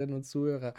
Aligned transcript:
und 0.00 0.24
Zuhörer. 0.24 0.74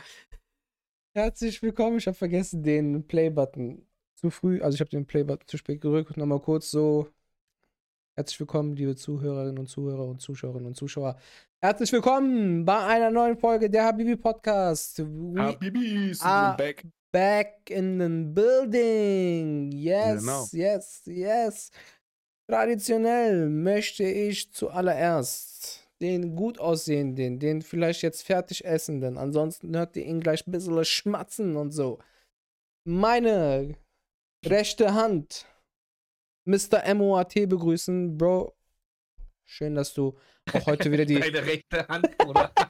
Herzlich 1.14 1.62
willkommen. 1.62 1.98
Ich 1.98 2.08
habe 2.08 2.16
vergessen, 2.16 2.64
den 2.64 3.06
Play-Button 3.06 3.86
zu 4.16 4.30
früh, 4.30 4.62
also 4.62 4.76
ich 4.76 4.80
habe 4.80 4.90
den 4.90 5.06
Play-Button 5.06 5.46
zu 5.48 5.58
spät 5.58 5.82
gedrückt. 5.82 6.16
Nochmal 6.16 6.40
kurz 6.40 6.72
so. 6.72 7.08
Herzlich 8.16 8.40
willkommen, 8.40 8.76
liebe 8.78 8.96
Zuhörerinnen 8.96 9.58
und 9.60 9.68
Zuhörer 9.68 10.06
und 10.06 10.22
Zuschauerinnen 10.22 10.68
und 10.68 10.76
Zuschauer. 10.76 11.18
Herzlich 11.62 11.92
willkommen 11.92 12.64
bei 12.64 12.78
einer 12.86 13.12
neuen 13.12 13.38
Folge 13.38 13.70
der 13.70 13.86
Habibi 13.86 14.16
Podcast. 14.16 15.00
We 15.00 15.42
Habibis 15.42 16.22
are 16.22 16.56
back. 16.56 16.86
back 17.12 17.70
in 17.70 18.00
the 18.00 18.08
building. 18.34 19.72
Yes, 19.74 20.22
Genau. 20.22 20.46
yes, 20.54 21.02
yes. 21.06 21.72
Traditionell 22.50 23.50
möchte 23.50 24.04
ich 24.06 24.52
zuallererst 24.54 25.89
den 26.02 26.36
gut 26.36 26.60
aussehenden, 26.60 27.40
den 27.40 27.62
vielleicht 27.62 28.02
jetzt 28.02 28.24
fertig 28.24 28.66
essenden, 28.66 29.18
ansonsten 29.18 29.76
hört 29.76 29.96
ihr 29.96 30.06
ihn 30.06 30.22
gleich 30.22 30.48
ein 30.48 30.52
bisschen 30.52 30.84
schmatzen 30.86 31.56
und 31.56 31.72
so. 31.72 32.00
Meine 32.86 33.76
rechte 34.46 34.94
Hand, 34.94 35.46
Mr. 36.46 36.94
MOAT 36.96 37.34
begrüßen. 37.34 38.18
Bro, 38.18 38.56
schön, 39.46 39.76
dass 39.76 39.94
du 39.94 40.18
auch 40.54 40.66
heute 40.66 40.92
wieder 40.92 41.06
die. 41.06 41.20
Deine 41.20 41.46
rechte 41.46 41.88
Hand, 41.88 42.18
Bruder. 42.18 42.52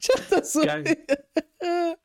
Ich 0.00 0.08
hab 0.08 0.28
das 0.30 0.52
so. 0.52 0.62
Geil. 0.62 0.96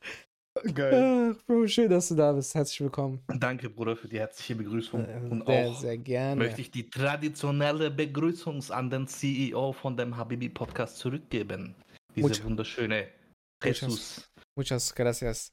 Geil. 0.74 1.34
Ach, 1.36 1.42
Bro, 1.46 1.66
schön, 1.66 1.90
dass 1.90 2.08
du 2.08 2.14
da 2.14 2.32
bist. 2.32 2.54
Herzlich 2.54 2.80
willkommen. 2.80 3.20
Danke, 3.38 3.68
Bruder, 3.70 3.96
für 3.96 4.08
die 4.08 4.18
herzliche 4.18 4.54
Begrüßung. 4.56 5.04
Und 5.30 5.42
Äh, 5.42 5.44
sehr, 5.46 5.68
auch 5.68 5.80
sehr 5.80 5.98
gerne. 5.98 6.36
möchte 6.44 6.60
ich 6.60 6.70
die 6.70 6.88
traditionelle 6.88 7.90
Begrüßung 7.90 8.62
an 8.70 8.90
den 8.90 9.06
CEO 9.06 9.72
von 9.72 9.96
dem 9.96 10.16
Habibi 10.16 10.48
Podcast 10.48 10.98
zurückgeben. 10.98 11.74
Diese 12.14 12.28
Mucho- 12.28 12.44
wunderschöne 12.44 13.08
Muchas- 13.62 13.80
Jesus. 13.80 14.30
Muchas 14.56 14.94
gracias. 14.94 15.52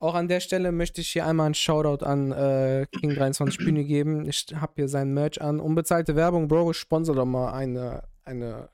Auch 0.00 0.14
an 0.14 0.28
der 0.28 0.40
Stelle 0.40 0.72
möchte 0.72 1.00
ich 1.00 1.10
hier 1.10 1.24
einmal 1.26 1.46
einen 1.46 1.54
Shoutout 1.54 2.04
an 2.04 2.32
äh, 2.32 2.86
King23 2.96 3.58
Bühne 3.58 3.84
geben. 3.84 4.28
Ich 4.28 4.46
habe 4.54 4.72
hier 4.76 4.88
sein 4.88 5.14
Merch 5.14 5.40
an. 5.40 5.60
Unbezahlte 5.60 6.14
Werbung, 6.16 6.48
Bro, 6.48 6.72
sponsor 6.74 7.14
doch 7.14 7.24
mal 7.24 7.52
eine, 7.52 8.02
eine, 8.24 8.68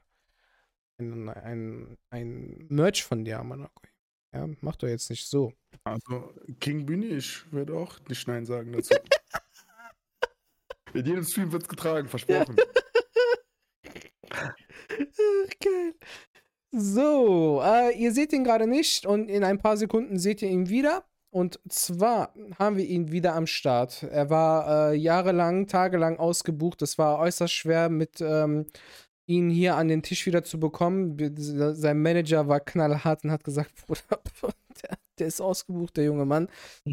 ein, 0.99 1.29
ein, 1.29 1.97
ein 2.11 2.67
Merch 2.69 3.05
von 3.05 3.25
dir, 3.25 3.43
Mann. 3.45 3.69
Ja, 4.33 4.49
mach 4.61 4.77
doch 4.77 4.89
jetzt 4.89 5.11
nicht 5.11 5.29
so. 5.29 5.53
Also, 5.85 6.33
King 6.61 6.87
Bühne, 6.87 7.07
ich 7.07 7.51
würde 7.53 7.75
auch 7.75 7.99
nicht 8.09 8.27
Nein 8.29 8.47
sagen 8.47 8.73
dazu. 8.73 8.95
In 10.95 11.07
jedem 11.07 11.25
Stream 11.25 11.53
wird's 11.53 11.69
getragen, 11.69 12.09
versprochen. 12.09 12.57
Geil. 15.61 15.95
So, 16.73 17.63
äh, 17.65 17.97
ihr 17.99 18.13
seht 18.13 18.33
ihn 18.33 18.45
gerade 18.45 18.67
nicht 18.67 19.07
und 19.07 19.29
in 19.29 19.43
ein 19.43 19.59
paar 19.59 19.77
Sekunden 19.77 20.19
seht 20.19 20.43
ihr 20.43 20.49
ihn 20.49 20.69
wieder. 20.69 21.05
Und 21.33 21.61
zwar 21.69 22.35
haben 22.59 22.77
wir 22.77 22.85
ihn 22.85 23.13
wieder 23.13 23.35
am 23.35 23.47
Start. 23.47 24.03
Er 24.05 24.31
war 24.31 24.91
äh, 24.91 24.97
jahrelang, 24.97 25.69
tagelang 25.69 26.19
ausgebucht. 26.19 26.83
Es 26.83 26.99
war 26.99 27.19
äußerst 27.19 27.55
schwer, 27.55 27.89
mit 27.89 28.21
ähm, 28.21 28.67
ihn 29.31 29.49
hier 29.49 29.77
an 29.77 29.89
den 29.89 30.03
Tisch 30.03 30.27
wieder 30.27 30.43
zu 30.43 30.59
bekommen. 30.59 31.17
Sein 31.37 32.03
Manager 32.03 32.49
war 32.49 32.61
knallhart 32.61 33.25
und 33.25 33.31
hat 33.31 33.45
gesagt, 33.45 33.73
Bruder, 33.87 34.21
der, 34.83 34.99
der 35.19 35.27
ist 35.29 35.41
ausgebucht, 35.41 35.97
der 35.97 36.05
junge 36.05 36.25
Mann. 36.27 36.49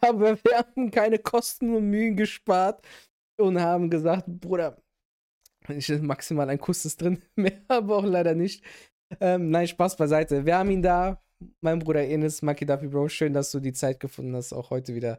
Aber 0.00 0.36
wir 0.42 0.58
haben 0.58 0.90
keine 0.90 1.18
Kosten 1.18 1.74
und 1.74 1.90
Mühen 1.90 2.16
gespart 2.16 2.84
und 3.38 3.60
haben 3.60 3.90
gesagt, 3.90 4.24
Bruder, 4.26 4.76
ich 5.68 5.88
maximal 6.00 6.48
ein 6.48 6.58
Kuss 6.58 6.84
ist 6.84 7.00
drin, 7.00 7.22
mehr 7.36 7.60
aber 7.68 7.96
auch 7.96 8.04
leider 8.04 8.34
nicht. 8.34 8.64
Ähm, 9.20 9.50
nein, 9.50 9.66
Spaß 9.66 9.96
beiseite. 9.96 10.46
Wir 10.46 10.56
haben 10.56 10.70
ihn 10.70 10.82
da, 10.82 11.22
mein 11.60 11.78
Bruder 11.80 12.04
Enes, 12.06 12.42
Maki 12.42 12.66
Dafi, 12.66 12.88
Bro. 12.88 13.08
Schön, 13.08 13.32
dass 13.32 13.50
du 13.50 13.60
die 13.60 13.72
Zeit 13.72 13.98
gefunden 14.00 14.36
hast, 14.36 14.52
auch 14.52 14.70
heute 14.70 14.94
wieder 14.94 15.18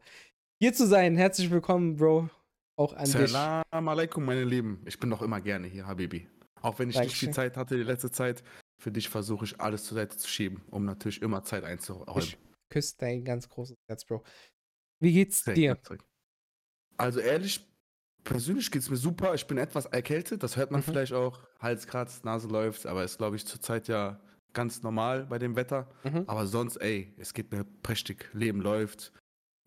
hier 0.61 0.73
zu 0.73 0.85
sein. 0.85 1.17
Herzlich 1.17 1.49
willkommen, 1.49 1.95
Bro. 1.95 2.29
Auch 2.77 2.93
an 2.93 3.05
dich. 3.05 3.31
Salam 3.31 3.63
alaikum, 3.87 4.23
meine 4.23 4.43
Lieben. 4.43 4.79
Ich 4.85 4.99
bin 4.99 5.09
doch 5.09 5.23
immer 5.23 5.41
gerne 5.41 5.65
hier, 5.67 5.87
Habibi. 5.87 6.29
Auch 6.61 6.77
wenn 6.77 6.89
ich 6.91 6.95
nicht 6.95 7.05
Dankeschön. 7.05 7.29
viel 7.29 7.33
Zeit 7.33 7.57
hatte 7.57 7.75
die 7.77 7.81
letzte 7.83 8.11
Zeit, 8.11 8.43
für 8.79 8.91
dich 8.91 9.09
versuche 9.09 9.45
ich 9.45 9.59
alles 9.59 9.85
zur 9.85 9.95
Seite 9.95 10.17
zu 10.17 10.27
schieben, 10.27 10.61
um 10.69 10.85
natürlich 10.85 11.23
immer 11.23 11.43
Zeit 11.43 11.63
einzuräumen. 11.63 12.21
Ich 12.21 12.37
küsse 12.69 12.93
dein 12.99 13.25
ganz 13.25 13.49
großes 13.49 13.75
Herz, 13.89 14.05
Bro. 14.05 14.23
Wie 14.99 15.11
geht's 15.13 15.43
Sehr 15.43 15.55
dir? 15.55 15.75
gerne. 15.77 15.99
Also 16.97 17.19
ehrlich, 17.21 17.67
persönlich 18.23 18.69
geht 18.69 18.83
es 18.83 18.89
mir 18.91 18.97
super. 18.97 19.33
Ich 19.33 19.47
bin 19.47 19.57
etwas 19.57 19.87
erkältet. 19.87 20.43
Das 20.43 20.57
hört 20.57 20.69
man 20.69 20.81
Mhm. 20.81 20.85
vielleicht 20.85 21.13
auch. 21.13 21.39
Hals 21.59 21.87
kratzt, 21.87 22.23
Nase 22.23 22.47
läuft. 22.47 22.85
Aber 22.85 23.03
ist, 23.03 23.17
glaube 23.17 23.35
ich, 23.35 23.47
zurzeit 23.47 23.87
ja 23.87 24.21
ganz 24.53 24.83
normal 24.83 25.25
bei 25.25 25.39
dem 25.39 25.55
Wetter. 25.55 25.89
Mhm. 26.03 26.25
Aber 26.27 26.45
sonst, 26.45 26.77
ey, 26.77 27.15
es 27.17 27.33
geht 27.33 27.51
mir 27.51 27.63
prächtig. 27.81 28.29
Leben 28.33 28.61
läuft 28.61 29.11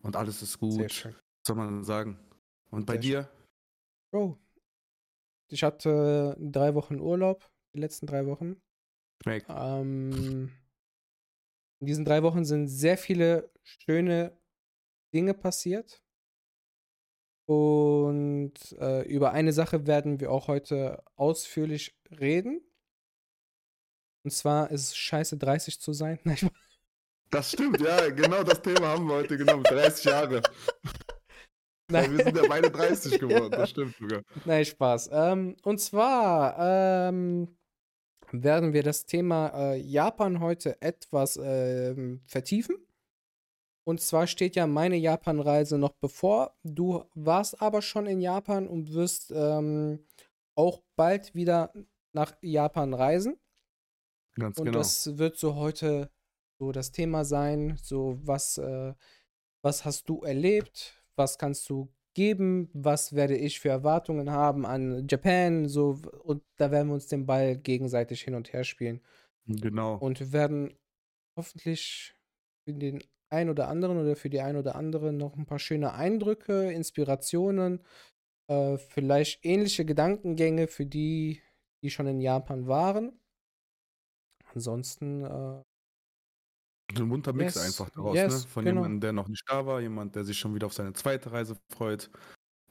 und 0.01 0.15
alles 0.15 0.41
ist 0.41 0.51
Sehr 0.53 0.59
gut. 0.59 0.91
schön. 0.91 1.13
Was 1.13 1.47
soll 1.47 1.55
man 1.57 1.83
sagen? 1.83 2.19
Und 2.71 2.85
bei 2.85 2.93
Sehr 2.93 3.01
dir? 3.01 3.29
Bro, 4.11 4.37
ich 5.49 5.63
hatte 5.63 6.35
drei 6.39 6.73
Wochen 6.75 6.99
Urlaub, 6.99 7.49
die 7.73 7.79
letzten 7.79 8.07
drei 8.07 8.25
Wochen. 8.25 8.61
Schmeckt. 9.23 9.47
Ähm, 9.49 10.51
in 11.79 11.87
diesen 11.87 12.05
drei 12.05 12.23
Wochen 12.23 12.45
sind 12.45 12.67
sehr 12.67 12.97
viele 12.97 13.51
schöne 13.63 14.37
Dinge 15.13 15.33
passiert. 15.33 16.01
Und 17.47 18.53
äh, 18.79 19.03
über 19.03 19.31
eine 19.31 19.53
Sache 19.53 19.85
werden 19.85 20.19
wir 20.19 20.31
auch 20.31 20.47
heute 20.47 21.03
ausführlich 21.15 21.95
reden. 22.09 22.61
Und 24.23 24.31
zwar 24.31 24.71
ist 24.71 24.81
es 24.81 24.97
scheiße, 24.97 25.37
30 25.37 25.79
zu 25.79 25.93
sein. 25.93 26.19
Nein, 26.23 26.37
ich- 26.41 26.49
Das 27.29 27.51
stimmt, 27.51 27.81
ja, 27.81 28.09
genau 28.09 28.43
das 28.43 28.61
Thema 28.61 28.87
haben 28.89 29.07
wir 29.07 29.15
heute 29.15 29.37
genommen. 29.37 29.63
30 29.63 30.05
Jahre. 30.05 30.41
Nein, 31.91 32.17
wir 32.17 32.23
sind 32.23 32.37
ja 32.37 32.43
beide 32.47 32.71
30 32.71 33.19
geworden, 33.19 33.51
das 33.51 33.69
stimmt 33.69 33.95
sogar. 33.97 34.21
nein 34.45 34.65
Spaß. 34.65 35.09
Ähm, 35.13 35.55
und 35.63 35.79
zwar 35.79 37.09
ähm, 37.09 37.55
werden 38.31 38.73
wir 38.73 38.81
das 38.81 39.05
Thema 39.05 39.49
äh, 39.49 39.77
Japan 39.77 40.39
heute 40.39 40.81
etwas 40.81 41.39
ähm, 41.41 42.21
vertiefen. 42.25 42.77
Und 43.87 44.01
zwar 44.01 44.25
steht 44.25 44.55
ja 44.55 44.65
meine 44.65 44.95
Japan-Reise 44.95 45.77
noch 45.77 45.93
bevor. 45.93 46.55
Du 46.63 47.03
warst 47.13 47.61
aber 47.61 47.83
schon 47.83 48.07
in 48.07 48.19
Japan 48.19 48.67
und 48.67 48.93
wirst 48.93 49.31
ähm, 49.35 50.03
auch 50.55 50.81
bald 50.95 51.35
wieder 51.35 51.71
nach 52.13 52.33
Japan 52.41 52.95
reisen. 52.95 53.37
Ganz 54.33 54.57
Und 54.57 54.65
genau. 54.65 54.79
das 54.79 55.17
wird 55.19 55.37
so 55.37 55.55
heute 55.55 56.09
so 56.59 56.71
das 56.71 56.91
Thema 56.91 57.25
sein. 57.25 57.77
So, 57.81 58.19
was, 58.23 58.57
äh, 58.57 58.93
was 59.63 59.85
hast 59.85 60.09
du 60.09 60.21
erlebt? 60.21 61.01
Was 61.15 61.37
kannst 61.37 61.69
du 61.69 61.89
geben? 62.13 62.69
Was 62.73 63.13
werde 63.13 63.37
ich 63.37 63.59
für 63.59 63.69
Erwartungen 63.69 64.31
haben 64.31 64.65
an 64.65 65.07
Japan? 65.07 65.67
So, 65.67 66.01
und 66.23 66.43
da 66.57 66.71
werden 66.71 66.87
wir 66.87 66.95
uns 66.95 67.07
den 67.07 67.25
Ball 67.25 67.57
gegenseitig 67.57 68.21
hin 68.21 68.35
und 68.35 68.53
her 68.53 68.63
spielen. 68.63 69.01
Genau. 69.47 69.97
Und 69.97 70.19
wir 70.19 70.33
werden 70.33 70.73
hoffentlich 71.37 72.15
für 72.63 72.73
den 72.73 73.03
ein 73.29 73.49
oder 73.49 73.67
anderen 73.67 73.99
oder 73.99 74.15
für 74.15 74.29
die 74.29 74.41
ein 74.41 74.55
oder 74.55 74.75
andere 74.75 75.11
noch 75.11 75.35
ein 75.35 75.45
paar 75.45 75.59
schöne 75.59 75.93
Eindrücke, 75.93 76.71
Inspirationen, 76.71 77.83
äh, 78.47 78.77
vielleicht 78.77 79.43
ähnliche 79.43 79.85
Gedankengänge 79.85 80.67
für 80.67 80.85
die, 80.85 81.41
die 81.83 81.89
schon 81.89 82.07
in 82.07 82.21
Japan 82.21 82.67
waren. 82.67 83.19
Ansonsten, 84.53 85.25
äh, 85.25 85.63
So 86.97 87.03
ein 87.03 87.09
bunter 87.09 87.33
Mix 87.33 87.55
Yes, 87.55 87.57
einfach 87.57 87.89
daraus, 87.89 88.13
yes, 88.15 88.43
ne? 88.43 88.45
Von 88.47 88.63
genau. 88.63 88.81
jemandem, 88.81 89.01
der 89.01 89.13
noch 89.13 89.27
nicht 89.27 89.43
da 89.49 89.65
war, 89.65 89.81
jemand, 89.81 90.15
der 90.15 90.23
sich 90.23 90.37
schon 90.39 90.55
wieder 90.55 90.67
auf 90.67 90.73
seine 90.73 90.93
zweite 90.93 91.31
Reise 91.31 91.57
freut. 91.73 92.09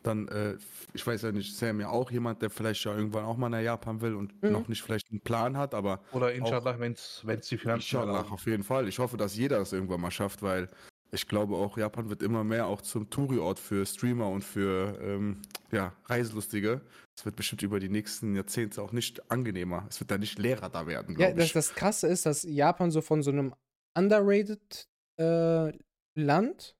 Dann, 0.02 0.28
äh, 0.28 0.56
ich 0.94 1.06
weiß 1.06 1.22
ja 1.22 1.32
nicht, 1.32 1.56
Sam 1.56 1.80
ja 1.80 1.88
auch 1.90 2.10
jemand, 2.10 2.42
der 2.42 2.50
vielleicht 2.50 2.84
ja 2.84 2.94
irgendwann 2.96 3.24
auch 3.24 3.36
mal 3.38 3.48
nach 3.50 3.60
Japan 3.60 4.00
will 4.02 4.14
und 4.14 4.34
Mhm. 4.42 4.52
noch 4.52 4.68
nicht 4.68 4.82
vielleicht 4.82 5.10
einen 5.10 5.20
Plan 5.22 5.56
hat, 5.56 5.74
aber 5.74 6.02
Oder 6.12 6.32
inshallah, 6.32 6.78
wenn 6.78 6.92
es 6.92 7.48
die 7.48 7.58
Finanzen 7.58 7.96
inshallah 7.96 8.22
auf 8.30 8.46
jeden 8.46 8.62
Fall. 8.64 8.88
Ich 8.88 8.98
hoffe, 8.98 9.16
dass 9.16 9.36
jeder 9.36 9.60
es 9.60 9.72
irgendwann 9.72 10.00
mal 10.00 10.10
schafft, 10.10 10.42
weil 10.42 10.68
ich 11.10 11.28
glaube 11.28 11.56
auch, 11.56 11.78
Japan 11.78 12.10
wird 12.10 12.22
immer 12.22 12.44
mehr 12.44 12.66
auch 12.66 12.80
zum 12.82 13.08
Touri-Ort 13.10 13.58
für 13.60 13.86
Streamer 13.86 14.28
und 14.28 14.42
für 14.42 14.98
ähm, 15.00 15.42
ja, 15.70 15.94
Reiselustige. 16.06 16.82
Es 17.16 17.24
wird 17.24 17.36
bestimmt 17.36 17.62
über 17.62 17.78
die 17.80 17.88
nächsten 17.88 18.34
Jahrzehnte 18.34 18.82
auch 18.82 18.92
nicht 18.92 19.30
angenehmer. 19.30 19.86
Es 19.88 20.00
wird 20.00 20.10
da 20.10 20.18
nicht 20.18 20.38
leerer 20.38 20.70
da 20.70 20.86
werden, 20.86 21.14
ja, 21.16 21.30
glaube 21.30 21.36
das, 21.36 21.52
ich. 21.52 21.52
das 21.52 21.74
Krasse 21.74 22.08
ist, 22.08 22.26
dass 22.26 22.42
Japan 22.42 22.90
so 22.90 23.00
von 23.00 23.22
so 23.22 23.30
einem 23.30 23.54
underrated 23.94 24.88
äh, 25.18 25.72
Land 26.16 26.76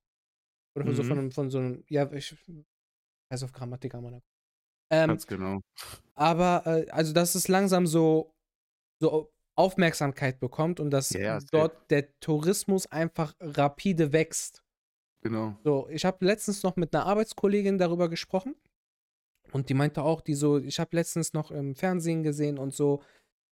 oder 0.76 0.84
von 0.86 0.94
so 0.94 1.02
Mhm. 1.02 1.06
von, 1.06 1.18
einem- 1.18 1.30
von 1.32 1.50
so 1.50 1.58
einem, 1.58 1.84
ja, 1.88 2.10
ich 2.12 2.36
weiß 3.30 3.42
auf 3.44 3.52
Grammatik, 3.52 3.94
Mann. 3.94 4.22
Ähm, 4.90 5.08
Ganz 5.08 5.26
genau. 5.26 5.60
aber 6.14 6.62
äh, 6.66 6.90
also 6.90 7.12
dass 7.12 7.34
es 7.34 7.48
langsam 7.48 7.86
so 7.86 8.34
so 9.00 9.32
Aufmerksamkeit 9.56 10.40
bekommt 10.40 10.80
und 10.80 10.90
dass 10.90 11.10
safe. 11.10 11.46
dort 11.52 11.90
der 11.90 12.18
Tourismus 12.20 12.86
einfach 12.86 13.34
rapide 13.40 14.12
wächst. 14.12 14.64
Genau. 15.22 15.56
So, 15.64 15.88
ich 15.88 16.04
habe 16.04 16.24
letztens 16.24 16.62
noch 16.62 16.76
mit 16.76 16.94
einer 16.94 17.06
Arbeitskollegin 17.06 17.78
darüber 17.78 18.08
gesprochen 18.08 18.56
und 19.52 19.68
die 19.68 19.74
meinte 19.74 20.02
auch, 20.02 20.20
die 20.20 20.34
so, 20.34 20.58
ich 20.58 20.80
habe 20.80 20.96
letztens 20.96 21.32
noch 21.32 21.50
im 21.50 21.74
Fernsehen 21.76 22.22
gesehen 22.22 22.58
und 22.58 22.74
so, 22.74 23.02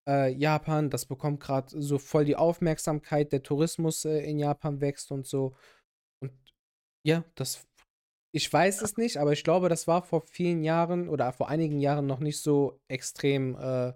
äh, 0.09 0.33
Japan, 0.33 0.91
das 0.91 1.07
bekommt 1.07 1.41
gerade 1.41 1.81
so 1.81 1.99
voll 1.99 2.25
die 2.25 2.37
Aufmerksamkeit, 2.37 3.33
der 3.33 3.43
Tourismus 3.43 4.05
äh, 4.05 4.21
in 4.21 4.39
Japan 4.39 4.81
wächst 4.81 5.11
und 5.13 5.27
so. 5.27 5.55
Und 6.21 6.33
ja, 7.05 7.25
das, 7.35 7.67
ich 8.33 8.53
weiß 8.53 8.83
es 8.83 8.97
nicht, 8.97 9.17
aber 9.19 9.33
ich 9.33 9.45
glaube, 9.45 9.69
das 9.69 9.87
war 9.87 10.03
vor 10.03 10.23
vielen 10.23 10.63
Jahren 10.65 11.09
oder 11.09 11.33
vor 11.33 11.49
einigen 11.49 11.79
Jahren 11.81 12.07
noch 12.07 12.21
nicht 12.21 12.41
so 12.41 12.81
extrem, 12.89 13.57
äh, 13.57 13.93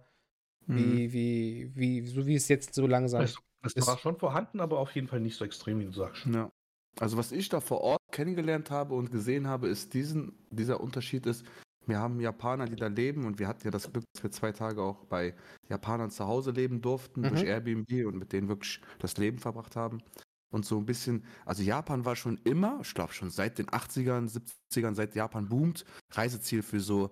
Mhm. 0.69 0.77
wie, 0.77 1.13
wie, 1.13 1.77
wie, 1.77 2.07
so 2.09 2.27
wie 2.27 2.35
es 2.35 2.49
jetzt 2.49 2.75
so 2.75 2.89
langsam 2.89 3.23
Es, 3.23 3.37
es 3.63 3.75
ist- 3.77 3.87
war 3.87 3.99
schon 3.99 4.17
vorhanden, 4.17 4.59
aber 4.61 4.81
auf 4.81 4.93
jeden 4.97 5.07
Fall 5.07 5.21
nicht 5.21 5.37
so 5.37 5.45
extrem, 5.45 5.79
wie 5.79 5.85
du 5.85 5.93
sagst. 5.93 6.27
Ja. 6.27 6.51
Also 6.99 7.17
was 7.17 7.31
ich 7.31 7.49
da 7.49 7.61
vor 7.61 7.83
Ort 7.83 8.01
kennengelernt 8.11 8.71
habe 8.73 8.95
und 8.95 9.13
gesehen 9.13 9.47
habe, 9.47 9.69
ist 9.69 9.95
diesen, 9.95 10.45
dieser 10.51 10.81
Unterschied 10.81 11.25
ist, 11.27 11.45
wir 11.87 11.99
haben 11.99 12.21
Japaner, 12.21 12.67
die 12.67 12.77
da 12.77 12.89
leben 12.89 13.25
und 13.25 13.39
wir 13.39 13.49
hatten 13.49 13.65
ja 13.65 13.71
das 13.71 13.91
Glück, 13.93 14.05
dass 14.13 14.23
wir 14.23 14.31
zwei 14.31 14.53
Tage 14.53 14.83
auch 14.83 15.05
bei 15.05 15.35
Japanern 15.69 16.11
zu 16.11 16.27
Hause 16.27 16.51
leben 16.51 16.81
durften, 16.83 17.21
Mhm. 17.23 17.29
durch 17.29 17.45
Airbnb 17.45 18.07
und 18.07 18.17
mit 18.19 18.33
denen 18.33 18.49
wirklich 18.49 18.81
das 18.99 19.17
Leben 19.17 19.39
verbracht 19.39 19.77
haben. 19.77 20.03
Und 20.51 20.65
so 20.65 20.79
ein 20.79 20.87
bisschen, 20.87 21.25
also 21.45 21.63
Japan 21.63 22.05
war 22.05 22.17
schon 22.17 22.39
immer, 22.45 22.79
ich 22.83 22.95
glaube 22.95 23.13
schon 23.13 23.31
seit 23.31 23.59
den 23.59 23.67
80ern, 23.67 24.29
70ern, 24.29 24.95
seit 24.95 25.15
Japan 25.15 25.49
boomt, 25.49 25.85
Reiseziel 26.13 26.63
für 26.63 26.81
so 26.81 27.11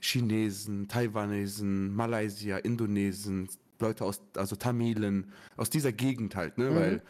Chinesen, 0.00 0.88
Taiwanesen, 0.88 1.94
Malaysier, 1.94 2.64
Indonesen, 2.64 3.48
Leute 3.80 4.04
aus, 4.04 4.20
also 4.36 4.56
Tamilen, 4.56 5.32
aus 5.56 5.68
dieser 5.70 5.92
Gegend 5.92 6.36
halt, 6.36 6.58
ne? 6.58 6.70
Mhm. 6.70 6.74
Weil 6.74 7.02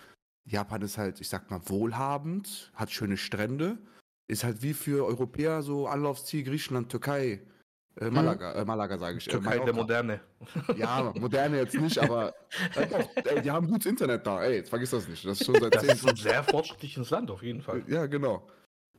Japan 0.49 0.83
ist 0.83 0.97
halt, 0.99 1.21
ich 1.21 1.29
sag 1.29 1.51
mal, 1.51 1.61
wohlhabend, 1.67 2.73
hat 2.75 2.91
schöne 2.91 3.17
Strände, 3.17 3.79
ist 4.29 4.45
halt 4.45 4.63
wie 4.63 4.75
für 4.75 5.05
Europäer 5.07 5.63
so 5.63 5.87
Anlaufsziel 5.87 6.43
Griechenland, 6.45 6.91
Türkei, 6.91 7.41
äh, 8.01 8.11
Malaga, 8.11 8.53
äh, 8.55 8.65
Malaga 8.65 8.99
sage 8.99 9.19
ich. 9.19 9.27
äh, 9.29 9.31
Türkei 9.31 9.51
der 9.59 9.73
Mallorca. 9.73 9.81
Moderne. 9.83 10.21
Ja, 10.77 11.13
moderne 11.19 11.57
jetzt 11.59 11.75
nicht, 11.75 11.99
aber 11.99 12.35
äh, 12.75 12.87
doch, 12.87 13.09
ey, 13.25 13.41
die 13.43 13.51
haben 13.51 13.69
gutes 13.69 13.87
Internet 13.87 14.27
da, 14.27 14.43
ey, 14.45 14.57
jetzt 14.57 14.69
vergiss 14.71 14.91
das 14.91 15.09
nicht. 15.09 15.25
Das 15.25 15.41
ist 15.41 15.47
schon 15.47 15.55
seit 15.61 15.75
Das 15.75 15.83
10, 15.83 15.91
ist 15.95 16.09
ein 16.09 16.17
sehr 16.17 16.43
fortschrittliches 16.45 17.09
Land, 17.11 17.31
auf 17.31 17.43
jeden 17.43 17.63
Fall. 17.63 17.83
ja, 17.87 18.07
genau. 18.07 18.47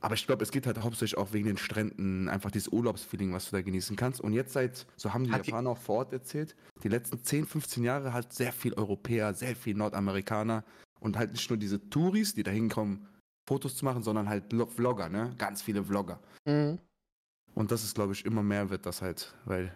Aber 0.00 0.14
ich 0.14 0.24
glaube, 0.26 0.44
es 0.44 0.52
geht 0.52 0.64
halt 0.66 0.80
hauptsächlich 0.80 1.18
auch 1.18 1.32
wegen 1.32 1.46
den 1.46 1.56
Stränden, 1.58 2.28
einfach 2.28 2.52
dieses 2.52 2.68
Urlaubsfeeling, 2.68 3.32
was 3.32 3.50
du 3.50 3.56
da 3.56 3.62
genießen 3.62 3.96
kannst. 3.96 4.20
Und 4.20 4.32
jetzt 4.32 4.52
seit, 4.52 4.86
so 4.96 5.12
haben 5.12 5.24
die 5.24 5.32
Hat 5.32 5.44
die- 5.44 5.50
Japaner 5.50 5.70
auch 5.70 5.78
vor 5.78 5.96
Ort 5.96 6.12
erzählt, 6.12 6.54
die 6.84 6.88
letzten 6.88 7.22
10, 7.24 7.46
15 7.46 7.82
Jahre 7.82 8.12
halt 8.12 8.32
sehr 8.32 8.52
viel 8.52 8.74
Europäer, 8.74 9.34
sehr 9.34 9.56
viel 9.56 9.74
Nordamerikaner 9.74 10.62
und 11.00 11.16
halt 11.18 11.32
nicht 11.32 11.50
nur 11.50 11.56
diese 11.58 11.90
Touris, 11.90 12.32
die 12.32 12.44
da 12.44 12.52
hinkommen, 12.52 13.08
Fotos 13.48 13.76
zu 13.76 13.84
machen, 13.84 14.02
sondern 14.02 14.28
halt 14.28 14.52
Lo- 14.52 14.66
Vlogger, 14.66 15.08
ne? 15.08 15.34
Ganz 15.38 15.62
viele 15.62 15.82
Vlogger. 15.82 16.20
Mhm. 16.44 16.78
Und 17.54 17.70
das 17.72 17.82
ist, 17.82 17.94
glaube 17.94 18.12
ich, 18.12 18.24
immer 18.24 18.42
mehr 18.42 18.68
wird 18.70 18.84
das 18.86 19.00
halt, 19.02 19.34
weil, 19.46 19.74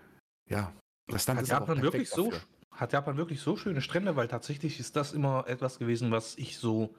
ja, 0.49 0.73
das 1.09 1.27
Land 1.27 1.39
Hat 1.39 1.45
ist 1.45 1.51
aber 1.53 1.65
auch 1.65 1.69
Japan 1.69 1.83
wirklich 1.83 2.11
perfekt 2.11 2.15
so, 2.15 2.31
dafür. 2.31 2.49
hat 2.71 2.93
Japan 2.93 3.17
wirklich 3.17 3.41
so 3.41 3.57
schöne 3.57 3.81
Strände, 3.81 4.15
weil 4.15 4.29
tatsächlich 4.29 4.79
ist 4.79 4.95
das 4.95 5.13
immer 5.13 5.49
etwas 5.49 5.79
gewesen, 5.79 6.11
was 6.13 6.37
ich 6.37 6.59
so 6.59 6.95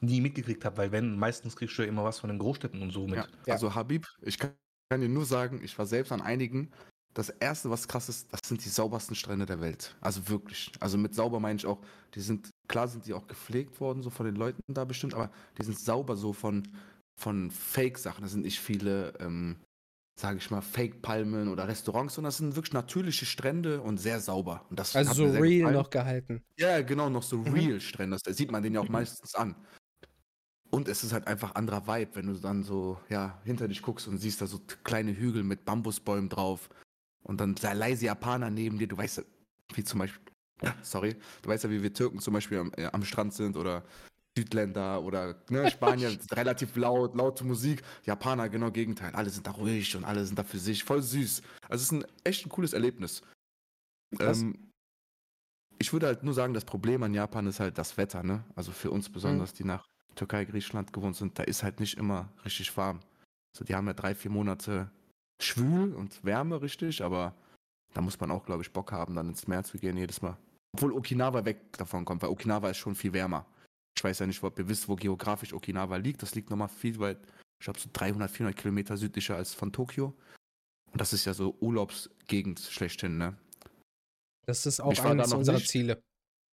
nie 0.00 0.20
mitgekriegt 0.20 0.64
habe, 0.64 0.76
weil 0.76 0.92
wenn, 0.92 1.18
meistens 1.18 1.56
kriegst 1.56 1.78
du 1.78 1.82
ja 1.82 1.88
immer 1.88 2.04
was 2.04 2.18
von 2.18 2.28
den 2.28 2.38
Großstädten 2.38 2.82
und 2.82 2.90
so 2.90 3.06
mit. 3.06 3.16
Ja, 3.16 3.26
Ja. 3.46 3.54
also 3.54 3.74
Habib, 3.74 4.06
ich 4.20 4.38
kann, 4.38 4.52
kann 4.90 5.00
dir 5.00 5.08
nur 5.08 5.24
sagen, 5.24 5.60
ich 5.62 5.78
war 5.78 5.86
selbst 5.86 6.12
an 6.12 6.20
einigen. 6.20 6.70
Das 7.18 7.30
erste, 7.30 7.68
was 7.68 7.88
krass 7.88 8.08
ist, 8.08 8.32
das 8.32 8.42
sind 8.44 8.64
die 8.64 8.68
saubersten 8.68 9.16
Strände 9.16 9.44
der 9.44 9.60
Welt. 9.60 9.96
Also 10.00 10.28
wirklich. 10.28 10.70
Also 10.78 10.96
mit 10.98 11.16
sauber 11.16 11.40
meine 11.40 11.56
ich 11.56 11.66
auch, 11.66 11.80
die 12.14 12.20
sind, 12.20 12.50
klar 12.68 12.86
sind 12.86 13.06
die 13.06 13.12
auch 13.12 13.26
gepflegt 13.26 13.80
worden, 13.80 14.04
so 14.04 14.10
von 14.10 14.24
den 14.24 14.36
Leuten 14.36 14.60
da 14.68 14.84
bestimmt, 14.84 15.14
aber 15.14 15.32
die 15.58 15.64
sind 15.64 15.76
sauber 15.76 16.14
so 16.14 16.32
von, 16.32 16.68
von 17.20 17.50
Fake-Sachen. 17.50 18.22
Das 18.22 18.30
sind 18.30 18.42
nicht 18.42 18.60
viele, 18.60 19.14
ähm, 19.18 19.56
sage 20.16 20.38
ich 20.38 20.48
mal, 20.52 20.60
Fake-Palmen 20.60 21.48
oder 21.48 21.66
Restaurants, 21.66 22.14
sondern 22.14 22.28
das 22.28 22.36
sind 22.36 22.54
wirklich 22.54 22.72
natürliche 22.72 23.26
Strände 23.26 23.80
und 23.80 23.98
sehr 23.98 24.20
sauber. 24.20 24.64
Und 24.70 24.78
das 24.78 24.94
Also 24.94 25.26
so 25.26 25.32
real 25.40 25.58
gefallen. 25.58 25.74
noch 25.74 25.90
gehalten. 25.90 26.42
Ja, 26.56 26.82
genau, 26.82 27.10
noch 27.10 27.24
so 27.24 27.38
Mhm. 27.38 27.52
Real-Strände. 27.52 28.16
Das 28.22 28.36
sieht 28.36 28.52
man 28.52 28.62
den 28.62 28.74
ja 28.74 28.80
auch 28.80 28.88
meistens 28.88 29.34
an. 29.34 29.56
Und 30.70 30.86
es 30.86 31.02
ist 31.02 31.12
halt 31.12 31.26
einfach 31.26 31.56
anderer 31.56 31.88
Vibe, 31.88 32.14
wenn 32.14 32.26
du 32.26 32.34
dann 32.34 32.62
so, 32.62 33.00
ja, 33.08 33.40
hinter 33.42 33.66
dich 33.66 33.82
guckst 33.82 34.06
und 34.06 34.18
siehst 34.18 34.40
da 34.40 34.46
so 34.46 34.60
kleine 34.84 35.16
Hügel 35.16 35.42
mit 35.42 35.64
Bambusbäumen 35.64 36.28
drauf 36.28 36.68
und 37.28 37.40
dann 37.40 37.56
sehr 37.56 37.74
leise 37.74 38.06
Japaner 38.06 38.50
neben 38.50 38.78
dir. 38.78 38.88
Du 38.88 38.96
weißt 38.96 39.18
ja, 39.18 39.22
wie 39.74 39.84
zum 39.84 40.00
Beispiel, 40.00 40.20
sorry, 40.82 41.16
du 41.42 41.50
weißt 41.50 41.64
ja, 41.64 41.70
wie 41.70 41.82
wir 41.82 41.92
Türken 41.92 42.18
zum 42.18 42.34
Beispiel 42.34 42.58
am, 42.58 42.72
äh, 42.76 42.86
am 42.86 43.04
Strand 43.04 43.34
sind 43.34 43.56
oder 43.56 43.84
Südländer 44.36 45.02
oder 45.02 45.36
ne, 45.50 45.70
Spanier, 45.70 46.16
relativ 46.32 46.74
laut, 46.76 47.14
laute 47.14 47.44
Musik. 47.44 47.82
Japaner, 48.04 48.48
genau 48.48 48.70
Gegenteil. 48.70 49.14
Alle 49.14 49.30
sind 49.30 49.46
da 49.46 49.52
ruhig 49.52 49.94
und 49.94 50.04
alle 50.04 50.24
sind 50.24 50.38
da 50.38 50.44
für 50.44 50.58
sich, 50.58 50.84
voll 50.84 51.02
süß. 51.02 51.42
Also 51.68 51.82
es 51.82 51.82
ist 51.82 51.92
ein 51.92 52.04
echt 52.24 52.46
ein 52.46 52.48
cooles 52.48 52.72
Erlebnis. 52.72 53.22
Ähm, 54.18 54.70
ich 55.78 55.92
würde 55.92 56.06
halt 56.06 56.22
nur 56.22 56.34
sagen, 56.34 56.54
das 56.54 56.64
Problem 56.64 57.02
an 57.02 57.14
Japan 57.14 57.46
ist 57.46 57.60
halt 57.60 57.78
das 57.78 57.96
Wetter, 57.96 58.22
ne? 58.22 58.44
Also 58.56 58.72
für 58.72 58.90
uns 58.90 59.10
besonders, 59.10 59.52
die 59.52 59.64
nach 59.64 59.86
Türkei, 60.14 60.44
Griechenland 60.44 60.92
gewohnt 60.92 61.16
sind, 61.16 61.38
da 61.38 61.42
ist 61.42 61.62
halt 61.62 61.78
nicht 61.78 61.98
immer 61.98 62.32
richtig 62.44 62.74
warm. 62.76 63.00
Also 63.52 63.64
die 63.64 63.74
haben 63.74 63.86
ja 63.86 63.92
drei, 63.92 64.14
vier 64.14 64.30
Monate 64.30 64.90
schwül 65.40 65.94
und 65.94 66.24
Wärme, 66.24 66.60
richtig, 66.62 67.02
aber 67.02 67.34
da 67.94 68.00
muss 68.00 68.18
man 68.20 68.30
auch, 68.30 68.44
glaube 68.44 68.62
ich, 68.62 68.72
Bock 68.72 68.92
haben, 68.92 69.14
dann 69.14 69.28
ins 69.28 69.46
Meer 69.46 69.64
zu 69.64 69.78
gehen 69.78 69.96
jedes 69.96 70.22
Mal. 70.22 70.36
Obwohl 70.72 70.92
Okinawa 70.92 71.44
weg 71.44 71.76
davon 71.76 72.04
kommt, 72.04 72.22
weil 72.22 72.30
Okinawa 72.30 72.70
ist 72.70 72.76
schon 72.76 72.94
viel 72.94 73.12
wärmer. 73.12 73.46
Ich 73.96 74.04
weiß 74.04 74.18
ja 74.18 74.26
nicht, 74.26 74.42
ob 74.42 74.58
ihr 74.58 74.68
wisst, 74.68 74.88
wo 74.88 74.96
geografisch 74.96 75.52
Okinawa 75.52 75.96
liegt. 75.96 76.22
Das 76.22 76.34
liegt 76.34 76.50
nochmal 76.50 76.68
viel 76.68 76.98
weit, 76.98 77.18
ich 77.60 77.64
glaube 77.64 77.80
so 77.80 77.88
300, 77.92 78.30
400 78.30 78.56
Kilometer 78.56 78.96
südlicher 78.96 79.36
als 79.36 79.54
von 79.54 79.72
Tokio. 79.72 80.14
Und 80.92 81.00
das 81.00 81.12
ist 81.12 81.24
ja 81.24 81.34
so 81.34 81.56
Urlaubsgegend 81.60 82.60
schlechthin, 82.60 83.18
ne? 83.18 83.36
Das 84.46 84.64
ist 84.64 84.80
auch 84.80 84.98
eines 85.04 85.32
unserer 85.32 85.56
nicht. 85.56 85.68
Ziele. 85.68 86.00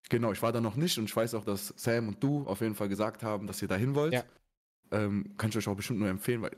Genau, 0.10 0.32
ich 0.32 0.42
war 0.42 0.52
da 0.52 0.62
noch 0.62 0.76
nicht 0.76 0.98
und 0.98 1.06
ich 1.06 1.16
weiß 1.16 1.34
auch, 1.34 1.46
dass 1.46 1.74
Sam 1.78 2.10
und 2.10 2.22
du 2.22 2.46
auf 2.46 2.62
jeden 2.62 2.76
Fall 2.76 2.90
gesagt 2.90 3.24
haben, 3.24 3.48
dass 3.48 3.62
ihr 3.62 3.68
da 3.68 3.76
hin 3.76 3.96
wollt. 3.96 4.14
Ja. 4.14 4.24
Ähm, 4.92 5.36
kann 5.38 5.50
ich 5.50 5.58
euch 5.58 5.68
auch 5.68 5.76
bestimmt 5.76 6.00
nur 6.00 6.10
empfehlen, 6.10 6.42
weil 6.42 6.52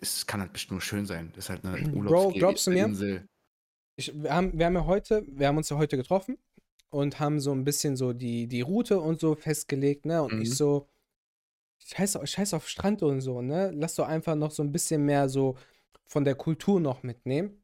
es 0.00 0.26
kann 0.26 0.40
halt 0.40 0.52
bestimmt 0.52 0.72
nur 0.72 0.80
schön 0.80 1.06
sein. 1.06 1.32
Das 1.34 1.44
ist 1.44 1.50
halt 1.50 1.64
eine 1.64 1.78
Bro, 1.88 1.96
Urlaubsgegend, 1.98 2.38
glaubst 2.38 2.66
du 2.66 2.70
eine 2.72 2.80
mir? 2.80 2.86
Insel. 2.86 3.26
Ich, 3.96 4.12
wir, 4.22 4.32
haben, 4.34 4.58
wir 4.58 4.66
haben 4.66 4.74
ja 4.74 4.84
heute, 4.86 5.24
wir 5.28 5.48
haben 5.48 5.56
uns 5.56 5.68
ja 5.70 5.76
heute 5.76 5.96
getroffen 5.96 6.38
und 6.90 7.18
haben 7.18 7.40
so 7.40 7.52
ein 7.52 7.64
bisschen 7.64 7.96
so 7.96 8.12
die, 8.12 8.46
die 8.46 8.60
Route 8.60 9.00
und 9.00 9.20
so 9.20 9.34
festgelegt, 9.34 10.04
ne? 10.06 10.22
Und 10.22 10.34
Mhm. 10.34 10.42
ich 10.42 10.54
so, 10.54 10.88
scheiß, 11.78 12.16
auf- 12.16 12.26
scheiß 12.26 12.54
auf 12.54 12.68
Strand 12.68 13.02
und 13.02 13.20
so, 13.20 13.40
ne? 13.42 13.70
Lass 13.74 13.94
doch 13.94 14.06
einfach 14.06 14.34
noch 14.34 14.50
so 14.50 14.62
ein 14.62 14.72
bisschen 14.72 15.04
mehr 15.04 15.28
so 15.28 15.56
von 16.06 16.24
der 16.24 16.34
Kultur 16.34 16.80
noch 16.80 17.02
mitnehmen. 17.02 17.62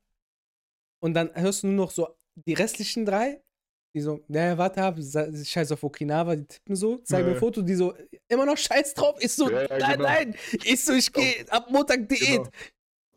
Und 1.00 1.14
dann 1.14 1.30
hörst 1.34 1.62
du 1.62 1.66
nur 1.68 1.76
noch 1.86 1.90
so 1.90 2.08
die 2.34 2.54
restlichen 2.54 3.04
drei, 3.04 3.41
die 3.94 4.00
so, 4.00 4.20
naja, 4.28 4.56
warte 4.56 4.82
ab, 4.82 4.96
scheiß 4.99 5.72
auf 5.72 5.82
Okinawa, 5.82 6.37
die 6.37 6.46
tippen 6.46 6.76
so, 6.76 6.99
zeig 6.99 7.25
mir 7.26 7.32
ein. 7.32 7.37
Foto, 7.37 7.62
die 7.62 7.75
so, 7.75 7.94
immer 8.28 8.46
noch 8.46 8.56
scheiß 8.56 8.94
drauf, 8.94 9.16
ich 9.20 9.32
so, 9.32 9.50
Ja, 9.50 9.62
ja, 9.62 9.78
nein, 9.78 9.90
genau. 9.99 10.08
nein, 10.08 10.34
ich 10.64 10.84
so, 10.84 10.92
ich 10.94 11.12
gehe 11.12 11.44
ab 11.50 11.68
Montag 11.70 12.08
Diät. 12.08 12.20
Genau. 12.20 12.49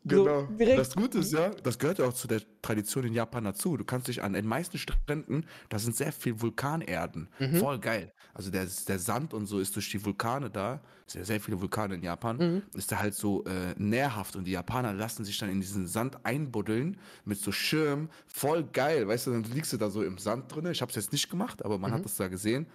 So, 0.08 0.24
Genau. 0.24 0.42
direkt- 0.58 0.78
Das 0.78 0.94
Gute 0.94 1.18
ist 1.18 1.32
ja, 1.32 1.50
das 1.50 1.78
gehört 1.78 1.98
ja 1.98 2.06
auch 2.06 2.12
zu 2.12 2.28
der 2.28 2.40
Tradition 2.62 3.04
in 3.04 3.12
Japan 3.12 3.42
dazu. 3.44 3.76
Du 3.76 3.84
kannst 3.84 4.06
dich 4.06 4.22
an 4.22 4.34
den 4.34 4.46
meisten 4.46 4.78
Stränden, 4.78 5.46
da 5.68 5.78
sind 5.80 5.96
sehr 5.96 6.12
viel 6.12 6.40
Vulkanerden. 6.40 7.28
Mhm. 7.40 7.56
Voll 7.56 7.78
geil. 7.80 8.12
Also 8.32 8.50
der, 8.50 8.66
der 8.88 8.98
Sand 8.98 9.34
und 9.34 9.46
so 9.46 9.58
ist 9.58 9.74
durch 9.74 9.90
die 9.90 10.04
Vulkane 10.04 10.50
da. 10.50 10.80
Es 11.06 11.14
sind 11.14 11.22
ja 11.22 11.26
sehr 11.26 11.40
viele 11.40 11.60
Vulkane 11.60 11.94
in 11.96 12.02
Japan. 12.02 12.36
Mhm. 12.36 12.62
Ist 12.74 12.92
da 12.92 12.98
halt 12.98 13.14
so 13.14 13.44
äh, 13.44 13.74
nährhaft 13.78 14.36
und 14.36 14.44
die 14.44 14.52
Japaner 14.52 14.92
lassen 14.92 15.24
sich 15.24 15.38
dann 15.38 15.48
in 15.50 15.60
diesen 15.60 15.86
Sand 15.86 16.24
einbuddeln 16.24 16.98
mit 17.24 17.38
so 17.38 17.50
Schirm. 17.50 18.08
Voll 18.26 18.64
geil. 18.64 19.08
Weißt 19.08 19.26
du, 19.26 19.32
dann 19.32 19.42
liegst 19.44 19.72
du 19.72 19.76
da 19.76 19.90
so 19.90 20.02
im 20.04 20.18
Sand 20.18 20.54
drin. 20.54 20.66
Ich 20.66 20.82
habe 20.82 20.90
es 20.90 20.96
jetzt 20.96 21.12
nicht 21.12 21.30
gemacht, 21.30 21.64
aber 21.64 21.78
man 21.78 21.90
Mhm. 21.90 21.94
hat 21.96 22.04
das 22.04 22.16
da 22.16 22.28
gesehen. 22.28 22.66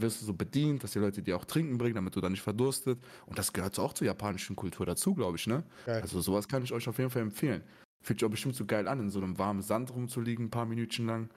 Wirst 0.00 0.20
du 0.22 0.26
so 0.26 0.32
bedient, 0.34 0.82
dass 0.84 0.92
die 0.92 0.98
Leute 0.98 1.22
dir 1.22 1.36
auch 1.36 1.44
trinken 1.44 1.78
bringen, 1.78 1.94
damit 1.94 2.14
du 2.16 2.20
da 2.20 2.28
nicht 2.28 2.42
verdurstet. 2.42 2.98
Und 3.26 3.38
das 3.38 3.52
gehört 3.52 3.74
so 3.74 3.82
auch 3.82 3.92
zur 3.94 4.06
japanischen 4.06 4.56
Kultur 4.56 4.86
dazu, 4.86 5.14
glaube 5.14 5.36
ich, 5.36 5.46
ne? 5.46 5.64
Geil. 5.86 6.00
Also 6.02 6.20
sowas 6.20 6.46
kann 6.48 6.62
ich 6.62 6.72
euch 6.72 6.88
auf 6.88 6.98
jeden 6.98 7.10
Fall 7.10 7.22
empfehlen. 7.22 7.62
Fühlt 8.02 8.20
sich 8.20 8.26
auch 8.26 8.30
bestimmt 8.30 8.54
so 8.54 8.64
geil 8.64 8.86
an, 8.88 9.00
in 9.00 9.10
so 9.10 9.18
einem 9.20 9.38
warmen 9.38 9.62
Sand 9.62 9.92
rumzuliegen, 9.92 10.46
ein 10.46 10.50
paar 10.50 10.66
Minütchen 10.66 11.06
lang. 11.06 11.30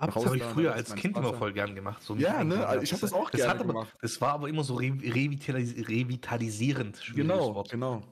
Ab- 0.00 0.12
Das 0.14 0.24
habe 0.26 0.36
ich 0.36 0.42
früher 0.44 0.72
als 0.72 0.94
Kind 0.94 1.16
immer 1.16 1.28
Wasser. 1.28 1.38
voll 1.38 1.52
gern 1.52 1.74
gemacht. 1.74 2.02
So 2.02 2.14
Ja, 2.14 2.44
ne? 2.44 2.54
Einwandern. 2.54 2.82
Ich 2.84 2.92
hab 2.92 3.00
das 3.00 3.12
auch 3.12 3.30
das 3.30 3.40
gerne 3.40 3.60
aber, 3.60 3.66
gemacht. 3.72 3.96
Das 4.00 4.20
war 4.20 4.32
aber 4.34 4.48
immer 4.48 4.62
so 4.64 4.76
re 4.76 4.86
revitalis 5.02 5.74
revitalisierend. 5.88 7.12
Genau, 7.14 7.54
Wort. 7.54 7.70
genau. 7.70 8.02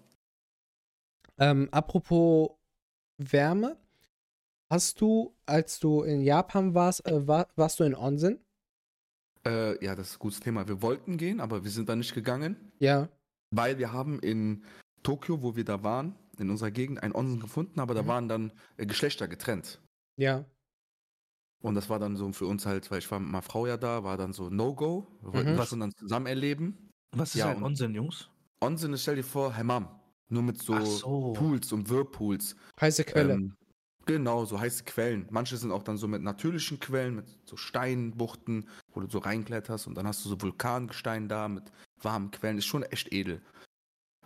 Ähm, 1.38 1.68
apropos 1.70 2.50
Wärme, 3.18 3.76
hast 4.70 5.00
du, 5.00 5.34
als 5.46 5.78
du 5.78 6.02
in 6.02 6.22
Japan 6.22 6.74
warst, 6.74 7.06
äh, 7.06 7.26
war, 7.26 7.46
warst 7.56 7.78
du 7.80 7.84
in 7.84 7.94
Onsen? 7.94 8.40
Äh, 9.46 9.84
ja, 9.84 9.94
das 9.94 10.08
ist 10.10 10.16
ein 10.16 10.18
gutes 10.20 10.40
Thema. 10.40 10.66
Wir 10.68 10.82
wollten 10.82 11.16
gehen, 11.16 11.40
aber 11.40 11.64
wir 11.64 11.70
sind 11.70 11.88
da 11.88 11.96
nicht 11.96 12.14
gegangen, 12.14 12.56
Ja. 12.78 13.08
weil 13.50 13.78
wir 13.78 13.92
haben 13.92 14.18
in 14.20 14.64
Tokio, 15.02 15.42
wo 15.42 15.56
wir 15.56 15.64
da 15.64 15.82
waren, 15.82 16.14
in 16.38 16.50
unserer 16.50 16.70
Gegend 16.70 17.02
einen 17.02 17.14
Onsen 17.14 17.40
gefunden, 17.40 17.80
aber 17.80 17.94
da 17.94 18.02
Mhm. 18.02 18.06
waren 18.08 18.28
dann 18.28 18.52
äh, 18.76 18.86
Geschlechter 18.86 19.28
getrennt. 19.28 19.80
Ja. 20.16 20.44
Und 21.62 21.74
das 21.74 21.88
war 21.88 21.98
dann 21.98 22.16
so 22.16 22.30
für 22.32 22.46
uns 22.46 22.66
halt, 22.66 22.90
weil 22.90 22.98
ich 22.98 23.10
war 23.10 23.18
mit 23.18 23.30
meiner 23.30 23.42
Frau 23.42 23.66
ja 23.66 23.76
da, 23.76 24.04
war 24.04 24.16
dann 24.16 24.32
so 24.32 24.50
No-Go. 24.50 25.06
Wir 25.22 25.32
wollten 25.32 25.48
Mhm. 25.48 25.52
das 25.52 25.58
Was- 25.60 25.68
schon 25.70 25.80
dann 25.80 25.92
zusammen 25.92 26.26
erleben. 26.26 26.90
Was 27.12 27.30
ist 27.34 27.40
Ja, 27.40 27.48
ein 27.50 27.56
und- 27.58 27.62
Unsinn, 27.64 27.94
Jungs? 27.94 28.28
Onsen 28.60 28.92
ist, 28.92 29.02
stell 29.02 29.16
dir 29.16 29.24
vor, 29.24 29.56
Hammam. 29.56 29.88
Nur 30.28 30.42
mit 30.42 30.60
so, 30.60 30.78
so. 30.84 31.32
Pools 31.34 31.72
und 31.72 31.88
Whirlpools. 31.88 32.56
Heiße 32.80 33.04
Quelle. 33.04 33.34
Ähm, 33.34 33.54
genau, 34.06 34.44
so 34.44 34.58
heiße 34.58 34.84
Quellen. 34.84 35.26
Manche 35.30 35.56
sind 35.56 35.72
auch 35.72 35.82
dann 35.82 35.98
so 35.98 36.08
mit 36.08 36.22
natürlichen 36.22 36.80
Quellen, 36.80 37.16
mit 37.16 37.26
so 37.44 37.56
Steinbuchten, 37.56 38.68
wo 38.92 39.00
du 39.00 39.10
so 39.10 39.18
reinkletterst 39.18 39.86
und 39.86 39.96
dann 39.96 40.06
hast 40.06 40.24
du 40.24 40.28
so 40.28 40.40
Vulkangestein 40.40 41.28
da 41.28 41.48
mit 41.48 41.64
warmen 42.00 42.30
Quellen. 42.30 42.58
Ist 42.58 42.66
schon 42.66 42.82
echt 42.84 43.12
edel. 43.12 43.42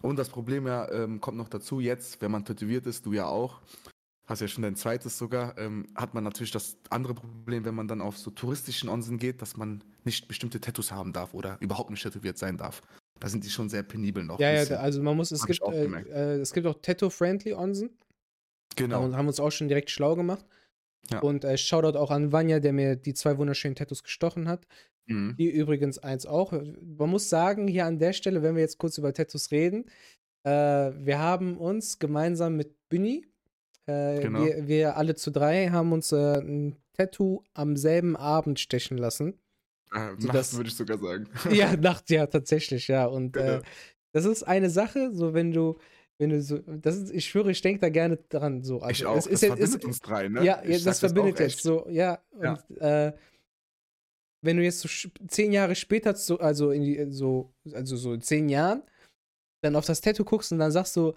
Und 0.03 0.17
das 0.19 0.29
Problem 0.29 0.67
ja 0.67 0.91
ähm, 0.91 1.21
kommt 1.21 1.37
noch 1.37 1.49
dazu, 1.49 1.81
jetzt, 1.81 2.23
wenn 2.23 2.31
man 2.31 2.45
tätowiert 2.45 2.87
ist, 2.87 3.05
du 3.05 3.13
ja 3.13 3.27
auch, 3.27 3.61
hast 4.27 4.41
ja 4.41 4.49
schon 4.49 4.63
dein 4.63 4.77
zweites 4.77 5.19
sogar, 5.19 5.59
ähm, 5.59 5.87
hat 5.95 6.15
man 6.15 6.25
natürlich 6.25 6.53
das 6.53 6.79
andere 6.89 7.15
Problem, 7.15 7.65
wenn 7.65 7.75
man 7.75 7.89
dann 7.89 8.01
auf 8.01 8.17
so 8.17 8.31
touristischen 8.31 8.89
Onsen 8.89 9.19
geht, 9.19 9.43
dass 9.43 9.57
man 9.57 9.85
nicht 10.05 10.29
bestimmte 10.29 10.61
Tattoos 10.61 10.93
haben 10.93 11.13
darf 11.13 11.35
oder 11.35 11.59
überhaupt 11.61 11.91
nicht 11.91 12.03
tätowiert 12.03 12.39
sein 12.39 12.57
darf. 12.57 12.81
Da 13.19 13.29
sind 13.29 13.45
die 13.45 13.51
schon 13.51 13.69
sehr 13.69 13.83
penibel 13.83 14.25
noch. 14.25 14.41
ja, 14.41 14.63
ja, 14.63 14.77
also 14.79 15.03
man 15.03 15.15
muss, 15.15 15.31
es 15.31 15.43
Hab 15.43 15.49
gibt, 15.49 15.63
auch 15.63 15.73
äh, 15.73 15.85
äh, 15.85 16.41
es 16.41 16.55
gibt 16.55 16.67
auch 16.67 16.81
Tattoo-Friendly 16.81 17.53
Onsen. 17.53 17.91
Genau. 18.77 19.03
Haben, 19.03 19.17
haben 19.17 19.27
uns 19.29 19.41
auch 19.41 19.51
schon 19.51 19.69
direkt 19.69 19.91
schlau 19.91 20.17
gemacht. 20.17 20.45
Ja. 21.11 21.21
Und 21.21 21.45
äh, 21.45 21.57
Shoutout 21.57 21.99
auch 21.99 22.11
an 22.11 22.31
Vanya, 22.33 22.61
der 22.61 22.73
mir 22.73 22.95
die 22.97 23.15
zwei 23.15 23.37
wunderschönen 23.39 23.75
Tattoos 23.75 24.03
gestochen 24.05 24.49
hat. 24.49 24.67
Mhm. 25.07 25.35
Die 25.39 25.51
übrigens 25.51 25.99
eins 25.99 26.27
auch. 26.27 26.53
Man 26.53 27.11
muss 27.11 27.29
sagen, 27.29 27.67
hier 27.67 27.87
an 27.87 27.99
der 27.99 28.13
Stelle, 28.13 28.43
wenn 28.43 28.55
wir 28.55 28.63
jetzt 28.63 28.79
kurz 28.79 28.99
über 28.99 29.13
Tattoos 29.13 29.51
reden, 29.51 29.87
äh, 30.45 30.51
wir 30.51 31.19
haben 31.19 31.57
uns 31.59 31.99
gemeinsam 31.99 32.57
mit 32.57 32.75
Bunny, 32.91 33.27
äh, 33.87 34.21
Genau. 34.21 34.45
wir, 34.45 34.69
wir 34.69 34.97
alle 34.97 35.15
zu 35.17 35.31
drei, 35.31 35.69
haben 35.71 35.93
uns 35.93 36.13
äh, 36.13 36.39
ein 36.41 36.77
Tattoo 36.93 37.43
am 37.55 37.77
selben 37.77 38.15
Abend 38.17 38.61
stechen 38.61 38.99
lassen. 38.99 39.41
Äh, 39.93 40.11
so 40.19 40.29
nachts 40.29 40.33
das- 40.51 40.57
würde 40.57 40.69
ich 40.69 40.77
sogar 40.77 40.99
sagen. 40.99 41.29
ja, 41.51 41.75
Nacht, 41.77 42.11
ja, 42.11 42.27
tatsächlich, 42.27 42.87
ja. 42.89 43.07
Und 43.07 43.37
äh, 43.37 43.41
Genau. 43.41 43.63
das 44.13 44.27
ist 44.27 44.43
eine 44.45 44.71
Sache, 44.71 45.13
so 45.15 45.35
wenn 45.35 45.51
du, 45.53 45.79
wenn 46.21 46.29
du 46.31 46.43
so, 46.43 46.59
das 46.59 46.99
ist, 46.99 47.11
ich 47.13 47.25
schwöre, 47.25 47.51
ich 47.51 47.63
denke 47.63 47.81
da 47.81 47.89
gerne 47.89 48.19
dran. 48.29 48.63
So. 48.63 48.81
Also, 48.81 48.91
ich 48.91 49.07
auch. 49.07 49.17
Es 49.17 49.27
ist 49.27 49.43
das 49.43 49.43
jetzt, 49.43 49.49
verbindet 49.57 49.81
ist, 49.81 49.85
uns 49.87 50.01
drei, 50.01 50.29
ne? 50.29 50.45
Ja, 50.45 50.63
ja 50.63 50.79
das 50.79 51.01
verbindet 51.01 51.41
jetzt 51.41 51.55
echt. 51.55 51.63
so, 51.63 51.89
ja. 51.89 52.19
Ja. 52.43 52.53
Und 52.53 52.79
äh, 52.79 53.13
wenn 54.43 54.59
du 54.59 54.63
jetzt 54.63 54.81
so 54.81 54.89
zehn 55.29 55.51
Jahre 55.53 55.75
später, 55.75 56.15
zu, 56.15 56.39
also 56.39 56.71
in 56.73 56.83
die, 56.83 57.07
so, 57.11 57.53
also 57.73 57.97
so 57.97 58.13
in 58.13 58.21
zehn 58.21 58.49
Jahren, 58.51 58.83
dann 59.63 59.77
auf 59.77 59.87
das 59.87 60.03
Tattoo 60.03 60.25
guckst 60.25 60.53
und 60.53 60.59
dann 60.59 60.73
sagst 60.73 60.95
du, 60.97 61.15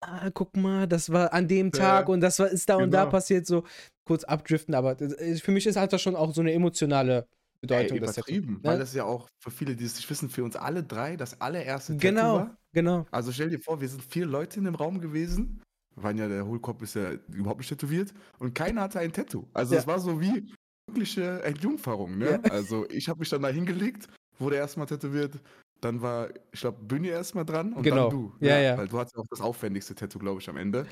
ah, 0.00 0.30
guck 0.30 0.56
mal, 0.56 0.86
das 0.86 1.10
war 1.10 1.32
an 1.32 1.48
dem 1.48 1.72
Tag 1.72 2.08
und 2.08 2.20
das 2.20 2.38
war, 2.38 2.48
ist 2.48 2.68
da 2.68 2.76
und 2.76 2.92
da 2.92 3.00
genau. 3.00 3.10
passiert, 3.10 3.46
so 3.46 3.64
kurz 4.04 4.22
abdriften, 4.24 4.74
aber 4.74 4.94
das, 4.94 5.12
ist- 5.14 5.42
für 5.42 5.50
mich 5.52 5.66
ist 5.66 5.76
halt 5.76 5.92
das 5.92 6.02
schon 6.02 6.14
auch 6.14 6.32
so 6.32 6.40
eine 6.40 6.52
emotionale 6.52 7.26
Bedeutung, 7.60 7.96
Ey, 7.96 8.00
das 8.00 8.14
Tattoo. 8.14 8.30
übertrieben. 8.30 8.54
ne? 8.54 8.60
Weil 8.70 8.78
das 8.78 8.94
ja 8.94 9.04
auch 9.04 9.28
für 9.42 9.50
viele, 9.50 9.74
die 9.74 9.84
es 9.84 9.96
nicht 9.96 10.08
wissen, 10.08 10.28
für 10.28 10.44
uns 10.44 10.54
alle 10.54 10.84
drei 10.84 11.16
das 11.16 11.40
allererste 11.40 11.94
Tattoo 11.96 12.08
Genau, 12.08 12.34
war. 12.38 12.56
Genau. 12.76 13.06
Also 13.10 13.32
stell 13.32 13.50
dir 13.50 13.58
vor, 13.58 13.80
wir 13.80 13.88
sind 13.88 14.02
vier 14.04 14.26
Leute 14.26 14.58
in 14.60 14.64
dem 14.66 14.74
Raum 14.76 15.00
gewesen. 15.00 15.60
Vanya, 15.96 16.28
der 16.28 16.46
Hohlkopf 16.46 16.82
ist 16.82 16.94
ja 16.94 17.12
überhaupt 17.32 17.58
nicht 17.60 17.68
tätowiert. 17.70 18.12
Und 18.38 18.54
keiner 18.54 18.82
hatte 18.82 19.00
ein 19.00 19.12
Tattoo. 19.12 19.44
Also 19.54 19.74
Ja. 19.74 19.80
es 19.80 19.86
war 19.86 19.98
so 19.98 20.20
wie 20.20 20.52
wirkliche 20.88 21.42
Entjungferung, 21.42 22.18
ne? 22.18 22.32
Ja. 22.44 22.50
Also 22.52 22.86
ich 22.90 23.08
habe 23.08 23.18
mich 23.20 23.30
dann 23.30 23.42
da 23.42 23.48
hingelegt, 23.48 24.06
wurde 24.38 24.56
erstmal 24.56 24.86
tätowiert. 24.86 25.34
Dann 25.80 26.00
war, 26.02 26.28
ich 26.52 26.60
glaube, 26.60 26.78
Bühne 26.84 27.08
erstmal 27.08 27.44
dran 27.44 27.72
und 27.72 27.82
Genau. 27.82 28.08
dann 28.08 28.10
du. 28.10 28.32
Ja, 28.40 28.58
ja. 28.58 28.78
Weil 28.78 28.88
du 28.88 28.98
hattest 28.98 29.16
ja 29.16 29.22
auch 29.22 29.26
das 29.28 29.40
aufwendigste 29.40 29.94
Tattoo, 29.94 30.18
glaube 30.18 30.40
ich, 30.40 30.48
am 30.48 30.56
Ende. 30.58 30.86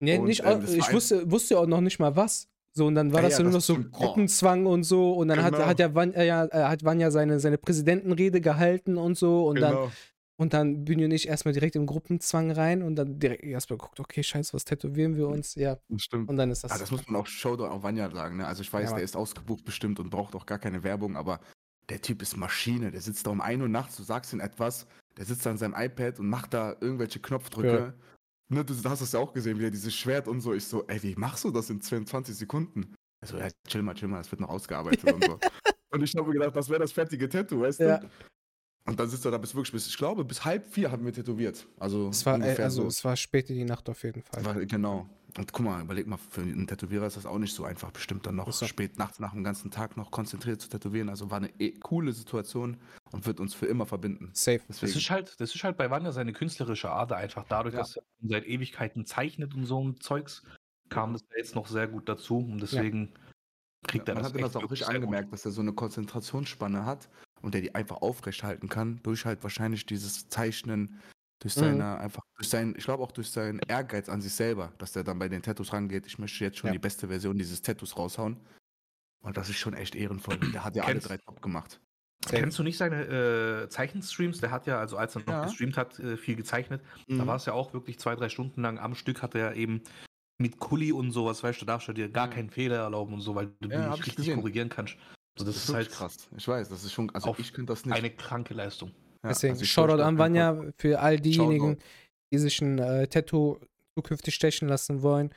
Nee, 0.00 0.18
Und, 0.18 0.26
nicht, 0.26 0.42
ähm, 0.44 0.64
ich 0.66 0.88
ein- 0.88 0.94
wusste, 0.94 1.30
wusste 1.30 1.54
ja 1.54 1.60
auch 1.60 1.66
noch 1.66 1.80
nicht 1.80 1.98
mal 1.98 2.14
was. 2.16 2.46
So, 2.74 2.86
und 2.86 2.94
dann 2.94 3.12
war 3.12 3.22
Ja, 3.22 3.28
das 3.28 3.38
ja, 3.38 3.44
nur 3.44 3.52
noch 3.54 3.60
so. 3.62 3.74
Oh. 3.74 3.84
Gruppenzwang 3.90 4.66
und 4.66 4.82
so. 4.84 5.14
Und 5.14 5.28
dann 5.28 5.42
hat, 5.42 5.54
Genau. 5.54 5.66
hat, 5.66 5.78
ja 5.78 5.94
Van, 5.94 6.12
äh, 6.12 6.26
äh, 6.28 6.48
hat 6.50 6.84
Vanya 6.84 7.10
seine, 7.10 7.40
seine 7.40 7.56
Präsidentenrede 7.58 8.40
gehalten 8.42 8.98
und 8.98 9.16
so. 9.16 9.46
Und 9.48 9.60
dann 9.60 9.72
genau. 9.74 9.90
Und 10.38 10.52
dann 10.52 10.84
bin 10.84 10.98
ich 10.98 11.08
nicht 11.08 11.26
erstmal 11.28 11.54
direkt 11.54 11.76
im 11.76 11.86
Gruppenzwang 11.86 12.50
rein 12.50 12.82
und 12.82 12.96
dann 12.96 13.18
direkt 13.18 13.42
erstmal 13.42 13.78
geguckt, 13.78 14.00
okay, 14.00 14.22
scheiße, 14.22 14.52
was 14.52 14.64
tätowieren 14.66 15.16
wir 15.16 15.28
uns? 15.28 15.54
Ja, 15.54 15.78
Das 15.88 16.02
stimmt. 16.02 16.28
und 16.28 16.36
dann 16.36 16.50
ist 16.50 16.62
das. 16.62 16.72
Ah, 16.72 16.78
das 16.78 16.90
muss 16.90 17.06
man 17.08 17.16
auch 17.20 17.26
Showdown 17.26 17.70
auf 17.70 17.82
Vanya 17.82 18.10
sagen. 18.10 18.36
Ne? 18.36 18.46
Also 18.46 18.60
ich 18.60 18.70
weiß, 18.72 18.90
Ja, 18.90 18.96
der 18.96 19.04
ist 19.04 19.16
ausgebucht 19.16 19.64
bestimmt 19.64 19.98
und 19.98 20.10
braucht 20.10 20.34
auch 20.34 20.44
gar 20.44 20.58
keine 20.58 20.82
Werbung, 20.82 21.16
aber 21.16 21.40
der 21.88 22.02
Typ 22.02 22.20
ist 22.20 22.36
Maschine. 22.36 22.90
Der 22.90 23.00
sitzt 23.00 23.26
da 23.26 23.30
um 23.30 23.40
1 23.40 23.62
Uhr 23.62 23.68
nachts, 23.68 23.96
du 23.96 24.02
sagst 24.02 24.32
ihm 24.34 24.40
etwas, 24.40 24.86
der 25.16 25.24
sitzt 25.24 25.46
da 25.46 25.50
an 25.50 25.58
seinem 25.58 25.74
iPad 25.74 26.20
und 26.20 26.28
macht 26.28 26.52
da 26.52 26.76
irgendwelche 26.80 27.18
Knopfdrücke. 27.20 27.94
Ne, 28.48 28.64
du 28.64 28.74
hast 28.84 29.00
es 29.00 29.12
ja 29.12 29.18
auch 29.20 29.32
gesehen, 29.32 29.58
wie 29.58 29.64
er 29.64 29.70
dieses 29.70 29.94
Schwert 29.94 30.28
und 30.28 30.40
so. 30.40 30.52
Ich 30.52 30.66
so, 30.66 30.86
ey, 30.86 31.02
wie 31.02 31.14
machst 31.16 31.44
du 31.44 31.50
das 31.50 31.70
in 31.70 31.80
22 31.80 32.36
Sekunden? 32.36 32.94
Also, 33.22 33.38
ja, 33.38 33.48
chill 33.66 33.82
mal, 33.82 33.94
chill 33.94 34.08
mal, 34.08 34.18
das 34.18 34.30
wird 34.30 34.40
noch 34.42 34.50
ausgearbeitet 34.50 35.10
und 35.10 35.24
so. 35.24 35.38
Und 35.92 36.02
ich 36.02 36.14
habe 36.16 36.26
mir 36.28 36.34
gedacht, 36.34 36.54
das 36.54 36.68
wäre 36.68 36.80
das 36.80 36.92
fertige 36.92 37.28
Tattoo, 37.28 37.60
weißt 37.60 37.80
Ja. 37.80 37.98
du? 37.98 38.08
Und 38.86 39.00
dann 39.00 39.08
sitzt 39.08 39.24
er 39.24 39.32
da 39.32 39.38
bis 39.38 39.54
wirklich 39.54 39.72
bis, 39.72 39.88
ich 39.88 39.96
glaube, 39.98 40.24
bis 40.24 40.44
halb 40.44 40.66
vier 40.66 40.92
haben 40.92 41.04
wir 41.04 41.12
tätowiert. 41.12 41.66
Also, 41.78 42.08
es 42.08 42.24
war, 42.24 42.34
ungefähr 42.36 42.66
also 42.66 42.82
so. 42.82 42.88
es 42.88 43.04
war 43.04 43.16
spät 43.16 43.50
in 43.50 43.56
die 43.56 43.64
Nacht 43.64 43.88
auf 43.88 44.02
jeden 44.04 44.22
Fall. 44.22 44.44
Weil, 44.44 44.66
genau. 44.66 45.08
Und 45.36 45.52
guck 45.52 45.66
mal, 45.66 45.82
überleg 45.82 46.06
mal, 46.06 46.16
für 46.16 46.40
einen 46.40 46.66
Tätowierer 46.66 47.06
ist 47.06 47.16
das 47.16 47.26
auch 47.26 47.38
nicht 47.38 47.54
so 47.54 47.64
einfach, 47.64 47.90
bestimmt 47.90 48.26
dann 48.26 48.36
noch 48.36 48.50
so. 48.52 48.64
spät 48.64 48.96
nachts 48.96 49.18
nach 49.18 49.32
dem 49.32 49.44
ganzen 49.44 49.70
Tag 49.70 49.96
noch 49.96 50.10
konzentriert 50.10 50.62
zu 50.62 50.68
tätowieren. 50.68 51.10
Also 51.10 51.30
war 51.30 51.38
eine 51.38 51.50
eh 51.60 51.72
coole 51.72 52.12
Situation 52.12 52.78
und 53.10 53.26
wird 53.26 53.40
uns 53.40 53.52
für 53.52 53.66
immer 53.66 53.84
verbinden. 53.84 54.30
Safe. 54.32 54.60
Das 54.68 54.78
Deswegen, 54.78 54.98
ist 54.98 55.10
halt, 55.10 55.40
das 55.40 55.54
ist 55.54 55.62
halt 55.62 55.76
bei 55.76 55.90
Wanda 55.90 56.12
seine 56.12 56.32
künstlerische 56.32 56.90
Ader 56.90 57.16
einfach 57.16 57.44
dadurch, 57.48 57.74
Ja. 57.74 57.80
dass 57.80 57.96
er 57.96 58.02
seit 58.22 58.46
Ewigkeiten 58.46 59.04
zeichnet 59.04 59.54
und 59.54 59.66
so 59.66 59.82
ein 59.84 60.00
Zeugs, 60.00 60.42
kam 60.88 61.12
das 61.12 61.22
jetzt 61.36 61.54
noch 61.54 61.66
sehr 61.66 61.88
gut 61.88 62.08
dazu 62.08 62.38
und 62.38 62.62
deswegen 62.62 63.12
kriegt 63.86 64.08
ja, 64.08 64.14
er 64.14 64.22
man 64.22 64.22
das 64.22 64.32
hat 64.32 64.38
ihm 64.38 64.44
echt 64.44 64.54
das 64.54 64.62
auch 64.62 64.70
richtig 64.70 64.88
angemerkt, 64.88 65.32
dass 65.32 65.44
er 65.44 65.50
so 65.50 65.60
eine 65.60 65.72
Konzentrationsspanne 65.72 66.86
hat 66.86 67.08
und 67.46 67.54
der 67.54 67.62
die 67.62 67.74
einfach 67.76 67.98
aufrechthalten 68.02 68.68
kann, 68.70 69.00
durch 69.04 69.24
halt 69.26 69.42
wahrscheinlich 69.44 69.86
dieses 69.86 70.28
Zeichnen, 70.28 71.00
durch 71.40 71.54
Mhm. 71.56 71.56
seine, 71.56 71.98
einfach, 71.98 72.22
durch 72.36 72.48
sein, 72.50 72.74
ich 72.78 72.84
glaube 72.84 73.02
auch 73.04 73.12
durch 73.12 73.30
seinen 73.30 73.60
Ehrgeiz 73.68 74.08
an 74.10 74.20
sich 74.22 74.34
selber, 74.34 74.74
dass 74.78 74.92
der 74.92 75.04
dann 75.04 75.18
bei 75.20 75.28
den 75.30 75.42
Tattoos 75.42 75.72
rangeht, 75.72 76.06
ich 76.08 76.18
möchte 76.18 76.44
jetzt 76.44 76.58
schon 76.58 76.70
Ja. 76.70 76.72
die 76.72 76.80
beste 76.80 77.08
Version 77.08 77.38
dieses 77.38 77.62
Tattoos 77.62 77.96
raushauen. 77.98 78.38
Und 79.22 79.36
das 79.36 79.48
ist 79.50 79.58
schon 79.58 79.74
echt 79.74 79.94
ehrenvoll. 79.96 80.40
Der 80.54 80.64
hat 80.64 80.76
ja 80.76 80.84
alle 80.86 81.00
drei 81.00 81.18
top 81.18 81.42
gemacht. 81.42 81.80
Kennst 82.28 82.58
du 82.58 82.62
nicht 82.64 82.76
seine 82.78 83.04
äh, 83.64 83.68
Zeichenstreams? 83.68 84.40
Der 84.40 84.50
hat 84.50 84.66
ja, 84.66 84.78
also 84.80 84.96
als 84.96 85.14
er 85.16 85.22
noch 85.26 85.26
Ja. 85.30 85.40
gestreamt 85.40 85.76
hat, 85.76 85.98
äh, 86.00 86.16
viel 86.16 86.34
gezeichnet. 86.34 86.82
Da 87.16 87.24
Mhm. 87.24 87.28
war 87.28 87.36
es 87.36 87.46
ja 87.46 87.52
auch 87.52 87.72
wirklich 87.72 87.98
zwei, 88.00 88.16
drei 88.16 88.28
Stunden 88.28 88.62
lang 88.62 88.78
am 88.78 88.94
Stück, 88.96 89.22
hat 89.22 89.34
er 89.36 89.54
eben 89.54 89.82
mit 90.38 90.58
Kuli 90.58 90.92
und 90.92 91.12
sowas, 91.12 91.42
weißt 91.42 91.62
du, 91.62 91.66
darfst 91.66 91.88
du 91.88 91.92
dir 91.92 92.10
gar 92.10 92.28
Mhm. 92.28 92.30
keinen 92.30 92.50
Fehler 92.50 92.78
erlauben 92.78 93.14
und 93.14 93.20
so, 93.22 93.34
weil 93.34 93.54
du 93.60 93.68
Ja, 93.70 93.82
nicht 93.82 94.06
ich 94.06 94.06
richtig 94.06 94.16
gesehen. 94.16 94.32
korrigieren 94.32 94.68
kannst. 94.70 94.96
Also 95.38 95.44
das, 95.52 95.56
ist 95.68 95.74
halt 95.74 95.90
krass. 95.90 96.16
Ich 96.36 96.48
weiß, 96.48 96.68
das 96.68 96.82
ist 96.84 96.92
schon, 96.92 97.10
also 97.14 97.34
ich 97.38 97.52
könnte 97.52 97.72
das 97.72 97.84
nicht. 97.84 97.94
eine 97.94 98.10
kranke 98.10 98.54
Leistung. 98.54 98.90
Ja, 99.22 99.30
Deswegen, 99.30 99.52
also 99.52 99.64
ich 99.64 99.70
Shoutout 99.70 100.02
an 100.02 100.18
Vanya 100.18 100.72
für 100.78 100.98
all 101.00 101.18
diejenigen, 101.20 101.72
Shoutout. 101.74 101.82
die 102.32 102.38
sich 102.38 102.60
ein 102.62 102.78
äh, 102.78 103.06
Tattoo 103.06 103.58
zukünftig 103.98 104.34
stechen 104.34 104.68
lassen 104.68 105.02
wollen. 105.02 105.30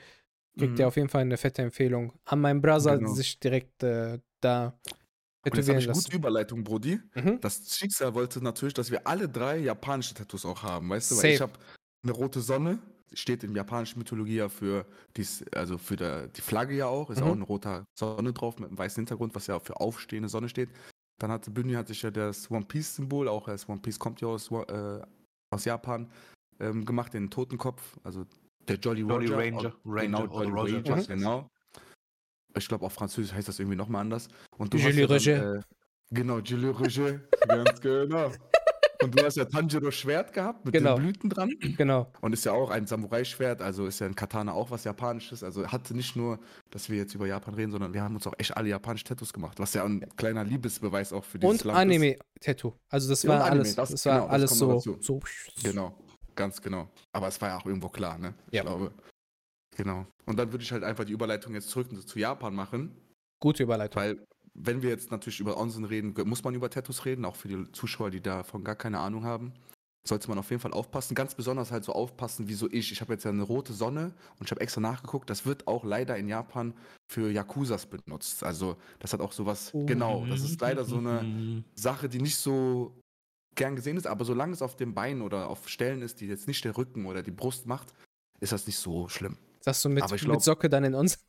Kriegt 0.58 0.74
Mhm. 0.74 0.80
ihr 0.80 0.88
auf 0.88 0.96
jeden 0.96 1.10
Fall 1.10 1.22
eine 1.22 1.38
fette 1.38 1.62
Empfehlung. 1.62 2.14
An 2.26 2.42
meinen 2.42 2.62
Brother 2.62 2.98
Genau. 2.98 3.14
sich 3.14 3.40
direkt 3.40 3.84
äh, 3.84 4.20
da 4.42 4.80
Und 5.46 5.56
jetzt 5.56 5.70
habe 5.70 5.80
ich 5.80 5.88
gute 5.92 6.16
Überleitung, 6.16 6.64
Brody. 6.64 7.00
Mhm. 7.16 7.40
Das 7.42 7.76
Schicksal 7.78 8.14
wollte 8.14 8.42
natürlich, 8.44 8.74
dass 8.74 8.92
wir 8.92 9.06
alle 9.08 9.28
drei 9.30 9.58
japanische 9.58 10.14
Tattoos 10.14 10.46
auch 10.46 10.62
haben, 10.64 10.90
weißt 10.90 11.12
du? 11.12 11.16
Weil 11.16 11.22
Safe. 11.22 11.34
ich 11.34 11.42
habe 11.42 11.54
eine 12.04 12.12
rote 12.14 12.42
Sonne, 12.42 12.80
steht 13.14 13.44
in 13.44 13.56
japanischer 13.56 13.98
Mythologie 13.98 14.36
ja 14.36 14.50
für 14.50 14.86
dies, 15.18 15.44
also 15.54 15.78
für 15.78 15.96
der, 15.96 16.28
die 16.28 16.42
Flagge 16.42 16.76
ja 16.76 16.88
auch, 16.88 17.10
ist 17.10 17.22
Mhm. 17.22 17.28
auch 17.28 17.32
eine 17.34 17.44
rote 17.44 17.86
Sonne 17.98 18.34
drauf 18.34 18.60
mit 18.60 18.70
einem 18.70 18.78
weißen 18.78 19.02
Hintergrund, 19.02 19.36
was 19.36 19.48
ja 19.48 19.60
für 19.60 19.80
aufstehende 19.80 20.30
Sonne 20.30 20.50
steht. 20.50 20.70
Dann 21.20 21.32
hatte 21.32 21.52
Bündi 21.52 21.74
hatte 21.74 21.92
ich 21.92 22.02
ja 22.02 22.12
das 22.12 22.50
One 22.50 22.66
Piece 22.66 22.96
Symbol, 22.96 23.28
auch 23.28 23.46
das 23.48 23.68
One 23.68 23.82
Piece 23.82 24.00
kommt 24.00 24.22
ja 24.22 24.28
aus, 24.28 24.50
äh, 24.52 25.02
aus 25.52 25.66
Japan, 25.66 26.10
ähm, 26.60 26.86
gemacht, 26.86 27.14
den 27.14 27.30
Totenkopf, 27.30 27.98
also 28.04 28.26
der 28.68 28.78
Jolly 28.78 29.02
Jolly 29.02 29.28
Roger. 29.28 29.38
Ranger, 29.38 29.74
Genau, 29.84 30.20
Ranger 30.22 30.32
oder 30.32 30.46
Jolly 30.46 30.52
Roger, 30.52 30.76
Ranger, 30.78 30.98
was 30.98 31.08
genau. 31.08 31.48
Ich 32.56 32.68
glaube, 32.68 32.86
auf 32.86 32.94
Französisch 32.94 33.34
heißt 33.34 33.48
das 33.48 33.60
irgendwie 33.60 33.78
nochmal 33.78 34.02
anders. 34.02 34.28
Und 34.58 34.74
du 34.74 34.78
Jolly 34.78 35.04
Roger. 35.04 35.56
äh, 35.58 35.62
genau, 36.12 36.40
Jolly 36.40 36.68
Roger, 36.70 37.20
ganz 37.48 37.80
genau. 37.82 38.32
Und 39.02 39.18
du 39.18 39.24
hast 39.26 39.38
ja 39.38 39.46
Tanjiro 39.46 39.92
Schwert 39.92 40.34
gehabt 40.34 40.66
mit 40.66 40.74
Genau. 40.74 40.96
den 40.96 41.04
Blüten 41.04 41.30
dran. 41.30 41.50
Genau. 41.78 42.12
Und 42.22 42.34
ist 42.34 42.44
ja 42.46 42.52
auch 42.52 42.70
ein 42.70 42.86
Samurai-Schwert, 42.86 43.62
also 43.62 43.86
ist 43.86 44.00
ja 44.00 44.08
ein 44.08 44.16
Katana 44.16 44.52
auch 44.54 44.72
was 44.72 44.84
Japanisches. 44.84 45.42
Also 45.44 45.66
hatte 45.68 45.94
nicht 45.96 46.16
nur, 46.18 46.40
dass 46.70 46.90
wir 46.90 46.98
jetzt 46.98 47.16
über 47.16 47.26
Japan 47.26 47.54
reden, 47.54 47.72
sondern 47.72 47.94
wir 47.94 48.02
haben 48.04 48.16
uns 48.16 48.28
auch 48.28 48.34
echt 48.38 48.56
alle 48.58 48.68
japanische 48.70 49.06
Tattoos 49.06 49.32
gemacht, 49.32 49.58
was 49.60 49.74
ja 49.74 49.86
ein 49.86 50.06
kleiner 50.18 50.44
Liebesbeweis 50.44 51.14
auch 51.14 51.24
für 51.24 51.40
dieses 51.40 51.62
Und 51.62 51.64
Land 51.66 51.92
ist. 51.92 51.98
Anime-Tattoo. 51.98 52.74
Also 52.90 53.10
das 53.10 53.24
Ja, 53.24 53.30
war 53.30 53.42
Anime, 53.46 53.52
alles, 53.62 53.76
das- 53.76 53.90
das, 53.92 54.04
genau, 54.04 54.16
war 54.16 54.22
das 54.26 54.32
alles 54.34 54.50
kommt 54.60 54.84
so, 54.84 54.98
so. 55.00 55.20
Genau, 55.64 55.98
ganz 56.36 56.62
genau. 56.62 56.90
Aber 57.14 57.30
es 57.30 57.40
war 57.42 57.50
ja 57.50 57.58
auch 57.58 57.66
irgendwo 57.66 57.88
klar, 57.90 58.18
ne? 58.18 58.34
Ja. 58.52 58.62
Ich 58.64 58.68
glaube. 58.68 58.92
Genau. 59.78 60.06
Und 60.26 60.38
dann 60.38 60.52
würde 60.52 60.64
ich 60.64 60.72
halt 60.74 60.84
einfach 60.84 61.06
die 61.06 61.14
Überleitung 61.14 61.54
jetzt 61.54 61.70
zurück 61.70 61.88
zu 62.06 62.20
Japan 62.20 62.54
machen. 62.54 62.98
Gute 63.42 63.64
Überleitung. 63.64 64.02
Weil, 64.02 64.26
wenn 64.62 64.82
wir 64.82 64.90
jetzt 64.90 65.10
natürlich 65.12 65.40
über 65.40 65.58
Onsen 65.58 65.86
reden, 65.86 66.14
muss 66.26 66.44
man 66.44 66.54
über 66.54 66.70
Tattoos 66.70 67.06
reden, 67.06 67.26
auch 67.26 67.36
für 67.36 67.48
die 67.48 67.72
Zuschauer, 67.72 68.12
die 68.12 68.22
davon 68.22 68.64
gar 68.64 68.76
keine 68.76 69.00
Ahnung 69.00 69.24
haben. 69.24 69.54
Sollte 70.08 70.30
man 70.30 70.38
auf 70.38 70.50
jeden 70.50 70.62
Fall 70.62 70.74
aufpassen. 70.74 71.14
Ganz 71.14 71.36
besonders 71.36 71.72
halt 71.72 71.84
so 71.84 71.94
aufpassen, 71.94 72.48
wie 72.48 72.54
so 72.54 72.70
ich. 72.72 72.92
Ich 72.92 73.02
habe 73.02 73.14
jetzt 73.14 73.26
ja 73.26 73.32
eine 73.32 73.44
rote 73.44 73.74
Sonne 73.74 74.14
und 74.40 74.46
ich 74.46 74.52
habe 74.52 74.62
extra 74.62 74.80
nachgeguckt. 74.82 75.30
Das 75.30 75.46
wird 75.46 75.68
auch 75.68 75.84
leider 75.84 76.18
in 76.18 76.28
Japan 76.28 76.74
für 77.12 77.30
Yakuzas 77.32 77.86
benutzt. 77.86 78.44
Also, 78.44 78.78
das 79.00 79.14
hat 79.14 79.20
auch 79.20 79.34
sowas. 79.34 79.72
Oh. 79.74 79.86
Genau, 79.86 80.26
das 80.26 80.42
ist 80.42 80.60
leider 80.62 80.86
so 80.86 80.98
eine. 80.98 81.64
Sache, 81.76 82.08
die 82.10 82.22
nicht 82.22 82.38
so 82.38 82.98
gern 83.56 83.76
gesehen 83.76 83.98
ist, 83.98 84.08
aber 84.08 84.24
solange 84.26 84.54
es 84.54 84.62
auf 84.62 84.78
dem 84.78 84.94
Bein 84.94 85.22
oder 85.22 85.50
auf 85.50 85.68
Stellen 85.68 86.02
ist, 86.02 86.22
die 86.22 86.28
jetzt 86.28 86.48
nicht 86.48 86.64
der 86.64 86.78
Rücken 86.78 87.06
oder 87.06 87.22
die 87.22 87.32
Brust 87.32 87.66
macht, 87.66 87.94
ist 88.40 88.54
das 88.54 88.66
nicht 88.68 88.78
so 88.78 89.10
schlimm. 89.10 89.38
Sagst 89.62 89.84
du 89.84 89.90
mit, 89.90 90.06
ich 90.06 90.12
mit 90.12 90.22
glaub- 90.22 90.42
Socke 90.42 90.70
dann 90.70 90.86
in 90.86 90.96
uns? 90.96 91.20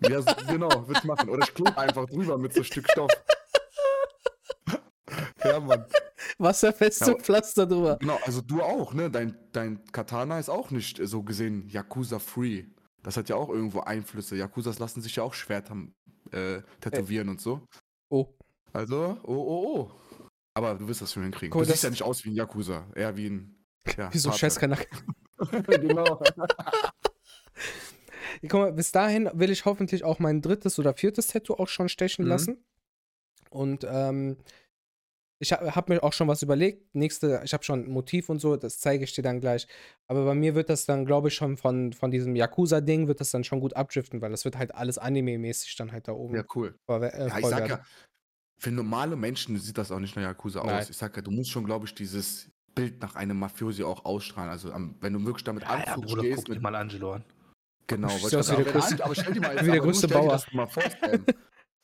Ja, 0.00 0.20
so, 0.20 0.32
genau, 0.48 0.86
würde 0.86 1.00
ich 1.00 1.04
machen. 1.04 1.28
Oder 1.28 1.44
ich 1.44 1.54
klebe 1.54 1.76
einfach 1.76 2.06
drüber 2.06 2.38
mit 2.38 2.52
so 2.52 2.60
einem 2.60 2.64
Stück 2.64 2.90
Stoff. 2.90 3.10
ja, 5.44 5.60
Mann. 5.60 5.86
Wasserfeste 6.38 7.12
Ja, 7.12 7.18
Pflaster 7.18 7.66
drüber. 7.66 7.96
Genau, 8.00 8.18
also 8.24 8.42
du 8.42 8.62
auch, 8.62 8.92
ne? 8.92 9.10
Dein, 9.10 9.36
dein 9.52 9.84
Katana 9.92 10.38
ist 10.38 10.50
auch 10.50 10.70
nicht 10.70 10.98
äh, 10.98 11.06
so 11.06 11.22
gesehen 11.22 11.68
Yakuza-free. 11.68 12.64
Das 13.02 13.16
hat 13.16 13.28
ja 13.28 13.36
auch 13.36 13.48
irgendwo 13.48 13.80
Einflüsse. 13.80 14.36
Yakuzas 14.36 14.78
lassen 14.78 15.00
sich 15.00 15.16
ja 15.16 15.22
auch 15.22 15.34
Schwerter 15.34 15.76
äh, 16.32 16.60
tätowieren 16.80 17.28
und 17.28 17.40
so. 17.40 17.62
Oh. 18.10 18.26
Also, 18.72 19.18
oh, 19.22 19.32
oh, 19.32 19.78
oh. 19.78 19.90
Aber 20.54 20.74
du 20.74 20.88
wirst 20.88 21.02
das 21.02 21.12
schon 21.12 21.22
hinkriegen. 21.22 21.50
Guck, 21.50 21.62
du 21.62 21.68
siehst 21.68 21.84
ja 21.84 21.90
nicht 21.90 22.02
aus 22.02 22.24
wie 22.24 22.30
ein 22.30 22.34
Yakuza, 22.34 22.86
eher 22.94 23.16
wie 23.16 23.28
ein. 23.28 23.64
Ja, 23.96 24.08
Wieso 24.12 24.30
Vater. 24.30 24.40
Scheißkanak? 24.40 24.88
genau. 25.66 26.20
Guck 28.42 28.52
mal, 28.60 28.72
bis 28.72 28.92
dahin 28.92 29.28
will 29.34 29.50
ich 29.50 29.64
hoffentlich 29.64 30.04
auch 30.04 30.18
mein 30.18 30.42
drittes 30.42 30.78
oder 30.78 30.94
viertes 30.94 31.28
Tattoo 31.28 31.54
auch 31.54 31.68
schon 31.68 31.88
stechen 31.88 32.24
Mhm. 32.24 32.30
lassen. 32.30 32.64
Und 33.50 33.86
ähm, 33.88 34.36
ich 35.38 35.52
habe 35.52 35.74
hab 35.76 35.88
mir 35.88 36.02
auch 36.02 36.12
schon 36.12 36.28
was 36.28 36.42
überlegt. 36.42 36.94
Nächste, 36.94 37.42
ich 37.44 37.52
habe 37.52 37.62
schon 37.62 37.84
ein 37.84 37.90
Motiv 37.90 38.28
und 38.30 38.38
so, 38.38 38.56
das 38.56 38.78
zeige 38.78 39.04
ich 39.04 39.12
dir 39.12 39.22
dann 39.22 39.40
gleich. 39.40 39.66
Aber 40.06 40.24
bei 40.24 40.34
mir 40.34 40.54
wird 40.54 40.70
das 40.70 40.86
dann, 40.86 41.04
glaube 41.04 41.28
ich, 41.28 41.34
schon 41.34 41.56
von, 41.56 41.92
von 41.92 42.10
diesem 42.10 42.34
Yakuza-Ding, 42.36 43.06
wird 43.06 43.20
das 43.20 43.30
dann 43.30 43.44
schon 43.44 43.60
gut 43.60 43.74
abdriften, 43.74 44.20
weil 44.22 44.30
das 44.30 44.44
wird 44.44 44.56
halt 44.56 44.74
alles 44.74 44.96
anime-mäßig 44.98 45.76
dann 45.76 45.92
halt 45.92 46.08
da 46.08 46.12
oben. 46.12 46.36
Ja, 46.36 46.44
cool. 46.54 46.74
verwe- 46.88 47.08
äh, 47.12 47.28
Ja, 47.28 47.38
ich 47.38 47.46
sag 47.46 47.58
werden. 47.58 47.70
ja, 47.70 47.84
für 48.58 48.70
normale 48.70 49.16
Menschen 49.16 49.58
sieht 49.58 49.76
das 49.76 49.90
auch 49.92 50.00
nicht 50.00 50.16
nach 50.16 50.22
Yakuza 50.22 50.62
Nein. 50.62 50.80
aus. 50.80 50.88
Ich 50.90 50.96
sag 50.96 51.14
ja, 51.16 51.22
du 51.22 51.30
musst 51.30 51.50
schon, 51.50 51.64
glaube 51.66 51.84
ich, 51.84 51.94
dieses 51.94 52.50
Bild 52.74 53.00
nach 53.02 53.14
einem 53.14 53.38
Mafiosi 53.38 53.84
auch 53.84 54.06
ausstrahlen. 54.06 54.50
Also, 54.50 54.72
am, 54.72 54.96
wenn 55.00 55.12
du 55.12 55.24
wirklich 55.24 55.44
damit 55.44 55.64
Ja, 55.64 55.76
ja, 55.76 55.94
Anzug 55.94 56.06
Bruder, 56.06 56.22
stehst, 56.22 56.36
guck 56.36 56.44
dir 56.46 56.52
mit 56.54 56.62
mal 56.62 56.74
Angelo 56.74 57.12
an. 57.12 57.24
Genau, 57.88 58.08
wollte 58.08 58.24
ich 58.24 58.30
der 58.30 58.42
sagen. 58.42 58.62
größte- 58.64 59.02
aber 59.02 59.14
stell 59.14 59.32
dir 59.34 59.40
mal 59.40 59.52
jetzt, 59.54 59.66
wie 59.66 59.70
der 59.70 59.80
größte 59.80 60.08
stell 60.08 60.20
dir 60.20 60.26
Bauer. 60.26 60.32
das 60.32 60.52
mal. 60.52 60.68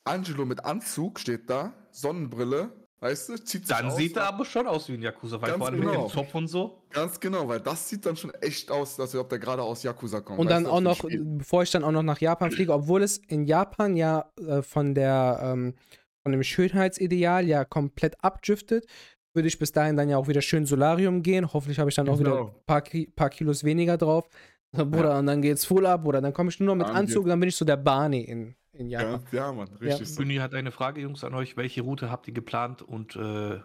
Angelo 0.05 0.45
mit 0.45 0.63
Anzug 0.65 1.19
steht 1.19 1.49
da, 1.49 1.73
Sonnenbrille, 1.91 2.71
weißt 2.99 3.29
du, 3.29 3.35
zieht 3.37 3.65
sich 3.67 3.75
Dann 3.75 3.87
aus, 3.87 3.95
sieht 3.95 4.17
er 4.17 4.27
aber 4.27 4.43
schon 4.43 4.67
aus 4.67 4.89
wie 4.89 4.93
ein 4.95 5.01
Yakuza, 5.01 5.41
weil 5.41 5.49
Ganz 5.51 5.57
vor 5.59 5.67
allem 5.67 5.79
genau. 5.79 5.91
mit 6.03 6.11
dem 6.11 6.13
Zopf 6.13 6.35
und 6.35 6.47
so. 6.47 6.83
Ganz 6.89 7.19
genau, 7.19 7.47
weil 7.47 7.61
das 7.61 7.87
sieht 7.87 8.05
dann 8.05 8.17
schon 8.17 8.33
echt 8.35 8.69
aus, 8.69 8.99
als 8.99 9.15
ob 9.15 9.29
der 9.29 9.39
gerade 9.39 9.61
aus 9.61 9.81
Yakuza 9.83 10.19
kommt. 10.19 10.39
Und 10.39 10.49
dann 10.49 10.65
du, 10.65 10.69
auch 10.71 10.81
noch, 10.81 10.97
Spiel. 10.97 11.23
bevor 11.23 11.63
ich 11.63 11.71
dann 11.71 11.85
auch 11.85 11.91
noch 11.91 12.03
nach 12.03 12.19
Japan 12.19 12.51
fliege, 12.51 12.73
obwohl 12.73 13.01
es 13.01 13.17
in 13.17 13.45
Japan 13.45 13.95
ja 13.95 14.29
äh, 14.45 14.61
von 14.61 14.93
der 14.93 15.39
ähm, 15.41 15.75
von 16.21 16.31
dem 16.33 16.43
Schönheitsideal 16.43 17.45
ja 17.47 17.63
komplett 17.65 18.21
abdriftet, 18.23 18.85
würde 19.33 19.47
ich 19.47 19.57
bis 19.59 19.71
dahin 19.71 19.97
dann 19.97 20.07
ja 20.09 20.17
auch 20.17 20.27
wieder 20.27 20.41
schön 20.41 20.65
Solarium 20.65 21.21
gehen. 21.21 21.51
Hoffentlich 21.53 21.79
habe 21.79 21.89
ich 21.89 21.95
dann 21.95 22.07
auch 22.09 22.19
wieder 22.19 22.31
Genau. 22.31 22.47
ein 22.49 22.65
paar, 22.65 22.81
Ki 22.81 23.07
paar 23.07 23.29
Kilos 23.29 23.63
weniger 23.63 23.97
drauf. 23.97 24.27
Bruder, 24.73 25.19
und 25.19 25.27
dann 25.27 25.41
geht's 25.41 25.65
full 25.65 25.85
ab, 25.85 26.05
oder 26.05 26.21
dann 26.21 26.33
komme 26.33 26.49
ich 26.49 26.59
nur 26.59 26.67
noch 26.67 26.75
mit 26.75 26.87
Dann 26.87 26.95
Anzug, 26.95 27.27
dann 27.27 27.39
bin 27.39 27.49
ich 27.49 27.55
so 27.55 27.65
der 27.65 27.77
Barney 27.77 28.21
in, 28.21 28.55
in 28.73 28.89
Japan. 28.89 29.11
Ganz, 29.11 29.31
ja, 29.31 29.51
Mann, 29.51 29.69
richtig 29.79 30.09
so. 30.09 30.17
Bühni 30.17 30.35
hat 30.37 30.53
eine 30.53 30.71
Frage, 30.71 31.01
Jungs, 31.01 31.23
an 31.23 31.33
euch. 31.33 31.55
Welche 31.57 31.81
Route 31.81 32.09
habt 32.09 32.27
ihr 32.27 32.33
geplant 32.33 32.81
und 32.81 33.15
äh, 33.15 33.59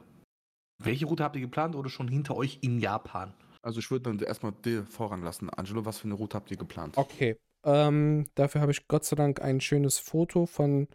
welche 0.82 1.06
Route 1.06 1.24
habt 1.24 1.36
ihr 1.36 1.42
geplant 1.42 1.74
oder 1.74 1.88
schon 1.88 2.08
hinter 2.08 2.36
euch 2.36 2.58
in 2.62 2.78
Japan? 2.78 3.34
Also 3.62 3.80
ich 3.80 3.90
würde 3.90 4.04
dann 4.04 4.18
erstmal 4.20 4.52
dir 4.52 4.84
Vorrang 4.86 5.22
lassen. 5.22 5.50
Angelo, 5.50 5.84
was 5.84 5.98
für 5.98 6.04
eine 6.04 6.14
Route 6.14 6.36
habt 6.36 6.50
ihr 6.50 6.56
geplant? 6.56 6.96
Okay. 6.96 7.36
Ähm, 7.66 8.26
dafür 8.34 8.60
habe 8.60 8.72
ich 8.72 8.86
Gott 8.86 9.04
sei 9.04 9.16
Dank 9.16 9.42
ein 9.42 9.60
schönes 9.60 9.98
Foto 9.98 10.46
von, 10.46 10.88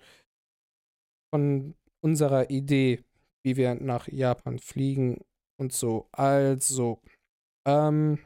von 1.33 1.75
unserer 2.01 2.49
Idee, 2.49 3.03
wie 3.43 3.57
wir 3.57 3.75
nach 3.75 4.07
Japan 4.07 4.59
fliegen 4.59 5.21
und 5.59 5.73
so. 5.73 6.07
Also, 6.13 7.01
ähm, 7.67 8.19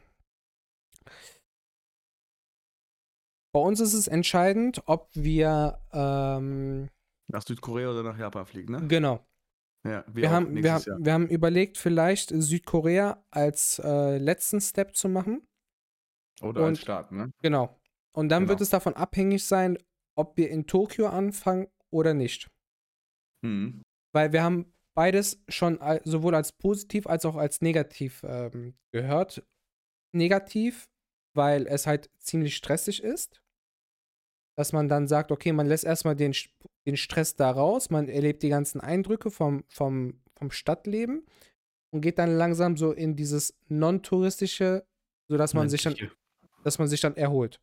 bei 3.52 3.60
uns 3.60 3.80
ist 3.80 3.94
es 3.94 4.08
entscheidend, 4.08 4.82
ob 4.86 5.08
wir, 5.14 5.80
ähm, 5.92 6.88
Nach 7.30 7.42
Südkorea 7.42 7.90
oder 7.90 8.02
nach 8.02 8.18
Japan 8.18 8.46
fliegen, 8.46 8.72
ne? 8.72 8.86
genau, 8.88 9.24
Ja, 9.86 10.04
wir 10.08 10.28
auch 10.28 10.32
haben, 10.32 10.54
wir, 10.62 10.72
haben, 10.74 11.04
wir 11.04 11.12
haben 11.12 11.26
überlegt, 11.28 11.78
vielleicht 11.78 12.30
Südkorea 12.30 13.24
als 13.30 13.78
äh, 13.84 14.18
letzten 14.18 14.60
Step 14.60 14.94
zu 14.96 15.08
machen. 15.08 15.46
Oder 16.42 16.60
als 16.62 16.68
und- 16.78 16.82
Start, 16.82 17.12
ne? 17.12 17.30
Genau. 17.42 17.74
Und 18.14 18.28
dann 18.30 18.48
wird 18.48 18.58
Genau. 18.58 18.62
es 18.64 18.70
davon 18.70 18.94
abhängig 18.94 19.46
sein, 19.46 19.78
ob 20.16 20.36
wir 20.36 20.50
in 20.50 20.66
Tokio 20.66 21.08
anfangen 21.08 21.68
oder 21.92 22.14
nicht. 22.14 22.48
Mhm. 23.44 23.82
Weil 24.12 24.32
wir 24.32 24.42
haben 24.42 24.72
beides 24.96 25.40
schon 25.48 25.78
sowohl 26.04 26.34
als 26.34 26.52
positiv 26.52 27.06
als 27.06 27.24
auch 27.24 27.36
als 27.36 27.60
negativ 27.60 28.22
ähm, 28.24 28.74
gehört. 28.92 29.44
Negativ, 30.12 30.88
weil 31.38 31.66
es 31.66 31.86
halt 31.86 32.10
ziemlich 32.18 32.54
stressig 32.56 33.02
ist. 33.02 33.40
Dass 34.56 34.72
man 34.74 34.88
dann 34.88 35.06
sagt, 35.06 35.32
okay, 35.32 35.52
man 35.52 35.68
lässt 35.68 35.84
erstmal 35.84 36.16
den, 36.16 36.34
den 36.84 36.96
Stress 36.96 37.36
da 37.36 37.50
raus, 37.50 37.88
man 37.90 38.08
erlebt 38.08 38.42
die 38.42 38.48
ganzen 38.48 38.80
Eindrücke 38.80 39.30
vom, 39.30 39.64
vom, 39.68 40.20
vom 40.36 40.50
Stadtleben 40.50 41.24
und 41.90 42.00
geht 42.00 42.18
dann 42.18 42.36
langsam 42.36 42.76
so 42.76 42.92
in 42.92 43.14
dieses 43.14 43.56
non-touristische, 43.68 44.84
sodass 45.28 45.54
man 45.54 45.68
sich 45.70 45.82
dann, 45.82 45.94
dass 46.64 46.78
man 46.78 46.88
sich 46.88 47.00
dann 47.00 47.16
erholt. 47.16 47.62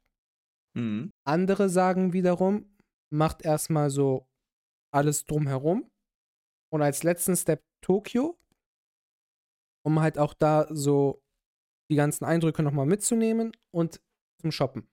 Mhm. 0.74 1.12
Andere 1.26 1.70
sagen 1.70 2.14
wiederum, 2.14 2.74
macht 3.10 3.44
erstmal 3.44 3.90
so 3.90 4.26
alles 4.92 5.26
drumherum 5.26 5.92
und 6.70 6.82
als 6.82 7.04
letzten 7.04 7.36
Step 7.36 7.62
Tokio, 7.82 8.40
um 9.84 10.00
halt 10.00 10.18
auch 10.18 10.34
da 10.34 10.66
so 10.70 11.22
die 11.89 11.95
ganzen 11.95 12.26
Eindrücke 12.26 12.63
nochmal 12.63 12.86
mitzunehmen 12.86 13.52
und 13.71 14.02
zum 14.41 14.52
Shoppen. 14.52 14.88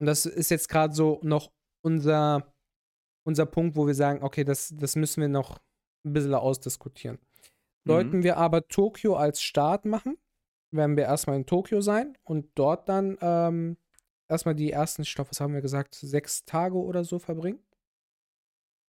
Und 0.00 0.06
das 0.06 0.26
ist 0.26 0.50
jetzt 0.50 0.68
gerade 0.68 0.94
so 0.94 1.20
noch 1.22 1.52
unser, 1.84 2.52
unser 3.26 3.46
Punkt, 3.46 3.76
wo 3.76 3.86
wir 3.86 3.94
sagen, 3.94 4.22
okay, 4.22 4.44
das, 4.44 4.72
das 4.76 4.96
müssen 4.96 5.20
wir 5.20 5.28
noch 5.28 5.58
ein 6.04 6.12
bisschen 6.12 6.34
ausdiskutieren. 6.34 7.18
Sollten 7.86 8.22
wir 8.22 8.38
aber 8.38 8.66
Tokio 8.68 9.14
als 9.16 9.42
Start 9.42 9.84
machen, 9.84 10.16
werden 10.70 10.96
wir 10.96 11.04
erstmal 11.04 11.36
in 11.36 11.46
Tokio 11.46 11.80
sein 11.82 12.16
und 12.24 12.50
dort 12.54 12.88
dann 12.88 13.18
ähm, 13.20 13.76
erstmal 14.28 14.54
die 14.54 14.70
ersten, 14.72 15.02
ich 15.02 15.14
glaube, 15.14 15.30
was 15.30 15.40
haben 15.40 15.52
wir 15.54 15.60
gesagt, 15.60 15.94
sechs 15.94 16.44
Tage 16.46 16.76
oder 16.76 17.04
so 17.04 17.18
verbringen. 17.18 17.62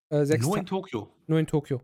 Äh, 0.10 0.26
sechs 0.26 0.46
Nur 0.46 0.54
Ta- 0.56 0.60
in 0.62 0.66
Tokio. 0.66 1.10
nur 1.28 1.40
in 1.40 1.48
Tokio. 1.48 1.82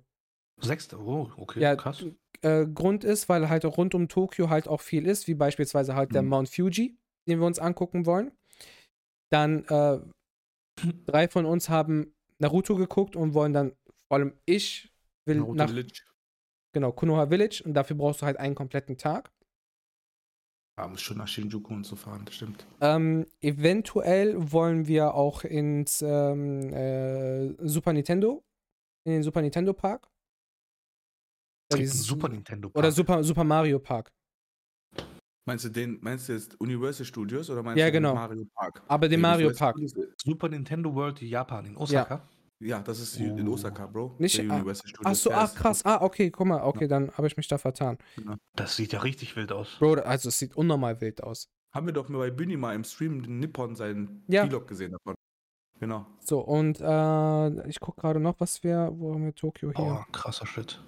Sechste, 0.62 0.98
oh, 1.00 1.30
okay, 1.38 1.60
Ja, 1.60 1.76
krass. 1.76 2.06
Äh, 2.44 2.66
Grund 2.68 3.04
ist, 3.04 3.30
weil 3.30 3.50
halt 3.50 3.66
auch 3.66 3.78
rund 3.78 3.94
um 3.96 4.08
Tokio 4.08 4.50
halt 4.50 4.68
auch 4.68 4.82
viel 4.82 5.06
ist, 5.08 5.28
wie 5.28 5.36
beispielsweise 5.36 5.96
halt 5.96 6.14
der 6.16 6.24
Mhm. 6.24 6.30
Mount 6.30 6.50
Fuji, 6.50 6.98
den 7.28 7.40
wir 7.40 7.46
uns 7.46 7.60
angucken 7.60 8.06
wollen. 8.06 8.32
Dann 9.32 9.64
äh, 9.66 10.00
drei 11.06 11.28
von 11.28 11.46
uns 11.46 11.70
haben 11.70 12.14
Naruto 12.40 12.76
geguckt 12.76 13.16
und 13.16 13.34
wollen 13.34 13.54
dann, 13.54 13.74
vor 14.08 14.18
allem 14.18 14.34
ich, 14.46 14.92
will 15.26 15.38
Naruto 15.38 15.56
nach 15.56 15.70
Village. 15.70 16.04
genau, 16.74 16.92
Konoha 16.92 17.28
Village 17.28 17.62
und 17.66 17.74
dafür 17.74 17.96
brauchst 17.98 18.22
du 18.22 18.26
halt 18.26 18.38
einen 18.38 18.56
kompletten 18.56 18.98
Tag. 18.98 19.32
Ah, 20.78 20.88
muss 20.88 21.02
schon 21.02 21.18
nach 21.18 21.28
Shinjuku 21.28 21.74
und 21.74 21.86
so 21.86 21.96
fahren, 21.96 22.24
das 22.26 22.36
stimmt. 22.36 22.66
Ähm, 22.80 23.28
eventuell 23.42 24.52
wollen 24.52 24.88
wir 24.88 25.14
auch 25.14 25.44
ins 25.44 26.02
ähm, 26.02 26.74
äh, 26.74 27.54
Super 27.68 27.94
Nintendo, 27.94 28.44
in 29.06 29.14
den 29.14 29.24
Super 29.24 29.42
Nintendo 29.42 29.74
Park. 29.74 30.08
Es 31.74 31.78
Ja, 31.80 31.84
gibt 31.86 31.94
einen 31.94 32.02
Super 32.04 32.30
Nintendo 32.30 32.70
Park. 32.70 32.78
Oder 32.84 32.92
Super, 32.92 33.24
Super 33.24 33.44
Mario 33.44 33.80
Park. 33.80 34.12
Meinst 35.48 35.66
du 35.66 35.70
den, 35.70 35.98
meinst 36.02 36.30
du 36.30 36.34
jetzt 36.34 36.60
Universal 36.60 37.06
Studios 37.06 37.50
oder 37.50 37.64
meinst 37.64 37.80
Ja, 37.80 37.86
du 37.88 37.92
den 37.94 38.04
genau. 38.04 38.14
Mario 38.16 38.46
Park? 38.54 38.84
Aber 38.88 39.10
den 39.10 39.22
Mario 39.22 39.52
Park. 39.54 39.76
Super 40.24 40.50
Nintendo 40.50 40.94
World 40.94 41.22
Japan 41.22 41.66
in 41.66 41.78
Osaka. 41.78 42.28
Ja, 42.60 42.80
das 42.82 43.00
ist 43.00 43.18
in 43.20 43.48
Oh. 43.48 43.54
Osaka, 43.54 43.88
Bro. 43.88 44.16
Nicht- 44.20 44.38
Der 44.38 44.52
ah, 44.52 44.56
Universal 44.58 44.88
Studios. 44.88 45.06
Ach 45.12 45.16
so, 45.16 45.32
ach 45.32 45.56
krass. 45.56 45.84
Ah, 45.84 46.00
okay, 46.02 46.30
guck 46.30 46.46
mal. 46.46 46.62
Okay, 46.62 46.88
dann 46.88 47.10
habe 47.18 47.26
ich 47.26 47.36
mich 47.36 47.48
da 47.48 47.58
vertan. 47.58 47.98
Das 48.56 48.76
sieht 48.76 48.94
ja 48.94 49.00
richtig 49.00 49.36
wild 49.36 49.52
aus. 49.52 49.78
Bro, 49.80 49.94
also 50.02 50.30
es 50.30 50.38
sieht 50.38 50.56
unnormal 50.56 51.02
wild 51.02 51.24
aus. 51.24 51.48
Haben 51.74 51.88
wir 51.88 51.94
doch 51.94 52.08
mal 52.08 52.20
bei 52.20 52.30
Bühni 52.30 52.58
mal 52.58 52.76
im 52.76 52.84
Stream 52.84 53.24
den 53.24 53.40
Nippon 53.40 53.76
seinen 53.76 54.24
Ja. 54.28 54.46
Vlog 54.46 54.68
gesehen 54.68 54.92
davon. 54.92 55.16
Genau. 55.80 56.06
So, 56.20 56.40
und 56.42 56.80
äh, 56.80 57.68
ich 57.68 57.80
gucke 57.80 58.00
gerade 58.02 58.20
noch, 58.20 58.40
was 58.40 58.62
wir, 58.62 58.92
wo 58.94 59.16
haben 59.16 59.26
wir 59.26 59.34
Tokio 59.34 59.72
hier? 59.76 59.84
Oh, 59.84 60.12
krasser 60.12 60.46
Shit. 60.46 60.80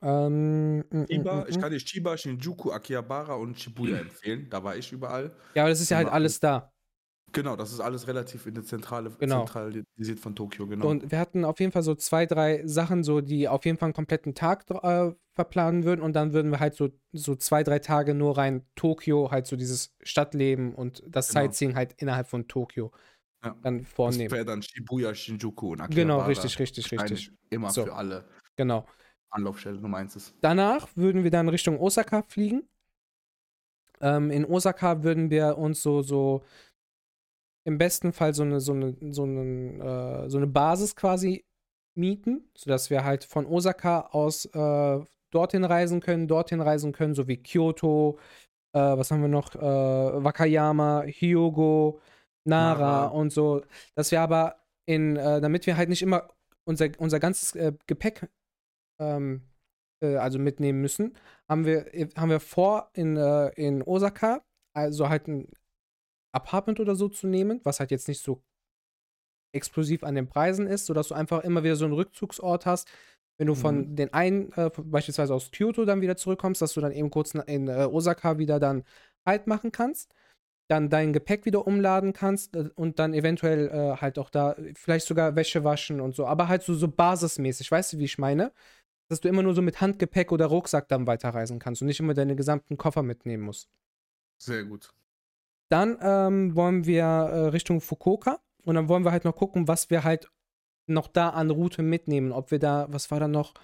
Ähm, 0.00 0.78
mm, 0.90 1.04
Chiba, 1.06 1.34
mm, 1.44 1.46
ich 1.48 1.56
mm. 1.56 1.60
kann 1.60 1.72
dir 1.72 1.78
Chiba, 1.78 2.16
Shinjuku, 2.16 2.70
Akihabara 2.70 3.34
und 3.34 3.58
Shibuya 3.58 3.98
empfehlen. 3.98 4.46
Da 4.50 4.62
war 4.62 4.76
ich 4.76 4.92
überall. 4.92 5.34
Ja, 5.54 5.62
aber 5.62 5.70
das 5.70 5.80
ist 5.80 5.90
ja 5.90 5.96
halt 5.98 6.06
Genau. 6.06 6.14
alles 6.14 6.40
da. 6.40 6.72
Genau, 7.32 7.56
das 7.56 7.72
ist 7.72 7.80
alles 7.80 8.06
relativ 8.06 8.46
in 8.46 8.54
der 8.54 8.64
Zentrale, 8.64 9.10
Genau. 9.18 9.44
zentralisiert 9.44 10.18
von 10.18 10.34
Tokio, 10.34 10.66
genau. 10.66 10.86
Und 10.88 11.10
wir 11.10 11.18
hatten 11.18 11.44
auf 11.44 11.60
jeden 11.60 11.72
Fall 11.72 11.82
so 11.82 11.94
zwei, 11.94 12.24
drei 12.24 12.62
Sachen, 12.66 13.04
so 13.04 13.20
die 13.20 13.48
auf 13.48 13.66
jeden 13.66 13.76
Fall 13.76 13.88
einen 13.88 13.94
kompletten 13.94 14.34
Tag 14.34 14.64
äh, 14.70 15.12
verplanen 15.34 15.84
würden 15.84 16.00
und 16.00 16.14
dann 16.14 16.32
würden 16.32 16.50
wir 16.50 16.58
halt 16.58 16.74
so, 16.74 16.88
so 17.12 17.34
zwei, 17.34 17.62
drei 17.64 17.80
Tage 17.80 18.14
nur 18.14 18.38
rein 18.38 18.64
Tokio, 18.76 19.30
halt 19.30 19.46
so 19.46 19.56
dieses 19.56 19.94
Stadtleben 20.02 20.74
und 20.74 21.02
das 21.06 21.28
Genau. 21.28 21.42
Sightseeing 21.42 21.74
halt 21.74 21.92
innerhalb 21.98 22.28
von 22.28 22.48
Tokio 22.48 22.92
Ja. 23.44 23.54
dann 23.62 23.80
das 23.80 23.88
vornehmen. 23.92 24.30
wäre 24.30 24.46
dann 24.46 24.62
Shibuya, 24.62 25.14
Shinjuku 25.14 25.72
und 25.72 25.82
Akihabara. 25.82 26.02
Genau, 26.16 26.26
richtig, 26.26 26.58
richtig, 26.58 26.90
richtig. 26.92 27.30
Immer 27.50 27.68
So. 27.70 27.84
für 27.84 27.94
alle. 27.94 28.24
Genau. 28.56 28.86
Anlaufstelle 29.30 29.78
Nummer 29.78 29.98
eins 29.98 30.16
ist. 30.16 30.34
Danach 30.40 30.88
würden 30.94 31.24
wir 31.24 31.30
dann 31.30 31.48
Richtung 31.48 31.78
Osaka 31.78 32.22
fliegen. 32.22 32.68
Ähm, 34.00 34.30
in 34.30 34.44
Osaka 34.44 35.02
würden 35.02 35.30
wir 35.30 35.58
uns 35.58 35.82
so, 35.82 36.02
so 36.02 36.42
im 37.64 37.78
besten 37.78 38.12
Fall 38.12 38.34
so 38.34 38.42
eine, 38.42 38.60
so 38.60 38.72
eine, 38.72 38.96
so 39.12 39.24
eine, 39.24 40.24
äh, 40.24 40.30
so 40.30 40.38
eine 40.38 40.46
Basis 40.46 40.96
quasi 40.96 41.44
mieten, 41.94 42.48
sodass 42.56 42.90
wir 42.90 43.04
halt 43.04 43.24
von 43.24 43.44
Osaka 43.44 44.08
aus 44.12 44.46
äh, 44.46 45.00
dorthin 45.30 45.64
reisen 45.64 46.00
können, 46.00 46.28
dorthin 46.28 46.60
reisen 46.60 46.92
können, 46.92 47.14
so 47.14 47.28
wie 47.28 47.36
Kyoto, 47.36 48.18
äh, 48.72 48.78
was 48.78 49.10
haben 49.10 49.20
wir 49.20 49.28
noch, 49.28 49.54
äh, 49.54 49.60
Wakayama, 49.60 51.02
Hyogo, 51.06 52.00
Nara, 52.44 52.78
Nara. 52.78 53.06
und 53.08 53.32
so. 53.32 53.62
Dass 53.94 54.10
wir 54.10 54.20
aber 54.20 54.56
in, 54.86 55.16
äh, 55.16 55.40
damit 55.40 55.66
wir 55.66 55.76
halt 55.76 55.88
nicht 55.88 56.02
immer 56.02 56.28
unser, 56.64 56.88
unser 56.98 57.20
ganzes 57.20 57.54
äh, 57.54 57.72
Gepäck 57.86 58.28
ähm, 59.00 59.42
äh, 60.02 60.16
also 60.16 60.38
mitnehmen 60.38 60.80
müssen, 60.80 61.16
haben 61.48 61.64
wir, 61.66 61.94
äh, 61.94 62.08
haben 62.16 62.30
wir 62.30 62.40
vor, 62.40 62.90
in, 62.94 63.16
äh, 63.16 63.48
in 63.50 63.82
Osaka, 63.82 64.42
also 64.76 65.08
halt 65.08 65.28
ein 65.28 65.48
Apartment 66.34 66.80
oder 66.80 66.94
so 66.94 67.08
zu 67.08 67.26
nehmen, 67.26 67.60
was 67.64 67.80
halt 67.80 67.90
jetzt 67.90 68.08
nicht 68.08 68.22
so 68.22 68.42
explosiv 69.54 70.04
an 70.04 70.14
den 70.14 70.28
Preisen 70.28 70.66
ist, 70.66 70.86
sodass 70.86 71.08
du 71.08 71.14
einfach 71.14 71.42
immer 71.44 71.64
wieder 71.64 71.76
so 71.76 71.84
einen 71.86 71.94
Rückzugsort 71.94 72.66
hast. 72.66 72.88
Wenn 73.38 73.46
du 73.46 73.54
von 73.54 73.92
Mhm. 73.92 73.96
den 73.96 74.12
einen, 74.12 74.52
äh, 74.52 74.70
beispielsweise 74.76 75.34
aus 75.34 75.50
Kyoto, 75.50 75.84
dann 75.84 76.00
wieder 76.00 76.16
zurückkommst, 76.16 76.60
dass 76.60 76.74
du 76.74 76.80
dann 76.80 76.92
eben 76.92 77.10
kurz 77.10 77.34
in 77.34 77.68
äh, 77.68 77.88
Osaka 77.90 78.38
wieder 78.38 78.58
dann 78.60 78.84
Halt 79.26 79.46
machen 79.46 79.72
kannst, 79.72 80.14
dann 80.70 80.88
dein 80.90 81.12
Gepäck 81.12 81.44
wieder 81.44 81.66
umladen 81.66 82.12
kannst 82.14 82.56
äh, 82.56 82.70
und 82.76 82.98
dann 82.98 83.14
eventuell 83.14 83.68
äh, 83.68 83.96
halt 83.96 84.18
auch 84.18 84.30
da 84.30 84.56
vielleicht 84.74 85.06
sogar 85.06 85.36
Wäsche 85.36 85.64
waschen 85.64 86.00
und 86.00 86.14
so, 86.14 86.26
aber 86.26 86.48
halt 86.48 86.62
so, 86.62 86.74
so 86.74 86.88
basismäßig, 86.88 87.70
weißt 87.70 87.92
du, 87.94 87.98
wie 87.98 88.04
ich 88.06 88.18
meine? 88.18 88.52
Dass 89.08 89.20
du 89.20 89.28
immer 89.28 89.42
nur 89.42 89.54
so 89.54 89.62
mit 89.62 89.80
Handgepäck 89.80 90.32
oder 90.32 90.46
Rucksack 90.46 90.88
dann 90.88 91.06
weiterreisen 91.06 91.58
kannst 91.58 91.80
und 91.82 91.88
nicht 91.88 92.00
immer 92.00 92.14
deine 92.14 92.36
gesamten 92.36 92.76
Koffer 92.76 93.02
mitnehmen 93.02 93.42
musst. 93.44 93.70
Sehr 94.38 94.64
gut. 94.64 94.92
Dann 95.70 95.98
ähm, 96.00 96.54
wollen 96.54 96.86
wir 96.86 97.04
äh, 97.04 97.46
Richtung 97.48 97.80
Fukuoka 97.80 98.40
und 98.64 98.74
dann 98.74 98.88
wollen 98.88 99.04
wir 99.04 99.12
halt 99.12 99.24
noch 99.24 99.36
gucken, 99.36 99.68
was 99.68 99.90
wir 99.90 100.04
halt 100.04 100.30
noch 100.86 101.08
da 101.08 101.30
an 101.30 101.50
Route 101.50 101.82
mitnehmen. 101.82 102.32
Ob 102.32 102.50
wir 102.50 102.58
da, 102.58 102.86
was 102.90 103.10
war 103.10 103.20
da 103.20 103.28
noch? 103.28 103.54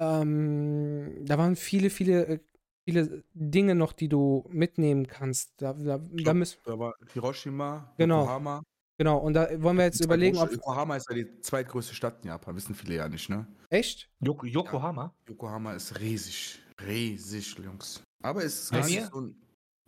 Ähm, 0.00 1.24
da 1.24 1.38
waren 1.38 1.56
viele, 1.56 1.90
viele, 1.90 2.26
äh, 2.26 2.38
viele 2.84 3.22
Dinge 3.32 3.74
noch, 3.74 3.92
die 3.92 4.08
du 4.08 4.44
mitnehmen 4.48 5.06
kannst. 5.06 5.52
Da, 5.60 5.72
da, 5.74 5.98
da 5.98 6.34
müssen, 6.34 6.58
Da 6.64 6.78
war 6.78 6.94
Hiroshima, 7.12 7.92
Genau. 7.96 8.20
Yokohama. 8.22 8.62
Genau, 8.98 9.18
und 9.18 9.34
da 9.34 9.48
wollen 9.62 9.76
wir 9.76 9.84
jetzt 9.84 10.00
Die 10.00 10.04
überlegen, 10.04 10.38
ob. 10.38 10.50
Yokohama 10.52 10.96
ist 10.96 11.08
ja 11.08 11.14
die 11.16 11.40
zweitgrößte 11.40 11.94
Stadt 11.94 12.18
in 12.22 12.28
Japan, 12.28 12.54
wissen 12.56 12.74
viele 12.74 12.96
ja 12.96 13.08
nicht, 13.08 13.28
ne? 13.28 13.46
Echt? 13.70 14.08
Yoko 14.20 14.46
Yokohama? 14.46 15.12
Yokohama 15.28 15.72
ist 15.74 15.98
riesig. 16.00 16.60
Riesig, 16.84 17.56
Jungs. 17.58 18.02
Aber 18.22 18.44
es 18.44 18.64
ist, 18.64 18.72
gar 18.72 18.84
nicht 18.84 19.10
so 19.12 19.20
ein, 19.20 19.36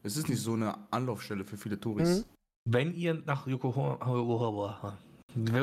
es 0.03 0.17
ist 0.17 0.29
nicht 0.29 0.41
so 0.41 0.53
eine 0.55 0.75
Anlaufstelle 0.93 1.45
für 1.45 1.57
viele 1.57 1.79
Touris. 1.81 2.21
Mhm. 2.21 2.25
Wenn 2.69 2.95
ihr 2.95 3.15
nach 3.27 3.47
Yokohama, 3.47 3.99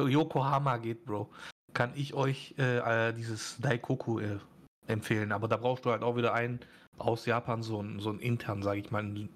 Yokohama 0.08 0.78
geht, 0.78 1.06
Bro, 1.06 1.30
kann 1.74 1.92
ich 1.96 2.14
euch 2.14 2.56
äh, 2.58 3.10
äh, 3.10 3.14
dieses 3.14 3.58
Daikoku 3.60 4.20
äh, 4.20 4.40
empfehlen. 4.88 5.32
Aber 5.32 5.48
da 5.48 5.58
brauchst 5.58 5.86
du 5.86 5.92
halt 5.92 6.04
auch 6.04 6.16
wieder 6.16 6.34
einen 6.34 6.60
aus 6.98 7.26
Japan, 7.26 7.64
so 7.64 7.80
einen 7.80 8.00
so 8.00 8.10
einen 8.10 8.20
intern, 8.20 8.62
sage 8.64 8.80
ich 8.80 8.92
mal. 8.92 9.00
einen- 9.00 9.30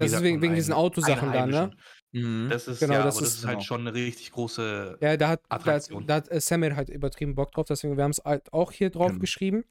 Das 0.00 0.12
ist 0.12 0.22
wegen, 0.22 0.42
wegen 0.42 0.54
diesen 0.54 0.72
Autosachen 0.74 1.32
da, 1.32 1.46
ne? 1.46 1.70
Mhm. 2.12 2.48
Das 2.50 2.66
ist, 2.66 2.80
Genau, 2.80 2.94
ja, 2.94 3.04
das 3.04 3.16
aber 3.16 3.24
das 3.24 3.32
ist- 3.34 3.38
ist 3.40 3.46
halt 3.46 3.58
genau. 3.58 3.64
schon 3.64 3.80
eine 3.86 3.94
richtig 3.94 4.32
große. 4.32 4.98
Ja, 5.00 5.16
da 5.16 5.28
hat, 5.28 5.42
da, 5.48 5.56
Attraktion. 5.56 6.06
da 6.06 6.14
hat 6.16 6.30
äh, 6.30 6.40
Samir 6.40 6.74
halt 6.76 6.88
übertrieben 6.88 7.34
Bock 7.34 7.52
drauf, 7.52 7.66
deswegen 7.66 7.96
wir 7.96 8.04
haben 8.04 8.10
es 8.10 8.22
halt 8.24 8.52
auch 8.52 8.72
hier 8.72 8.90
drauf 8.90 9.08
Genau. 9.08 9.20
geschrieben. 9.20 9.64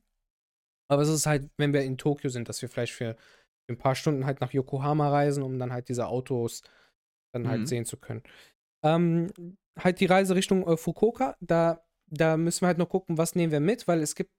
Aber 0.89 1.01
es 1.01 1.09
ist 1.09 1.25
halt, 1.25 1.49
wenn 1.57 1.73
wir 1.73 1.81
in 1.83 1.97
Tokio 1.97 2.29
sind, 2.29 2.49
dass 2.49 2.61
wir 2.61 2.69
vielleicht 2.69 2.93
für 2.93 3.15
ein 3.69 3.77
paar 3.77 3.93
Stunden 3.95 4.25
halt 4.25 4.41
nach 4.41 4.51
Yokohama 4.53 5.09
reisen, 5.09 5.43
um 5.43 5.59
dann 5.59 5.71
halt 5.73 5.89
diese 5.89 6.07
Autos 6.07 6.63
dann 7.33 7.47
halt 7.47 7.61
Mhm. 7.61 7.65
sehen 7.67 7.85
zu 7.85 7.97
können. 7.97 8.23
Ähm, 8.83 9.27
halt 9.77 9.99
die 9.99 10.05
Reise 10.07 10.35
Richtung 10.35 10.65
äh, 10.67 10.77
Fukuoka, 10.77 11.35
da, 11.41 11.83
da 12.07 12.37
müssen 12.37 12.61
wir 12.61 12.67
halt 12.67 12.77
noch 12.79 12.89
gucken, 12.89 13.17
was 13.17 13.35
nehmen 13.35 13.51
wir 13.51 13.59
mit, 13.59 13.87
weil 13.87 14.01
es 14.01 14.15
gibt 14.15 14.31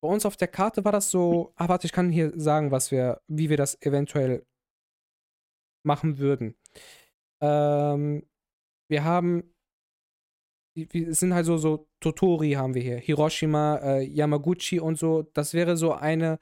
bei 0.00 0.08
uns 0.08 0.24
auf 0.24 0.36
der 0.36 0.48
Karte 0.48 0.84
war 0.84 0.92
das 0.92 1.10
so, 1.10 1.52
ah, 1.56 1.68
warte, 1.68 1.86
ich 1.86 1.92
kann 1.92 2.10
hier 2.10 2.32
sagen, 2.38 2.70
was 2.70 2.90
wir, 2.92 3.20
wie 3.26 3.50
wir 3.50 3.56
das 3.56 3.76
eventuell 3.82 4.46
machen 5.88 6.18
würden. 6.18 6.54
Ähm, 7.42 8.22
wir 8.90 9.02
haben, 9.04 9.42
es 10.76 11.18
sind 11.18 11.34
halt 11.34 11.46
so, 11.46 11.56
so 11.56 11.88
Totori 12.00 12.52
haben 12.52 12.74
wir 12.74 12.82
hier, 12.82 12.98
Hiroshima, 12.98 13.76
äh, 13.78 14.02
Yamaguchi 14.04 14.78
und 14.80 14.96
so. 14.98 15.22
Das 15.34 15.54
wäre 15.54 15.76
so 15.76 15.92
eine, 15.94 16.38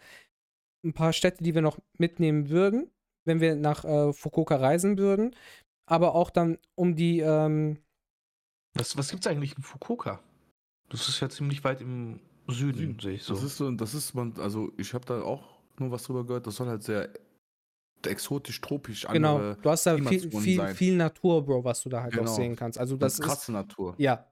ein 0.85 0.93
paar 0.93 1.13
Städte, 1.13 1.43
die 1.43 1.55
wir 1.55 1.63
noch 1.63 1.79
mitnehmen 1.99 2.49
würden, 2.51 2.91
wenn 3.27 3.41
wir 3.41 3.57
nach 3.57 3.85
äh, 3.85 4.13
Fukuoka 4.13 4.57
reisen 4.57 4.99
würden. 4.99 5.35
Aber 5.89 6.15
auch 6.15 6.31
dann 6.31 6.59
um 6.75 6.97
die, 6.97 7.21
ähm, 7.21 7.79
Was, 8.75 8.97
was 8.97 9.11
gibt's 9.11 9.27
eigentlich 9.27 9.57
in 9.57 9.63
Fukuoka? 9.63 10.21
Das 10.89 11.09
ist 11.09 11.21
ja 11.21 11.29
ziemlich 11.29 11.65
weit 11.65 11.81
im 11.81 12.21
Süden, 12.49 12.79
Süden. 12.79 12.99
sehe 13.01 13.15
ich 13.15 13.23
so. 13.25 13.35
Das 13.35 13.43
ist 13.43 13.57
so, 13.57 13.71
das 13.71 13.95
ist 13.95 14.15
man, 14.15 14.35
also 14.39 14.73
ich 14.77 14.95
habe 14.95 15.05
da 15.05 15.23
auch 15.23 15.43
nur 15.79 15.91
was 15.91 16.05
drüber 16.05 16.25
gehört, 16.27 16.47
das 16.47 16.57
soll 16.57 16.69
halt 16.69 16.83
sehr 16.83 17.09
exotisch, 18.05 18.61
tropisch, 18.61 19.07
genau, 19.11 19.55
du 19.55 19.71
hast 19.71 19.87
da 19.87 19.97
viel, 19.97 20.31
viel, 20.31 20.57
sein. 20.57 20.75
viel 20.75 20.97
Natur, 20.97 21.45
Bro, 21.45 21.65
was 21.65 21.83
du 21.83 21.89
da 21.89 22.03
halt 22.03 22.15
auch 22.15 22.19
Genau. 22.19 22.35
sehen 22.35 22.55
kannst. 22.57 22.79
Also 22.79 22.97
das 22.97 23.15
ist, 23.19 23.25
krasse 23.25 23.53
Natur. 23.53 23.95
ja, 23.99 24.31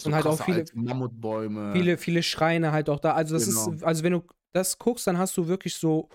So 0.00 0.08
und 0.08 0.14
halt 0.14 0.26
auch 0.26 0.36
krasse 0.38 0.44
viele- 0.44 0.64
Mammutbäume. 0.74 1.72
viele, 1.72 1.98
viele 1.98 2.22
Schreine 2.22 2.72
halt 2.72 2.88
auch 2.88 3.00
da. 3.00 3.12
Also 3.14 3.34
das 3.34 3.46
Genau. 3.46 3.72
ist, 3.72 3.82
also 3.84 4.02
wenn 4.04 4.12
du 4.12 4.22
das 4.54 4.78
guckst, 4.78 5.06
dann 5.06 5.18
hast 5.18 5.36
du 5.36 5.46
wirklich 5.46 5.74
so 5.74 6.08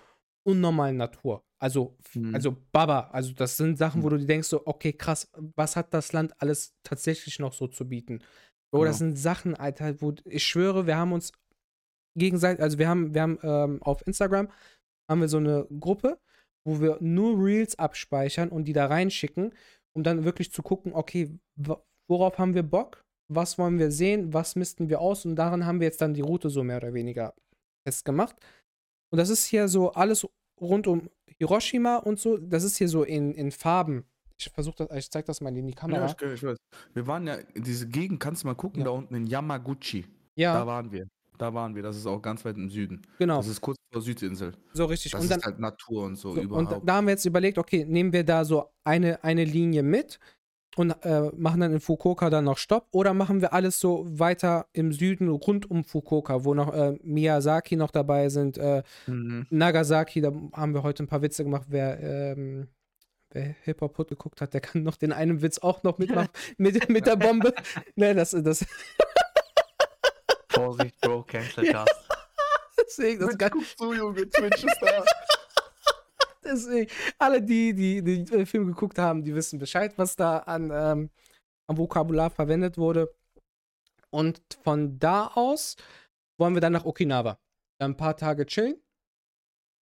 unnormale 0.46 0.94
Natur. 0.94 1.44
Also, 1.62 1.96
Mhm. 2.16 2.36
also 2.36 2.58
Baba, 2.74 3.10
also 3.12 3.32
das 3.34 3.56
sind 3.56 3.78
Sachen, 3.78 4.04
wo 4.04 4.08
Mhm. 4.08 4.12
du 4.12 4.18
dir 4.20 4.26
denkst, 4.28 4.48
so, 4.50 4.66
okay, 4.66 4.92
krass, 4.92 5.30
was 5.56 5.76
hat 5.78 5.94
das 5.94 6.12
Land 6.12 6.34
alles 6.42 6.74
tatsächlich 6.84 7.40
noch 7.40 7.54
so 7.54 7.68
zu 7.68 7.88
bieten? 7.88 8.20
Bro, 8.72 8.86
das 8.86 8.98
Genau. 9.00 9.12
sind 9.12 9.18
Sachen, 9.18 9.56
Alter, 9.56 10.02
wo 10.02 10.14
ich 10.26 10.44
schwöre, 10.44 10.86
wir 10.88 10.98
haben 10.98 11.14
uns 11.14 11.32
gegenseitig, 12.18 12.62
also 12.62 12.78
wir 12.80 12.90
haben, 12.90 13.14
wir 13.14 13.22
haben 13.22 13.40
ähm, 13.44 13.82
auf 13.84 14.06
Instagram 14.08 14.50
haben 15.10 15.22
wir 15.22 15.28
so 15.30 15.38
eine 15.38 15.68
Gruppe, 15.80 16.20
wo 16.66 16.80
wir 16.82 16.98
nur 17.02 17.44
Reels 17.44 17.78
abspeichern 17.78 18.50
und 18.50 18.66
die 18.66 18.74
da 18.74 18.86
reinschicken, 18.88 19.54
um 19.96 20.04
dann 20.04 20.24
wirklich 20.24 20.52
zu 20.52 20.62
gucken, 20.64 20.94
okay, 20.94 21.30
worauf 22.08 22.38
haben 22.38 22.54
wir 22.56 22.64
Bock? 22.64 23.04
Was 23.30 23.58
wollen 23.58 23.80
wir 23.80 23.92
sehen? 23.92 24.34
Was 24.34 24.56
missten 24.56 24.90
wir 24.90 25.00
aus? 25.02 25.26
Und 25.26 25.36
daran 25.36 25.66
haben 25.66 25.80
wir 25.80 25.88
jetzt 25.88 26.02
dann 26.02 26.14
die 26.14 26.22
Route 26.22 26.50
so 26.50 26.64
mehr 26.64 26.78
oder 26.78 26.94
weniger 26.94 27.34
festgemacht. 27.88 28.36
Und 29.12 29.18
das 29.18 29.30
ist 29.30 29.46
hier 29.46 29.68
so 29.68 29.92
alles 29.94 30.28
rund 30.60 30.88
um 30.88 31.10
Hiroshima 31.38 31.98
und 31.98 32.20
so. 32.20 32.38
Das 32.38 32.64
ist 32.64 32.78
hier 32.78 32.90
so 32.90 33.04
in, 33.04 33.34
in 33.34 33.52
Farben. 33.52 34.06
Ich 34.38 34.50
versuche 34.50 34.76
das, 34.88 34.98
ich 34.98 35.10
zeig 35.12 35.26
das 35.26 35.42
mal 35.42 35.56
in 35.56 35.68
die 35.68 35.74
Ja, 35.74 35.80
Kamera. 35.80 36.06
ich, 36.08 36.22
ich 36.22 36.44
weiß. 36.44 36.58
Wir 36.94 37.08
waren 37.08 37.28
ja 37.28 37.38
diese 37.56 37.88
Gegend, 37.88 38.20
kannst 38.20 38.44
du 38.44 38.48
mal 38.48 38.56
gucken, 38.56 38.80
Ja. 38.80 38.86
da 38.86 38.92
unten 38.92 39.16
in 39.16 39.28
Yamaguchi. 39.28 40.06
Ja, 40.36 40.54
Da 40.54 40.68
waren 40.68 40.92
wir. 40.92 41.08
Da 41.38 41.54
waren 41.54 41.76
wir. 41.76 41.82
Das 41.84 41.98
ist 41.98 42.06
auch 42.06 42.22
ganz 42.22 42.44
weit 42.46 42.58
im 42.58 42.70
Süden. 42.70 43.02
genau, 43.18 43.38
Das 43.38 43.48
ist 43.48 43.62
kurz 43.62 43.78
vor 43.92 44.02
Südinsel. 44.02 44.54
so 44.74 44.86
richtig. 44.86 45.12
Das 45.14 45.22
und 45.22 45.30
dann, 45.32 45.40
ist 45.40 45.46
halt 45.46 45.60
Natur 45.60 46.04
und 46.06 46.16
so, 46.16 46.34
So, 46.34 46.42
überhaupt. 46.42 46.72
und 46.74 46.88
da 46.88 46.96
haben 46.96 47.08
wir 47.08 47.12
jetzt 47.12 47.26
überlegt, 47.26 47.58
okay, 47.58 47.86
nehmen 47.86 48.14
wir 48.14 48.24
da 48.24 48.46
so 48.46 48.70
eine, 48.84 49.24
eine 49.24 49.44
Linie 49.44 49.84
mit 49.84 50.20
und 50.76 50.92
äh, 51.04 51.30
machen 51.36 51.60
dann 51.62 51.72
in 51.74 51.80
Fukuoka 51.80 52.30
dann 52.32 52.46
noch 52.46 52.58
Stopp 52.58 52.88
oder 52.92 53.14
machen 53.14 53.42
wir 53.42 53.54
alles 53.54 53.80
so 53.80 54.06
weiter 54.08 54.66
im 54.74 54.92
Süden 54.92 55.30
rund 55.30 55.70
um 55.70 55.84
Fukuoka, 55.84 56.44
wo 56.46 56.54
noch 56.56 56.74
äh, 56.74 56.98
Miyazaki 57.04 57.76
noch 57.76 57.92
dabei 57.92 58.30
sind, 58.30 58.58
äh, 58.58 58.82
Mhm. 59.08 59.46
Nagasaki, 59.50 60.22
da 60.22 60.32
haben 60.54 60.74
wir 60.74 60.82
heute 60.84 61.04
ein 61.04 61.08
paar 61.08 61.22
Witze 61.22 61.44
gemacht, 61.44 61.68
wer, 61.70 62.00
ähm, 62.00 62.68
wer 63.32 63.56
Hip-Hop 63.64 64.08
geguckt 64.08 64.42
hat, 64.42 64.54
der 64.56 64.62
kann 64.62 64.82
noch 64.84 64.96
den 64.96 65.12
einen 65.12 65.42
Witz 65.44 65.60
auch 65.60 65.84
noch 65.84 65.98
mitmachen 66.28 66.30
mit, 66.58 66.90
mit 66.90 67.06
der 67.06 67.18
Bombe. 67.18 67.54
ne, 67.96 68.16
das, 68.16 68.32
das, 68.32 68.66
Vorsicht, 70.54 71.00
Bro, 71.02 71.24
Cancelcast. 71.24 71.90
deswegen, 72.78 73.20
das 73.20 73.38
kann, 73.38 73.52
Guck 73.52 73.66
so, 73.78 73.94
Junge, 73.94 74.30
Twitch 74.30 74.64
ist 74.64 74.78
da. 74.82 75.04
Deswegen, 76.44 76.92
alle, 77.18 77.42
die, 77.42 77.74
die 77.74 78.04
die 78.04 78.26
den 78.26 78.46
Film 78.46 78.68
geguckt 78.68 79.00
haben, 79.00 79.24
die 79.24 79.34
wissen 79.34 79.60
Bescheid, 79.60 79.94
was 79.98 80.16
da 80.16 80.40
an, 80.40 80.72
ähm, 80.74 81.10
an 81.68 81.78
Vokabular 81.78 82.30
verwendet 82.30 82.78
wurde. 82.78 83.14
Und 84.10 84.42
von 84.64 85.00
da 85.00 85.28
aus 85.28 85.78
wollen 86.38 86.54
wir 86.54 86.62
dann 86.62 86.74
nach 86.74 86.86
Okinawa. 86.86 87.40
Dann 87.80 87.92
ein 87.92 87.98
paar 87.98 88.18
Tage 88.18 88.46
chillen. 88.46 88.76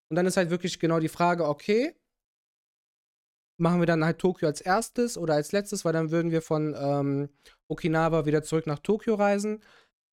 Und 0.10 0.15
dann 0.15 0.25
ist 0.25 0.38
halt 0.38 0.51
wirklich 0.51 0.79
genau 0.79 0.99
die 0.99 1.10
Frage, 1.10 1.47
okay, 1.47 1.95
machen 3.57 3.79
wir 3.79 3.88
dann 3.88 4.05
halt 4.05 4.19
Tokio 4.19 4.47
als 4.47 4.62
erstes 4.62 5.17
oder 5.17 5.36
als 5.36 5.51
letztes, 5.51 5.84
weil 5.84 5.93
dann 5.93 6.12
würden 6.12 6.31
wir 6.31 6.41
von 6.41 6.75
ähm, 6.77 7.29
Okinawa 7.67 8.25
wieder 8.25 8.43
zurück 8.43 8.67
nach 8.67 8.79
Tokio 8.79 9.15
reisen 9.15 9.62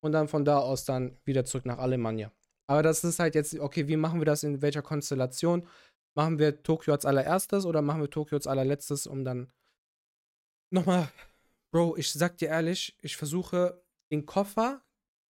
und 0.01 0.11
dann 0.11 0.27
von 0.27 0.45
da 0.45 0.59
aus 0.59 0.85
dann 0.85 1.17
wieder 1.25 1.45
zurück 1.45 1.65
nach 1.65 1.77
Alemannia. 1.77 2.31
Aber 2.67 2.83
das 2.83 3.03
ist 3.03 3.19
halt 3.19 3.35
jetzt, 3.35 3.57
okay, 3.59 3.87
wie 3.87 3.97
machen 3.97 4.19
wir 4.21 4.25
das 4.25 4.43
in 4.43 4.61
welcher 4.61 4.81
Konstellation? 4.81 5.67
Machen 6.15 6.39
wir 6.39 6.61
Tokio 6.63 6.93
als 6.93 7.05
allererstes 7.05 7.65
oder 7.65 7.81
machen 7.81 8.01
wir 8.01 8.09
Tokio 8.09 8.37
als 8.37 8.47
allerletztes, 8.47 9.07
um 9.07 9.23
dann 9.23 9.51
nochmal, 10.71 11.11
Bro, 11.71 11.97
ich 11.97 12.11
sag 12.11 12.37
dir 12.37 12.49
ehrlich, 12.49 12.95
ich 13.01 13.15
versuche 13.17 13.81
den 14.11 14.25
Koffer 14.25 14.81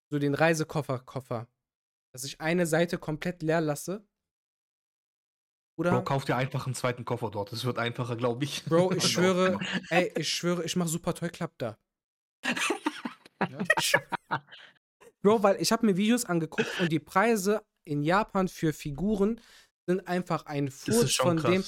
so 0.10 0.20
den 0.20 0.34
Reisekoffer, 0.34 1.00
Koffer, 1.00 1.48
dass 2.14 2.24
ich 2.24 2.42
eine 2.42 2.66
Seite 2.66 2.98
komplett 2.98 3.42
leer 3.42 3.62
lasse. 3.62 4.04
Oder? 5.78 5.92
Bro, 5.92 6.04
kauf 6.04 6.26
dir 6.26 6.36
einfach 6.36 6.66
einen 6.66 6.76
zweiten 6.76 7.06
Koffer 7.06 7.32
dort. 7.32 7.52
Das 7.52 7.64
wird 7.64 7.78
einfacher, 7.78 8.16
glaube 8.16 8.44
ich. 8.44 8.66
Bro, 8.66 8.94
ich 8.94 9.08
schwöre, 9.12 9.60
ey, 9.90 10.12
ich 10.18 10.30
schwöre, 10.30 10.66
ich 10.66 10.76
mache 10.76 10.90
super 10.90 11.14
Toy 11.14 11.30
Club 11.30 11.54
da. 11.58 11.78
Bro, 15.22 15.44
weil 15.44 15.62
ich 15.62 15.72
habe 15.72 15.86
mir 15.86 15.98
Videos 15.98 16.26
angeguckt 16.26 16.70
und 16.80 16.92
die 16.92 17.00
Preise 17.00 17.62
in 17.86 18.04
Japan 18.04 18.48
für 18.48 18.72
Figuren 18.74 19.42
sind 19.88 20.08
einfach 20.08 20.46
ein 20.46 20.70
Furz 20.72 21.16
von 21.16 21.38
krass. 21.38 21.52
dem, 21.52 21.64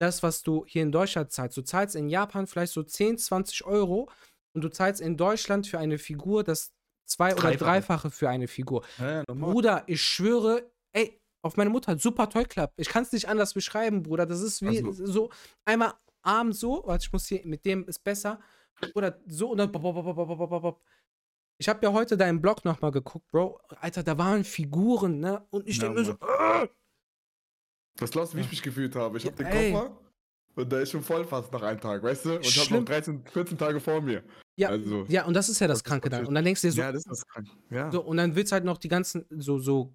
das, 0.00 0.22
was 0.22 0.42
du 0.42 0.64
hier 0.66 0.82
in 0.82 0.92
Deutschland 0.92 1.30
zahlst. 1.30 1.56
Du 1.56 1.62
zahlst 1.62 1.94
in 1.94 2.08
Japan 2.08 2.46
vielleicht 2.46 2.72
so 2.72 2.82
10, 2.82 3.18
20 3.18 3.64
Euro 3.64 4.10
und 4.54 4.62
du 4.62 4.68
zahlst 4.70 5.00
in 5.00 5.16
Deutschland 5.16 5.66
für 5.66 5.78
eine 5.78 5.98
Figur 5.98 6.42
das 6.42 6.72
zwei- 7.06 7.32
oder 7.32 7.42
Dreifache. 7.42 7.58
dreifache 7.64 8.10
für 8.10 8.28
eine 8.28 8.48
Figur. 8.48 8.84
Ja. 8.98 9.22
Bruder, 9.26 9.84
ich 9.86 10.02
schwöre, 10.02 10.68
ey, 10.92 11.20
auf 11.42 11.56
meine 11.56 11.70
Mutter, 11.70 11.96
super 11.98 12.28
Toy 12.28 12.44
Club. 12.44 12.72
Ich 12.76 12.88
kann 12.88 13.04
es 13.04 13.12
nicht 13.12 13.28
anders 13.28 13.54
beschreiben, 13.54 14.02
Bruder. 14.02 14.26
Das 14.26 14.40
ist 14.40 14.62
wie 14.62 14.78
Also- 14.84 15.06
so 15.06 15.30
einmal 15.64 15.94
Arm 16.22 16.52
so, 16.52 16.82
warte, 16.86 17.04
ich 17.06 17.12
muss 17.12 17.26
hier, 17.28 17.42
mit 17.44 17.64
dem 17.64 17.86
ist 17.86 18.02
besser. 18.02 18.40
Oder 18.94 19.18
so 19.26 19.50
und 19.52 19.58
dann. 19.58 19.70
bop, 19.70 19.80
bop, 19.82 19.94
bop, 19.94 20.16
bop, 20.16 20.26
bop, 20.38 20.50
bop, 20.50 20.62
bop. 20.62 20.82
Ich 21.58 21.68
habe 21.68 21.84
ja 21.84 21.92
heute 21.92 22.16
deinen 22.16 22.40
Blog 22.40 22.64
nochmal 22.64 22.90
geguckt, 22.90 23.30
Bro. 23.30 23.60
Alter, 23.80 24.02
da 24.02 24.18
waren 24.18 24.44
Figuren, 24.44 25.20
ne? 25.20 25.46
Und 25.50 25.66
ich 25.66 25.76
Ja, 25.78 25.84
denke 25.84 26.00
mir 26.00 26.04
so, 26.04 26.12
äh, 26.12 26.68
Was 27.98 28.10
glaubst 28.10 28.34
du, 28.34 28.36
wie 28.38 28.42
ich 28.42 28.50
mich 28.50 28.62
gefühlt 28.62 28.94
habe? 28.94 29.16
Ich 29.16 29.26
hab 29.26 29.36
den 29.36 29.46
Ey. 29.46 29.72
Koffer 29.72 29.98
und 30.54 30.72
der 30.72 30.80
ist 30.80 30.90
schon 30.90 31.02
voll 31.02 31.24
fast 31.24 31.52
nach 31.52 31.62
einem 31.62 31.80
Tag, 31.80 32.02
weißt 32.02 32.24
du? 32.24 32.36
Und 32.36 32.46
ich 32.46 32.58
hab 32.58 32.70
noch 32.70 32.84
13, 32.84 33.24
14 33.26 33.58
Tage 33.58 33.78
vor 33.80 34.00
mir. 34.00 34.22
ja, 34.56 34.68
Also, 34.70 35.04
ja, 35.08 35.24
und 35.26 35.34
das 35.34 35.48
ist 35.48 35.60
ja 35.60 35.66
das 35.66 35.78
das 35.78 35.84
Kranke 35.84 36.08
dann. 36.08 36.26
Und 36.26 36.34
dann 36.34 36.44
denkst 36.44 36.62
du 36.62 36.68
dir 36.68 36.72
so, 36.72 36.80
ja, 36.80 36.92
das 36.92 37.04
ist 37.06 37.28
krank. 37.28 37.46
Ja. 37.70 37.90
So, 37.90 38.02
und 38.02 38.16
dann 38.16 38.34
willst 38.34 38.52
halt 38.52 38.64
noch 38.64 38.78
die 38.78 38.88
ganzen, 38.88 39.26
so, 39.30 39.58
so. 39.58 39.94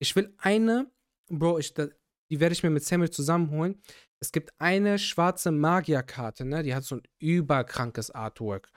Ich 0.00 0.14
will 0.16 0.34
eine, 0.38 0.90
Bro, 1.28 1.58
ich, 1.58 1.72
die 1.74 2.40
werde 2.40 2.52
ich 2.52 2.62
mir 2.62 2.70
mit 2.70 2.84
Samuel 2.84 3.10
zusammenholen. 3.10 3.80
Es 4.20 4.32
gibt 4.32 4.52
eine 4.58 4.98
schwarze 4.98 5.52
Magierkarte, 5.52 6.44
ne? 6.44 6.62
Die 6.62 6.74
hat 6.74 6.84
so 6.84 6.96
ein 6.96 7.02
überkrankes 7.18 8.10
Artwork. 8.10 8.70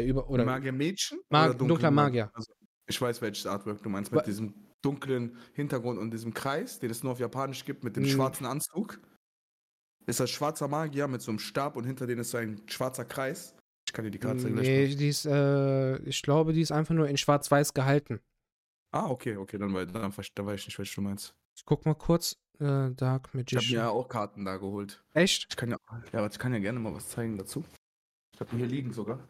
Der 0.00 0.06
über, 0.06 0.28
oder 0.30 0.44
Magier 0.44 0.72
Mädchen? 0.72 1.18
Mag- 1.28 1.50
oder 1.50 1.54
dunkle 1.58 1.68
dunkler 1.74 1.90
Magier. 1.90 2.30
Also, 2.34 2.52
ich 2.86 3.00
weiß, 3.00 3.20
welches 3.22 3.46
Artwork 3.46 3.82
du 3.82 3.88
meinst. 3.88 4.10
Wa- 4.12 4.16
Mit 4.16 4.26
diesem 4.26 4.54
dunklen 4.82 5.36
Hintergrund 5.54 5.98
und 5.98 6.10
diesem 6.12 6.32
Kreis, 6.32 6.78
den 6.78 6.90
es 6.90 7.02
nur 7.02 7.12
auf 7.12 7.18
Japanisch 7.20 7.64
gibt, 7.64 7.84
mit 7.84 7.96
dem 7.96 8.04
Mm. 8.04 8.06
schwarzen 8.08 8.46
Anzug. 8.46 9.00
Ist 10.06 10.20
das 10.20 10.30
schwarzer 10.30 10.68
Magier 10.68 11.06
mit 11.08 11.20
so 11.20 11.30
einem 11.30 11.38
Stab 11.38 11.76
und 11.76 11.84
hinter 11.84 12.06
denen 12.06 12.20
ist 12.22 12.30
so 12.30 12.38
ein 12.38 12.62
schwarzer 12.66 13.04
Kreis. 13.04 13.54
Ich 13.86 13.92
kann 13.92 14.04
dir 14.04 14.10
die 14.10 14.18
Karte 14.18 14.50
gleich 14.50 14.66
nee, 14.66 14.94
die 14.94 15.08
ist, 15.08 15.26
äh, 15.26 15.98
ich 16.04 16.22
glaube, 16.22 16.52
die 16.52 16.60
ist 16.60 16.72
einfach 16.72 16.94
nur 16.94 17.08
in 17.08 17.16
schwarz-weiß 17.16 17.74
gehalten. 17.74 18.20
Ah, 18.90 19.08
okay, 19.10 19.36
okay, 19.36 19.58
dann, 19.58 19.72
dann, 19.74 20.12
ver- 20.12 20.22
dann 20.34 20.46
weiß 20.46 20.60
ich 20.60 20.66
nicht, 20.68 20.78
welches 20.78 20.94
du 20.94 21.00
meinst. 21.02 21.34
Ich 21.56 21.64
guck 21.64 21.84
mal 21.84 21.94
kurz. 21.94 22.36
Äh, 22.60 22.90
Dark 22.90 22.96
Ich 22.96 23.04
habe 23.04 23.28
mir 23.32 23.40
Magician. 23.42 23.74
ja 23.84 23.88
auch 23.90 24.08
Karten 24.08 24.44
da 24.44 24.56
geholt. 24.56 25.04
Echt? 25.14 25.46
Ich 25.50 25.56
kann 25.56 25.70
ja, 25.70 25.76
ja, 26.12 26.18
aber 26.18 26.28
ich 26.30 26.38
kann 26.38 26.52
ja 26.52 26.58
gerne 26.58 26.78
mal 26.80 26.92
was 26.94 27.08
zeigen 27.08 27.36
dazu. 27.38 27.64
Ich 28.34 28.40
habe 28.40 28.56
hier 28.56 28.66
liegen 28.66 28.92
sogar. 28.92 29.20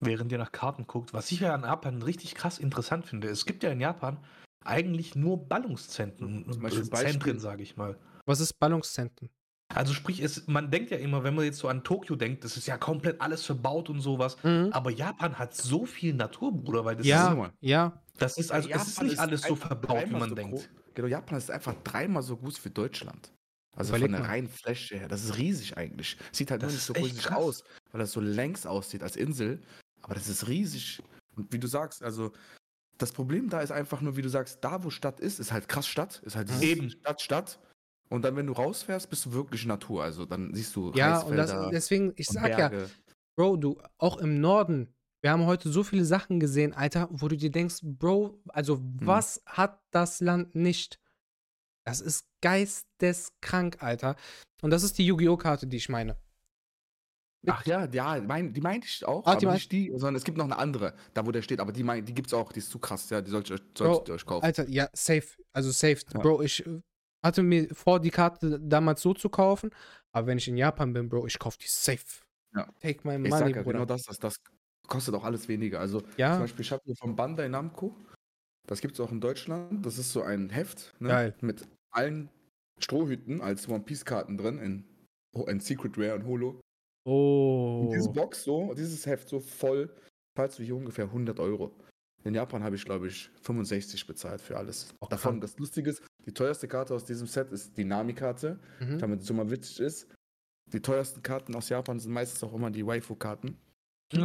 Während 0.00 0.30
ihr 0.32 0.38
nach 0.38 0.52
Karten 0.52 0.86
guckt, 0.86 1.14
was 1.14 1.30
ich 1.32 1.40
ja 1.40 1.54
in 1.54 1.62
Japan 1.62 2.02
richtig 2.02 2.34
krass 2.34 2.58
interessant 2.58 3.06
finde, 3.06 3.28
es 3.28 3.46
gibt 3.46 3.62
ja 3.62 3.70
in 3.70 3.80
Japan 3.80 4.18
eigentlich 4.64 5.14
nur 5.14 5.48
Ballungszentren, 5.48 6.46
Zum 6.52 6.62
Beispiel 6.62 6.82
äh, 6.82 6.90
Zentren, 6.90 7.38
sage 7.38 7.62
ich 7.62 7.76
mal. 7.76 7.98
Was 8.26 8.40
ist 8.40 8.58
Ballungszentren? 8.58 9.30
Also 9.74 9.94
sprich, 9.94 10.20
es, 10.20 10.46
man 10.46 10.70
denkt 10.70 10.90
ja 10.90 10.96
immer, 10.96 11.24
wenn 11.24 11.34
man 11.34 11.44
jetzt 11.44 11.58
so 11.58 11.68
an 11.68 11.82
Tokio 11.82 12.14
denkt, 12.16 12.44
das 12.44 12.56
ist 12.56 12.66
ja 12.66 12.76
komplett 12.78 13.20
alles 13.20 13.44
verbaut 13.44 13.88
und 13.90 14.00
sowas. 14.00 14.36
Mhm. 14.44 14.68
Aber 14.72 14.90
Japan 14.90 15.38
hat 15.38 15.54
so 15.54 15.86
viel 15.86 16.14
Natur, 16.14 16.52
Bruder, 16.52 16.84
weil 16.84 16.96
das 16.96 17.06
Ja, 17.06 17.34
Mann. 17.34 17.52
ja. 17.60 18.00
ist, 18.12 18.22
das 18.22 18.38
ist 18.38 18.52
also 18.52 18.68
es 18.68 18.86
ist 18.86 18.94
Japan 18.96 19.06
nicht 19.08 19.18
alles 19.18 19.42
so 19.42 19.56
verbaut, 19.56 20.08
wie 20.08 20.12
man 20.12 20.28
so 20.28 20.34
denkt. 20.34 20.70
Genau, 20.94 21.08
Japan 21.08 21.38
ist 21.38 21.50
einfach 21.50 21.74
dreimal 21.84 22.22
so 22.22 22.36
groß 22.36 22.64
wie 22.64 22.70
Deutschland. 22.70 23.32
Also 23.76 23.90
Überleg 23.90 24.06
von 24.06 24.12
der 24.12 24.20
mal. 24.22 24.26
reinen 24.28 24.48
Fläche 24.48 24.98
her. 24.98 25.08
Das 25.08 25.22
ist 25.24 25.36
riesig 25.36 25.76
eigentlich. 25.76 26.16
Sieht 26.32 26.50
halt 26.50 26.62
Das 26.62 26.68
nur 26.68 26.72
nicht 26.72 26.80
ist 26.80 26.86
so 26.86 26.92
riesig 26.94 27.24
krass. 27.24 27.36
aus, 27.38 27.64
weil 27.92 27.98
das 28.00 28.12
so 28.12 28.20
längs 28.20 28.64
aussieht 28.66 29.02
als 29.02 29.16
Insel. 29.16 29.62
Aber 30.06 30.14
das 30.14 30.28
ist 30.28 30.46
riesig. 30.46 31.02
Und 31.34 31.52
wie 31.52 31.58
du 31.58 31.66
sagst, 31.66 32.02
also 32.02 32.32
das 32.96 33.12
Problem 33.12 33.50
da 33.50 33.60
ist 33.60 33.72
einfach 33.72 34.00
nur, 34.00 34.16
wie 34.16 34.22
du 34.22 34.28
sagst, 34.28 34.58
da 34.62 34.84
wo 34.84 34.90
Stadt 34.90 35.18
ist, 35.18 35.40
ist 35.40 35.52
halt 35.52 35.68
krass 35.68 35.86
Stadt. 35.86 36.22
Ist 36.24 36.36
halt 36.36 36.48
dieses 36.48 36.62
Eben. 36.62 36.90
Stadt, 36.90 37.20
Stadt. 37.20 37.58
Und 38.08 38.22
dann, 38.22 38.36
wenn 38.36 38.46
du 38.46 38.52
rausfährst, 38.52 39.10
bist 39.10 39.26
du 39.26 39.32
wirklich 39.32 39.66
Natur. 39.66 40.04
Also 40.04 40.24
dann 40.24 40.54
siehst 40.54 40.76
du 40.76 40.92
Ja, 40.94 41.18
und 41.20 41.36
das, 41.36 41.52
deswegen, 41.72 42.12
ich 42.14 42.28
sag 42.28 42.56
ja. 42.56 42.70
Bro, 43.36 43.56
du, 43.56 43.82
auch 43.98 44.18
im 44.18 44.40
Norden, 44.40 44.94
wir 45.22 45.32
haben 45.32 45.44
heute 45.44 45.70
so 45.70 45.82
viele 45.82 46.04
Sachen 46.04 46.38
gesehen, 46.38 46.72
Alter, 46.72 47.08
wo 47.10 47.26
du 47.26 47.36
dir 47.36 47.50
denkst, 47.50 47.80
Bro, 47.82 48.40
also 48.48 48.76
Hm. 48.76 48.98
was 49.00 49.42
hat 49.44 49.82
das 49.90 50.20
Land 50.20 50.54
nicht? 50.54 51.00
Das 51.84 52.00
ist 52.00 52.28
geisteskrank, 52.42 53.82
Alter. 53.82 54.16
Und 54.62 54.70
das 54.70 54.84
ist 54.84 54.98
die 54.98 55.06
Yu-Gi-Oh! 55.06 55.36
Karte, 55.36 55.66
die 55.66 55.76
ich 55.76 55.88
meine. 55.88 56.16
Ach 57.46 57.64
ja, 57.66 57.86
ja, 57.86 58.20
mein, 58.20 58.52
die 58.52 58.60
meinte 58.60 58.86
ich 58.86 59.04
auch, 59.04 59.24
Ah, 59.26 59.32
aber 59.32 59.40
die 59.40 59.46
nicht 59.46 59.72
die, 59.72 59.90
sondern 59.90 60.16
es 60.16 60.24
gibt 60.24 60.38
noch 60.38 60.44
eine 60.44 60.58
andere, 60.58 60.94
da 61.14 61.26
wo 61.26 61.32
der 61.32 61.42
steht, 61.42 61.60
aber 61.60 61.72
die, 61.72 61.82
mein, 61.82 62.04
die 62.04 62.14
gibt's 62.14 62.34
auch, 62.34 62.52
die 62.52 62.58
ist 62.58 62.70
zu 62.70 62.78
krass, 62.78 63.08
ja, 63.10 63.20
die 63.20 63.30
solltet 63.30 63.50
ihr 63.50 63.54
euch, 63.54 63.62
solltet 63.76 64.08
ihr 64.08 64.14
euch 64.14 64.26
kaufen. 64.26 64.44
Alter, 64.44 64.68
ja, 64.68 64.88
safe. 64.92 65.26
Also 65.52 65.70
safe. 65.70 66.00
Ja. 66.12 66.20
Bro, 66.20 66.42
ich 66.42 66.66
äh, 66.66 66.80
hatte 67.24 67.42
mir 67.42 67.68
vor, 67.74 68.00
die 68.00 68.10
Karte 68.10 68.60
damals 68.60 69.02
so 69.02 69.14
zu 69.14 69.28
kaufen, 69.28 69.70
aber 70.12 70.28
wenn 70.28 70.38
ich 70.38 70.48
in 70.48 70.56
Japan 70.56 70.92
bin, 70.92 71.08
Bro, 71.08 71.26
ich 71.26 71.38
kaufe 71.38 71.58
die 71.58 71.68
safe. 71.68 72.24
Ja. 72.54 72.68
Take 72.80 73.06
my 73.06 73.14
ich 73.14 73.30
money, 73.30 73.30
sag 73.30 73.56
ja, 73.56 73.62
Bruder. 73.62 73.72
genau 73.72 73.84
das, 73.84 74.04
das, 74.04 74.18
das 74.18 74.36
kostet 74.86 75.14
auch 75.14 75.24
alles 75.24 75.48
weniger. 75.48 75.80
Also 75.80 76.00
zum 76.00 76.10
ja, 76.16 76.38
Beispiel, 76.38 76.62
ich 76.62 76.72
habe 76.72 76.82
hier 76.84 76.96
von 76.96 77.16
Bandai 77.16 77.48
Namco, 77.48 77.94
das 78.66 78.80
gibt's 78.80 78.98
auch 79.00 79.12
in 79.12 79.20
Deutschland, 79.20 79.84
das 79.84 79.98
ist 79.98 80.12
so 80.12 80.22
ein 80.22 80.50
Heft 80.50 80.94
ne, 81.00 81.08
Geil. 81.08 81.34
mit 81.40 81.68
allen 81.90 82.30
Strohhüten 82.78 83.40
als 83.40 83.68
One 83.68 83.84
Piece 83.84 84.04
Karten 84.04 84.36
drin 84.36 84.58
in, 84.58 84.84
in 85.46 85.60
Secret 85.60 85.96
Rare 85.96 86.16
und 86.16 86.26
Holo. 86.26 86.60
Und 87.06 87.90
diese 87.92 88.08
oh. 88.10 88.12
Box 88.12 88.44
so, 88.44 88.74
dieses 88.74 89.06
Heft 89.06 89.28
so 89.28 89.38
voll, 89.40 89.94
zahlst 90.36 90.58
du 90.58 90.62
hier 90.64 90.76
ungefähr 90.76 91.04
100 91.06 91.38
Euro. 91.40 91.72
In 92.24 92.34
Japan 92.34 92.64
habe 92.64 92.74
ich, 92.74 92.84
glaube 92.84 93.06
ich, 93.06 93.30
65 93.42 94.06
bezahlt 94.06 94.40
für 94.40 94.56
alles. 94.56 94.92
Oh, 95.00 95.06
Davon, 95.08 95.32
krank. 95.32 95.42
das 95.42 95.56
Lustige 95.58 95.90
ist, 95.90 96.02
die 96.26 96.32
teuerste 96.34 96.66
Karte 96.66 96.94
aus 96.94 97.04
diesem 97.04 97.28
Set 97.28 97.52
ist 97.52 97.76
die 97.78 97.84
Nami-Karte, 97.84 98.58
Mhm. 98.80 98.98
damit 98.98 99.20
es 99.20 99.26
so 99.26 99.34
mal 99.34 99.48
witzig 99.48 99.78
ist. 99.80 100.08
Die 100.72 100.80
teuersten 100.80 101.22
Karten 101.22 101.54
aus 101.54 101.68
Japan 101.68 102.00
sind 102.00 102.10
meistens 102.12 102.42
auch 102.42 102.52
immer 102.52 102.70
die 102.72 102.84
Waifu-Karten. 102.84 103.56
ich 104.12 104.20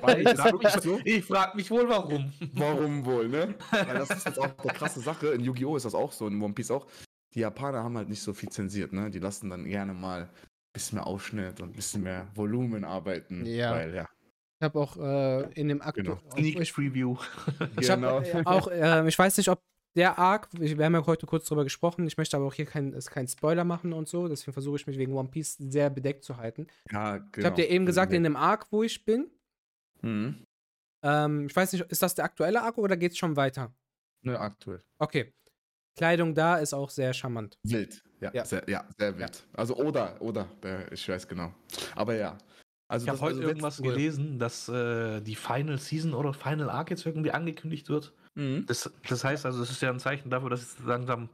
frage 0.00 0.80
so. 0.80 1.00
ich 1.04 1.24
frag 1.24 1.54
mich 1.56 1.70
wohl, 1.70 1.88
warum. 1.88 2.32
Warum 2.54 3.04
wohl, 3.04 3.28
ne? 3.28 3.54
Weil 3.70 3.98
das 3.98 4.10
ist 4.10 4.26
jetzt 4.26 4.38
auch 4.38 4.44
eine 4.44 4.54
krasse 4.74 5.00
Sache. 5.00 5.28
In 5.28 5.42
Yu-Gi-Oh! 5.42 5.76
ist 5.76 5.84
das 5.86 5.94
auch 5.94 6.12
so, 6.12 6.26
in 6.28 6.40
One 6.40 6.54
Piece 6.54 6.70
auch. 6.70 6.86
Die 7.34 7.40
Japaner 7.40 7.82
haben 7.82 7.96
halt 7.96 8.08
nicht 8.08 8.22
so 8.22 8.32
viel 8.32 8.48
zensiert, 8.48 8.92
ne? 8.92 9.10
Die 9.10 9.18
lassen 9.18 9.50
dann 9.50 9.64
gerne 9.64 9.92
mal 9.94 10.30
bisschen 10.78 10.96
mehr 10.98 11.06
Aufschnitt 11.06 11.60
und 11.60 11.70
ein 11.70 11.76
bisschen 11.76 12.02
mehr 12.02 12.26
Volumen 12.34 12.84
arbeiten. 12.84 13.44
Ja. 13.46 13.72
Weil, 13.72 13.94
ja. 13.94 14.08
Ich 14.60 14.64
habe 14.64 14.78
auch 14.80 14.96
äh, 14.96 15.52
in 15.52 15.68
dem 15.68 15.80
Aktu 15.82 16.02
Genau. 16.02 16.18
Sneak 16.32 16.58
ich, 16.60 16.72
Preview. 16.74 17.16
ich 17.80 17.88
habe 17.90 18.06
äh, 18.06 18.42
auch, 18.44 18.68
äh, 18.68 19.06
ich 19.08 19.18
weiß 19.18 19.36
nicht, 19.36 19.48
ob 19.48 19.62
der 19.96 20.18
Arc, 20.18 20.48
wir 20.52 20.84
haben 20.84 20.94
ja 20.94 21.06
heute 21.06 21.26
kurz 21.26 21.46
drüber 21.46 21.64
gesprochen, 21.64 22.06
ich 22.06 22.16
möchte 22.16 22.36
aber 22.36 22.46
auch 22.46 22.54
hier 22.54 22.66
keinen 22.66 22.98
kein 23.00 23.26
Spoiler 23.26 23.64
machen 23.64 23.92
und 23.92 24.08
so, 24.08 24.28
deswegen 24.28 24.52
versuche 24.52 24.76
ich 24.76 24.86
mich 24.86 24.98
wegen 24.98 25.12
One 25.14 25.28
Piece 25.28 25.56
sehr 25.58 25.90
bedeckt 25.90 26.22
zu 26.24 26.36
halten. 26.36 26.66
ja, 26.90 27.16
genau. 27.18 27.28
Ich 27.38 27.44
habe 27.44 27.56
dir 27.56 27.68
eben 27.68 27.86
gesagt, 27.86 28.12
in 28.12 28.22
dem 28.22 28.36
Arc, 28.36 28.66
wo 28.70 28.82
ich 28.82 29.04
bin, 29.04 29.30
Mhm. 30.02 30.44
ähm, 31.02 31.46
ich 31.46 31.56
weiß 31.56 31.72
nicht, 31.72 31.84
ist 31.90 32.02
das 32.02 32.14
der 32.14 32.24
aktuelle 32.24 32.62
Arc 32.62 32.78
oder 32.78 32.96
geht 32.96 33.12
es 33.12 33.18
schon 33.18 33.34
weiter? 33.36 33.72
Ne, 34.22 34.38
aktuell. 34.38 34.82
Okay. 34.98 35.32
Kleidung 35.96 36.34
da 36.34 36.56
ist 36.58 36.74
auch 36.74 36.90
sehr 36.90 37.12
charmant. 37.12 37.58
Wild. 37.64 38.04
Ja, 38.20 38.30
Ja. 38.32 38.44
Sehr, 38.44 38.62
ja 38.68 38.84
sehr 38.98 39.16
wild. 39.18 39.44
Also 39.54 39.76
oder, 39.76 40.16
oder, 40.20 40.46
ich 40.90 41.08
weiß 41.08 41.26
genau. 41.28 41.52
Aber 41.94 42.14
ja. 42.14 42.36
Also 42.88 43.04
Ich 43.04 43.10
habe 43.10 43.20
heute 43.20 43.36
also 43.36 43.48
irgendwas 43.48 43.82
gelesen, 43.82 44.38
dass 44.38 44.68
äh, 44.68 45.20
die 45.20 45.34
Final 45.34 45.78
Season 45.78 46.14
oder 46.14 46.32
Final 46.32 46.70
Arc 46.70 46.90
jetzt 46.90 47.04
irgendwie 47.04 47.30
angekündigt 47.30 47.88
wird. 47.90 48.12
Mhm. 48.34 48.64
Das, 48.66 48.90
das 49.06 49.24
heißt 49.24 49.44
also, 49.44 49.62
es 49.62 49.70
ist 49.70 49.82
ja 49.82 49.90
ein 49.90 49.98
Zeichen 49.98 50.30
dafür, 50.30 50.50
dass 50.50 50.62
es 50.62 50.78
langsam. 50.84 51.28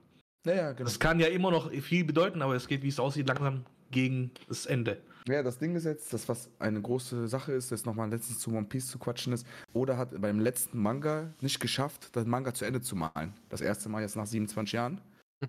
Ja, 0.45 0.55
ja, 0.55 0.73
genau. 0.73 0.85
Das 0.85 0.99
kann 0.99 1.21
ja 1.21 1.29
immer 1.29 1.51
noch 1.51 1.71
viel 1.71 2.05
bedeuten, 2.05 2.43
aber 2.43 2.55
es 2.55 2.67
geht, 2.67 2.83
wie 2.83 2.89
es 2.89 2.99
aussieht, 2.99 3.29
langsam 3.29 3.65
gegen 3.91 4.33
das 4.49 4.67
Ende. 4.67 5.01
Ja, 5.27 5.43
das 5.43 5.59
Ding 5.59 5.75
ist 5.75 5.85
jetzt, 5.85 6.13
das 6.13 6.29
was 6.29 6.51
eine 6.59 6.83
große 6.83 7.29
Sache 7.29 7.53
ist, 7.53 7.71
jetzt 7.71 7.87
nochmal 7.87 8.11
letztens 8.11 8.41
zu 8.41 8.51
One 8.51 8.67
Piece 8.67 8.89
zu 8.89 8.99
quatschen 8.99 9.33
ist, 9.33 9.47
Oda 9.73 9.97
hat 9.97 10.21
beim 10.21 10.39
letzten 10.39 10.79
Manga 10.83 11.33
nicht 11.41 11.61
geschafft, 11.61 12.09
das 12.13 12.27
Manga 12.27 12.53
zu 12.53 12.67
Ende 12.67 12.83
zu 12.83 12.95
malen. 12.95 13.33
Das 13.49 13.63
erste 13.63 13.89
Mal 13.89 14.03
jetzt 14.03 14.17
nach 14.17 14.27
27 14.27 14.73
Jahren. 14.73 15.01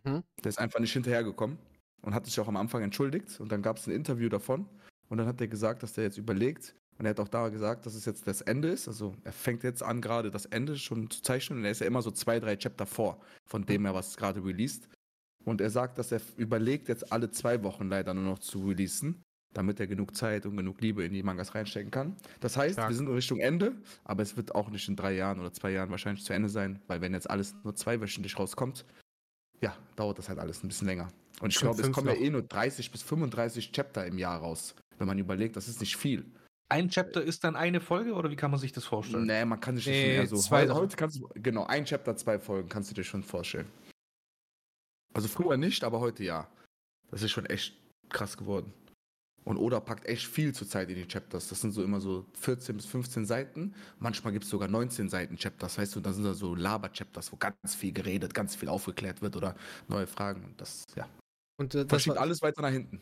Mhm. 0.04 0.24
Der 0.44 0.50
ist 0.50 0.60
einfach 0.60 0.80
nicht 0.80 0.94
hinterhergekommen 0.94 1.58
und 2.02 2.14
hat 2.14 2.26
sich 2.26 2.40
auch 2.40 2.48
am 2.48 2.58
Anfang 2.58 2.84
entschuldigt 2.84 3.40
und 3.40 3.52
dann 3.52 3.62
gab 3.62 3.78
es 3.78 3.88
ein 3.88 3.94
Interview 3.94 4.30
davon 4.30 4.68
und 5.10 5.18
dann 5.18 5.28
hat 5.28 5.42
er 5.42 5.48
gesagt, 5.48 5.84
dass 5.84 5.94
der 5.94 6.06
jetzt 6.06 6.18
überlegt 6.18 6.76
und 6.98 7.06
er 7.06 7.10
hat 7.12 7.20
auch 7.20 7.28
da 7.28 7.50
gesagt, 7.50 7.86
dass 7.86 7.96
es 7.96 8.06
jetzt 8.06 8.28
das 8.28 8.42
Ende 8.42 8.70
ist, 8.70 8.88
also 8.88 9.14
er 9.24 9.34
fängt 9.34 9.64
jetzt 9.64 9.84
an 9.84 10.02
gerade 10.02 10.32
das 10.32 10.46
Ende 10.46 10.78
schon 10.78 11.10
zu 11.10 11.22
zeichnen 11.22 11.60
und 11.60 11.66
er 11.66 11.72
ist 11.72 11.82
ja 11.82 11.88
immer 11.88 12.02
so 12.02 12.12
zwei, 12.12 12.40
drei 12.40 12.56
Chapter 12.56 12.86
vor, 12.86 13.20
von 13.46 13.66
dem 13.66 13.86
er 13.86 13.94
was 13.94 14.18
gerade 14.18 14.44
released 14.44 14.88
und 15.46 15.62
er 15.62 15.70
sagt, 15.70 15.98
dass 15.98 16.12
er 16.12 16.22
überlegt 16.38 16.90
jetzt 16.90 17.12
alle 17.12 17.32
zwei 17.32 17.64
Wochen 17.64 17.88
leider 17.88 18.14
nur 18.14 18.24
noch 18.24 18.40
zu 18.40 18.68
releasen, 18.68 19.24
damit 19.54 19.80
er 19.80 19.88
genug 19.88 20.16
Zeit 20.16 20.46
und 20.46 20.58
genug 20.58 20.82
Liebe 20.82 21.04
in 21.06 21.14
die 21.14 21.24
Mangas 21.24 21.56
reinstecken 21.56 21.92
kann. 21.92 22.16
Das 22.40 22.58
heißt, 22.58 22.74
Stark. 22.74 22.90
wir 22.90 22.96
sind 22.96 23.08
in 23.08 23.14
Richtung 23.14 23.40
Ende, 23.40 23.76
aber 24.04 24.24
es 24.24 24.36
wird 24.36 24.54
auch 24.54 24.70
nicht 24.70 24.88
in 24.90 24.96
drei 24.96 25.14
Jahren 25.14 25.40
oder 25.40 25.54
zwei 25.54 25.72
Jahren 25.72 25.92
wahrscheinlich 25.92 26.26
zu 26.26 26.34
Ende 26.34 26.50
sein, 26.50 26.82
weil 26.88 27.02
wenn 27.02 27.14
jetzt 27.14 27.30
alles 27.30 27.56
nur 27.64 27.76
zweiwöchentlich 27.76 28.38
rauskommt, 28.38 28.86
ja, 29.62 29.76
dauert 29.96 30.18
das 30.20 30.30
halt 30.30 30.40
alles 30.40 30.64
ein 30.64 30.68
bisschen 30.68 30.88
länger. 30.88 31.08
Und 31.42 31.50
ich 31.50 31.60
glaube, 31.60 31.82
es 31.82 31.92
kommen 31.92 32.08
ja 32.08 32.14
noch. 32.14 32.22
eh 32.22 32.30
nur 32.30 32.42
30 32.44 32.92
bis 32.92 33.02
35 33.04 33.72
Chapter 33.72 34.06
im 34.06 34.18
Jahr 34.18 34.40
raus. 34.40 34.76
Wenn 34.98 35.08
man 35.08 35.18
überlegt, 35.20 35.56
das 35.58 35.68
ist 35.68 35.80
nicht 35.82 35.98
viel. 35.98 36.26
Ein 36.70 36.90
Chapter 36.90 37.22
ist 37.22 37.44
dann 37.44 37.56
eine 37.56 37.80
Folge 37.82 38.14
oder 38.14 38.32
wie 38.32 38.36
kann 38.36 38.50
man 38.52 38.60
sich 38.60 38.72
das 38.72 38.86
vorstellen? 38.86 39.26
Nee, 39.26 39.46
man 39.46 39.60
kann 39.60 39.76
sich 39.76 39.86
das 39.86 39.94
Nee, 39.94 40.16
eher 40.16 40.28
so. 40.28 40.38
zwei 40.38 40.68
heute 40.70 40.96
kannst 40.96 41.20
du, 41.20 41.30
genau, 41.36 41.66
ein 41.66 41.86
Chapter, 41.86 42.16
zwei 42.16 42.40
Folgen, 42.40 42.70
kannst 42.70 42.90
du 42.90 42.96
dir 42.96 43.04
schon 43.04 43.22
vorstellen. 43.22 43.68
Also 45.14 45.28
früher 45.28 45.58
nicht, 45.58 45.84
aber 45.84 46.00
heute 46.00 46.24
ja. 46.24 46.50
Das 47.12 47.22
ist 47.22 47.32
schon 47.32 47.46
echt 47.46 47.78
krass 48.10 48.36
geworden. 48.38 48.74
Und 49.46 49.58
Oda 49.58 49.80
packt 49.80 50.06
echt 50.08 50.26
viel 50.26 50.54
zur 50.54 50.68
Zeit 50.68 50.90
in 50.90 50.96
die 50.96 51.08
Chapters. 51.08 51.48
Das 51.50 51.62
sind 51.62 51.72
so 51.72 51.84
immer 51.84 52.02
so 52.02 52.26
14 52.34 52.76
bis 52.76 52.88
15 52.88 53.26
Seiten. 53.26 53.76
Manchmal 54.00 54.34
gibt 54.34 54.44
es 54.46 54.50
sogar 54.50 54.68
19 54.68 55.08
Seiten 55.08 55.38
Chapters. 55.38 55.78
Weißt 55.78 55.96
du, 55.96 56.00
da 56.00 56.14
sind 56.14 56.24
da 56.24 56.34
so 56.34 56.56
Laber-Chapters, 56.56 57.32
wo 57.32 57.38
ganz 57.38 57.76
viel 57.76 57.94
geredet, 57.94 58.34
ganz 58.34 58.56
viel 58.56 58.70
aufgeklärt 58.70 59.22
wird 59.22 59.36
oder 59.36 59.56
neue 59.88 60.08
Fragen. 60.08 60.44
Und 60.46 60.60
das, 60.60 60.84
ja, 60.96 61.08
Und 61.60 61.76
äh, 61.76 61.80
das 61.86 61.90
verschiebt 61.90 62.16
war, 62.16 62.24
alles 62.24 62.42
weiter 62.42 62.64
nach 62.64 62.72
hinten. 62.72 63.00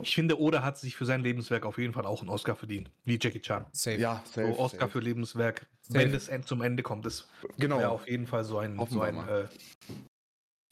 Ich 0.00 0.14
finde, 0.14 0.38
Oda 0.38 0.62
hat 0.62 0.78
sich 0.78 0.94
für 0.94 1.04
sein 1.04 1.22
Lebenswerk 1.22 1.66
auf 1.66 1.76
jeden 1.76 1.92
Fall 1.92 2.06
auch 2.06 2.20
einen 2.20 2.30
Oscar 2.30 2.54
verdient. 2.54 2.92
Wie 3.04 3.18
Jackie 3.20 3.40
Chan. 3.40 3.66
safe. 3.72 3.98
Ja, 3.98 4.22
So 4.32 4.42
Oscar 4.60 4.88
für 4.88 5.00
Lebenswerk. 5.00 5.66
Safe. 5.82 5.98
Wenn 5.98 6.14
es 6.14 6.30
zum 6.46 6.62
Ende 6.62 6.84
kommt, 6.84 7.04
ist 7.06 7.28
Genau. 7.58 7.80
ja 7.80 7.88
auf 7.88 8.08
jeden 8.08 8.28
Fall 8.28 8.44
so 8.44 8.58
ein, 8.58 8.78
Hoffen 8.78 8.94
so 8.94 9.00
ein 9.00 9.16
äh, 9.28 9.48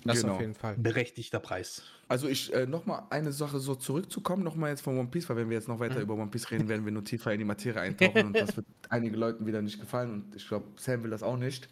Das 0.04 0.20
genau. 0.20 0.34
auf 0.34 0.40
jeden 0.40 0.54
Fall. 0.54 0.76
berechtigter 0.76 1.40
Preis. 1.40 1.82
Also 2.06 2.28
ich 2.28 2.54
äh, 2.54 2.66
nochmal 2.66 3.02
eine 3.10 3.32
Sache 3.32 3.58
so 3.58 3.74
zurückzukommen, 3.74 4.44
nochmal 4.44 4.70
jetzt 4.70 4.80
von 4.80 4.96
One 4.96 5.08
Piece, 5.08 5.28
weil 5.28 5.36
wenn 5.36 5.50
wir 5.50 5.56
jetzt 5.56 5.68
noch 5.68 5.80
weiter 5.80 5.96
Mhm. 5.96 6.02
über 6.02 6.14
One 6.14 6.30
Piece 6.30 6.50
reden, 6.52 6.68
werden 6.68 6.84
wir 6.84 6.92
nur 6.92 7.04
tiefer 7.04 7.32
in 7.32 7.38
die 7.40 7.44
Materie 7.44 7.80
eintauchen 7.80 8.26
und 8.28 8.36
das 8.36 8.56
wird 8.56 8.66
einigen 8.90 9.16
Leuten 9.16 9.44
wieder 9.46 9.60
nicht 9.60 9.80
gefallen 9.80 10.10
und 10.12 10.36
ich 10.36 10.46
glaube, 10.46 10.66
Sam 10.76 11.02
will 11.02 11.10
das 11.10 11.22
auch 11.24 11.36
nicht. 11.36 11.68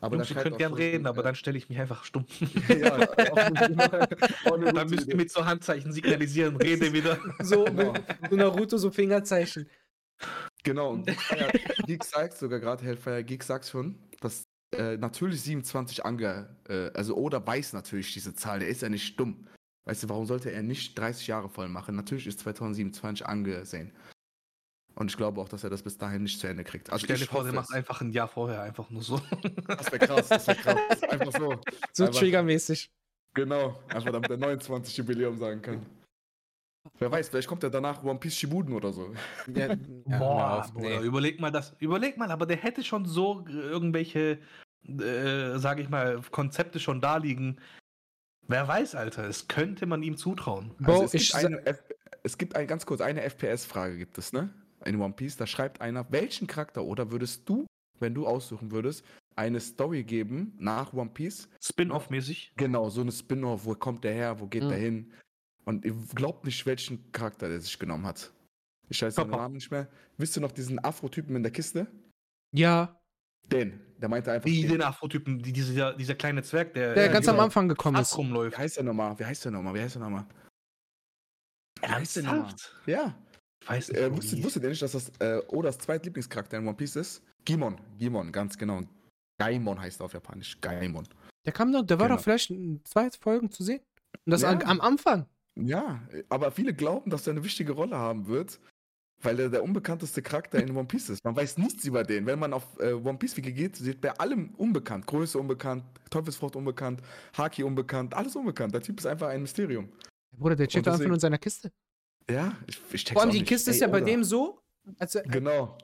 Aber 0.00 0.16
Jungs, 0.16 0.30
ihr 0.30 0.36
könnt 0.36 0.58
gern 0.58 0.74
reden, 0.74 1.06
aber 1.06 1.22
dann 1.22 1.34
stelle 1.34 1.56
ich 1.56 1.70
mich 1.70 1.78
einfach 1.78 2.04
stumm. 2.04 2.26
ja, 2.68 2.98
dann 4.44 4.90
müsst 4.90 5.08
ihr 5.08 5.16
mit 5.16 5.30
so 5.30 5.44
Handzeichen 5.46 5.90
signalisieren, 5.92 6.56
rede 6.56 6.92
wieder. 6.92 7.18
So, 7.42 7.64
Genau. 7.64 7.94
so 8.28 8.36
Naruto, 8.36 8.76
so 8.76 8.90
Fingerzeichen. 8.90 9.68
Genau, 10.62 10.90
und 10.90 11.06
Geek 11.86 12.04
sagt 12.04 12.36
sogar 12.36 12.60
gerade, 12.60 12.84
Hellfire 12.84 13.24
Geek 13.24 13.42
sagt 13.42 13.66
schon, 13.66 13.98
äh, 14.72 14.96
natürlich 14.96 15.42
27 15.42 16.04
ange... 16.04 16.48
Äh, 16.68 16.90
also 16.94 17.16
Oda 17.16 17.44
weiß 17.46 17.72
natürlich 17.72 18.12
diese 18.12 18.34
Zahl, 18.34 18.60
der 18.60 18.68
ist 18.68 18.82
ja 18.82 18.88
nicht 18.88 19.18
dumm. 19.18 19.46
Weißt 19.84 20.02
du, 20.02 20.08
warum 20.08 20.26
sollte 20.26 20.50
er 20.50 20.62
nicht 20.62 20.98
30 20.98 21.26
Jahre 21.28 21.48
voll 21.48 21.68
machen? 21.68 21.94
Natürlich 21.94 22.26
ist 22.26 22.40
2027 22.40 23.26
angesehen. 23.26 23.92
Und 24.96 25.10
ich 25.10 25.16
glaube 25.16 25.40
auch, 25.40 25.48
dass 25.48 25.62
er 25.62 25.70
das 25.70 25.82
bis 25.82 25.98
dahin 25.98 26.22
nicht 26.22 26.40
zu 26.40 26.46
Ende 26.46 26.64
kriegt. 26.64 26.90
Also 26.90 27.04
Stell 27.04 27.16
dir 27.18 27.24
ich 27.24 27.28
vor, 27.28 27.44
der 27.44 27.52
macht 27.52 27.68
es. 27.68 27.74
einfach 27.74 28.00
ein 28.00 28.10
Jahr 28.12 28.28
vorher 28.28 28.62
einfach 28.62 28.88
nur 28.90 29.02
so. 29.02 29.20
Das 29.68 29.92
wäre 29.92 29.98
krass, 30.06 30.28
das 30.28 30.46
wäre 30.46 30.56
krass. 30.58 31.02
Einfach 31.04 31.32
so. 31.38 31.60
So 31.92 32.04
Einfach- 32.06 32.18
triggermäßig. 32.18 32.90
Genau, 33.34 33.78
einfach 33.88 34.10
damit 34.10 34.30
er 34.30 34.38
29 34.38 34.96
Jubiläum 34.96 35.36
sagen 35.36 35.60
kann. 35.60 35.84
Wer 36.98 37.10
weiß, 37.10 37.28
vielleicht 37.28 37.48
kommt 37.48 37.62
er 37.62 37.70
danach 37.70 38.02
One 38.04 38.18
Piece 38.18 38.36
Shibuden 38.36 38.72
oder 38.74 38.92
so. 38.92 39.12
Ja, 39.54 39.68
ja, 40.08 40.18
Boah, 40.18 40.58
auf, 40.58 40.74
nee. 40.74 40.98
überleg 40.98 41.40
mal 41.40 41.50
das. 41.50 41.74
Überleg 41.78 42.16
mal, 42.16 42.30
aber 42.30 42.46
der 42.46 42.56
hätte 42.56 42.82
schon 42.84 43.04
so 43.04 43.44
irgendwelche, 43.48 44.38
äh, 44.86 45.58
sage 45.58 45.82
ich 45.82 45.88
mal, 45.88 46.20
Konzepte 46.30 46.80
schon 46.80 47.00
da 47.00 47.16
liegen. 47.16 47.58
Wer 48.48 48.66
weiß, 48.68 48.94
Alter, 48.94 49.24
es 49.24 49.48
könnte 49.48 49.86
man 49.86 50.02
ihm 50.02 50.16
zutrauen. 50.16 50.74
Bro, 50.78 50.92
Also 50.92 51.04
es, 51.04 51.14
ich 51.14 51.32
gibt 51.32 51.44
eine 51.44 51.66
F 51.66 51.82
es 52.22 52.38
gibt 52.38 52.56
ein, 52.56 52.66
ganz 52.66 52.86
kurz 52.86 53.00
eine 53.00 53.22
FPS-Frage 53.22 53.98
gibt 53.98 54.18
es, 54.18 54.32
ne? 54.32 54.52
In 54.84 55.00
One 55.00 55.14
Piece, 55.14 55.36
da 55.36 55.46
schreibt 55.46 55.80
einer, 55.80 56.10
welchen 56.10 56.46
Charakter 56.46 56.84
oder 56.84 57.10
würdest 57.12 57.48
du, 57.48 57.66
wenn 58.00 58.14
du 58.14 58.26
aussuchen 58.26 58.72
würdest, 58.72 59.04
eine 59.36 59.60
Story 59.60 60.02
geben 60.02 60.54
nach 60.58 60.92
One 60.92 61.10
Piece? 61.10 61.48
Spin-off-mäßig. 61.62 62.52
Genau, 62.56 62.88
so 62.90 63.00
eine 63.00 63.12
Spin-off, 63.12 63.64
wo 63.64 63.74
kommt 63.74 64.02
der 64.04 64.12
her, 64.14 64.40
wo 64.40 64.46
geht 64.46 64.64
Mhm. 64.64 64.68
der 64.68 64.78
hin? 64.78 65.12
Und 65.66 65.84
ihr 65.84 65.94
glaubt 66.14 66.44
nicht, 66.44 66.64
welchen 66.66 67.10
Charakter 67.12 67.48
der 67.48 67.60
sich 67.60 67.78
genommen 67.78 68.06
hat. 68.06 68.32
Ich 68.88 69.02
weiß 69.02 69.14
seinen 69.16 69.30
Papa. 69.30 69.42
Namen 69.42 69.54
nicht 69.54 69.70
mehr. 69.70 69.88
Wisst 70.16 70.36
ihr 70.36 70.40
noch 70.40 70.52
diesen 70.52 70.82
Afro-Typen 70.84 71.34
in 71.34 71.42
der 71.42 71.50
Kiste? 71.52 71.86
Ja, 72.54 73.00
Den. 73.50 73.80
Der 73.98 74.08
meinte 74.08 74.30
einfach. 74.30 74.46
Wie 74.46 74.62
den. 74.62 74.72
den 74.72 74.82
Afrotypen, 74.82 75.42
die, 75.42 75.52
dieser, 75.52 75.94
dieser 75.94 76.14
kleine 76.14 76.42
Zwerg, 76.42 76.74
der, 76.74 76.94
der 76.94 77.06
Ja, 77.06 77.12
ganz 77.12 77.26
am 77.28 77.40
Anfang 77.40 77.66
gekommen 77.68 78.00
ist. 78.00 78.12
Wie 78.12 78.16
rumläuft. 78.16 78.58
heißt 78.58 78.76
der 78.76 78.84
nochmal? 78.84 79.18
Wie 79.18 79.24
heißt 79.24 79.44
der 79.46 79.52
nochmal? 79.52 79.74
Wie 79.74 79.80
heißt 79.80 79.94
der 79.96 80.02
nochmal? 80.02 80.26
Wie 81.80 81.86
heißt 81.88 82.16
der 82.16 82.22
nochmal? 82.24 82.40
Ernsthaft? 82.42 82.74
Ja. 82.86 83.14
Ich 83.62 83.68
weiß 83.68 83.88
nicht. 83.88 84.00
Äh, 84.00 84.16
wusstet, 84.16 84.38
wie- 84.38 84.44
wusstet 84.44 84.62
ihr 84.62 84.68
nicht, 84.68 84.82
dass 84.82 84.92
das 84.92 85.10
äh, 85.18 85.40
Odas 85.48 85.78
zweitlieblingscharakter 85.78 86.58
in 86.58 86.66
One 86.66 86.76
Piece 86.76 86.96
ist? 86.96 87.22
Gimon. 87.44 87.80
Gimon, 87.98 88.30
ganz 88.32 88.56
genau. 88.56 88.82
Gaimon 89.40 89.80
heißt 89.80 90.00
er 90.00 90.04
auf 90.06 90.12
Japanisch. 90.12 90.60
Gaimon. 90.60 91.06
Der 91.44 91.52
kam 91.52 91.72
doch, 91.72 91.82
der 91.82 91.98
war 91.98 92.06
Genau. 92.08 92.16
doch 92.16 92.22
vielleicht 92.24 92.50
in 92.50 92.84
zwei 92.84 93.10
Folgen 93.10 93.50
zu 93.50 93.62
sehen. 93.64 93.80
Und 94.24 94.30
das 94.32 94.42
Ja. 94.42 94.50
am 94.50 94.80
Anfang. 94.80 95.26
Ja, 95.58 96.02
aber 96.28 96.50
viele 96.50 96.74
glauben, 96.74 97.10
dass 97.10 97.26
er 97.26 97.32
eine 97.32 97.44
wichtige 97.44 97.72
Rolle 97.72 97.96
haben 97.96 98.26
wird, 98.26 98.60
weil 99.22 99.40
er 99.40 99.48
der 99.48 99.62
unbekannteste 99.62 100.20
Charakter 100.20 100.58
in 100.62 100.76
One 100.76 100.86
Piece 100.86 101.08
ist. 101.08 101.24
Man 101.24 101.34
weiß 101.34 101.56
nichts 101.58 101.84
über 101.86 102.04
den. 102.04 102.26
Wenn 102.26 102.38
man 102.38 102.52
auf 102.52 102.78
äh, 102.78 102.92
One 102.92 103.16
Piece 103.18 103.36
Wiki 103.38 103.52
geht, 103.52 103.76
sieht 103.76 104.00
bei 104.00 104.12
allem 104.18 104.54
unbekannt. 104.56 105.06
Größe 105.06 105.38
unbekannt, 105.38 105.84
Teufelsfrucht 106.10 106.56
unbekannt, 106.56 107.00
Haki 107.36 107.62
unbekannt, 107.62 108.12
alles 108.12 108.36
unbekannt. 108.36 108.74
Der 108.74 108.82
Typ 108.82 108.98
ist 109.00 109.06
einfach 109.06 109.28
ein 109.28 109.40
Mysterium. 109.42 109.88
Bruder, 110.36 110.56
der 110.56 110.68
chillt 110.68 110.86
einfach 110.86 111.04
nur 111.04 111.14
in 111.14 111.20
seiner 111.20 111.38
Kiste. 111.38 111.72
Ja, 112.28 112.54
ich, 112.66 112.78
ich 112.92 113.04
check's 113.04 113.12
Vor 113.12 113.22
allem 113.22 113.30
die 113.30 113.38
nicht. 113.38 113.48
Kiste 113.48 113.70
ist 113.70 113.76
Ey, 113.76 113.82
ja 113.82 113.88
bei 113.88 113.98
Oda. 114.02 114.06
dem 114.06 114.24
so, 114.24 114.60
als 114.98 115.14
er, 115.14 115.22
Genau. 115.22 115.78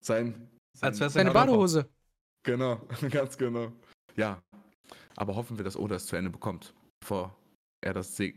Sein. 0.00 0.48
Als 0.80 1.00
wär's 1.00 1.14
seine. 1.14 1.32
Badehose. 1.32 1.88
Genau, 2.44 2.80
ganz 3.10 3.36
genau. 3.36 3.72
Ja, 4.14 4.40
aber 5.16 5.34
hoffen 5.34 5.58
wir, 5.58 5.64
dass 5.64 5.76
Oda 5.76 5.96
es 5.96 6.06
zu 6.06 6.14
Ende 6.14 6.30
bekommt, 6.30 6.72
bevor 7.00 7.36
er 7.82 7.92
das, 7.94 8.18
äh, 8.18 8.32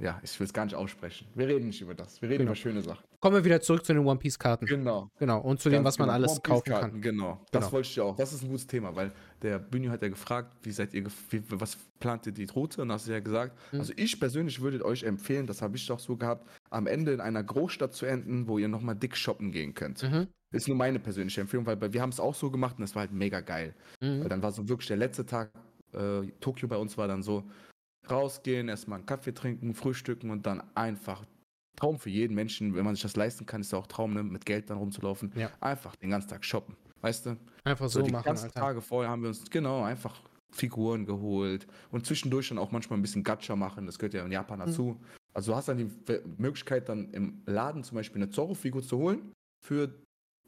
ja, 0.00 0.20
ich 0.22 0.38
will 0.38 0.46
es 0.46 0.52
gar 0.52 0.64
nicht 0.66 0.74
aussprechen. 0.74 1.26
Wir 1.34 1.48
reden 1.48 1.66
nicht 1.68 1.80
über 1.80 1.94
das, 1.94 2.20
wir 2.22 2.28
reden 2.28 2.40
Genau. 2.40 2.50
über 2.52 2.56
schöne 2.56 2.82
Sachen. 2.82 3.02
Kommen 3.20 3.36
wir 3.36 3.44
wieder 3.44 3.60
zurück 3.60 3.84
zu 3.84 3.94
den 3.94 4.04
One 4.06 4.18
Piece 4.18 4.38
Karten. 4.38 4.66
Genau. 4.66 5.08
Genau. 5.18 5.40
Und 5.40 5.58
zu 5.60 5.70
dem, 5.70 5.82
was 5.84 5.98
man 5.98 6.08
genau. 6.08 6.14
alles 6.16 6.32
One 6.32 6.40
Piece 6.40 6.50
kaufen 6.52 6.70
kann. 6.92 7.00
Genau, 7.00 7.40
das 7.50 7.62
Genau. 7.62 7.72
wollte 7.72 7.88
ich 7.88 7.96
ja 7.96 8.04
auch. 8.04 8.16
Das 8.16 8.32
ist 8.34 8.42
ein 8.42 8.48
gutes 8.48 8.66
Thema, 8.66 8.94
weil 8.94 9.10
der 9.42 9.58
Bühne 9.58 9.90
hat 9.90 10.02
ja 10.02 10.08
gefragt, 10.08 10.54
wie 10.62 10.70
seid 10.70 10.92
ihr, 10.94 11.06
wie, 11.30 11.42
was 11.48 11.76
plant 11.98 12.26
ihr 12.26 12.32
die 12.32 12.44
Route? 12.44 12.82
Und 12.82 12.92
hast 12.92 13.08
du 13.08 13.12
ja 13.12 13.20
gesagt, 13.20 13.56
Mhm. 13.72 13.80
also 13.80 13.92
ich 13.96 14.20
persönlich 14.20 14.60
würde 14.60 14.84
euch 14.84 15.02
empfehlen, 15.02 15.46
das 15.46 15.62
habe 15.62 15.76
ich 15.76 15.86
doch 15.86 15.98
so 15.98 16.16
gehabt, 16.16 16.46
am 16.70 16.86
Ende 16.86 17.12
in 17.12 17.20
einer 17.20 17.42
Großstadt 17.42 17.94
zu 17.94 18.04
enden, 18.06 18.46
wo 18.46 18.58
ihr 18.58 18.68
nochmal 18.68 18.94
dick 18.94 19.16
shoppen 19.16 19.50
gehen 19.50 19.72
könnt. 19.74 20.02
Mhm. 20.02 20.28
Ist 20.52 20.68
nur 20.68 20.76
meine 20.76 21.00
persönliche 21.00 21.40
Empfehlung, 21.40 21.66
weil 21.66 21.92
wir 21.92 22.00
haben 22.02 22.10
es 22.10 22.20
auch 22.20 22.34
so 22.34 22.50
gemacht 22.50 22.76
und 22.78 22.84
es 22.84 22.94
war 22.94 23.00
halt 23.00 23.12
mega 23.12 23.40
geil. 23.40 23.74
Weil 24.00 24.10
Mhm. 24.24 24.28
dann 24.28 24.42
war 24.42 24.52
so 24.52 24.68
wirklich 24.68 24.86
der 24.88 24.98
letzte 24.98 25.24
Tag, 25.24 25.50
äh, 25.94 26.20
Tokio 26.40 26.68
bei 26.68 26.76
uns 26.76 26.96
war 26.98 27.08
dann 27.08 27.22
so, 27.22 27.42
rausgehen, 28.10 28.68
erstmal 28.68 28.98
einen 28.98 29.06
Kaffee 29.06 29.32
trinken, 29.32 29.74
frühstücken 29.74 30.30
und 30.30 30.46
dann 30.46 30.62
einfach 30.74 31.24
Traum 31.76 31.98
für 31.98 32.10
jeden 32.10 32.34
Menschen, 32.34 32.74
wenn 32.74 32.84
man 32.84 32.94
sich 32.94 33.02
das 33.02 33.16
leisten 33.16 33.46
kann, 33.46 33.60
ist 33.60 33.72
ja 33.72 33.78
auch 33.78 33.86
Traum, 33.86 34.14
ne, 34.14 34.22
mit 34.22 34.46
Geld 34.46 34.70
dann 34.70 34.78
rumzulaufen. 34.78 35.32
Ja. 35.34 35.50
Einfach 35.60 35.96
den 35.96 36.10
ganzen 36.10 36.28
Tag 36.28 36.44
shoppen, 36.44 36.76
weißt 37.00 37.26
du? 37.26 37.36
Einfach 37.64 37.88
so, 37.88 38.00
die 38.02 38.12
machen, 38.12 38.24
ganzen 38.24 38.44
Alter. 38.44 38.60
Tage 38.60 38.80
vorher 38.80 39.10
haben 39.10 39.22
wir 39.22 39.28
uns, 39.28 39.44
genau, 39.50 39.82
einfach 39.82 40.22
Figuren 40.52 41.04
geholt 41.04 41.66
und 41.90 42.06
zwischendurch 42.06 42.50
dann 42.50 42.58
auch 42.58 42.70
manchmal 42.70 42.98
ein 42.98 43.02
bisschen 43.02 43.24
Gacha 43.24 43.56
machen, 43.56 43.86
das 43.86 43.98
gehört 43.98 44.14
ja 44.14 44.24
in 44.24 44.30
Japan 44.30 44.60
Mhm. 44.60 44.66
dazu. 44.66 45.00
Also 45.32 45.50
du 45.50 45.56
hast 45.56 45.66
dann 45.68 45.78
die 45.78 45.90
Möglichkeit 46.38 46.88
dann 46.88 47.10
im 47.10 47.42
Laden 47.46 47.82
zum 47.82 47.96
Beispiel 47.96 48.22
eine 48.22 48.30
Zorro-Figur 48.30 48.82
zu 48.84 48.98
holen 48.98 49.32
für 49.66 49.92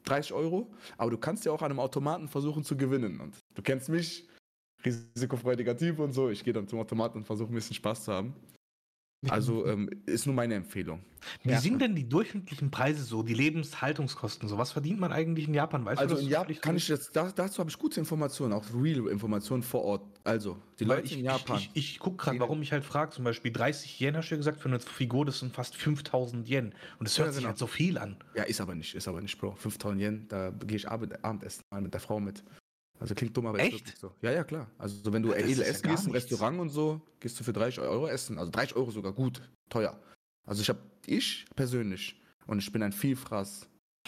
30 0.05 0.31
Euro, 0.31 0.71
aber 0.97 1.11
du 1.11 1.17
kannst 1.17 1.43
ja 1.43 1.51
auch 1.51 1.61
an 1.61 1.71
einem 1.71 1.81
Automaten 1.81 2.29
versuchen 2.29 2.63
zu 2.63 2.77
gewinnen 2.77 3.19
und 3.19 3.35
du 3.55 3.61
kennst 3.61 3.89
mich, 3.89 4.29
risikofreudiger 4.89 5.75
Typ 5.77 5.99
und 5.99 6.13
so, 6.13 6.29
ich 6.29 6.43
gehe 6.43 6.53
dann 6.53 6.67
zum 6.67 6.79
Automaten 6.79 7.19
und 7.19 7.25
versuche 7.25 7.51
ein 7.51 7.55
bisschen 7.55 7.75
Spaß 7.75 8.05
zu 8.05 8.13
haben. 8.13 8.33
Also 9.29 9.65
ähm, 9.67 9.89
ist 10.05 10.25
nur 10.25 10.35
meine 10.35 10.55
Empfehlung. 10.55 11.03
Wie 11.43 11.49
Ja. 11.51 11.59
sind 11.59 11.81
denn 11.81 11.95
die 11.95 12.07
durchschnittlichen 12.07 12.71
Preise 12.71 13.03
so, 13.03 13.23
die 13.23 13.33
Lebenshaltungskosten 13.33 14.47
so? 14.47 14.57
Was 14.57 14.71
verdient 14.71 14.99
man 14.99 15.11
eigentlich 15.11 15.47
in 15.47 15.53
Japan? 15.53 15.85
Weißt 15.85 15.99
Also 15.99 16.15
du 16.15 16.15
das 16.15 16.23
in 16.23 16.29
Japan 16.29 16.55
kann 16.61 16.75
ich 16.77 16.87
jetzt, 16.87 17.15
da, 17.15 17.31
dazu 17.31 17.59
habe 17.59 17.69
ich 17.69 17.77
gute 17.77 17.99
Informationen, 17.99 18.53
auch 18.53 18.63
real 18.73 19.07
Informationen 19.07 19.63
vor 19.63 19.83
Ort. 19.83 20.03
Also, 20.23 20.61
die 20.79 20.85
Weil 20.85 20.97
Leute 20.97 21.05
ich, 21.07 21.19
in 21.19 21.25
Japan. 21.25 21.57
Ich, 21.57 21.71
ich, 21.73 21.91
ich 21.93 21.99
gucke 21.99 22.17
gerade, 22.17 22.39
warum 22.39 22.61
ich 22.61 22.71
halt 22.71 22.85
frage, 22.85 23.11
zum 23.11 23.23
Beispiel 23.25 23.51
30 23.51 23.99
Yen 23.99 24.15
hast 24.15 24.29
du 24.29 24.35
ja 24.35 24.37
gesagt, 24.37 24.61
für 24.61 24.69
eine 24.69 24.79
Figur, 24.79 25.25
das 25.25 25.39
sind 25.39 25.51
fast 25.53 25.75
5000 25.75 26.47
Yen. 26.47 26.73
Und 26.99 27.07
das 27.07 27.17
Ja, 27.17 27.23
hört 27.23 27.33
sich 27.33 27.41
genau. 27.41 27.49
halt 27.49 27.57
so 27.57 27.67
viel 27.67 27.97
an. 27.97 28.17
Ja, 28.35 28.43
ist 28.43 28.61
aber 28.61 28.75
nicht, 28.75 28.93
ist 28.95 29.07
aber 29.07 29.21
nicht, 29.21 29.37
Bro. 29.39 29.55
5000 29.55 30.01
Yen, 30.01 30.27
da 30.27 30.51
gehe 30.51 30.77
ich 30.77 30.87
Abend, 30.87 31.23
Abendessen 31.25 31.61
mal 31.71 31.81
mit 31.81 31.93
der 31.93 32.01
Frau 32.01 32.19
mit. 32.19 32.43
Also 32.99 33.13
klingt 33.15 33.35
dumm, 33.37 33.45
aber 33.45 33.59
ist 33.59 33.65
Echt? 33.65 33.73
wirklich 33.85 33.99
so. 33.99 34.13
Ja, 34.21 34.31
ja, 34.31 34.43
klar. 34.43 34.69
Also 34.77 34.95
so, 35.03 35.13
wenn 35.13 35.21
du 35.23 35.29
Ja, 35.29 35.35
edel 35.37 35.61
ist 35.61 35.83
ja 35.85 35.91
gehst 35.91 36.07
im. 36.07 36.13
Restaurant 36.13 36.59
und 36.59 36.69
so, 36.69 37.01
gehst 37.19 37.39
du 37.39 37.43
für 37.43 37.53
30 37.53 37.79
Euro 37.81 38.07
essen. 38.07 38.37
Also 38.39 38.51
30 38.51 38.75
Euro 38.75 38.89
sogar 38.91 39.13
gut, 39.13 39.41
teuer. 39.69 39.99
Also 40.45 40.61
ich 40.61 40.69
habe, 40.69 40.79
ich 41.05 41.45
persönlich, 41.55 42.19
und 42.47 42.59
ich 42.59 42.71
bin 42.71 42.81
ein 42.81 42.91
Vielfraß, 42.93 43.67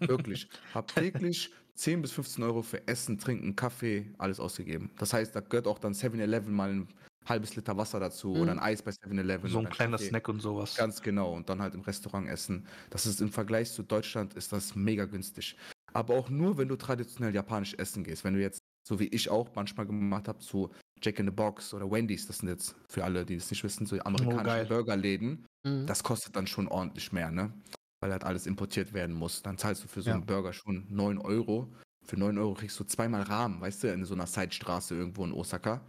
wirklich, 0.00 0.48
habe 0.74 0.86
täglich 0.92 1.50
10 1.76 2.02
bis 2.02 2.12
15 2.12 2.42
Euro 2.44 2.62
für 2.62 2.86
Essen, 2.86 3.18
Trinken, 3.18 3.56
Kaffee, 3.56 4.12
alles 4.18 4.38
ausgegeben. 4.40 4.90
Das 4.98 5.12
heißt, 5.12 5.34
da 5.34 5.40
gehört 5.40 5.66
auch 5.66 5.78
dann 5.78 5.92
7-Eleven 5.92 6.52
mal 6.54 6.70
ein 6.70 6.88
halbes 7.26 7.56
Liter 7.56 7.76
Wasser 7.76 8.00
dazu 8.00 8.28
Mhm. 8.34 8.40
oder 8.40 8.52
ein 8.52 8.58
Eis 8.58 8.82
bei 8.82 8.90
7-Eleven. 8.90 9.48
So 9.48 9.58
ein 9.60 9.68
kleiner 9.70 9.92
Kaffee. 9.96 10.08
Snack 10.08 10.28
und 10.28 10.40
sowas. 10.40 10.74
Ganz 10.76 11.00
genau. 11.00 11.32
Und 11.32 11.48
dann 11.48 11.62
halt 11.62 11.74
im 11.74 11.80
Restaurant 11.80 12.28
essen. 12.28 12.66
Das 12.90 13.06
ist 13.06 13.20
im 13.22 13.32
Vergleich 13.32 13.72
zu 13.72 13.82
Deutschland 13.82 14.34
ist 14.34 14.52
das 14.52 14.74
mega 14.76 15.06
günstig. 15.06 15.56
Aber 15.94 16.14
auch 16.14 16.28
nur, 16.28 16.58
wenn 16.58 16.68
du 16.68 16.76
traditionell 16.76 17.34
japanisch 17.34 17.74
essen 17.74 18.04
gehst. 18.04 18.24
Wenn 18.24 18.34
du 18.34 18.40
jetzt, 18.40 18.58
so 18.86 18.98
wie 19.00 19.06
ich 19.08 19.30
auch 19.30 19.48
manchmal 19.54 19.86
gemacht 19.86 20.28
habe, 20.28 20.38
zu 20.40 20.70
Jack 21.02 21.18
in 21.18 21.26
the 21.26 21.32
Box 21.32 21.72
oder 21.72 21.90
Wendy's, 21.90 22.26
das 22.26 22.38
sind 22.38 22.48
jetzt 22.48 22.74
für 22.88 23.04
alle, 23.04 23.24
die 23.24 23.34
es 23.36 23.50
nicht 23.50 23.62
wissen, 23.64 23.86
so 23.86 23.96
geil. 23.96 24.02
amerikanische 24.06 24.66
Burgerläden. 24.68 25.46
Mhm. 25.66 25.86
Das 25.86 26.02
kostet 26.02 26.34
dann 26.36 26.46
schon 26.46 26.68
ordentlich 26.68 27.12
mehr, 27.12 27.30
ne? 27.30 27.52
Weil 28.02 28.10
halt 28.12 28.24
alles 28.24 28.46
importiert 28.46 28.92
werden 28.92 29.14
muss. 29.14 29.42
Dann 29.42 29.56
zahlst 29.56 29.84
du 29.84 29.88
für 29.88 30.02
so 30.02 30.10
Ja. 30.10 30.16
einen 30.16 30.26
Burger 30.26 30.52
schon 30.52 30.86
9 30.90 31.18
Euro. 31.18 31.72
Für 32.04 32.18
9 32.18 32.36
Euro 32.38 32.54
kriegst 32.54 32.78
du 32.78 32.84
zweimal 32.84 33.22
Rahmen, 33.22 33.60
weißt 33.60 33.84
du, 33.84 33.92
in 33.92 34.04
so 34.04 34.14
einer 34.14 34.26
Seitstraße 34.26 34.94
irgendwo 34.94 35.24
in 35.24 35.32
Osaka. 35.32 35.80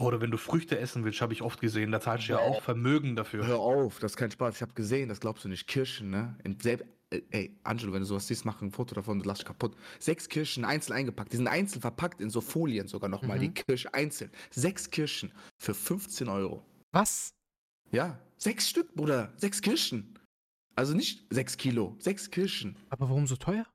Oder 0.00 0.20
wenn 0.20 0.30
du 0.30 0.36
Früchte 0.38 0.78
essen 0.78 1.04
willst, 1.04 1.20
habe 1.20 1.32
ich 1.32 1.42
oft 1.42 1.60
gesehen, 1.60 1.92
da 1.92 2.00
zahlst 2.00 2.28
du 2.28 2.32
ja 2.32 2.38
auch 2.40 2.62
Vermögen 2.62 3.14
dafür. 3.16 3.46
Hör 3.46 3.58
auf, 3.60 3.98
das 4.00 4.12
ist 4.12 4.16
kein 4.16 4.30
Spaß. 4.30 4.56
Ich 4.56 4.62
habe 4.62 4.72
gesehen, 4.74 5.08
das 5.08 5.20
glaubst 5.20 5.44
du 5.44 5.48
nicht. 5.48 5.66
Kirschen, 5.68 6.10
ne? 6.10 6.36
In 6.44 6.58
selb 6.60 6.80
äh, 6.82 6.86
ey, 7.30 7.56
Angelo, 7.64 7.92
wenn 7.92 8.00
du 8.00 8.06
sowas 8.06 8.26
siehst, 8.26 8.44
mach 8.44 8.60
ein 8.62 8.70
Foto 8.70 8.94
davon, 8.94 9.18
du 9.20 9.24
lass 9.28 9.38
dich 9.38 9.46
kaputt. 9.46 9.76
Sechs 9.98 10.28
Kirschen 10.28 10.64
einzeln 10.64 10.94
eingepackt. 10.96 11.32
Die 11.32 11.36
sind 11.36 11.48
einzeln 11.48 11.80
verpackt 11.80 12.20
in 12.20 12.30
so 12.30 12.40
Folien 12.40 12.88
sogar 12.88 13.08
nochmal. 13.08 13.38
Mhm. 13.38 13.42
Die 13.42 13.50
Kirsche 13.54 13.92
einzeln. 13.94 14.30
Sechs 14.50 14.90
Kirschen 14.90 15.32
für 15.58 15.74
15 15.74 16.28
Euro. 16.28 16.64
Was? 16.92 17.30
Ja, 17.90 18.18
sechs 18.36 18.68
Stück, 18.68 18.94
Bruder. 18.94 19.32
Sechs 19.36 19.60
Kirschen. 19.62 20.18
Also 20.76 20.94
nicht 20.94 21.26
sechs 21.32 21.56
Kilo, 21.56 21.94
sechs 22.00 22.30
Kirschen. 22.30 22.76
Aber 22.90 23.08
warum 23.08 23.26
so 23.26 23.36
teuer? 23.36 23.66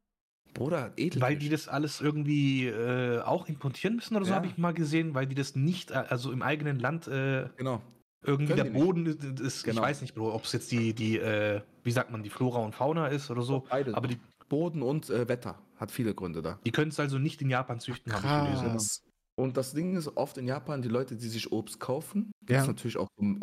Bruder, 0.54 0.92
edel. 0.98 1.22
Weil 1.22 1.38
die 1.38 1.48
das 1.48 1.68
alles 1.68 2.02
irgendwie 2.02 2.66
äh, 2.68 3.22
auch 3.22 3.48
importieren 3.48 3.96
müssen 3.96 4.16
oder 4.16 4.26
so, 4.26 4.32
Ja. 4.32 4.36
habe 4.38 4.48
ich 4.48 4.58
mal 4.58 4.74
gesehen, 4.74 5.14
weil 5.14 5.28
die 5.28 5.36
das 5.36 5.56
nicht, 5.56 5.92
äh, 5.92 5.94
also 5.94 6.32
im 6.32 6.42
eigenen 6.42 6.80
Land 6.80 7.08
äh, 7.08 7.48
Genau. 7.56 7.82
Irgendwie 8.24 8.54
der 8.56 8.66
die 8.66 8.70
nicht. 8.72 8.84
Boden 8.84 9.06
ist, 9.06 9.64
Genau. 9.64 9.82
ich 9.82 9.88
weiß 9.88 10.02
nicht, 10.02 10.18
ob 10.18 10.44
es 10.44 10.52
jetzt 10.52 10.72
die, 10.72 10.94
die, 10.94 11.18
äh, 11.20 11.62
wie 11.84 11.92
sagt 11.92 12.12
man, 12.12 12.24
die 12.24 12.30
Flora 12.30 12.60
und 12.60 12.74
Fauna 12.76 13.08
ist 13.08 13.30
oder 13.32 13.42
so, 13.42 13.66
Beide. 13.70 13.96
aber 13.96 14.08
die, 14.08 14.18
Boden 14.50 14.82
und 14.82 15.10
äh, 15.12 15.28
Wetter 15.28 15.62
hat 15.76 15.92
viele 15.92 16.16
Gründe 16.16 16.42
da. 16.42 16.60
die 16.66 16.72
können 16.72 16.90
es 16.90 17.00
also 17.00 17.20
nicht 17.20 17.40
in 17.42 17.50
Japan 17.52 17.80
züchten, 17.80 18.12
habe 18.12 18.26
ich 18.26 18.34
gelesen. 18.58 18.72
Krass. 18.72 19.04
Und 19.38 19.56
das 19.58 19.74
Ding 19.74 19.96
ist, 19.96 20.08
oft 20.18 20.38
in 20.40 20.48
Japan, 20.48 20.82
die 20.82 20.90
Leute, 20.90 21.16
die 21.16 21.28
sich 21.28 21.52
Obst 21.52 21.80
kaufen, 21.80 22.32
Ja. 22.42 22.48
gibt 22.48 22.60
es 22.62 22.68
natürlich 22.68 22.98
auch 22.98 23.08
im 23.22 23.40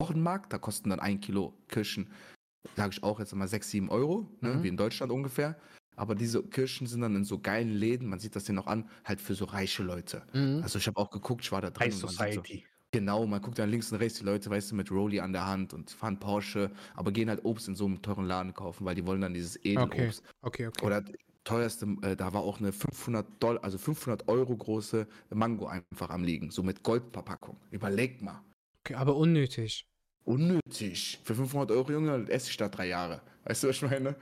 Wochenmarkt, 0.00 0.52
da 0.52 0.58
kosten 0.58 0.90
dann 0.90 1.00
ein 1.00 1.18
Kilo 1.20 1.54
Kirschen, 1.68 2.10
sage 2.76 2.92
ich 2.92 3.02
auch 3.02 3.18
jetzt 3.20 3.34
mal 3.34 3.48
6, 3.48 3.70
7 3.70 3.88
Euro, 3.88 4.28
ne, 4.42 4.50
Mhm. 4.56 4.62
wie 4.62 4.68
in 4.68 4.76
Deutschland 4.76 5.10
ungefähr. 5.10 5.56
Aber 5.96 6.14
diese 6.14 6.42
Kirschen 6.42 6.86
sind 6.86 7.00
dann 7.00 7.16
in 7.16 7.24
so 7.24 7.38
geilen 7.38 7.70
Läden, 7.72 8.08
man 8.08 8.18
sieht 8.18 8.36
das 8.36 8.44
denen 8.44 8.58
auch 8.58 8.66
an, 8.66 8.88
halt 9.04 9.20
für 9.20 9.34
so 9.34 9.44
reiche 9.46 9.82
Leute. 9.82 10.22
Mhm. 10.34 10.60
Also 10.62 10.78
ich 10.78 10.86
habe 10.88 10.98
auch 10.98 11.10
geguckt, 11.10 11.42
ich 11.44 11.52
war 11.52 11.62
da 11.62 11.70
drin. 11.70 11.86
High 11.86 11.94
Society. 11.94 12.64
Genau, 12.94 13.26
man 13.26 13.42
guckt 13.42 13.58
dann 13.58 13.70
links 13.70 13.90
und 13.90 13.98
rechts 13.98 14.20
die 14.20 14.24
Leute, 14.24 14.48
weißt 14.48 14.70
du, 14.70 14.76
mit 14.76 14.90
Rolli 14.90 15.18
an 15.18 15.32
der 15.32 15.46
Hand 15.46 15.74
und 15.74 15.90
fahren 15.90 16.18
Porsche, 16.18 16.70
aber 16.94 17.10
gehen 17.10 17.28
halt 17.28 17.44
Obst 17.44 17.66
in 17.66 17.74
so 17.74 17.86
einem 17.86 18.00
teuren 18.00 18.26
Laden 18.26 18.54
kaufen, 18.54 18.84
weil 18.84 18.94
die 18.94 19.04
wollen 19.04 19.20
dann 19.20 19.34
dieses 19.34 19.56
Edelobst. 19.64 20.22
Okay, 20.42 20.68
okay. 20.68 20.86
Oder 20.86 21.04
teuerste, 21.42 21.86
äh, 22.02 22.14
da 22.14 22.32
war 22.32 22.42
auch 22.42 22.60
eine 22.60 22.72
500 22.72 23.26
Dollar, 23.42 23.64
also 23.64 23.78
500 23.78 24.28
Euro 24.28 24.56
große 24.56 25.08
Mango 25.30 25.66
einfach 25.66 26.10
am 26.10 26.22
liegen, 26.22 26.50
so 26.50 26.62
mit 26.62 26.84
Goldverpackung. 26.84 27.56
Überleg 27.72 28.22
mal. 28.22 28.40
okay. 28.84 28.94
Aber 28.94 29.16
unnötig. 29.16 29.86
Unnötig. 30.24 31.20
Für 31.24 31.34
500 31.34 31.72
Euro, 31.72 31.90
Junge, 31.90 32.26
esse 32.28 32.48
ich 32.48 32.56
da 32.56 32.68
drei 32.68 32.86
Jahre. 32.86 33.20
Weißt 33.44 33.64
du, 33.64 33.68
was 33.68 33.76
ich 33.76 33.82
meine? 33.82 34.14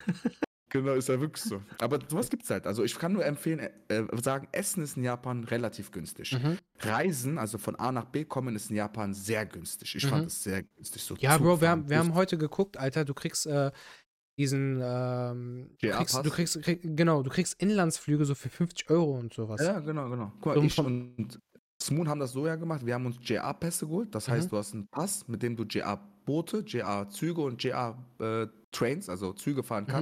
genau, 0.72 0.92
ist 0.94 1.08
ja 1.08 1.20
wirklich 1.20 1.44
so. 1.44 1.62
Aber 1.80 1.98
sowas 2.08 2.28
gibt's 2.30 2.50
halt. 2.50 2.66
Also 2.66 2.82
ich 2.82 2.98
kann 2.98 3.12
nur 3.12 3.24
empfehlen, 3.24 3.60
äh, 3.60 3.70
äh, 3.98 4.06
sagen, 4.22 4.48
Essen 4.52 4.82
ist 4.82 4.96
in 4.96 5.04
Japan 5.04 5.44
relativ 5.44 5.90
günstig. 5.92 6.32
Mhm. 6.32 6.58
Reisen, 6.80 7.38
also 7.38 7.58
von 7.58 7.76
A 7.76 7.92
nach 7.92 8.06
B 8.06 8.24
kommen, 8.24 8.56
ist 8.56 8.70
in 8.70 8.76
Japan 8.76 9.14
sehr 9.14 9.46
günstig. 9.46 9.94
Ich 9.94 10.04
Mhm. 10.04 10.08
fand 10.08 10.26
es 10.26 10.42
sehr 10.42 10.62
günstig. 10.62 11.02
So 11.02 11.14
Ja, 11.20 11.36
Bro, 11.38 11.60
wir 11.60 11.68
haben, 11.68 11.88
wir 11.88 11.98
haben 11.98 12.14
heute 12.14 12.36
geguckt, 12.38 12.76
Alter, 12.76 13.04
du 13.04 13.14
kriegst 13.14 13.46
äh, 13.46 13.70
diesen, 14.38 14.80
ähm, 14.82 15.70
du 15.80 15.88
kriegst, 15.90 16.24
du 16.24 16.30
kriegst, 16.30 16.62
krieg, 16.62 16.80
genau, 16.96 17.22
du 17.22 17.30
kriegst 17.30 17.60
Inlandsflüge 17.62 18.24
so 18.24 18.34
für 18.34 18.48
50 18.48 18.88
Euro 18.90 19.18
und 19.18 19.32
sowas. 19.34 19.60
Ja, 19.62 19.78
genau, 19.80 20.08
genau. 20.08 20.32
Guck 20.40 20.54
So 20.54 20.60
mal, 20.60 20.66
ich 20.66 20.74
vom- 20.74 20.86
und 20.86 21.38
Smoon 21.82 22.08
haben 22.08 22.20
das 22.20 22.32
so 22.32 22.46
ja 22.46 22.56
gemacht. 22.56 22.86
Wir 22.86 22.94
haben 22.94 23.06
uns 23.06 23.16
JA-Pässe 23.20 23.86
geholt. 23.86 24.14
Das 24.14 24.28
heißt, 24.28 24.46
Mhm. 24.46 24.50
du 24.50 24.56
hast 24.56 24.72
einen 24.72 24.86
Pass, 24.88 25.26
mit 25.28 25.42
dem 25.42 25.56
du 25.56 25.64
JA-Boote, 25.64 26.64
JA-Züge 26.66 27.40
und 27.40 27.62
JA-Trains, 27.62 29.08
also 29.08 29.32
Züge 29.32 29.62
fahren 29.62 29.84
Mhm. 29.88 29.92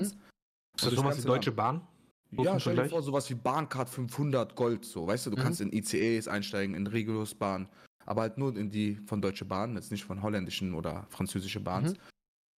Ist 0.80 0.86
das 0.86 0.94
durchs 0.94 1.02
sowas 1.02 1.24
wie 1.24 1.26
Deutsche. 1.26 1.52
Bahn? 1.52 1.86
So 2.32 2.44
Ja, 2.44 2.60
stell 2.60 2.76
dir 2.76 2.88
vor, 2.88 3.02
sowas 3.02 3.28
wie 3.28 3.34
Bahncard 3.34 3.88
500 3.88 4.54
Gold, 4.54 4.84
so, 4.84 5.06
weißt 5.06 5.26
du, 5.26 5.30
du 5.30 5.36
Mhm. 5.36 5.40
kannst 5.42 5.60
in 5.60 5.72
ICEs 5.72 6.28
einsteigen, 6.28 6.74
in 6.76 6.86
Regulusbahn, 6.86 7.68
aber 8.06 8.22
halt 8.22 8.38
nur 8.38 8.56
in 8.56 8.70
die 8.70 8.96
von 9.06 9.20
Deutsche 9.20 9.44
Bahn, 9.44 9.74
jetzt 9.74 9.90
nicht 9.90 10.04
von 10.04 10.22
holländischen 10.22 10.74
oder 10.74 11.06
französische 11.10 11.60
Bahns. 11.60 11.94
Mhm. 11.94 11.98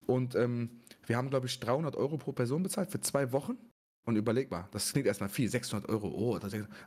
Und 0.06 0.34
ähm, 0.34 0.82
wir 1.06 1.16
haben, 1.16 1.30
glaube 1.30 1.46
ich, 1.46 1.58
300 1.58 1.96
Euro 1.96 2.18
pro 2.18 2.32
Person 2.32 2.62
bezahlt 2.62 2.90
für 2.90 3.00
zwei 3.00 3.32
Wochen. 3.32 3.56
Und 4.04 4.16
überleg 4.16 4.50
mal, 4.50 4.68
das 4.72 4.92
klingt 4.92 5.06
erstmal 5.06 5.28
viel, 5.28 5.48
600 5.48 5.88
Euro, 5.88 6.08
oh, 6.08 6.38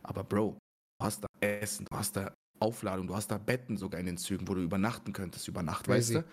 aber 0.03 0.23
Bro, 0.23 0.57
du 0.99 1.05
hast 1.05 1.23
da 1.23 1.27
Essen, 1.39 1.85
du 1.89 1.95
hast 1.97 2.17
da 2.17 2.33
Aufladung, 2.59 3.07
du 3.07 3.15
hast 3.15 3.31
da 3.31 3.37
Betten 3.37 3.77
sogar 3.77 3.99
in 3.99 4.05
den 4.05 4.17
Zügen, 4.17 4.47
wo 4.47 4.53
du 4.53 4.61
übernachten 4.61 5.13
könntest 5.13 5.47
über 5.47 5.63
Nacht, 5.63 5.85
Crazy. 5.85 6.15
weißt 6.15 6.25
du? 6.25 6.29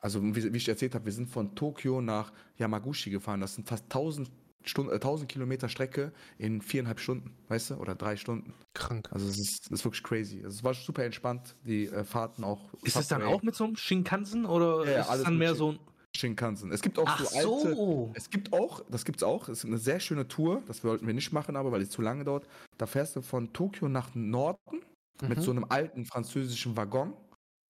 Also 0.00 0.22
wie, 0.22 0.52
wie 0.52 0.56
ich 0.56 0.68
erzählt 0.68 0.94
habe, 0.94 1.04
wir 1.04 1.12
sind 1.12 1.28
von 1.28 1.54
Tokio 1.54 2.00
nach 2.00 2.32
Yamaguchi 2.56 3.10
gefahren, 3.10 3.40
das 3.40 3.54
sind 3.54 3.68
fast 3.68 3.84
1000, 3.84 4.30
Stunden, 4.64 4.92
äh, 4.92 4.98
1000 5.00 5.28
Kilometer 5.30 5.68
Strecke 5.68 6.12
in 6.38 6.60
viereinhalb 6.62 7.00
Stunden, 7.00 7.34
weißt 7.48 7.70
du, 7.70 7.74
oder 7.76 7.94
drei 7.94 8.16
Stunden. 8.16 8.54
Krank. 8.74 9.08
Also 9.12 9.26
es 9.28 9.38
ist, 9.38 9.70
ist 9.70 9.84
wirklich 9.84 10.02
crazy. 10.02 10.38
Also 10.44 10.56
es 10.58 10.64
war 10.64 10.74
super 10.74 11.04
entspannt, 11.04 11.54
die 11.64 11.86
äh, 11.86 12.04
Fahrten 12.04 12.44
auch. 12.44 12.72
Ist 12.82 12.96
das 12.96 13.08
dann 13.08 13.22
auch 13.22 13.42
mit 13.42 13.54
so 13.54 13.64
einem 13.64 13.76
Shinkansen 13.76 14.46
oder 14.46 14.84
Ja, 14.90 15.00
ist 15.02 15.08
es 15.18 15.22
dann 15.24 15.34
mit 15.34 15.38
mehr 15.40 15.54
so 15.54 15.72
ein. 15.72 15.78
Shinkansen. 16.14 16.70
Es 16.72 16.82
gibt 16.82 16.98
auch 16.98 17.06
Ach 17.06 17.24
so 17.24 17.36
alte, 17.58 17.74
so! 17.74 18.12
es 18.14 18.28
gibt 18.28 18.52
auch, 18.52 18.84
das 18.90 19.06
gibt's 19.06 19.22
auch, 19.22 19.48
es 19.48 19.60
ist 19.60 19.64
eine 19.64 19.78
sehr 19.78 19.98
schöne 19.98 20.28
Tour, 20.28 20.62
das 20.66 20.84
wollten 20.84 21.06
wir 21.06 21.14
nicht 21.14 21.32
machen, 21.32 21.56
aber 21.56 21.72
weil 21.72 21.80
es 21.80 21.88
zu 21.88 22.02
lange 22.02 22.22
dauert. 22.24 22.46
Da 22.76 22.84
fährst 22.86 23.16
du 23.16 23.22
von 23.22 23.54
Tokio 23.54 23.88
nach 23.88 24.14
Norden 24.14 24.82
mit 25.26 25.38
Mhm. 25.38 25.42
so 25.42 25.50
einem 25.52 25.64
alten 25.70 26.04
französischen 26.04 26.76
Waggon. 26.76 27.14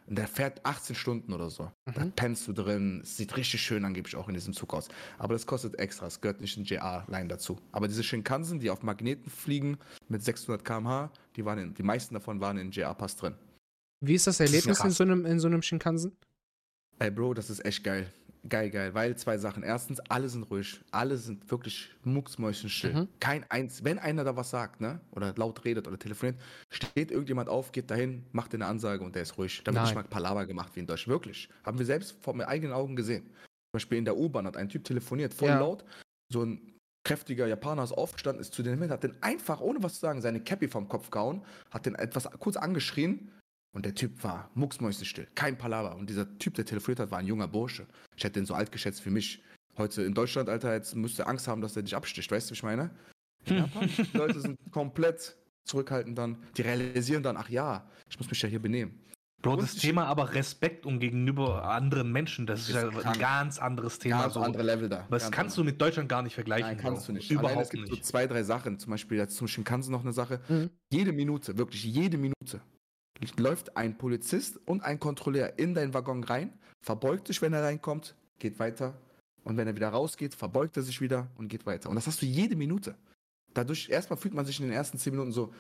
Und 0.07 0.19
der 0.19 0.27
fährt 0.27 0.65
18 0.67 0.97
Stunden 0.97 1.33
oder 1.33 1.49
so. 1.49 1.71
Da 1.95 2.05
Mhm. 2.05 2.13
pennst 2.13 2.47
du 2.49 2.53
drin. 2.53 3.01
Es 3.03 3.17
sieht 3.17 3.37
richtig 3.37 3.61
schön 3.63 3.85
angeblich 3.85 4.17
auch 4.17 4.29
in 4.29 4.35
diesem 4.35 4.53
Zug 4.53 4.75
aus. 4.75 4.89
Aber 5.19 5.33
das 5.35 5.47
kostet 5.47 5.79
extra. 5.79 6.07
Es 6.07 6.21
gehört 6.21 6.41
nicht 6.41 6.57
ein 6.57 6.65
JR-Line 6.65 7.29
dazu. 7.29 7.59
Aber 7.71 7.89
diese 7.89 8.03
Shinkansen, 8.03 8.59
die 8.59 8.71
auf 8.71 8.83
Magneten 8.83 9.31
fliegen 9.31 9.79
mit 10.09 10.23
600 10.25 10.65
km/h, 10.65 11.11
die, 11.37 11.45
waren 11.45 11.59
in, 11.59 11.75
die 11.75 11.83
meisten 11.83 12.15
davon 12.15 12.41
waren 12.41 12.59
in 12.59 12.71
JR-Pass 12.73 13.17
drin. 13.17 13.35
Wie 14.01 14.15
ist 14.15 14.27
das 14.27 14.35
ist 14.37 14.41
Erlebnis 14.41 14.79
in 14.79 14.83
krass. 14.83 14.97
so 14.97 15.05
einem, 15.05 15.25
in 15.25 15.39
so 15.39 15.47
einem 15.47 15.63
Shinkansen? 15.63 16.13
Ey, 16.99 17.11
Bro, 17.11 17.35
das 17.35 17.51
ist 17.51 17.65
echt 17.65 17.85
geil. 17.85 18.13
Geil, 18.49 18.71
geil. 18.71 18.93
Weil 18.93 19.17
zwei 19.17 19.39
Sachen. 19.39 19.63
Erstens, 19.63 20.01
alle 20.01 20.29
sind 20.29 20.43
ruhig. 20.51 20.81
Alle 20.91 21.17
sind 21.17 21.49
wirklich 21.51 21.91
mucksmäuschenstill. 22.03 22.93
Mhm. 22.93 23.09
Kein 23.21 23.49
eins. 23.51 23.85
Wenn 23.85 23.99
einer 23.99 24.25
da 24.25 24.35
was 24.35 24.51
sagt, 24.51 24.81
ne? 24.81 25.01
Oder 25.13 25.33
laut 25.37 25.65
redet 25.65 25.87
oder 25.87 25.99
telefoniert, 25.99 26.41
steht 26.71 27.13
irgendjemand 27.13 27.49
auf, 27.49 27.71
geht 27.71 27.91
dahin, 27.91 28.25
macht 28.33 28.53
eine 28.55 28.67
Ansage 28.67 29.05
und 29.05 29.15
der 29.15 29.23
ist 29.23 29.39
ruhig. 29.39 29.63
Da 29.65 29.73
wird 29.73 29.85
nicht 29.85 29.95
mal 29.95 30.03
Palaver 30.05 30.47
gemacht 30.47 30.75
wie 30.75 30.81
in 30.81 30.87
Deutschland. 30.87 31.13
Wirklich. 31.15 31.49
Haben 31.65 31.79
wir 31.79 31.87
selbst 31.87 32.17
vor 32.21 32.35
meinen 32.35 32.49
eigenen 32.49 32.73
Augen 32.73 32.97
gesehen. 32.97 33.27
Zum 33.27 33.75
Beispiel 33.75 33.99
in 33.99 34.05
der 34.05 34.17
U-Bahn 34.17 34.47
hat 34.47 34.57
ein 34.57 34.69
Typ 34.69 34.85
telefoniert, 34.85 35.33
voll 35.33 35.49
Ja. 35.49 35.61
laut. 35.61 35.85
So 36.33 36.43
ein 36.45 36.73
kräftiger 37.05 37.47
Japaner 37.47 37.85
ist 37.85 37.93
aufgestanden, 37.93 38.41
ist 38.41 38.55
zu 38.55 38.63
den 38.63 38.79
hin, 38.79 38.91
hat 38.91 39.03
den 39.05 39.15
einfach, 39.23 39.61
ohne 39.61 39.83
was 39.83 39.95
zu 39.95 40.01
sagen, 40.01 40.21
seine 40.21 40.41
Cappy 40.41 40.69
vom 40.69 40.89
Kopf 40.89 41.11
gehauen, 41.11 41.45
hat 41.71 41.87
den 41.87 41.95
etwas 41.95 42.29
kurz 42.39 42.57
angeschrien 42.57 43.31
und 43.73 43.87
der 43.87 43.95
Typ 43.95 44.23
war 44.23 44.51
mucksmäuschenstill, 44.55 45.29
kein 45.35 45.57
Palaver. 45.57 45.97
Und 45.97 46.11
dieser 46.11 46.39
Typ, 46.39 46.55
der 46.55 46.65
telefoniert 46.65 47.01
hat, 47.01 47.11
war 47.11 47.19
ein 47.19 47.27
junger 47.27 47.49
Bursche. 47.49 47.87
Ich 48.17 48.25
hätte 48.25 48.35
den 48.39 48.47
so 48.47 48.55
alt 48.55 48.71
geschätzt 48.71 49.05
wie 49.07 49.11
mich. 49.11 49.43
Heute 49.79 50.03
in 50.03 50.13
Deutschland, 50.13 50.51
Alter, 50.51 50.75
jetzt 50.75 50.95
müsste 50.95 51.27
Angst 51.27 51.49
haben, 51.49 51.63
dass 51.63 51.73
der 51.73 51.83
dich 51.83 51.97
absticht, 51.97 52.31
weißt 52.31 52.51
du, 52.51 52.53
wie 52.53 52.57
ich 52.57 52.63
meine? 52.63 52.91
In 53.47 53.57
Japan, 53.57 53.89
die 53.89 54.17
Leute 54.17 54.41
sind 54.41 54.59
komplett 54.71 55.37
zurückhaltend 55.65 56.19
dann. 56.19 56.37
Die 56.57 56.63
realisieren 56.63 57.23
dann, 57.23 57.37
ach 57.37 57.49
ja, 57.49 57.89
ich 58.11 58.19
muss 58.19 58.29
mich 58.29 58.43
ja 58.43 58.49
hier 58.49 58.61
benehmen. 58.61 58.99
Bro, 59.41 59.55
Und 59.55 59.63
das 59.63 59.75
Thema 59.75 60.07
aber 60.07 60.35
Respekt 60.35 60.87
um 60.87 61.01
gegenüber 61.01 61.65
anderen 61.65 62.13
Menschen, 62.13 62.47
das 62.47 62.61
ist, 62.61 62.69
Ist 62.69 62.75
ja 62.77 62.89
ein 62.89 63.19
ganz 63.19 63.59
anderes 63.59 63.99
Thema. 63.99 64.23
Ganz 64.23 64.35
so. 64.35 64.41
andere 64.41 64.63
Level 64.63 64.89
da. 64.89 65.07
Das 65.11 65.33
kannst 65.33 65.59
du 65.59 65.65
mit 65.65 65.81
Deutschland 65.81 66.09
gar 66.09 66.23
nicht 66.23 66.35
vergleichen. 66.35 66.69
Nein, 66.69 66.77
kannst 66.77 67.09
du 67.09 67.13
nicht. 67.13 67.29
Alleine, 67.31 67.47
es 67.47 67.53
Überhaupt 67.53 67.71
gibt 67.71 67.87
so 67.89 67.95
nicht. 67.95 68.07
zwei, 68.07 68.29
drei 68.29 68.45
Sachen. 68.45 68.79
Zum 68.79 68.91
Beispiel 68.93 69.27
zum 69.29 69.49
Shinkansen 69.49 69.91
noch 69.91 70.03
eine 70.03 70.13
Sache. 70.13 70.41
Mhm. 70.49 70.71
Jede 70.93 71.13
Minute, 71.13 71.59
wirklich 71.59 71.83
jede 71.83 72.19
Minute, 72.19 72.61
läuft 73.39 73.77
ein 73.77 73.97
Polizist 73.97 74.59
und 74.67 74.83
ein 74.83 74.99
Kontrolleur 74.99 75.59
in 75.59 75.75
deinen 75.75 75.95
Waggon 75.95 76.25
rein, 76.25 76.53
verbeugt 76.81 77.29
sich, 77.29 77.41
wenn 77.43 77.53
er 77.53 77.63
reinkommt, 77.63 78.15
geht 78.39 78.59
weiter. 78.59 78.95
Und 79.45 79.57
wenn 79.57 79.67
er 79.67 79.75
wieder 79.77 79.89
rausgeht, 79.89 80.35
verbeugt 80.35 80.77
er 80.77 80.83
sich 80.83 81.01
wieder 81.01 81.29
und 81.37 81.49
geht 81.49 81.67
weiter. 81.67 81.89
Und 81.89 81.97
das 81.97 82.07
hast 82.07 82.23
du 82.23 82.27
jede 82.27 82.57
Minute. 82.57 82.95
Dadurch, 83.55 83.89
erstmal 83.89 84.17
fühlt 84.17 84.35
man 84.35 84.47
sich 84.47 84.59
in 84.61 84.67
den 84.67 84.75
ersten 84.75 84.99
zehn 84.99 85.13
Minuten 85.13 85.33
so, 85.33 85.53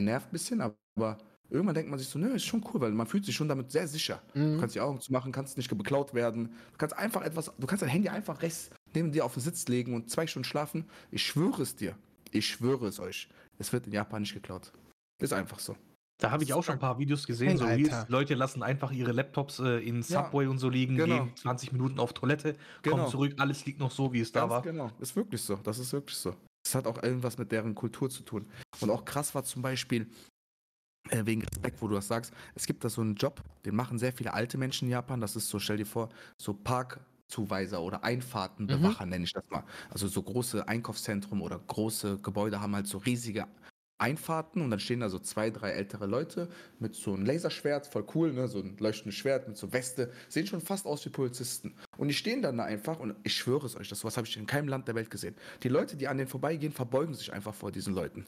nervt 0.00 0.28
ein 0.28 0.32
bisschen, 0.32 0.60
aber 0.60 1.18
irgendwann 1.48 1.74
denkt 1.74 1.90
man 1.90 1.98
sich 1.98 2.08
so, 2.08 2.18
nö, 2.18 2.34
ist 2.34 2.44
schon 2.44 2.64
cool, 2.72 2.80
weil 2.80 2.92
man 2.92 3.06
fühlt 3.06 3.24
sich 3.24 3.34
schon 3.34 3.48
damit 3.48 3.70
sehr 3.70 3.88
sicher. 3.88 4.22
Du 4.34 4.40
Mhm. 4.40 4.60
kannst 4.60 4.74
die 4.74 4.80
Augen 4.80 5.00
zumachen, 5.00 5.32
kannst 5.32 5.56
nicht 5.56 5.68
beklaut 5.76 6.14
werden. 6.14 6.48
Du 6.72 6.78
kannst 6.78 6.96
einfach 6.96 7.22
etwas, 7.22 7.50
du 7.58 7.66
kannst 7.66 7.82
dein 7.82 7.88
Handy 7.90 8.08
einfach 8.08 8.42
rechts 8.42 8.70
neben 8.94 9.12
dir 9.12 9.24
auf 9.24 9.34
den 9.34 9.42
Sitz 9.42 9.66
legen 9.68 9.94
und 9.94 10.10
zwei 10.10 10.26
Stunden 10.26 10.44
schlafen. 10.44 10.84
Ich 11.10 11.24
schwöre 11.26 11.62
es 11.62 11.74
dir. 11.74 11.96
Ich 12.30 12.46
schwöre 12.48 12.86
es 12.86 13.00
euch. 13.00 13.28
Es 13.58 13.72
wird 13.72 13.86
in 13.86 13.92
Japan 13.92 14.22
nicht 14.22 14.34
geklaut. 14.34 14.72
Ist 15.20 15.32
einfach 15.32 15.58
so. 15.58 15.76
Da 16.22 16.30
habe 16.30 16.44
ich 16.44 16.52
auch 16.54 16.62
schon 16.62 16.74
ein 16.74 16.78
paar 16.78 16.98
Videos 16.98 17.26
gesehen, 17.26 17.58
so 17.58 17.64
Reels. 17.64 18.06
Leute 18.08 18.34
lassen 18.34 18.62
einfach 18.62 18.92
ihre 18.92 19.10
Laptops 19.10 19.58
äh, 19.58 19.78
in 19.80 20.02
Ja, 20.02 20.24
Subway 20.24 20.46
und 20.46 20.58
so 20.58 20.68
liegen, 20.68 20.96
genau. 20.96 21.24
gehen 21.24 21.36
20 21.36 21.72
Minuten 21.72 21.98
auf 21.98 22.12
Toilette, 22.12 22.52
kommen 22.84 22.96
Genau. 22.96 23.08
zurück, 23.08 23.34
alles 23.38 23.66
liegt 23.66 23.80
noch 23.80 23.90
so, 23.90 24.12
wie 24.12 24.20
es 24.20 24.30
da 24.30 24.40
Ganz 24.42 24.50
war. 24.52 24.62
genau. 24.62 24.90
Ist 25.00 25.16
wirklich 25.16 25.42
so. 25.42 25.56
Das 25.56 25.78
ist 25.80 25.92
wirklich 25.92 26.16
so. 26.16 26.34
Das 26.64 26.76
hat 26.76 26.86
auch 26.86 27.02
irgendwas 27.02 27.38
mit 27.38 27.50
deren 27.50 27.74
Kultur 27.74 28.08
zu 28.08 28.22
tun. 28.22 28.46
Und 28.80 28.90
auch 28.90 29.04
krass 29.04 29.34
war 29.34 29.42
zum 29.42 29.62
Beispiel, 29.62 30.08
äh, 31.10 31.26
wegen 31.26 31.42
Respekt, 31.42 31.82
wo 31.82 31.88
du 31.88 31.96
das 31.96 32.06
sagst, 32.06 32.32
es 32.54 32.66
gibt 32.66 32.84
da 32.84 32.88
so 32.88 33.00
einen 33.00 33.16
Job, 33.16 33.42
den 33.64 33.74
machen 33.74 33.98
sehr 33.98 34.12
viele 34.12 34.32
alte 34.32 34.58
Menschen 34.58 34.84
in 34.86 34.92
Japan. 34.92 35.20
Das 35.20 35.34
ist 35.34 35.48
so, 35.48 35.58
stell 35.58 35.78
dir 35.78 35.86
vor, 35.86 36.08
so 36.40 36.54
Parkzuweiser 36.54 37.82
oder 37.82 38.04
Einfahrtenbewacher, 38.04 39.06
nenne 39.06 39.24
ich 39.24 39.32
das 39.32 39.50
mal. 39.50 39.64
Also 39.90 40.06
so 40.06 40.22
große 40.22 40.68
Einkaufszentrum 40.68 41.42
oder 41.42 41.58
große 41.58 42.18
Gebäude 42.18 42.60
haben 42.60 42.76
halt 42.76 42.86
so 42.86 42.98
riesige 42.98 43.48
Einfahrten 44.02 44.60
und 44.62 44.70
dann 44.70 44.80
stehen 44.80 45.00
da 45.00 45.08
so 45.08 45.18
zwei, 45.20 45.50
drei 45.50 45.70
ältere 45.70 46.06
Leute 46.06 46.48
mit 46.80 46.94
so 46.94 47.14
einem 47.14 47.24
Laserschwert, 47.24 47.86
voll 47.86 48.04
cool, 48.14 48.32
ne? 48.32 48.48
so 48.48 48.58
ein 48.58 48.76
leuchtendes 48.78 49.14
Schwert 49.14 49.46
mit 49.46 49.56
so 49.56 49.72
Weste, 49.72 50.10
sehen 50.28 50.46
schon 50.46 50.60
fast 50.60 50.86
aus 50.86 51.04
wie 51.06 51.10
Polizisten. 51.10 51.74
Und 51.96 52.08
die 52.08 52.14
stehen 52.14 52.42
dann 52.42 52.56
da 52.56 52.64
einfach 52.64 52.98
und 52.98 53.14
ich 53.22 53.34
schwöre 53.36 53.64
es 53.64 53.76
euch, 53.76 53.88
das 53.88 54.00
sowas 54.00 54.16
habe 54.16 54.26
ich 54.26 54.36
in 54.36 54.46
keinem 54.46 54.66
Land 54.68 54.88
der 54.88 54.96
Welt 54.96 55.08
gesehen. 55.10 55.36
Die 55.62 55.68
Leute, 55.68 55.96
die 55.96 56.08
an 56.08 56.18
denen 56.18 56.28
vorbeigehen, 56.28 56.72
verbeugen 56.72 57.14
sich 57.14 57.32
einfach 57.32 57.54
vor 57.54 57.70
diesen 57.70 57.94
Leuten. 57.94 58.26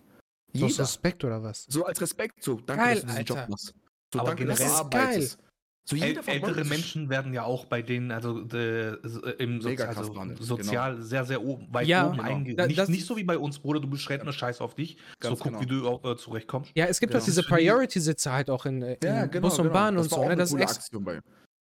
So 0.52 0.66
Jeder. 0.66 0.84
Suspekt 0.84 1.24
oder 1.24 1.42
was? 1.42 1.66
So 1.68 1.84
als 1.84 2.00
Respekt, 2.00 2.40
so 2.42 2.60
danke, 2.60 2.84
Geil, 2.84 2.94
dass 2.94 3.00
du 3.02 3.06
diesen 3.08 3.18
Alter. 3.18 3.34
Job 3.40 3.48
machst. 3.48 3.74
So 4.12 4.20
Aber 4.20 4.28
danke, 4.28 4.44
dass 4.46 4.58
du 4.58 4.64
generell- 4.64 4.80
arbeitest. 4.80 5.38
So 5.86 5.96
Äl 5.96 6.16
ältere. 6.26 6.64
Menschen 6.64 7.10
werden 7.10 7.34
ja 7.34 7.44
auch 7.44 7.66
bei 7.66 7.82
denen, 7.82 8.10
also 8.10 8.42
so- 8.48 8.56
äh, 8.56 8.96
im 9.38 9.60
Sozi 9.60 9.82
also 9.82 10.34
sozial 10.40 11.02
sehr, 11.02 11.24
sehr 11.26 11.42
oben, 11.44 11.66
weit 11.72 11.86
Ja, 11.86 12.06
oben 12.08 12.16
genau. 12.16 12.28
einge... 12.28 12.54
Da- 12.54 12.66
nicht, 12.66 12.88
nicht 12.88 13.04
so 13.06 13.16
wie 13.18 13.24
bei 13.24 13.36
uns, 13.36 13.58
Bruder, 13.58 13.80
du 13.80 13.86
bist 13.88 14.08
nur 14.08 14.32
Scheiß 14.32 14.62
auf 14.62 14.74
dich. 14.74 14.96
Ganz 15.20 15.38
so 15.38 15.42
guck, 15.44 15.52
genau. 15.52 15.60
wie 15.60 15.66
du 15.66 15.86
auch 15.86 16.02
äh, 16.04 16.16
zurechtkommst. 16.16 16.70
Ja, 16.74 16.86
es 16.86 16.98
gibt 17.00 17.12
Genau. 17.12 17.22
diese 17.24 17.42
Priority-Sitze 17.42 18.32
halt 18.32 18.48
auch 18.48 18.64
in, 18.64 18.80
in 18.80 18.96
Ja, 19.04 19.26
genau, 19.26 19.48
Bus 19.48 19.58
und 19.58 19.64
genau. 19.64 19.74
Bahn 19.74 19.98
und 19.98 20.08
so. 20.08 20.16
auch 20.16 20.20
Ne? 20.20 20.26
eine 20.30 20.36
Das 20.36 20.48
ist 20.48 20.52
coole 20.54 20.64
echt, 20.64 20.74
Aktion 20.76 21.04
bei. 21.04 21.20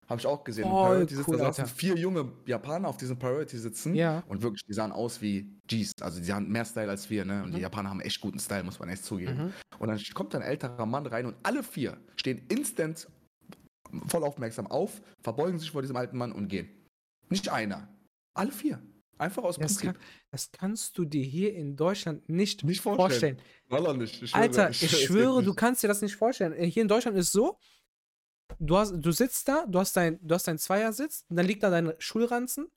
Habe 0.10 0.20
ich 0.20 0.28
auch 0.28 0.44
gesehen. 0.44 0.70
Voll 0.70 0.90
Priority 1.06 1.16
cool, 1.28 1.38
da 1.38 1.46
saßen 1.46 1.64
Alter. 1.66 1.76
vier 1.76 1.96
junge 1.98 2.32
Japaner 2.46 2.88
auf 2.88 2.98
diesem 2.98 3.18
Priority 3.20 3.58
sitzen. 3.58 3.94
Ja. 3.96 4.24
Und 4.28 4.42
wirklich, 4.42 4.64
die 4.66 4.74
sahen 4.74 4.92
aus 4.94 5.22
wie 5.22 5.50
Gs. 5.68 5.92
Also 6.02 6.22
die 6.22 6.32
haben 6.32 6.50
mehr 6.50 6.66
Style 6.66 6.90
als 6.90 7.10
wir, 7.10 7.24
ne? 7.26 7.44
Und 7.44 7.54
die 7.56 7.62
Japaner 7.62 7.90
haben 7.90 8.02
echt 8.02 8.20
guten 8.22 8.40
Style, 8.40 8.64
muss 8.64 8.80
man 8.80 8.90
echt 8.90 9.04
zugeben. 9.04 9.36
Mhm. 9.38 9.54
Und 9.80 9.88
dann 9.90 10.00
kommt 10.14 10.36
ein 10.36 10.42
älterer 10.42 10.86
Mann 10.86 11.06
rein 11.08 11.26
und 11.26 11.36
alle 11.44 11.62
vier 11.64 11.98
stehen 12.16 12.42
instant 12.50 13.08
voll 14.08 14.24
aufmerksam 14.24 14.68
auf, 14.68 15.02
verbeugen 15.22 15.60
sich 15.60 15.72
vor 15.72 15.82
diesem 15.82 15.96
alten 15.96 16.18
Mann 16.18 16.32
und 16.32 16.48
gehen. 16.48 16.70
Nicht 17.30 17.50
einer. 17.50 17.88
Alle 18.34 18.52
vier. 18.52 18.82
Einfach 19.18 19.44
aus 19.44 19.58
das, 19.58 19.76
Prinzip. 19.76 19.94
kann, 19.94 19.98
das 20.32 20.52
kannst 20.52 20.98
du 20.98 21.06
dir 21.06 21.24
hier 21.24 21.54
in 21.54 21.76
Deutschland 21.76 22.28
nicht, 22.28 22.64
Nicht 22.64 22.82
vorstellen. 22.82 23.38
vorstellen. 23.70 23.98
Nicht. 24.00 24.22
Ich 24.24 24.32
schwöre, 24.32 24.41
Alter, 24.41 24.70
ich 24.72 24.84
es 24.84 24.89
geht 24.91 25.00
schwöre, 25.02 25.44
du 25.44 25.54
kannst 25.54 25.84
dir 25.84 25.88
das 25.88 26.02
nicht 26.02 26.16
vorstellen. 26.16 26.54
Äh, 26.54 26.66
Hier 26.66 26.82
in 26.82 26.88
Deutschland 26.88 27.16
ist 27.18 27.32
so, 27.32 27.58
du, 28.60 28.76
hast, 28.78 28.94
du 28.98 29.12
sitzt 29.12 29.48
da, 29.48 29.66
du 29.68 29.80
hast 29.80 29.96
dein, 29.96 30.20
du 30.22 30.34
hast 30.34 30.48
deinen 30.48 30.58
Zweiersitz, 30.58 31.26
und 31.30 31.36
dann 31.38 31.46
liegt 31.46 31.64
da 31.64 31.70
dein 31.70 31.94
Schulranzen 32.00 32.66
und 32.66 32.72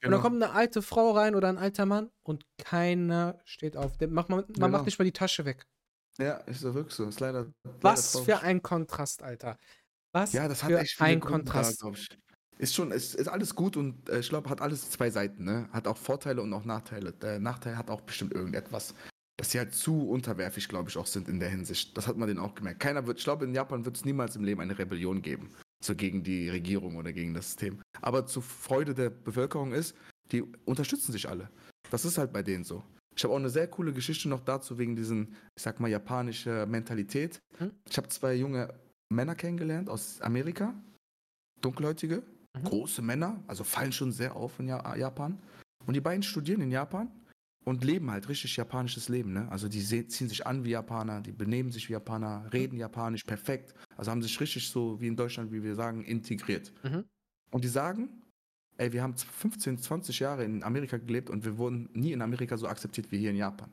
Genau. 0.00 0.16
dann 0.18 0.22
kommt 0.22 0.42
eine 0.42 0.52
alte 0.52 0.80
Frau 0.82 1.10
rein 1.12 1.34
oder 1.34 1.48
ein 1.48 1.58
alter 1.58 1.86
Mann 1.86 2.10
und 2.22 2.44
keiner 2.58 3.40
steht 3.44 3.76
auf. 3.76 3.96
Der 3.96 4.08
macht, 4.08 4.28
man 4.28 4.40
man 4.40 4.52
Genau. 4.52 4.68
macht 4.68 4.84
nicht 4.84 4.98
mal 4.98 5.04
die 5.06 5.12
Tasche 5.12 5.44
weg. 5.44 5.66
Ja, 6.18 6.34
ist 6.46 6.60
so 6.60 6.74
wirklich 6.74 6.94
so. 6.94 7.06
Ist 7.06 7.18
leider. 7.20 7.46
leider 7.64 7.78
Was 7.80 8.12
traurig. 8.12 8.26
für 8.26 8.40
ein 8.42 8.62
Kontrast, 8.62 9.22
Alter. 9.22 9.58
Was 10.12 10.32
Ja, 10.32 10.48
das 10.48 10.62
hat 10.62 10.70
für 10.70 10.78
echt 10.78 10.96
viele 10.96 11.08
ein 11.08 11.20
Gründe 11.20 11.44
da, 11.44 11.52
Kontrast. 11.52 11.84
ich. 11.94 12.08
Ist 12.58 12.74
schon, 12.74 12.90
ist, 12.90 13.14
ist 13.14 13.28
alles 13.28 13.54
gut 13.54 13.76
und 13.76 14.08
äh, 14.08 14.18
ich 14.18 14.28
glaube, 14.28 14.50
hat 14.50 14.60
alles 14.60 14.90
zwei 14.90 15.10
Seiten, 15.10 15.44
ne? 15.44 15.68
Hat 15.72 15.86
auch 15.86 15.96
Vorteile 15.96 16.42
und 16.42 16.52
auch 16.52 16.64
Nachteile. 16.64 17.12
Der 17.12 17.38
Nachteil 17.38 17.78
hat 17.78 17.88
auch 17.88 18.00
bestimmt 18.00 18.34
irgendetwas, 18.34 18.94
dass 19.36 19.52
sie 19.52 19.58
halt 19.58 19.74
zu 19.74 20.08
unterwerfig, 20.08 20.68
glaube 20.68 20.90
ich, 20.90 20.96
auch 20.96 21.06
sind 21.06 21.28
in 21.28 21.38
der 21.38 21.50
Hinsicht. 21.50 21.96
Das 21.96 22.08
hat 22.08 22.16
man 22.16 22.26
denen 22.26 22.40
auch 22.40 22.56
gemerkt. 22.56 22.80
Keiner 22.80 23.06
wird, 23.06 23.18
ich 23.18 23.24
glaube, 23.24 23.44
in 23.44 23.54
Japan 23.54 23.84
wird 23.84 23.96
es 23.96 24.04
niemals 24.04 24.34
im 24.34 24.42
Leben 24.42 24.60
eine 24.60 24.76
Rebellion 24.76 25.22
geben. 25.22 25.50
So 25.84 25.94
gegen 25.94 26.24
die 26.24 26.48
Regierung 26.48 26.96
oder 26.96 27.12
gegen 27.12 27.32
das 27.32 27.46
System. 27.46 27.80
Aber 28.00 28.26
zur 28.26 28.42
Freude 28.42 28.94
der 28.94 29.10
Bevölkerung 29.10 29.72
ist, 29.72 29.94
die 30.32 30.42
unterstützen 30.64 31.12
sich 31.12 31.28
alle. 31.28 31.48
Das 31.90 32.04
ist 32.04 32.18
halt 32.18 32.32
bei 32.32 32.42
denen 32.42 32.64
so. 32.64 32.82
Ich 33.16 33.22
habe 33.22 33.34
auch 33.34 33.38
eine 33.38 33.50
sehr 33.50 33.68
coole 33.68 33.92
Geschichte 33.92 34.28
noch 34.28 34.40
dazu, 34.40 34.78
wegen 34.78 34.96
diesen, 34.96 35.36
ich 35.56 35.62
sag 35.62 35.78
mal, 35.78 35.88
japanischer 35.88 36.66
Mentalität. 36.66 37.38
Hm? 37.58 37.70
Ich 37.88 37.96
habe 37.96 38.08
zwei 38.08 38.34
junge 38.34 38.74
Männer 39.10 39.34
kennengelernt 39.34 39.88
aus 39.88 40.20
Amerika, 40.20 40.74
dunkelhäutige, 41.60 42.22
Mhm. 42.56 42.64
große 42.64 43.02
Männer, 43.02 43.42
also 43.46 43.64
fallen 43.64 43.92
schon 43.92 44.12
sehr 44.12 44.34
auf 44.36 44.58
in 44.58 44.68
ja 44.68 44.96
Japan. 44.96 45.38
Und 45.86 45.94
die 45.94 46.00
beiden 46.00 46.22
studieren 46.22 46.60
in 46.60 46.70
Japan 46.70 47.10
und 47.64 47.84
leben 47.84 48.10
halt 48.10 48.28
richtig 48.28 48.56
japanisches 48.56 49.08
Leben. 49.08 49.32
Ne? 49.32 49.50
Also 49.50 49.68
die 49.68 49.80
ziehen 49.80 50.28
sich 50.28 50.46
an 50.46 50.64
wie 50.64 50.70
Japaner, 50.70 51.20
die 51.20 51.32
benehmen 51.32 51.70
sich 51.70 51.88
wie 51.88 51.92
Japaner, 51.92 52.50
reden 52.52 52.76
japanisch 52.76 53.24
perfekt. 53.24 53.74
Also 53.96 54.10
haben 54.10 54.22
sich 54.22 54.38
richtig 54.40 54.68
so 54.68 55.00
wie 55.00 55.08
in 55.08 55.16
Deutschland, 55.16 55.52
wie 55.52 55.62
wir 55.62 55.74
sagen, 55.74 56.04
integriert. 56.04 56.72
Mhm. 56.82 57.04
Und 57.50 57.64
die 57.64 57.68
sagen, 57.68 58.22
ey, 58.76 58.92
wir 58.92 59.02
haben 59.02 59.16
15, 59.16 59.78
20 59.78 60.18
Jahre 60.20 60.44
in 60.44 60.62
Amerika 60.62 60.96
gelebt 60.98 61.30
und 61.30 61.44
wir 61.44 61.56
wurden 61.58 61.88
nie 61.92 62.12
in 62.12 62.22
Amerika 62.22 62.56
so 62.56 62.68
akzeptiert 62.68 63.10
wie 63.10 63.18
hier 63.18 63.30
in 63.30 63.36
Japan. 63.36 63.70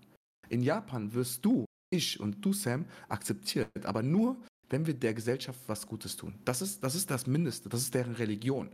In 0.50 0.62
Japan 0.62 1.14
wirst 1.14 1.44
du, 1.44 1.66
ich 1.90 2.20
und 2.20 2.44
du, 2.44 2.54
Sam, 2.54 2.86
akzeptiert, 3.10 3.70
aber 3.84 4.04
nur, 4.04 4.38
wenn 4.70 4.86
wir 4.86 4.94
der 4.94 5.14
Gesellschaft 5.14 5.60
was 5.68 5.86
Gutes 5.86 6.16
tun. 6.16 6.36
Das 6.46 6.62
ist, 6.62 6.84
das 6.84 6.96
ist 6.96 7.10
das 7.10 7.28
Mindeste, 7.28 7.70
das 7.70 7.82
ist 7.82 7.94
deren 7.94 8.16
Religion. 8.16 8.70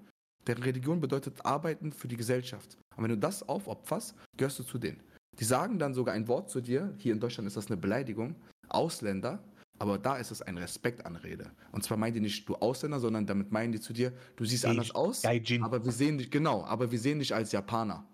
Deren 0.48 0.64
Religion 0.64 1.00
bedeutet 1.00 1.46
arbeiten 1.46 1.92
für 1.92 2.08
die 2.08 2.18
Gesellschaft. 2.18 2.78
Und 2.96 3.04
wenn 3.04 3.12
du 3.12 3.18
das 3.18 3.48
aufopferst, 3.48 4.16
gehörst 4.38 4.60
du 4.60 4.64
zu 4.64 4.78
denen. 4.78 5.02
Die 5.40 5.44
sagen 5.44 5.80
dann 5.80 5.94
sogar 5.94 6.14
ein 6.16 6.28
Wort 6.28 6.50
zu 6.50 6.62
dir, 6.62 6.94
hier 6.98 7.14
in 7.14 7.20
Deutschland 7.20 7.48
ist 7.48 7.58
das 7.58 7.68
eine 7.68 7.78
Beleidigung, 7.78 8.36
Ausländer, 8.70 9.44
aber 9.80 9.98
da 9.98 10.18
ist 10.18 10.32
es 10.32 10.42
eine 10.42 10.62
Respektanrede. 10.62 11.52
Und 11.72 11.84
zwar 11.84 11.98
meinen 11.98 12.14
die 12.14 12.20
nicht 12.20 12.48
du 12.48 12.56
Ausländer, 12.56 13.00
sondern 13.00 13.26
damit 13.26 13.52
meinen 13.52 13.72
die 13.72 13.80
zu 13.80 13.94
dir, 13.94 14.14
du 14.36 14.46
siehst 14.46 14.66
Ey, 14.66 14.72
anders 14.72 14.94
aus, 14.94 15.22
Gaijin. 15.22 15.64
aber 15.64 15.84
wir 15.84 15.92
sehen 15.92 16.18
dich, 16.18 16.30
genau, 16.30 16.64
aber 16.66 16.92
wir 16.92 17.00
sehen 17.00 17.20
dich 17.20 17.34
als 17.34 17.52
Japaner. 17.52 18.06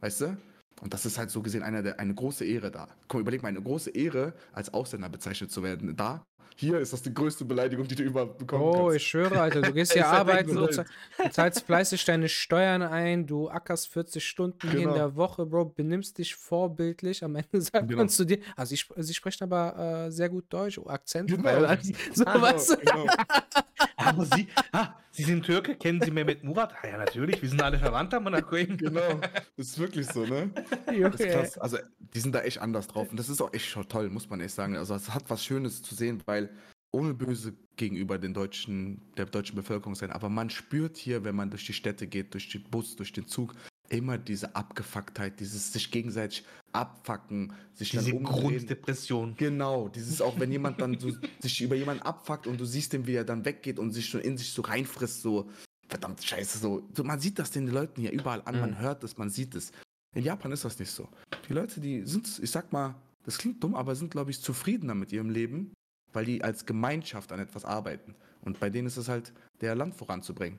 Weißt 0.00 0.20
du? 0.20 0.36
Und 0.80 0.94
das 0.94 1.04
ist 1.06 1.18
halt 1.18 1.30
so 1.30 1.42
gesehen 1.42 1.62
eine, 1.62 1.98
eine 1.98 2.14
große 2.14 2.44
Ehre 2.44 2.70
da. 2.70 2.88
Komm, 3.08 3.20
überleg 3.20 3.42
mal, 3.42 3.48
eine 3.48 3.62
große 3.62 3.90
Ehre, 3.90 4.32
als 4.52 4.72
Ausländer 4.72 5.08
bezeichnet 5.08 5.50
zu 5.50 5.62
werden. 5.62 5.96
Da, 5.96 6.22
hier 6.60 6.78
ist 6.80 6.92
das 6.92 7.02
die 7.02 7.14
größte 7.14 7.44
Beleidigung, 7.44 7.86
die 7.86 7.94
du 7.94 8.02
überhaupt 8.02 8.38
bekommen 8.38 8.62
Oh, 8.64 8.72
kannst. 8.86 8.96
ich 8.96 9.06
schwöre, 9.06 9.40
Alter, 9.40 9.62
du 9.62 9.72
gehst 9.72 9.92
hier 9.94 10.08
arbeiten, 10.08 10.54
du, 10.56 10.64
echt 10.66 10.74
zahl- 10.74 10.86
du 11.24 11.30
zahlst 11.30 11.62
fleißig 11.66 12.04
deine 12.04 12.28
Steuern 12.28 12.82
ein, 12.82 13.26
du 13.26 13.48
ackerst 13.48 13.88
40 13.92 14.26
Stunden 14.26 14.68
hier 14.68 14.72
in 14.80 14.84
Genau. 14.86 14.94
der 14.94 15.14
Woche, 15.16 15.46
Bro, 15.46 15.66
benimmst 15.66 16.18
dich 16.18 16.34
vorbildlich. 16.34 17.22
Am 17.22 17.36
Ende 17.36 17.60
sagt 17.60 17.86
Genau. 17.88 17.98
man 17.98 18.08
zu 18.08 18.24
dir, 18.24 18.38
also 18.56 18.70
sie, 18.70 18.74
sp- 18.82 18.94
sie 19.00 19.14
sprechen 19.14 19.44
aber 19.44 20.06
äh, 20.06 20.10
sehr 20.10 20.28
gut 20.28 20.46
Deutsch, 20.48 20.78
oh, 20.78 20.88
Akzent. 20.88 21.30
Genau. 21.30 21.48
so, 22.14 22.24
Genau, 22.24 22.42
weißt 22.42 22.70
du? 22.72 22.76
genau. 22.78 23.06
Aber 24.08 24.24
Sie, 24.26 24.48
ah, 24.72 24.94
Sie 25.10 25.24
sind 25.24 25.44
Türke, 25.44 25.76
kennen 25.76 26.00
Sie 26.00 26.10
Mehmet 26.10 26.44
Murat? 26.44 26.74
Ah, 26.82 26.88
ja, 26.88 26.98
natürlich, 26.98 27.40
wir 27.42 27.48
sind 27.48 27.62
alle 27.62 27.78
verwandt 27.78 28.14
am 28.14 28.24
Monaco. 28.24 28.56
genau. 28.56 29.20
Das 29.56 29.66
ist 29.68 29.78
wirklich 29.78 30.06
so, 30.06 30.24
ne? 30.24 30.50
Junge, 30.92 31.10
Das 31.10 31.20
ist 31.20 31.32
krass. 31.32 31.58
Also, 31.58 31.78
die 31.98 32.20
sind 32.20 32.34
da 32.34 32.40
echt 32.40 32.58
anders 32.58 32.86
drauf. 32.88 33.10
Und 33.10 33.18
das 33.18 33.28
ist 33.28 33.40
auch 33.40 33.52
echt 33.52 33.66
schon 33.66 33.88
toll, 33.88 34.08
muss 34.10 34.28
man 34.28 34.40
echt 34.40 34.54
sagen. 34.54 34.76
Also, 34.76 34.94
es 34.94 35.12
hat 35.12 35.28
was 35.28 35.44
Schönes 35.44 35.82
zu 35.82 35.94
sehen, 35.94 36.22
weil 36.26 36.50
ohne 36.90 37.14
böse 37.14 37.54
gegenüber 37.76 38.18
den 38.18 38.32
deutschen, 38.34 39.02
der 39.16 39.26
deutschen 39.26 39.56
Bevölkerung 39.56 39.94
sein. 39.94 40.10
Aber 40.10 40.28
man 40.28 40.50
spürt 40.50 40.96
hier, 40.96 41.24
wenn 41.24 41.36
man 41.36 41.50
durch 41.50 41.66
die 41.66 41.74
Städte 41.74 42.06
geht, 42.06 42.32
durch 42.34 42.48
den 42.48 42.64
Bus, 42.64 42.96
durch 42.96 43.12
den 43.12 43.26
Zug, 43.26 43.54
immer 43.88 44.18
diese 44.18 44.54
Abgefucktheit, 44.54 45.40
dieses 45.40 45.72
sich 45.72 45.90
gegenseitig 45.90 46.44
abfacken, 46.72 47.52
sich 47.74 47.90
Diese 47.90 48.06
dann 48.06 48.18
umdrehen. 48.18 48.40
Grunddepression. 48.58 49.34
Genau, 49.36 49.88
dieses 49.88 50.20
auch, 50.20 50.38
wenn 50.38 50.52
jemand 50.52 50.80
dann 50.80 50.98
so 50.98 51.10
sich 51.40 51.60
über 51.62 51.74
jemanden 51.74 52.02
abfuckt 52.02 52.46
und 52.46 52.60
du 52.60 52.64
siehst 52.64 52.92
ihn, 52.94 53.06
wie 53.06 53.14
er 53.14 53.24
dann 53.24 53.44
weggeht 53.44 53.78
und 53.78 53.92
sich 53.92 54.06
schon 54.06 54.20
in 54.20 54.36
sich 54.36 54.52
so 54.52 54.62
reinfrisst, 54.62 55.22
so 55.22 55.50
verdammt 55.88 56.22
scheiße, 56.22 56.58
so. 56.58 56.86
so 56.94 57.02
man 57.04 57.18
sieht 57.20 57.38
das 57.38 57.50
den 57.50 57.66
Leuten 57.68 58.00
hier 58.02 58.12
überall 58.12 58.42
an, 58.44 58.60
man 58.60 58.70
Mhm. 58.72 58.78
hört 58.80 59.04
es, 59.04 59.16
man 59.16 59.30
sieht 59.30 59.54
es. 59.54 59.72
In 60.14 60.22
Japan 60.22 60.52
ist 60.52 60.64
das 60.64 60.78
nicht 60.78 60.90
so. 60.90 61.08
Die 61.48 61.52
Leute, 61.54 61.80
die 61.80 62.04
sind, 62.04 62.38
ich 62.42 62.50
sag 62.50 62.72
mal, 62.72 62.94
das 63.24 63.38
klingt 63.38 63.62
dumm, 63.62 63.74
aber 63.74 63.94
sind, 63.94 64.10
glaube 64.10 64.30
ich, 64.30 64.40
zufriedener 64.42 64.94
mit 64.94 65.12
ihrem 65.12 65.30
Leben, 65.30 65.72
weil 66.12 66.24
die 66.26 66.42
als 66.42 66.66
Gemeinschaft 66.66 67.32
an 67.32 67.40
etwas 67.40 67.64
arbeiten. 67.64 68.14
Und 68.42 68.60
bei 68.60 68.70
denen 68.70 68.86
ist 68.86 68.96
es 68.98 69.08
halt, 69.08 69.32
der 69.60 69.74
Land 69.74 69.94
voranzubringen. 69.94 70.58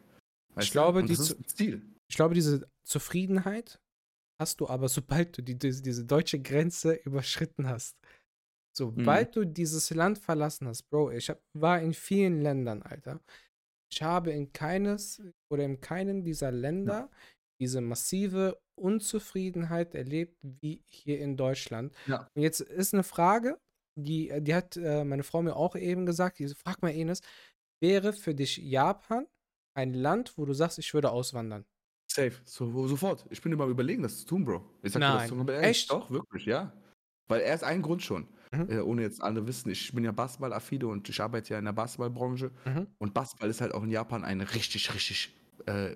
Weißt 0.56 0.70
du? 0.70 0.72
glaube, 0.74 1.04
die 1.04 1.16
Ziel. 1.16 1.82
Ich 2.10 2.16
glaube, 2.16 2.34
diese 2.34 2.70
Zufriedenheit 2.84 3.80
hast 4.39 4.62
du 4.62 4.68
aber, 4.68 4.89
sobald 4.89 5.38
du 5.38 5.43
die, 5.43 5.57
diese, 5.57 5.82
diese 5.82 6.05
deutsche 6.05 6.41
Grenze 6.41 6.93
überschritten 6.93 7.68
hast. 7.68 7.97
Sobald 8.76 9.36
du 9.36 9.45
dieses 9.45 9.89
Land 9.89 10.20
verlassen 10.20 10.68
hast, 10.68 10.84
Bro, 10.89 11.12
ich 11.12 11.30
hab, 11.30 11.41
war 11.53 11.82
in 11.82 11.93
vielen 11.93 12.41
Ländern, 12.41 12.82
Alter. 12.82 13.20
Ich 13.91 14.01
habe 14.01 14.32
in 14.32 14.53
keines 14.53 15.22
oder 15.51 15.66
in 15.66 15.82
keinem 15.82 16.24
dieser 16.24 16.51
Länder 16.51 17.10
diese 17.60 17.82
massive 17.82 18.62
Unzufriedenheit 18.80 19.95
erlebt 19.95 20.38
wie 20.41 20.84
hier 20.88 21.20
in 21.20 21.36
Deutschland. 21.36 21.93
Ja. 22.07 22.30
Und 22.34 22.41
jetzt 22.41 22.62
ist 22.62 22.93
eine 22.93 23.03
Frage, 23.03 23.60
die, 23.97 24.32
die 24.41 24.55
hat 24.55 24.78
äh, 24.78 25.03
meine 25.03 25.24
Frau 25.24 25.41
mir 25.41 25.55
auch 25.55 25.76
eben 25.76 26.05
gesagt, 26.05 26.39
die 26.39 26.47
frag 26.47 26.82
mal 26.82 26.91
Enes, 26.91 27.22
wäre 27.82 28.14
für 28.14 28.34
dich 28.34 28.57
Japan 28.57 29.28
ein 29.76 29.93
Land, 29.93 30.38
wo 30.38 30.45
du 30.45 30.53
sagst, 30.53 30.80
ich 30.80 30.93
würde 30.93 31.12
auswandern? 31.12 31.66
Safe, 32.24 32.41
so, 32.45 32.88
sofort. 32.88 33.26
Ich 33.30 33.41
bin 33.41 33.51
immer 33.51 33.65
überlegen, 33.67 34.03
das 34.03 34.20
zu 34.22 34.26
tun, 34.28 34.45
Bro. 34.45 34.63
Ich 34.84 34.91
sag 34.93 35.01
dir 35.01 35.07
Nein. 35.07 35.17
das 35.20 35.28
zum 35.30 35.38
Beispiel 35.39 35.53
ehrlich. 35.55 35.70
Echt? 35.70 35.91
Doch, 35.91 36.09
wirklich, 36.11 36.45
ja. 36.45 36.74
Weil 37.28 37.41
er 37.41 37.55
ist 37.55 37.63
ein 37.63 37.82
Grund 37.82 38.01
schon. 38.03 38.28
Mhm. 38.51 38.67
äh, 38.70 38.80
ohne 38.80 39.03
jetzt 39.03 39.22
alle 39.22 39.45
wissen, 39.45 39.70
ich 39.70 39.93
bin 39.93 40.03
ja 40.03 40.11
Basketball-affide 40.11 40.88
und 40.88 41.07
ich 41.07 41.22
arbeite 41.22 41.53
ja 41.53 41.59
in 41.59 41.65
der 41.65 41.74
Basketballbranche. 41.74 42.51
Mhm. 42.65 42.88
Und 42.97 43.13
Basketball 43.13 43.49
ist 43.49 43.61
halt 43.61 43.74
auch 43.76 43.84
in 43.84 43.91
Japan 43.91 44.24
ein 44.24 44.41
richtig, 44.41 44.91
richtig 44.93 45.36
äh, 45.67 45.95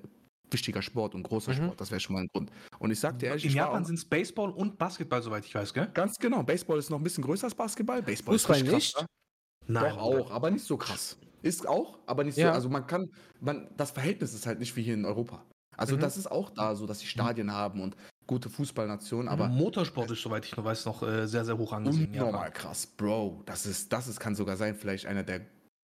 wichtiger 0.51 0.83
Sport 0.83 1.15
und 1.15 1.23
großer 1.23 1.51
Mhm. 1.53 1.57
Sport. 1.57 1.81
Das 1.81 1.89
wäre 1.89 1.99
schon 1.99 2.13
mal 2.15 2.21
ein 2.21 2.27
Grund. 2.31 2.51
Und 2.77 2.91
ich 2.91 2.99
sag 2.99 3.17
dir 3.17 3.27
ehrlich, 3.27 3.45
In 3.45 3.49
ich 3.49 3.55
Japan 3.55 3.83
sind 3.85 3.95
es 3.97 4.05
Baseball 4.05 4.51
und 4.51 4.77
Basketball, 4.77 5.23
soweit 5.23 5.45
ich 5.45 5.55
weiß, 5.55 5.73
gell? 5.73 5.89
ganz 5.95 6.17
genau, 6.19 6.43
Baseball 6.43 6.77
ist 6.77 6.91
noch 6.91 6.99
ein 6.99 7.03
bisschen 7.03 7.23
größer 7.23 7.45
als 7.45 7.55
Basketball. 7.55 8.03
Baseball 8.03 8.35
Fußball 8.35 8.57
ist 8.57 8.71
nicht? 8.71 8.93
krass, 8.95 9.05
Nein, 9.65 9.83
ne? 9.83 9.89
Doch 9.89 9.97
auch, 9.97 10.31
aber 10.31 10.51
nicht 10.51 10.65
so 10.65 10.77
krass. 10.77 11.17
Ist 11.41 11.67
auch, 11.67 11.99
aber 12.05 12.23
nicht 12.23 12.37
Ja. 12.37 12.49
so. 12.49 12.53
Also 12.53 12.69
man 12.69 12.85
kann, 12.85 13.09
man, 13.41 13.67
das 13.77 13.89
Verhältnis 13.91 14.33
ist 14.35 14.45
halt 14.45 14.59
nicht 14.59 14.75
wie 14.75 14.83
hier 14.83 14.93
in 14.93 15.05
Europa. 15.05 15.43
Also 15.77 15.95
Mhm. 15.95 16.01
das 16.01 16.17
ist 16.17 16.31
auch 16.31 16.49
da 16.49 16.75
so, 16.75 16.85
dass 16.85 16.99
sie 16.99 17.07
Stadien 17.07 17.51
haben 17.51 17.81
und 17.81 17.95
gute 18.27 18.49
Fußballnationen, 18.49 19.27
aber 19.27 19.47
Motorsport 19.49 20.09
ist, 20.11 20.21
soweit 20.21 20.45
ich 20.45 20.55
noch 20.55 20.63
weiß, 20.65 20.85
noch 20.85 21.03
äh, 21.03 21.27
sehr, 21.27 21.43
sehr 21.45 21.57
hoch 21.57 21.73
angesehen. 21.73 22.13
Japan. 22.13 22.27
unnormal 22.29 22.51
krass, 22.51 22.85
Bro. 22.87 23.43
Das 23.45 23.65
ist, 23.65 23.91
das 23.91 24.07
ist, 24.07 24.19
kann 24.19 24.35
sogar 24.35 24.55
sein, 24.57 24.75
vielleicht 24.75 25.05
einer 25.05 25.23
der 25.23 25.41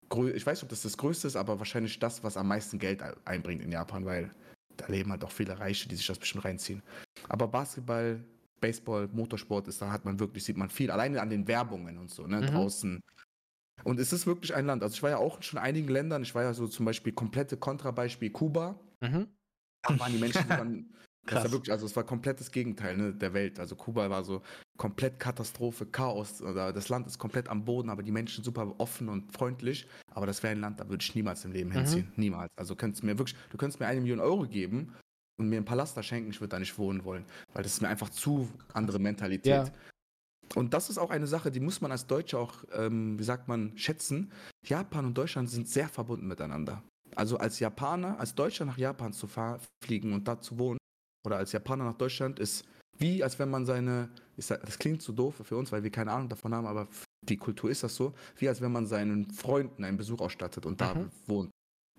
größten, 0.09 0.37
ich 0.37 0.45
weiß 0.45 0.57
nicht, 0.59 0.63
ob 0.63 0.69
das 0.69 0.81
das 0.83 0.97
Größte 0.97 1.27
ist, 1.27 1.35
aber 1.35 1.59
wahrscheinlich 1.59 1.99
das, 1.99 2.23
was 2.23 2.37
am 2.37 2.47
meisten 2.47 2.79
Geld 2.79 3.01
ein- 3.01 3.13
einbringt 3.25 3.61
in 3.61 3.71
Japan, 3.71 4.05
weil 4.05 4.31
da 4.77 4.87
leben 4.87 5.11
halt 5.11 5.23
auch 5.25 5.31
viele 5.31 5.59
Reiche, 5.59 5.89
die 5.89 5.95
sich 5.95 6.07
das 6.07 6.17
bestimmt 6.17 6.45
reinziehen. 6.45 6.81
Aber 7.27 7.47
Basketball, 7.47 8.23
Baseball, 8.61 9.07
Motorsport 9.11 9.67
ist, 9.67 9.81
da 9.81 9.91
hat 9.91 10.05
man 10.05 10.19
wirklich, 10.19 10.43
sieht 10.45 10.57
man 10.57 10.69
viel, 10.69 10.91
alleine 10.91 11.21
an 11.21 11.29
den 11.29 11.47
Werbungen 11.47 11.97
und 11.97 12.09
so, 12.09 12.25
ne, 12.27 12.41
Mhm. 12.41 12.45
draußen. 12.47 12.99
Und 13.83 13.99
es 13.99 14.11
ist 14.13 14.27
wirklich 14.27 14.53
ein 14.55 14.65
Land. 14.65 14.83
Also 14.83 14.93
ich 14.95 15.03
war 15.03 15.09
ja 15.09 15.17
auch 15.17 15.41
schon 15.41 15.57
in 15.59 15.63
einigen 15.63 15.87
Ländern, 15.89 16.21
ich 16.21 16.35
war 16.35 16.43
ja 16.43 16.53
so 16.53 16.67
zum 16.67 16.85
Beispiel 16.85 17.13
komplette 17.13 17.55
Kontrabeispiel 17.57 18.29
Kuba. 18.29 18.79
Mhm. 19.01 19.27
Da 19.84 19.99
waren 19.99 20.11
die 20.11 20.17
Menschen, 20.19 20.47
waren, 20.49 20.93
das 21.25 21.43
war 21.43 21.51
wirklich, 21.51 21.71
also 21.71 21.86
es 21.86 21.95
war 21.95 22.03
komplettes 22.03 22.51
Gegenteil 22.51 22.97
ne, 22.97 23.13
der 23.13 23.34
Welt. 23.34 23.59
Also 23.59 23.75
Kuba 23.75 24.09
war 24.09 24.23
so 24.23 24.41
komplett 24.77 25.19
Katastrophe, 25.19 25.86
Chaos. 25.86 26.41
Oder 26.41 26.73
das 26.73 26.89
Land 26.89 27.07
ist 27.07 27.19
komplett 27.19 27.49
am 27.49 27.65
Boden, 27.65 27.89
aber 27.89 28.01
die 28.03 28.11
Menschen 28.11 28.43
super 28.43 28.73
offen 28.80 29.09
und 29.09 29.32
freundlich. 29.32 29.88
Aber 30.13 30.25
das 30.25 30.41
wäre 30.41 30.51
ein 30.51 30.61
Land, 30.61 30.80
da 30.80 30.89
würde 30.89 31.03
ich 31.03 31.13
niemals 31.15 31.45
im 31.45 31.51
Leben 31.51 31.69
Mhm. 31.69 31.73
hinziehen. 31.73 32.11
Niemals. 32.15 32.49
Also 32.55 32.75
könntest 32.75 33.03
du 33.03 33.07
mir 33.07 33.17
wirklich, 33.17 33.38
du 33.51 33.57
könntest 33.57 33.80
mir 33.80 33.88
eine 33.88 34.01
Million 34.01 34.19
Euro 34.19 34.47
geben 34.47 34.93
und 35.39 35.49
mir 35.49 35.57
einen 35.57 35.65
Palast 35.65 35.95
da 35.95 36.03
schenken, 36.03 36.32
ich 36.32 36.41
würde 36.41 36.49
da 36.49 36.59
nicht 36.59 36.77
wohnen 36.77 37.03
wollen. 37.03 37.25
Weil 37.53 37.63
das 37.63 37.73
ist 37.73 37.82
mir 37.82 37.89
einfach 37.89 38.09
zu 38.09 38.49
andere 38.73 38.99
Mentalität. 38.99 39.67
Ja. 39.67 39.71
Und 40.55 40.73
das 40.73 40.89
ist 40.89 40.97
auch 40.97 41.11
eine 41.11 41.27
Sache, 41.27 41.51
die 41.51 41.59
muss 41.59 41.80
man 41.80 41.91
als 41.91 42.07
Deutscher 42.07 42.39
auch, 42.39 42.63
ähm, 42.73 43.19
wie 43.19 43.23
sagt 43.23 43.47
man, 43.47 43.77
schätzen. 43.77 44.32
Japan 44.65 45.05
und 45.05 45.15
Deutschland 45.15 45.47
sind 45.49 45.67
sehr 45.67 45.88
verbunden 45.88 46.27
miteinander. 46.27 46.82
Also 47.16 47.38
als 47.38 47.60
Japaner, 47.60 48.20
als 48.20 48.36
Deutscher 48.36 48.66
nach 48.66 48.78
Japan 48.78 49.14
zu 49.14 49.28
fliegen 49.84 50.14
und 50.14 50.28
da 50.28 50.39
zu 50.39 50.57
wohnen, 50.57 50.78
oder 51.26 51.38
als 51.38 51.51
Japaner 51.51 51.84
nach 51.86 51.97
Deutschland, 51.97 52.39
ist 52.39 52.66
wie, 52.97 53.24
als 53.24 53.39
wenn 53.39 53.49
man 53.49 53.66
seine, 53.66 54.10
sag, 54.38 54.66
das 54.66 54.78
klingt 54.78 55.01
so 55.01 55.14
doof 55.14 55.41
für 55.43 55.57
uns, 55.57 55.72
weil 55.72 55.84
wir 55.84 55.89
keine 55.91 56.12
Ahnung 56.12 56.30
davon 56.30 56.53
haben, 56.53 56.68
aber 56.68 56.88
die 57.28 57.38
Kultur 57.38 57.70
ist 57.70 57.84
das 57.84 57.95
so, 57.95 58.14
wie 58.38 58.47
als 58.49 58.62
wenn 58.62 58.72
man 58.72 58.88
seinen 58.88 59.30
Freunden 59.32 59.84
einen 59.84 59.97
Besuch 59.97 60.20
ausstattet 60.20 60.66
und 60.66 60.82
da 60.82 60.95
Mhm. 60.95 61.10
wohnt. 61.28 61.49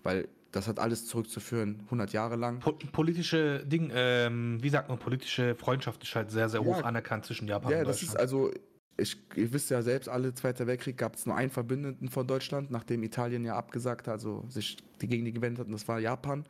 Weil 0.03 0.27
das 0.51 0.67
hat 0.67 0.79
alles 0.79 1.07
zurückzuführen, 1.07 1.83
100 1.89 2.11
Jahre 2.13 2.35
lang. 2.35 2.59
Po 2.59 2.73
politische 2.91 3.65
Ding, 3.65 3.91
ähm, 3.93 4.57
wie 4.61 4.69
sagt 4.69 4.89
man, 4.89 4.99
politische 4.99 5.55
Freundschaft 5.55 6.03
ist 6.03 6.13
halt 6.15 6.29
sehr, 6.31 6.49
sehr 6.49 6.63
hoch 6.63 6.77
Ja. 6.79 6.83
anerkannt 6.83 7.25
zwischen 7.25 7.47
Japan 7.47 7.71
Ja, 7.71 7.79
und 7.79 7.87
das 7.87 7.99
Deutschland. 7.99 8.15
ist 8.15 8.19
also, 8.19 8.51
ich, 8.97 9.17
ihr 9.35 9.51
wisst 9.53 9.69
ja 9.69 9.81
selbst, 9.81 10.09
alle 10.09 10.33
Zweiter 10.33 10.67
Weltkrieg 10.67 10.97
gab 10.97 11.15
es 11.15 11.25
nur 11.25 11.35
einen 11.35 11.49
Verbündeten 11.49 12.09
von 12.09 12.27
Deutschland, 12.27 12.71
nachdem 12.71 13.03
Italien 13.03 13.43
ja 13.43 13.55
abgesagt 13.55 14.07
hat, 14.07 14.13
also 14.13 14.45
sich 14.49 14.77
die 15.01 15.07
gegen 15.07 15.25
die 15.25 15.33
gewendet 15.33 15.59
hat, 15.59 15.67
und 15.67 15.73
das 15.73 15.87
war 15.87 15.99
Japan. 15.99 16.45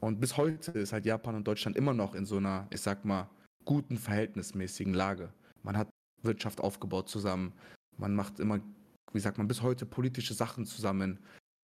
Und 0.00 0.20
bis 0.20 0.36
heute 0.36 0.72
ist 0.72 0.92
halt 0.92 1.06
Japan 1.06 1.36
und 1.36 1.46
Deutschland 1.46 1.76
immer 1.76 1.94
noch 1.94 2.14
in 2.14 2.26
so 2.26 2.36
einer, 2.36 2.66
ich 2.70 2.80
sag 2.80 3.04
mal, 3.04 3.28
guten, 3.64 3.96
verhältnismäßigen 3.98 4.94
Lage. 4.94 5.32
Man 5.62 5.76
hat 5.76 5.88
Wirtschaft 6.22 6.60
aufgebaut 6.60 7.08
zusammen, 7.08 7.52
man 7.98 8.14
macht 8.14 8.40
immer, 8.40 8.60
wie 9.12 9.20
sagt 9.20 9.38
man, 9.38 9.48
bis 9.48 9.62
heute 9.62 9.86
politische 9.86 10.34
Sachen 10.34 10.66
zusammen. 10.66 11.18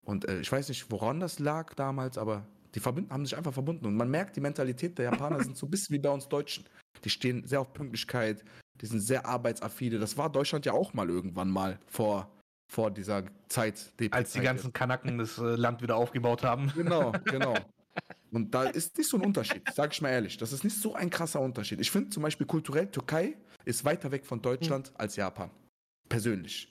Und 0.04 0.26
äh, 0.28 0.40
ich 0.40 0.50
weiß 0.50 0.68
nicht, 0.68 0.90
woran 0.90 1.20
das 1.20 1.38
lag 1.38 1.74
damals, 1.74 2.18
aber 2.18 2.46
die 2.74 2.80
haben 2.80 3.26
sich 3.26 3.36
einfach 3.36 3.52
verbunden. 3.52 3.86
Und 3.86 3.96
man 3.96 4.10
merkt, 4.10 4.36
die 4.36 4.40
Mentalität 4.40 4.98
der 4.98 5.06
Japaner 5.06 5.42
sind 5.42 5.56
so 5.56 5.66
ein 5.66 5.70
bisschen 5.70 5.94
wie 5.94 6.00
bei 6.00 6.10
uns 6.10 6.28
Deutschen. 6.28 6.64
Die 7.04 7.10
stehen 7.10 7.46
sehr 7.46 7.60
auf 7.60 7.72
Pünktlichkeit, 7.72 8.44
die 8.83 8.87
sind 8.87 9.01
sehr 9.01 9.24
arbeitsaffide. 9.24 9.99
Das 9.99 10.16
war 10.16 10.30
Deutschland 10.30 10.66
ja 10.66 10.72
auch 10.72 10.93
mal 10.93 11.09
irgendwann 11.09 11.49
mal 11.49 11.78
vor, 11.87 12.28
vor 12.70 12.91
dieser 12.91 13.24
Zeit. 13.49 13.93
Als 14.11 14.33
die 14.33 14.39
Zeit 14.39 14.43
ganzen 14.43 14.72
Kanaken 14.72 15.18
das 15.18 15.39
äh, 15.39 15.43
Land 15.43 15.83
wieder 15.83 15.97
aufgebaut 15.97 16.43
haben. 16.43 16.72
Genau, 16.74 17.12
genau. 17.24 17.55
Und 18.33 18.55
da 18.55 18.64
ist 18.64 18.97
nicht 18.99 19.09
so 19.09 19.18
ein 19.18 19.24
Unterschied, 19.24 19.62
sag 19.72 19.93
ich 19.93 20.03
mal 20.03 20.09
ehrlich. 20.09 20.37
Das 20.39 20.53
ist 20.53 20.64
nicht 20.64 20.76
so 20.76 20.95
ein 20.95 21.11
krasser 21.11 21.41
Unterschied. 21.41 21.80
Ich 21.80 21.91
finde 21.91 22.11
zum 22.11 22.22
Beispiel 22.22 22.47
kulturell, 22.47 22.87
Türkei 22.89 23.37
ist 23.64 23.85
weiter 23.85 24.11
weg 24.11 24.26
von 24.26 24.43
Deutschland 24.43 24.91
als 24.97 25.16
Japan. 25.16 25.51
Persönlich. 26.09 26.68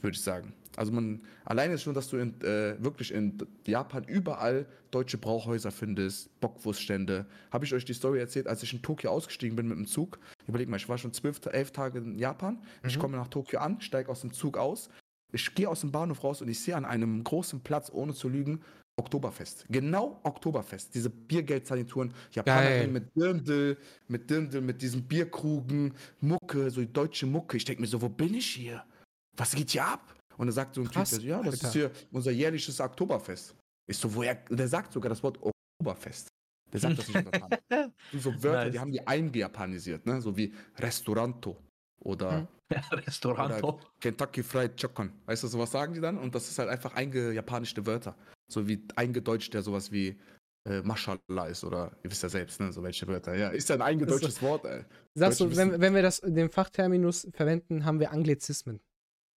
Würde 0.00 0.16
ich 0.16 0.22
sagen. 0.22 0.54
Also 0.76 0.92
man, 0.92 1.20
alleine 1.44 1.78
schon, 1.78 1.94
dass 1.94 2.08
du 2.08 2.16
in, 2.16 2.40
äh, 2.42 2.76
wirklich 2.82 3.12
in 3.12 3.36
Japan 3.66 4.04
überall 4.04 4.66
deutsche 4.90 5.18
Brauchhäuser 5.18 5.70
findest, 5.70 6.40
Bockwurststände. 6.40 7.26
Habe 7.50 7.64
ich 7.64 7.74
euch 7.74 7.84
die 7.84 7.94
Story 7.94 8.18
erzählt, 8.20 8.46
als 8.46 8.62
ich 8.62 8.72
in 8.72 8.82
Tokio 8.82 9.10
ausgestiegen 9.10 9.56
bin 9.56 9.68
mit 9.68 9.76
dem 9.76 9.86
Zug? 9.86 10.18
Überleg 10.46 10.68
mal, 10.68 10.76
ich 10.76 10.88
war 10.88 10.98
schon 10.98 11.12
zwölf, 11.12 11.40
elf 11.46 11.72
Tage 11.72 11.98
in 11.98 12.18
Japan. 12.18 12.62
Ich 12.86 12.96
Mhm. 12.96 13.00
komme 13.00 13.16
nach 13.16 13.28
Tokio 13.28 13.60
an, 13.60 13.80
steige 13.80 14.08
aus 14.10 14.20
dem 14.20 14.32
Zug 14.32 14.56
aus. 14.56 14.90
Ich 15.32 15.54
gehe 15.54 15.68
aus 15.68 15.80
dem 15.82 15.92
Bahnhof 15.92 16.24
raus 16.24 16.42
und 16.42 16.48
ich 16.48 16.60
sehe 16.60 16.76
an 16.76 16.84
einem 16.84 17.22
großen 17.22 17.60
Platz, 17.60 17.90
ohne 17.92 18.14
zu 18.14 18.28
lügen, 18.28 18.60
Oktoberfest. 18.96 19.64
Genau 19.70 20.20
Oktoberfest. 20.24 20.94
Diese 20.94 21.08
Biergeldsanituren, 21.08 22.12
Japaner 22.32 22.86
mit 22.86 23.16
Dirndl, 23.16 23.78
mit 24.08 24.28
Dirndl, 24.28 24.60
mit 24.60 24.82
diesen 24.82 25.04
Bierkrugen, 25.04 25.94
Mucke, 26.20 26.70
so 26.70 26.80
die 26.80 26.92
deutsche 26.92 27.26
Mucke. 27.26 27.56
Ich 27.56 27.64
denke 27.64 27.80
mir 27.80 27.88
so, 27.88 28.02
wo 28.02 28.08
bin 28.08 28.34
ich 28.34 28.46
hier? 28.46 28.84
Was 29.36 29.54
geht 29.54 29.70
hier 29.70 29.86
ab? 29.86 30.14
Und 30.40 30.48
er 30.48 30.52
sagt 30.52 30.74
so 30.74 30.80
ein 30.80 30.88
Krass, 30.90 31.10
Typ, 31.10 31.20
der 31.20 31.28
ja, 31.28 31.42
das 31.42 31.54
Alter. 31.54 31.66
ist 31.66 31.72
hier 31.74 31.90
unser 32.12 32.30
jährliches 32.30 32.80
Oktoberfest. 32.80 33.54
Ich 33.90 33.98
so, 33.98 34.14
woher? 34.14 34.36
Der 34.48 34.68
sagt 34.68 34.92
sogar 34.92 35.10
das 35.10 35.22
Wort 35.22 35.38
Oktoberfest. 35.42 36.28
Der 36.72 36.80
sagt 36.80 36.98
das 36.98 37.08
nicht. 37.08 37.26
Das 37.68 37.90
sind 38.12 38.22
so 38.22 38.42
Wörter, 38.42 38.64
Nice. 38.64 38.72
die 38.72 38.78
haben 38.78 38.92
die 38.92 39.06
eingejapanisiert, 39.06 40.06
ne? 40.06 40.20
So 40.22 40.36
wie 40.36 40.54
Restauranto 40.78 41.56
oder 42.02 42.40
Mhm. 42.70 42.98
Restaurant. 42.98 43.62
Oder- 43.62 43.80
Kentucky 44.00 44.42
Fried 44.44 44.76
Chicken. 44.76 45.12
Weißt 45.26 45.42
du, 45.42 45.48
sowas 45.48 45.72
sagen 45.72 45.92
die 45.94 46.00
dann? 46.00 46.16
Und 46.18 46.34
das 46.34 46.48
ist 46.48 46.58
halt 46.58 46.68
einfach 46.68 46.94
eingejapanischte 46.94 47.84
Wörter. 47.84 48.16
So 48.50 48.66
wie 48.68 48.80
eingedeutscht, 48.96 49.52
der 49.54 49.62
sowas 49.62 49.90
wie 49.92 50.18
äh, 50.68 50.80
Mashallah 50.82 51.46
ist 51.48 51.64
oder 51.64 51.96
ihr 52.04 52.10
wisst 52.10 52.22
ja 52.22 52.28
selbst, 52.28 52.60
ne? 52.60 52.72
So 52.72 52.82
welche 52.82 53.06
Wörter. 53.08 53.34
Ja, 53.34 53.48
ist 53.48 53.68
ja 53.68 53.74
ein 53.74 53.82
eingedeutschtes 53.82 54.40
Wort, 54.40 54.64
ey. 54.64 54.84
Sagst 55.14 55.40
du, 55.40 55.44
Deutsche 55.44 55.56
wenn, 55.58 55.68
wissen- 55.70 55.80
wenn 55.80 55.94
wir 55.94 56.02
das, 56.02 56.20
den 56.20 56.48
Fachterminus 56.48 57.26
verwenden, 57.32 57.84
haben 57.84 57.98
wir 58.00 58.12
Anglizismen. 58.12 58.80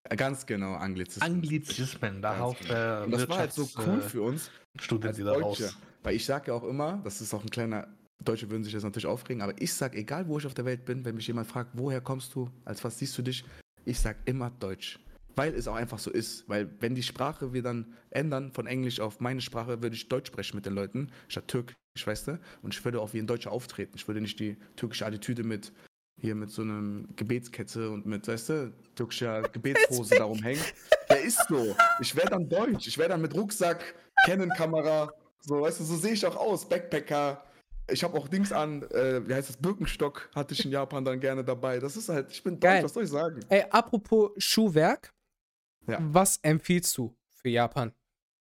Äh, 0.09 0.15
Ganz 0.15 0.45
genau. 0.45 0.73
Anglizismen, 0.73 2.21
da 2.21 2.29
Ganz 2.31 2.41
haut 2.41 2.59
genau. 2.59 3.03
Und 3.05 3.11
das 3.11 3.29
war 3.29 3.37
halt 3.37 3.53
so 3.53 3.67
cool 3.85 4.01
für 4.01 4.21
uns, 4.21 4.51
als 4.77 5.17
wieder 5.17 5.33
Deutsche. 5.33 5.65
raus. 5.65 5.77
Weil 6.03 6.15
ich 6.15 6.25
sage 6.25 6.47
ja 6.47 6.53
auch 6.53 6.63
immer, 6.63 7.01
das 7.03 7.21
ist 7.21 7.33
auch 7.33 7.41
ein 7.41 7.49
kleiner, 7.49 7.87
Deutsche 8.23 8.49
würden 8.49 8.63
sich 8.63 8.73
jetzt 8.73 8.83
natürlich 8.83 9.05
aufregen, 9.05 9.41
aber 9.41 9.53
ich 9.61 9.73
sag, 9.73 9.95
egal 9.95 10.27
wo 10.27 10.37
ich 10.37 10.45
auf 10.45 10.53
der 10.53 10.65
Welt 10.65 10.85
bin, 10.85 11.05
wenn 11.05 11.15
mich 11.15 11.27
jemand 11.27 11.47
fragt, 11.47 11.71
woher 11.73 12.01
kommst 12.01 12.35
du, 12.35 12.49
als 12.65 12.83
was 12.83 12.99
siehst 12.99 13.17
du 13.17 13.21
dich, 13.21 13.45
ich 13.85 13.99
sag 13.99 14.17
immer 14.25 14.49
Deutsch. 14.49 14.99
Weil 15.35 15.55
es 15.55 15.67
auch 15.67 15.75
einfach 15.75 15.97
so 15.97 16.11
ist. 16.11 16.47
Weil 16.47 16.69
wenn 16.79 16.93
die 16.93 17.01
Sprache 17.01 17.53
wir 17.53 17.63
dann 17.63 17.93
ändern 18.11 18.51
von 18.51 18.67
Englisch 18.67 18.99
auf 18.99 19.19
meine 19.19 19.41
Sprache, 19.41 19.81
würde 19.81 19.95
ich 19.95 20.07
Deutsch 20.07 20.27
sprechen 20.27 20.57
mit 20.57 20.65
den 20.65 20.73
Leuten, 20.73 21.09
statt 21.27 21.47
Türkisch, 21.47 21.75
weißt 22.03 22.27
du? 22.27 22.39
Und 22.61 22.75
ich 22.75 22.85
würde 22.85 23.01
auch 23.01 23.13
wie 23.13 23.19
ein 23.19 23.25
Deutscher 23.25 23.51
auftreten. 23.51 23.93
Ich 23.95 24.07
würde 24.07 24.21
nicht 24.21 24.39
die 24.39 24.57
türkische 24.75 25.05
Attitüde 25.05 25.43
mit 25.43 25.71
hier 26.23 26.35
mit 26.35 26.49
so 26.49 26.61
einem 26.61 27.05
Gebetskette 27.17 27.89
und 27.91 28.05
mit, 28.05 28.25
weißt 28.27 28.49
du, 28.49 28.73
türkischer 28.95 29.41
Gebetshose 29.51 30.15
darum 30.15 30.41
hängen. 30.41 30.61
Der 31.09 31.21
ist 31.21 31.45
so. 31.49 31.75
Ich 31.99 32.15
wäre 32.15 32.29
dann 32.29 32.47
Deutsch. 32.47 32.87
Ich 32.87 32.97
wäre 32.97 33.09
dann 33.09 33.21
mit 33.21 33.35
Rucksack, 33.35 33.93
Canon-Kamera, 34.25 35.11
so, 35.41 35.61
weißt 35.61 35.81
du, 35.81 35.83
so 35.83 35.97
sehe 35.97 36.13
ich 36.13 36.25
auch 36.25 36.37
aus. 36.37 36.67
Backpacker. 36.67 37.43
Ich 37.91 38.01
habe 38.05 38.17
auch 38.17 38.29
Dings 38.29 38.53
an, 38.53 38.83
äh, 38.91 39.27
wie 39.27 39.33
heißt 39.33 39.49
das, 39.49 39.57
Birkenstock 39.57 40.29
hatte 40.33 40.53
ich 40.53 40.63
in 40.63 40.71
Japan 40.71 41.03
dann 41.03 41.19
gerne 41.19 41.43
dabei. 41.43 41.79
Das 41.79 41.97
ist 41.97 42.07
halt, 42.07 42.31
ich 42.31 42.41
bin 42.41 42.57
Geil. 42.57 42.75
Deutsch, 42.77 42.85
was 42.85 42.93
soll 42.93 43.03
ich 43.03 43.09
sagen? 43.09 43.41
Ey, 43.49 43.65
apropos 43.69 44.31
Schuhwerk, 44.37 45.13
Ja. 45.87 45.97
was 45.99 46.37
empfiehlst 46.41 46.97
du 46.97 47.13
für 47.33 47.49
Japan? 47.49 47.91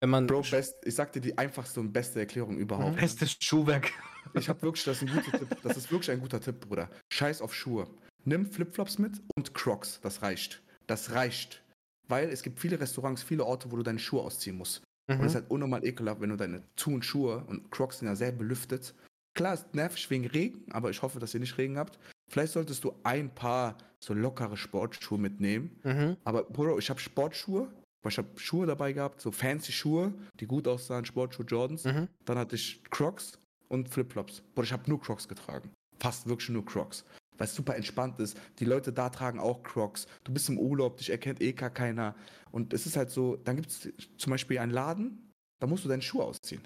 Wenn 0.00 0.10
man. 0.10 0.28
Bro, 0.28 0.42
best, 0.48 0.76
ich 0.84 0.94
sag 0.94 1.12
dir 1.12 1.20
die 1.20 1.36
einfachste 1.36 1.80
und 1.80 1.92
beste 1.92 2.20
Erklärung 2.20 2.56
überhaupt. 2.58 2.94
Bestes 2.96 3.36
Schuhwerk. 3.40 3.90
Ich 4.34 4.48
habe 4.48 4.62
wirklich, 4.62 4.84
das 4.84 5.02
ist 5.02 5.08
ein 5.08 5.14
guter 5.14 5.38
Tipp. 5.38 5.56
Das 5.62 5.76
ist 5.76 5.90
wirklich 5.90 6.10
ein 6.10 6.20
guter 6.20 6.40
Tipp, 6.40 6.60
Bruder. 6.60 6.88
Scheiß 7.12 7.40
auf 7.42 7.54
Schuhe. 7.54 7.86
Nimm 8.24 8.46
Flipflops 8.46 8.98
mit 8.98 9.20
und 9.36 9.54
Crocs. 9.54 10.00
Das 10.02 10.22
reicht. 10.22 10.62
Das 10.86 11.12
reicht. 11.12 11.62
Weil 12.08 12.28
es 12.30 12.42
gibt 12.42 12.60
viele 12.60 12.78
Restaurants, 12.80 13.22
viele 13.22 13.44
Orte, 13.44 13.70
wo 13.70 13.76
du 13.76 13.82
deine 13.82 13.98
Schuhe 13.98 14.22
ausziehen 14.22 14.56
musst. 14.56 14.82
Und 15.08 15.14
es 15.16 15.20
Mhm. 15.20 15.26
ist 15.26 15.34
halt 15.34 15.50
unnormal 15.50 15.84
ekelhaft, 15.84 16.20
wenn 16.20 16.30
du 16.30 16.36
deine 16.36 16.62
Schuhe 16.78 16.94
und 16.94 17.04
Schuhe 17.04 17.44
und 17.48 17.70
Crocs 17.70 17.98
sind 17.98 18.08
ja 18.08 18.14
sehr 18.16 18.32
belüftet. 18.32 18.94
Klar, 19.34 19.54
ist 19.54 19.74
nervig 19.74 20.08
wegen 20.10 20.26
Regen, 20.26 20.64
aber 20.72 20.90
ich 20.90 21.02
hoffe, 21.02 21.18
dass 21.18 21.34
ihr 21.34 21.40
nicht 21.40 21.56
Regen 21.58 21.78
habt. 21.78 21.98
Vielleicht 22.30 22.52
solltest 22.52 22.84
du 22.84 22.94
ein 23.02 23.34
paar 23.34 23.76
so 23.98 24.14
lockere 24.14 24.56
Sportschuhe 24.56 25.18
mitnehmen. 25.18 25.78
Mhm. 25.84 26.16
Aber 26.24 26.44
Bro, 26.44 26.78
ich 26.78 26.90
habe 26.90 27.00
Sportschuhe, 27.00 27.72
weil 28.02 28.12
ich 28.12 28.18
habe 28.18 28.28
Schuhe 28.36 28.66
dabei 28.66 28.92
gehabt, 28.92 29.20
so 29.20 29.32
fancy 29.32 29.72
Schuhe, 29.72 30.12
die 30.40 30.46
gut 30.46 30.68
aussahen, 30.68 31.04
Sportschuhe 31.04 31.46
Jordans. 31.46 31.84
Mhm. 31.84 32.08
Dann 32.24 32.38
hatte 32.38 32.56
ich 32.56 32.82
Crocs 32.90 33.38
und 33.72 33.88
Flipflops. 33.88 34.42
Boah, 34.54 34.62
ich 34.62 34.72
habe 34.72 34.88
nur 34.88 35.00
Crocs 35.00 35.26
getragen. 35.26 35.70
Fast 35.98 36.28
wirklich 36.28 36.50
nur 36.50 36.64
Crocs. 36.64 37.04
weil 37.38 37.46
es 37.46 37.54
super 37.54 37.74
entspannt 37.74 38.20
ist. 38.20 38.36
Die 38.58 38.66
Leute 38.66 38.92
da 38.92 39.08
tragen 39.08 39.40
auch 39.40 39.62
Crocs. 39.62 40.06
Du 40.22 40.32
bist 40.32 40.48
im 40.48 40.58
Urlaub, 40.58 40.98
dich 40.98 41.10
erkennt 41.10 41.40
eh 41.40 41.52
gar 41.52 41.70
keiner. 41.70 42.14
Und 42.50 42.72
es 42.74 42.86
ist 42.86 42.96
halt 42.96 43.10
so, 43.10 43.36
dann 43.36 43.56
gibt 43.56 43.70
es 43.70 43.88
zum 44.18 44.30
Beispiel 44.30 44.58
einen 44.58 44.70
Laden, 44.70 45.32
da 45.58 45.66
musst 45.66 45.84
du 45.84 45.88
deine 45.88 46.02
Schuhe 46.02 46.24
ausziehen. 46.24 46.62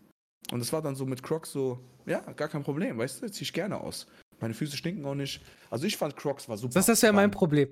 Und 0.51 0.61
es 0.61 0.73
war 0.73 0.83
dann 0.83 0.97
so 0.97 1.07
mit 1.07 1.23
Crocs 1.23 1.53
so, 1.53 1.79
ja, 2.05 2.21
gar 2.33 2.49
kein 2.49 2.63
Problem, 2.63 2.99
weißt 2.99 3.23
du, 3.23 3.31
zieh 3.31 3.45
ich 3.45 3.53
gerne 3.53 3.81
aus. 3.81 4.07
Meine 4.41 4.55
Füße 4.55 4.77
stinken 4.77 5.05
auch 5.07 5.15
nicht. 5.15 5.41
Also 5.71 5.87
ich 5.87 5.97
fand 5.97 6.17
Crocs 6.17 6.49
war 6.49 6.57
super. 6.57 6.75
Das 6.75 6.89
ist 6.89 7.03
ja 7.03 7.13
mein. 7.13 7.31
Problem. 7.31 7.69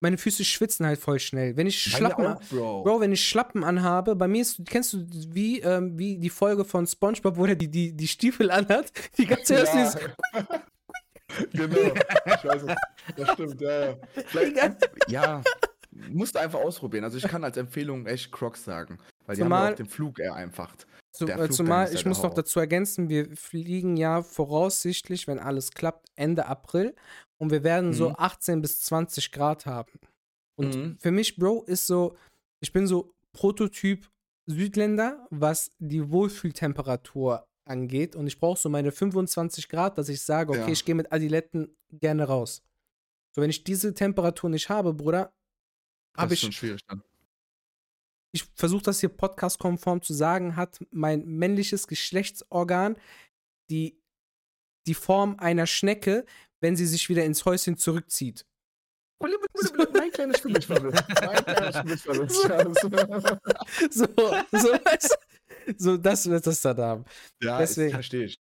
Meine 0.00 0.16
Füße 0.16 0.44
schwitzen 0.44 0.86
halt 0.86 1.00
voll 1.00 1.18
schnell. 1.18 1.56
Wenn 1.56 1.66
ich 1.66 1.80
Schlappen, 1.80 2.26
auch, 2.26 2.40
Bro. 2.44 2.82
Bro, 2.84 3.00
wenn 3.00 3.10
ich 3.12 3.28
Schlappen 3.28 3.64
anhabe, 3.64 4.14
bei 4.14 4.28
mir 4.28 4.42
ist, 4.42 4.60
kennst 4.66 4.92
du 4.92 5.04
wie, 5.34 5.60
ähm, 5.60 5.98
wie 5.98 6.18
die 6.18 6.30
Folge 6.30 6.64
von 6.64 6.86
SpongeBob, 6.86 7.36
wo 7.36 7.46
der 7.46 7.56
die, 7.56 7.68
die, 7.68 7.92
die 7.92 8.06
Stiefel 8.08 8.50
anhat? 8.52 8.92
Die 9.16 9.26
ganze 9.26 9.54
Ja. 9.54 9.64
dieses, 9.64 9.96
genau. 11.52 11.94
Ich 12.26 12.44
weiß 12.44 12.62
es. 12.62 12.74
Das 13.16 13.30
stimmt, 13.32 13.60
ja, 13.60 13.86
ja. 13.90 13.94
Vielleicht, 14.26 14.90
ja, 15.08 15.42
musst 16.10 16.34
du 16.34 16.38
einfach 16.40 16.60
ausprobieren. 16.60 17.04
Also 17.04 17.16
ich 17.18 17.24
kann 17.26 17.42
als 17.42 17.56
Empfehlung 17.56 18.06
echt 18.06 18.30
Crocs 18.30 18.64
sagen. 18.64 18.98
Weil 19.26 19.36
die 19.36 19.42
haben 19.42 19.48
Zumal- 19.48 19.64
ja 19.66 19.72
auch 19.72 19.76
den 19.76 19.86
Flug 19.86 20.18
eher 20.20 20.34
einfacht. 20.34 20.86
Zu, 21.12 21.26
äh, 21.26 21.50
zumal, 21.50 21.92
ich 21.92 22.02
ja 22.02 22.08
muss 22.08 22.22
noch 22.22 22.34
dazu 22.34 22.60
ergänzen, 22.60 23.08
wir 23.08 23.34
fliegen 23.36 23.96
ja 23.96 24.22
voraussichtlich, 24.22 25.26
wenn 25.26 25.38
alles 25.38 25.70
klappt, 25.72 26.06
Ende 26.16 26.46
April 26.46 26.94
und 27.40 27.50
wir 27.50 27.64
werden 27.64 27.92
so 27.92 28.10
Mhm. 28.10 28.14
18 28.18 28.62
bis 28.62 28.80
20 28.82 29.32
Grad 29.32 29.66
haben. 29.66 29.92
Und 30.58 30.76
Mhm. 30.76 30.98
für 31.00 31.10
mich, 31.10 31.36
Bro, 31.36 31.64
ist 31.64 31.86
so, 31.86 32.16
ich 32.62 32.72
bin 32.72 32.86
so 32.86 33.12
Prototyp 33.32 34.08
Südländer, 34.50 35.26
was 35.30 35.70
die 35.78 36.10
Wohlfühltemperatur 36.10 37.44
angeht 37.68 38.16
und 38.16 38.26
ich 38.26 38.38
brauche 38.38 38.58
so 38.58 38.68
meine 38.68 38.92
25 38.92 39.68
Grad, 39.68 39.98
dass 39.98 40.08
ich 40.08 40.22
sage, 40.22 40.50
okay, 40.52 40.60
Ja. 40.60 40.68
ich 40.68 40.84
gehe 40.84 40.94
mit 40.94 41.12
Adiletten 41.12 41.76
gerne 41.92 42.24
raus. 42.24 42.62
So, 43.34 43.42
wenn 43.42 43.50
ich 43.50 43.64
diese 43.64 43.94
Temperatur 43.94 44.50
nicht 44.50 44.68
habe, 44.70 44.94
Bruder, 44.94 45.32
habe 46.16 46.34
ist 46.34 46.34
ich 46.34 46.40
schon 46.40 46.52
schwierig 46.52 46.80
dann. 46.86 47.02
Ich 48.38 48.44
versuche 48.54 48.84
das 48.84 49.00
hier 49.00 49.08
podcast-konform 49.08 50.02
zu 50.02 50.14
sagen, 50.14 50.54
hat 50.56 50.78
mein 50.90 51.24
männliches 51.26 51.88
Geschlechtsorgan 51.88 52.96
die, 53.70 54.00
die 54.86 54.94
Form 54.94 55.36
einer 55.38 55.66
Schnecke, 55.66 56.24
wenn 56.60 56.76
sie 56.76 56.86
sich 56.86 57.08
wieder 57.08 57.24
ins 57.24 57.44
Häuschen 57.44 57.76
zurückzieht. 57.76 58.46
Mein 59.20 60.10
kleiner 60.12 60.38
Schwimmischwabbel. 60.38 60.92
Mein 60.92 61.44
kleiner 61.44 61.72
Schwimmischwabbel. 61.72 62.28
So, 63.90 64.06
so, 64.52 64.72
du? 64.72 65.74
so 65.76 65.96
das 65.96 66.28
wird 66.28 66.46
das 66.46 66.60
da 66.60 66.76
haben. 66.76 67.04
Ja, 67.42 67.58
Deswegen. 67.58 67.88
das 67.88 67.96
verstehe 67.96 68.24
ich. 68.26 68.40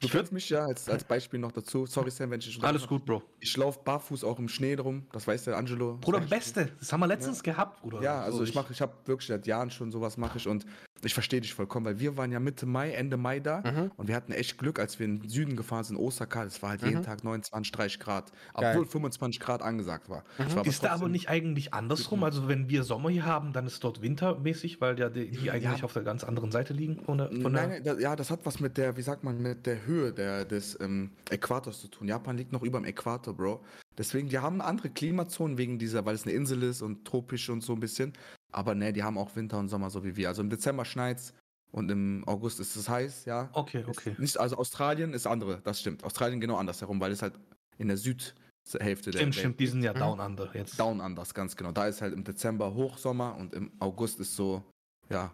Du 0.00 0.08
kennst 0.08 0.32
mich 0.32 0.48
ja 0.48 0.64
als, 0.64 0.88
als 0.88 1.04
Beispiel 1.04 1.38
noch 1.38 1.52
dazu. 1.52 1.84
Sorry, 1.86 2.10
Sam, 2.10 2.30
wenn 2.30 2.40
ich 2.40 2.46
dich 2.46 2.64
Alles 2.64 2.86
gut, 2.86 3.04
Bro. 3.04 3.22
Ich 3.38 3.54
laufe 3.56 3.80
barfuß 3.84 4.24
auch 4.24 4.38
im 4.38 4.48
Schnee 4.48 4.74
drum. 4.74 5.06
Das 5.12 5.26
weiß 5.26 5.44
der 5.44 5.56
Angelo. 5.58 5.98
Bruder, 6.00 6.22
ich- 6.22 6.30
Beste. 6.30 6.72
Das 6.78 6.92
haben 6.92 7.00
wir 7.00 7.06
letztens 7.06 7.42
gehabt, 7.42 7.82
Bruder. 7.82 8.00
Ja, 8.02 8.22
also 8.22 8.38
So, 8.38 8.44
ich 8.44 8.54
mache, 8.54 8.72
ich 8.72 8.80
habe 8.80 8.94
wirklich 9.04 9.28
seit 9.28 9.46
Jahren 9.46 9.70
schon 9.70 9.90
sowas 9.92 10.16
mache 10.16 10.38
ich 10.38 10.48
und 10.48 10.64
ich 11.02 11.14
verstehe 11.14 11.40
dich 11.40 11.54
vollkommen, 11.54 11.86
weil 11.86 11.98
wir 11.98 12.16
waren 12.16 12.30
ja 12.32 12.40
Mitte 12.40 12.66
Mai, 12.66 12.90
Ende 12.92 13.16
Mai 13.16 13.40
da 13.40 13.60
Mhm. 13.60 13.90
und 13.96 14.08
wir 14.08 14.14
hatten 14.14 14.32
echt 14.32 14.58
Glück, 14.58 14.78
als 14.78 14.98
wir 14.98 15.06
in 15.06 15.20
den 15.20 15.28
Süden 15.28 15.56
gefahren 15.56 15.84
sind, 15.84 15.96
Osaka, 15.96 16.44
das 16.44 16.62
war 16.62 16.70
halt 16.70 16.82
jeden 16.82 16.98
Mhm. 16.98 17.04
Tag 17.04 17.24
29, 17.24 17.72
30 17.72 18.00
Grad, 18.00 18.32
Geil. 18.54 18.70
obwohl 18.74 18.86
25 18.86 19.40
Grad 19.40 19.62
angesagt 19.62 20.08
war. 20.08 20.24
Mhm. 20.38 20.44
Es 20.46 20.56
war 20.56 20.66
Ist 20.66 20.84
da 20.84 20.90
aber 20.92 21.08
nicht 21.08 21.28
eigentlich 21.28 21.72
andersrum? 21.74 22.22
Also 22.24 22.48
wenn 22.48 22.68
wir 22.68 22.82
Sommer 22.84 23.10
hier 23.10 23.24
haben, 23.24 23.52
dann 23.52 23.66
ist 23.66 23.82
dort 23.84 24.02
wintermäßig, 24.02 24.80
weil 24.80 24.98
ja 24.98 25.08
die, 25.08 25.30
die 25.30 25.46
Ja. 25.46 25.52
eigentlich 25.54 25.84
auf 25.84 25.92
der 25.92 26.02
ganz 26.02 26.24
anderen 26.24 26.50
Seite 26.50 26.72
liegen 26.72 27.02
von 27.04 27.18
der, 27.18 27.28
von 27.30 27.52
nein, 27.52 27.82
da, 27.84 27.98
ja, 27.98 28.16
das 28.16 28.30
hat 28.30 28.40
was 28.44 28.60
mit 28.60 28.76
der, 28.76 28.96
wie 28.96 29.02
sagt 29.02 29.24
man, 29.24 29.40
mit 29.40 29.66
der 29.66 29.86
Höhe 29.86 30.12
der, 30.12 30.44
des 30.44 30.78
ähm, 30.80 31.10
Äquators 31.30 31.80
zu 31.80 31.88
tun. 31.88 32.08
Japan 32.08 32.36
liegt 32.36 32.52
noch 32.52 32.62
über 32.62 32.78
dem 32.78 32.84
Äquator, 32.84 33.34
Bro. 33.34 33.62
Deswegen, 33.98 34.28
die 34.28 34.38
haben 34.38 34.60
andere 34.60 34.90
Klimazonen 34.90 35.58
wegen 35.58 35.78
dieser, 35.78 36.04
weil 36.06 36.14
es 36.14 36.24
eine 36.24 36.32
Insel 36.32 36.62
ist 36.62 36.80
und 36.82 37.04
tropisch 37.04 37.50
und 37.50 37.62
so 37.62 37.72
ein 37.74 37.80
bisschen. 37.80 38.12
Aber 38.52 38.74
ne, 38.74 38.92
die 38.92 39.02
haben 39.02 39.18
auch 39.18 39.34
Winter 39.36 39.58
und 39.58 39.68
Sommer 39.68 39.90
so 39.90 40.04
wie 40.04 40.16
wir. 40.16 40.28
Also 40.28 40.42
im 40.42 40.50
Dezember 40.50 40.84
schneit's 40.84 41.34
und 41.72 41.90
im 41.90 42.24
August 42.26 42.58
ist 42.60 42.74
es 42.76 42.88
heiß, 42.88 43.24
ja. 43.26 43.48
Okay, 43.52 43.80
Ist 43.82 43.88
okay. 43.88 44.16
Nicht, 44.18 44.38
also 44.38 44.56
Australien 44.56 45.12
ist 45.12 45.26
andere, 45.26 45.60
das 45.62 45.80
stimmt. 45.80 46.02
Australien 46.04 46.40
genau 46.40 46.56
andersherum, 46.56 47.00
weil 47.00 47.12
es 47.12 47.22
halt 47.22 47.34
in 47.78 47.88
der 47.88 47.96
Südhälfte 47.96 49.10
der 49.10 49.18
Stimmt, 49.18 49.34
Welt 49.34 49.34
stimmt, 49.34 49.60
die 49.60 49.66
sind 49.68 49.82
ja 49.82 49.92
Mhm. 49.94 49.98
Down 49.98 50.20
Under 50.20 50.50
jetzt. 50.54 50.78
down 50.80 51.00
anders, 51.00 51.32
ganz 51.32 51.56
genau. 51.56 51.72
Da 51.72 51.86
ist 51.86 52.02
halt 52.02 52.12
im 52.12 52.24
Dezember 52.24 52.74
Hochsommer 52.74 53.36
und 53.36 53.54
im 53.54 53.70
August 53.78 54.18
ist 54.20 54.34
so, 54.34 54.62
ja, 55.08 55.32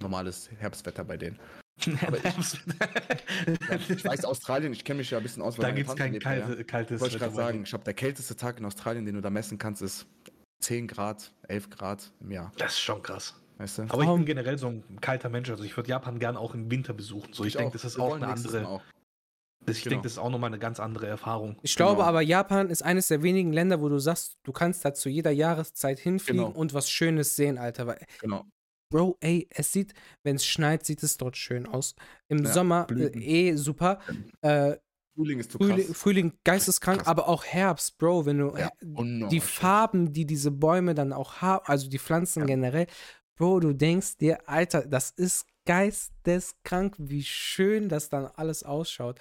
normales 0.00 0.50
Herbstwetter 0.58 1.04
bei 1.04 1.16
denen. 1.16 1.38
Aber 2.06 2.18
Ja, 2.24 2.34
ich 3.88 4.04
weiß 4.04 4.24
Australien, 4.24 4.72
ich 4.72 4.84
kenne 4.84 4.98
mich 4.98 5.10
ja 5.10 5.18
ein 5.18 5.22
bisschen 5.22 5.42
aus. 5.42 5.58
weil 5.58 5.66
da 5.66 5.70
gibt 5.72 5.88
es 5.88 5.96
kein 5.96 6.12
lebt 6.12 6.26
da, 6.26 6.34
ja. 6.34 6.46
kalte, 6.46 6.64
kaltes 6.64 7.00
Wollte 7.00 7.14
ich 7.16 7.20
gerade 7.22 7.34
sagen, 7.34 7.62
ich 7.62 7.68
glaube, 7.70 7.84
der 7.84 7.94
kälteste 7.94 8.36
Tag 8.36 8.58
in 8.58 8.64
Australien, 8.64 9.04
den 9.06 9.14
du 9.14 9.20
da 9.20 9.30
messen 9.30 9.58
kannst, 9.58 9.80
ist 9.82 10.06
10 10.60 10.86
Grad, 10.88 11.32
11 11.48 11.70
Grad 11.70 12.12
im 12.20 12.30
Jahr. 12.30 12.52
Das 12.58 12.72
ist 12.72 12.80
schon 12.80 13.02
krass. 13.02 13.34
Weißt 13.58 13.78
du? 13.78 13.82
Aber 13.88 14.02
ich 14.02 14.08
bin 14.08 14.24
generell 14.24 14.56
so 14.58 14.68
ein 14.68 14.84
kalter 15.00 15.28
Mensch. 15.28 15.50
Also 15.50 15.64
ich 15.64 15.76
würde 15.76 15.88
Japan 15.90 16.18
gern 16.18 16.36
auch 16.36 16.54
im 16.54 16.70
Winter 16.70 16.92
besuchen. 16.94 17.32
So, 17.32 17.44
ich, 17.44 17.54
denke, 17.56 17.72
das 17.72 17.84
ist 17.84 17.98
auch 17.98 18.14
eine 18.14 18.28
andere. 18.28 18.66
Auch. 18.66 18.82
Ich 19.66 19.82
genau. 19.82 19.90
denke, 19.94 20.04
das 20.04 20.12
ist 20.12 20.18
auch 20.18 20.30
nochmal 20.30 20.48
eine 20.48 20.58
ganz 20.60 20.80
andere 20.80 21.06
Erfahrung. 21.08 21.58
Ich 21.62 21.74
glaube 21.74 21.96
Genau. 21.96 22.08
aber, 22.08 22.22
Japan 22.22 22.70
ist 22.70 22.82
eines 22.82 23.08
der 23.08 23.22
wenigen 23.22 23.52
Länder, 23.52 23.80
wo 23.80 23.88
du 23.88 23.98
sagst, 23.98 24.38
du 24.44 24.52
kannst 24.52 24.84
da 24.84 24.94
zu 24.94 25.08
jeder 25.08 25.30
Jahreszeit 25.32 25.98
hinfliegen 25.98 26.44
Genau. 26.44 26.56
und 26.56 26.72
was 26.72 26.88
Schönes 26.88 27.36
sehen, 27.36 27.58
Alter. 27.58 27.86
Weil, 27.86 27.98
Genau. 28.20 28.46
Bro, 28.90 29.18
ey, 29.20 29.46
es 29.50 29.70
sieht, 29.72 29.92
wenn 30.22 30.36
es 30.36 30.46
schneit, 30.46 30.86
sieht 30.86 31.02
es 31.02 31.18
dort 31.18 31.36
schön 31.36 31.66
aus. 31.66 31.94
Im 32.28 32.44
Ja, 32.44 32.52
Sommer 32.52 32.86
äh, 32.90 33.08
eh 33.18 33.54
super. 33.56 33.98
Äh, 34.40 34.76
Frühling 35.18 35.40
ist 35.40 35.50
zu 35.50 35.58
Frühling, 35.58 35.86
krass. 35.86 35.96
Frühling 35.98 36.38
geisteskrank, 36.44 36.98
Krass. 36.98 37.08
aber 37.08 37.28
auch 37.28 37.44
Herbst, 37.44 37.98
Bro, 37.98 38.24
wenn 38.26 38.38
du 38.38 38.56
Ja, 38.56 38.68
äh, 38.68 39.28
die. 39.28 39.40
Farben, 39.40 40.12
die 40.12 40.26
diese 40.26 40.52
Bäume 40.52 40.94
dann 40.94 41.12
auch 41.12 41.40
haben, 41.42 41.64
also 41.66 41.88
die 41.88 41.98
Pflanzen 41.98 42.40
Ja. 42.40 42.46
generell, 42.46 42.86
Bro, 43.36 43.60
du 43.60 43.72
denkst 43.72 44.18
dir, 44.18 44.48
Alter, 44.48 44.86
das 44.86 45.10
ist 45.10 45.46
geisteskrank, 45.66 46.94
wie 46.98 47.24
schön 47.24 47.88
das 47.88 48.08
dann 48.10 48.26
alles 48.26 48.62
ausschaut. 48.62 49.18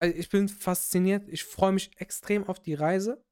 Also 0.00 0.16
ich 0.16 0.28
bin 0.30 0.48
fasziniert, 0.48 1.28
ich 1.28 1.42
freue 1.44 1.72
mich 1.72 1.90
extrem 2.00 2.44
auf 2.48 2.60
die 2.60 2.74
Reise. 2.74 3.24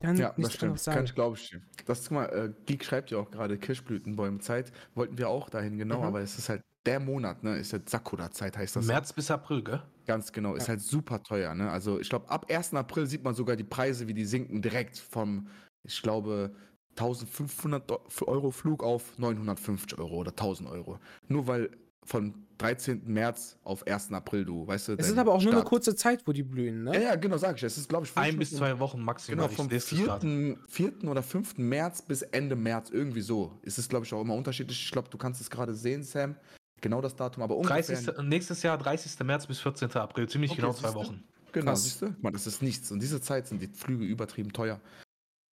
Kann 0.00 0.16
Ja, 0.16 0.34
das 0.38 0.52
stimmt. 0.54 0.62
anderes 0.70 0.84
Kann 0.84 0.94
sagen. 0.94 1.04
ich, 1.06 1.14
glaube 1.14 1.36
ich. 1.36 1.56
Das 1.86 2.02
guck 2.04 2.12
mal, 2.12 2.26
äh, 2.26 2.52
Geek 2.66 2.84
schreibt 2.84 3.10
ja 3.10 3.18
auch 3.18 3.30
gerade 3.30 3.58
Kirschblütenbäume 3.58 4.38
Zeit. 4.38 4.70
Wollten 4.94 5.18
wir 5.18 5.28
auch 5.30 5.50
dahin, 5.50 5.78
genau, 5.78 5.98
Mhm. 5.98 6.04
aber 6.04 6.20
es 6.20 6.38
ist 6.38 6.48
halt 6.48 6.62
der 6.86 7.00
Monat, 7.00 7.42
ne? 7.42 7.56
Ist 7.58 7.72
jetzt 7.72 7.90
Sakura-Zeit, 7.90 8.56
heißt 8.56 8.76
das. 8.76 8.86
März 8.86 9.12
bis 9.12 9.30
April, 9.30 9.62
gell? 9.62 9.82
Ganz 10.06 10.30
genau, 10.32 10.54
ist 10.54 10.64
Ja. 10.64 10.68
halt 10.70 10.80
super 10.82 11.22
teuer, 11.22 11.54
ne? 11.54 11.70
Also 11.70 11.98
ich 12.00 12.08
glaube, 12.08 12.30
ab 12.30 12.46
1. 12.50 12.74
April 12.74 13.06
sieht 13.06 13.24
man 13.24 13.34
sogar 13.34 13.56
die 13.56 13.64
Preise, 13.64 14.06
wie 14.08 14.14
die 14.14 14.24
sinken 14.24 14.62
direkt 14.62 14.96
vom, 14.98 15.48
ich 15.82 16.00
glaube, 16.02 16.54
1500 16.96 17.90
Do- 17.90 18.00
Euro 18.26 18.50
Flug 18.50 18.82
auf 18.82 19.18
950 19.18 19.98
Euro 19.98 20.16
oder 20.16 20.30
1000 20.30 20.68
Euro. 20.70 20.98
Nur 21.28 21.46
weil 21.46 21.70
von 22.04 22.34
13. 22.58 23.02
März 23.12 23.58
auf 23.64 23.84
1. 23.86 24.12
April 24.12 24.44
du, 24.44 24.66
weißt 24.66 24.88
du, 24.88 24.92
Es 24.96 25.08
ist 25.08 25.18
aber 25.18 25.32
auch 25.32 25.42
nur 25.42 25.50
eine 25.52 25.60
Start- 25.60 25.68
kurze 25.68 25.94
Zeit, 25.96 26.22
wo 26.26 26.32
die 26.32 26.44
blühen, 26.44 26.84
ne? 26.84 26.94
Ja, 26.94 27.00
ja, 27.00 27.14
genau, 27.16 27.36
sag 27.36 27.56
ich. 27.56 27.64
Es 27.64 27.76
ist, 27.76 27.88
glaube 27.88 28.06
ich, 28.06 28.16
Ein 28.16 28.38
bis 28.38 28.52
zwei 28.52 28.78
Wochen 28.78 29.02
maximal. 29.02 29.48
Genau, 29.48 29.54
vom 29.56 29.68
lese 29.68 29.94
das 29.96 30.04
gerade. 30.04 30.26
4. 30.26 30.56
4. 30.68 31.10
oder 31.10 31.22
5. 31.24 31.58
März 31.58 32.02
bis 32.02 32.22
Ende 32.22 32.54
März, 32.54 32.90
irgendwie 32.90 33.20
so. 33.22 33.58
Es 33.62 33.76
ist, 33.76 33.90
glaube 33.90 34.06
ich, 34.06 34.14
auch 34.14 34.20
immer 34.22 34.34
unterschiedlich. 34.34 34.80
Ich 34.84 34.90
glaube, 34.92 35.08
du 35.10 35.18
kannst 35.18 35.40
es 35.40 35.50
gerade 35.50 35.74
sehen, 35.74 36.04
Sam. 36.04 36.36
Genau 36.80 37.00
das 37.00 37.16
Datum, 37.16 37.42
aber 37.42 37.56
ungefähr. 37.56 37.82
30. 37.96 38.18
Nächstes 38.22 38.62
Jahr 38.62 38.76
30. 38.78 39.18
März 39.24 39.46
bis 39.46 39.60
14. 39.60 39.90
April, 39.92 40.28
ziemlich 40.28 40.50
Okay, 40.52 40.60
genau 40.60 40.72
zwei? 40.72 40.94
Wochen. 40.94 41.24
Genau, 41.52 41.70
Krass. 41.72 41.84
siehst 41.84 42.02
du? 42.02 42.14
Mal, 42.20 42.32
das 42.32 42.46
ist 42.46 42.62
nichts. 42.62 42.90
Und 42.92 43.00
diese 43.02 43.20
Zeit 43.20 43.46
sind 43.46 43.62
die 43.62 43.68
Flüge 43.68 44.04
übertrieben 44.04 44.52
teuer. 44.52 44.80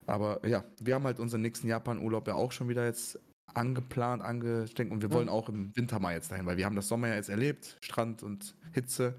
Aber 0.06 0.46
ja, 0.46 0.64
wir 0.80 0.94
haben 0.96 1.04
halt 1.04 1.18
unseren 1.18 1.40
nächsten 1.40 1.66
Japan-Urlaub 1.66 2.28
ja 2.28 2.34
auch 2.34 2.52
schon 2.52 2.68
wieder 2.68 2.84
jetzt 2.84 3.18
angeplant, 3.54 4.22
angesteckt 4.22 4.90
und 4.92 5.00
wir 5.00 5.10
wollen 5.12 5.26
Mhm. 5.28 5.32
auch 5.32 5.48
im 5.48 5.74
Winter 5.76 5.98
mal 6.00 6.12
jetzt 6.14 6.30
dahin, 6.30 6.44
weil 6.44 6.56
wir 6.58 6.66
haben 6.66 6.76
das 6.76 6.88
Sommer 6.88 7.08
ja 7.08 7.14
jetzt 7.14 7.30
erlebt, 7.30 7.78
Strand 7.80 8.22
und 8.22 8.54
Hitze. 8.72 9.14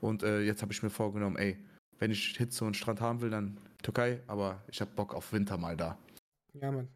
Und 0.00 0.22
äh, 0.22 0.40
jetzt 0.42 0.60
habe 0.60 0.72
ich 0.72 0.82
mir 0.82 0.90
vorgenommen, 0.90 1.36
ey, 1.36 1.56
wenn 1.98 2.10
ich 2.10 2.36
Hitze 2.36 2.64
und 2.64 2.76
Strand 2.76 3.00
haben 3.00 3.20
will, 3.22 3.30
dann 3.30 3.56
Türkei, 3.82 4.20
aber 4.26 4.62
ich 4.68 4.80
habe 4.80 4.90
Bock 4.94 5.14
auf 5.14 5.32
Winter 5.32 5.56
mal 5.56 5.76
da. 5.76 5.96
Ja, 6.60 6.70
Mann. 6.72 6.88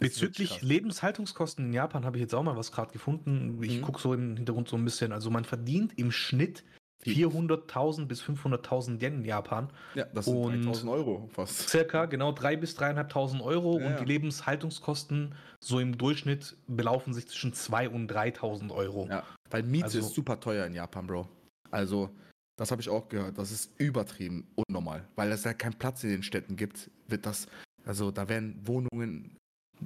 Bezüglich. 0.00 0.62
Lebenshaltungskosten 0.62 1.66
in 1.66 1.72
Japan 1.72 2.04
habe 2.04 2.16
ich 2.16 2.20
jetzt 2.22 2.34
auch 2.34 2.42
mal 2.42 2.56
was 2.56 2.72
gerade 2.72 2.92
gefunden. 2.92 3.62
Ich 3.62 3.78
Mhm. 3.78 3.82
gucke 3.82 4.00
so 4.00 4.12
im 4.14 4.36
Hintergrund 4.36 4.68
so 4.68 4.76
ein 4.76 4.84
bisschen. 4.84 5.12
Also 5.12 5.30
man 5.30 5.44
verdient 5.44 5.98
im 5.98 6.10
Schnitt 6.10 6.64
Viel. 7.02 7.14
400.000 7.14 8.06
bis 8.08 8.20
500.000 8.20 9.00
Yen 9.02 9.14
in 9.20 9.24
Japan. 9.24 9.70
Ja, 9.94 10.04
das 10.12 10.26
sind 10.26 10.36
Und- 10.36 10.64
3000 10.64 10.90
Euro 10.92 11.28
fast. 11.32 11.68
Circa 11.68 12.04
genau 12.06 12.32
3.000 12.32 12.56
bis 12.60 12.74
3.500 12.74 13.40
Euro 13.40 13.78
Ja, 13.78 13.86
und 13.86 13.92
ja. 13.92 13.98
die 14.00 14.04
Lebenshaltungskosten 14.06 15.34
so 15.60 15.80
im 15.80 15.96
Durchschnitt 15.96 16.56
belaufen 16.66 17.14
sich 17.14 17.26
zwischen 17.28 17.52
2.000 17.54 17.88
und 17.94 18.08
3.000 18.08 18.72
Euro. 18.72 19.06
Ja, 19.08 19.22
weil 19.50 19.62
Miete 19.62 19.84
Also- 19.84 20.00
ist 20.00 20.14
super 20.14 20.38
teuer 20.40 20.66
in 20.66 20.74
Japan, 20.74 21.06
Bro. 21.06 21.28
Also, 21.70 22.10
das 22.58 22.70
habe 22.70 22.82
ich 22.82 22.88
auch 22.90 23.08
gehört. 23.08 23.38
Das 23.38 23.50
ist 23.50 23.70
übertrieben 23.78 24.46
unnormal. 24.56 25.06
Weil 25.16 25.32
es 25.32 25.44
ja 25.44 25.54
keinen 25.54 25.74
Platz 25.78 26.04
in 26.04 26.10
den 26.10 26.22
Städten 26.22 26.56
gibt, 26.56 26.90
wird 27.06 27.24
das, 27.24 27.46
also 27.84 28.10
da 28.10 28.28
werden 28.28 28.60
Wohnungen 28.66 29.36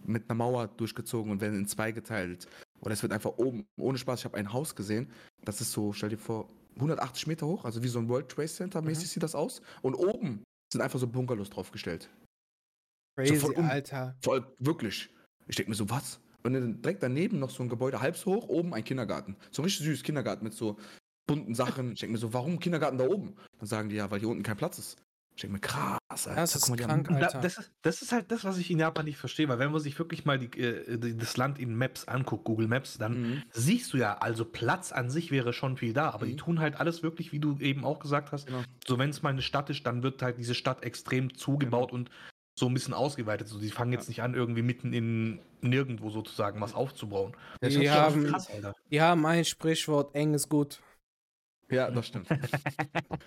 mit 0.04 0.28
einer 0.28 0.36
Mauer 0.36 0.68
durchgezogen 0.68 1.30
und 1.32 1.40
werden 1.40 1.58
in 1.58 1.66
zwei 1.66 1.92
geteilt. 1.92 2.46
Oder 2.80 2.92
es 2.92 3.02
wird 3.02 3.12
einfach 3.12 3.32
oben, 3.38 3.66
ohne 3.76 3.98
Spaß, 3.98 4.20
ich 4.20 4.24
habe 4.24 4.36
ein 4.36 4.52
Haus 4.52 4.74
gesehen, 4.74 5.10
das 5.44 5.60
ist 5.60 5.72
so, 5.72 5.92
stell 5.92 6.10
dir 6.10 6.18
vor, 6.18 6.48
180 6.76 7.26
Meter 7.28 7.46
hoch, 7.46 7.64
also 7.64 7.82
wie 7.82 7.88
so 7.88 7.98
ein 7.98 8.08
World 8.08 8.28
Trade 8.28 8.48
Center 8.48 8.82
mäßig 8.82 9.04
Mhm. 9.04 9.08
sieht 9.10 9.22
das 9.22 9.34
aus. 9.34 9.62
Und 9.82 9.94
oben 9.94 10.42
sind 10.72 10.80
einfach 10.82 10.98
so 10.98 11.06
Bungalows 11.06 11.50
draufgestellt. 11.50 12.10
Crazy, 13.16 13.36
voll 13.36 13.52
um- 13.54 13.66
Alter. 13.70 14.16
Voll, 14.22 14.44
wirklich. 14.58 15.08
Ich 15.46 15.56
denke 15.56 15.70
mir 15.70 15.76
so, 15.76 15.88
was? 15.88 16.20
Und 16.42 16.52
dann 16.54 16.82
direkt 16.82 17.02
daneben 17.02 17.38
noch 17.38 17.50
so 17.50 17.62
ein 17.62 17.68
Gebäude 17.68 18.00
halb 18.00 18.16
so 18.16 18.34
hoch, 18.34 18.48
oben 18.48 18.74
ein 18.74 18.84
Kindergarten. 18.84 19.36
So 19.50 19.62
ein 19.62 19.64
richtig 19.66 19.86
süß 19.86 20.02
Kindergarten 20.02 20.44
mit 20.44 20.52
so 20.52 20.76
bunten 21.26 21.54
Sachen. 21.54 21.92
Ich 21.92 22.00
denke 22.00 22.12
mir 22.12 22.18
so, 22.18 22.32
warum 22.34 22.58
Kindergarten 22.58 22.98
da 22.98 23.06
oben? 23.08 23.36
Dann 23.58 23.66
sagen 23.68 23.88
die 23.88 23.96
ja, 23.96 24.10
weil 24.10 24.18
hier 24.20 24.28
unten 24.28 24.42
kein 24.42 24.56
Platz 24.56 24.78
ist. 24.78 24.98
Ich 25.36 25.40
denke 25.40 25.54
mir, 25.54 25.60
krass, 25.60 25.98
Alter. 26.28 26.34
Das 26.40 26.54
ist 26.54 26.68
die 26.68 26.76
krank, 26.76 27.10
Alter. 27.10 27.40
das, 27.40 27.58
ist, 27.58 27.72
das 27.82 28.02
ist 28.02 28.12
halt 28.12 28.30
das, 28.30 28.44
was 28.44 28.56
ich 28.58 28.70
in 28.70 28.78
Japan 28.78 29.04
nicht 29.04 29.16
verstehe, 29.18 29.48
weil 29.48 29.58
wenn 29.58 29.72
man 29.72 29.80
sich 29.80 29.98
wirklich 29.98 30.24
mal 30.24 30.38
die, 30.38 30.46
äh, 30.60 30.96
die, 30.96 31.16
das 31.16 31.36
Land 31.36 31.58
in 31.58 31.74
Maps 31.74 32.06
anguckt, 32.06 32.44
Google 32.44 32.68
Maps, 32.68 32.98
dann 32.98 33.20
Mhm. 33.20 33.42
siehst 33.52 33.92
du 33.92 33.96
ja, 33.96 34.18
also 34.18 34.44
Platz 34.44 34.92
an 34.92 35.10
sich 35.10 35.32
wäre 35.32 35.52
schon 35.52 35.76
viel 35.76 35.92
da, 35.92 36.10
aber 36.10 36.26
die 36.26 36.34
Mhm. 36.34 36.38
tun 36.38 36.60
halt 36.60 36.78
alles 36.78 37.02
wirklich, 37.02 37.32
wie 37.32 37.40
du 37.40 37.58
eben 37.58 37.84
auch 37.84 37.98
gesagt 37.98 38.30
hast. 38.30 38.46
Genau. 38.46 38.62
So, 38.86 38.96
wenn 38.98 39.10
es 39.10 39.22
mal 39.22 39.30
eine 39.30 39.42
Stadt 39.42 39.70
ist, 39.70 39.84
dann 39.86 40.04
wird 40.04 40.22
halt 40.22 40.38
diese 40.38 40.54
Stadt 40.54 40.84
extrem 40.84 41.34
zugebaut 41.34 41.90
und 41.92 42.10
so 42.56 42.68
ein 42.68 42.74
bisschen 42.74 42.94
ausgeweitet. 42.94 43.48
So, 43.48 43.58
die 43.58 43.72
fangen 43.72 43.90
jetzt 43.90 44.06
nicht 44.08 44.22
an, 44.22 44.34
irgendwie 44.34 44.62
mitten 44.62 44.92
in 44.92 45.40
nirgendwo 45.62 46.10
sozusagen 46.10 46.60
was 46.60 46.74
aufzubauen. 46.74 47.36
Das 47.60 47.74
Die 47.74 47.84
ist 47.86 47.90
haben- 47.92 48.26
krass, 48.28 48.48
Alter. 48.50 48.72
Die 48.92 49.00
haben 49.02 49.26
ein 49.26 49.44
Sprichwort, 49.44 50.14
eng 50.14 50.34
ist 50.34 50.48
gut. 50.48 50.80
Ja, 51.70 51.90
das 51.90 52.06
stimmt. 52.06 52.28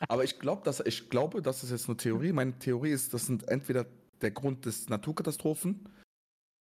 Aber 0.08 0.24
ich, 0.24 0.40
glaub, 0.40 0.64
dass, 0.64 0.80
ich 0.80 1.10
glaube, 1.10 1.42
das 1.42 1.64
ist 1.64 1.72
jetzt 1.72 1.88
eine 1.88 1.98
Theorie. 1.98 2.32
Meine 2.32 2.58
Theorie 2.58 2.92
ist, 2.92 3.14
das 3.14 3.26
sind 3.26 3.48
entweder 3.48 3.86
der 4.22 4.32
Grund 4.32 4.66
des 4.66 4.90
Naturkatastrophen, 4.90 5.90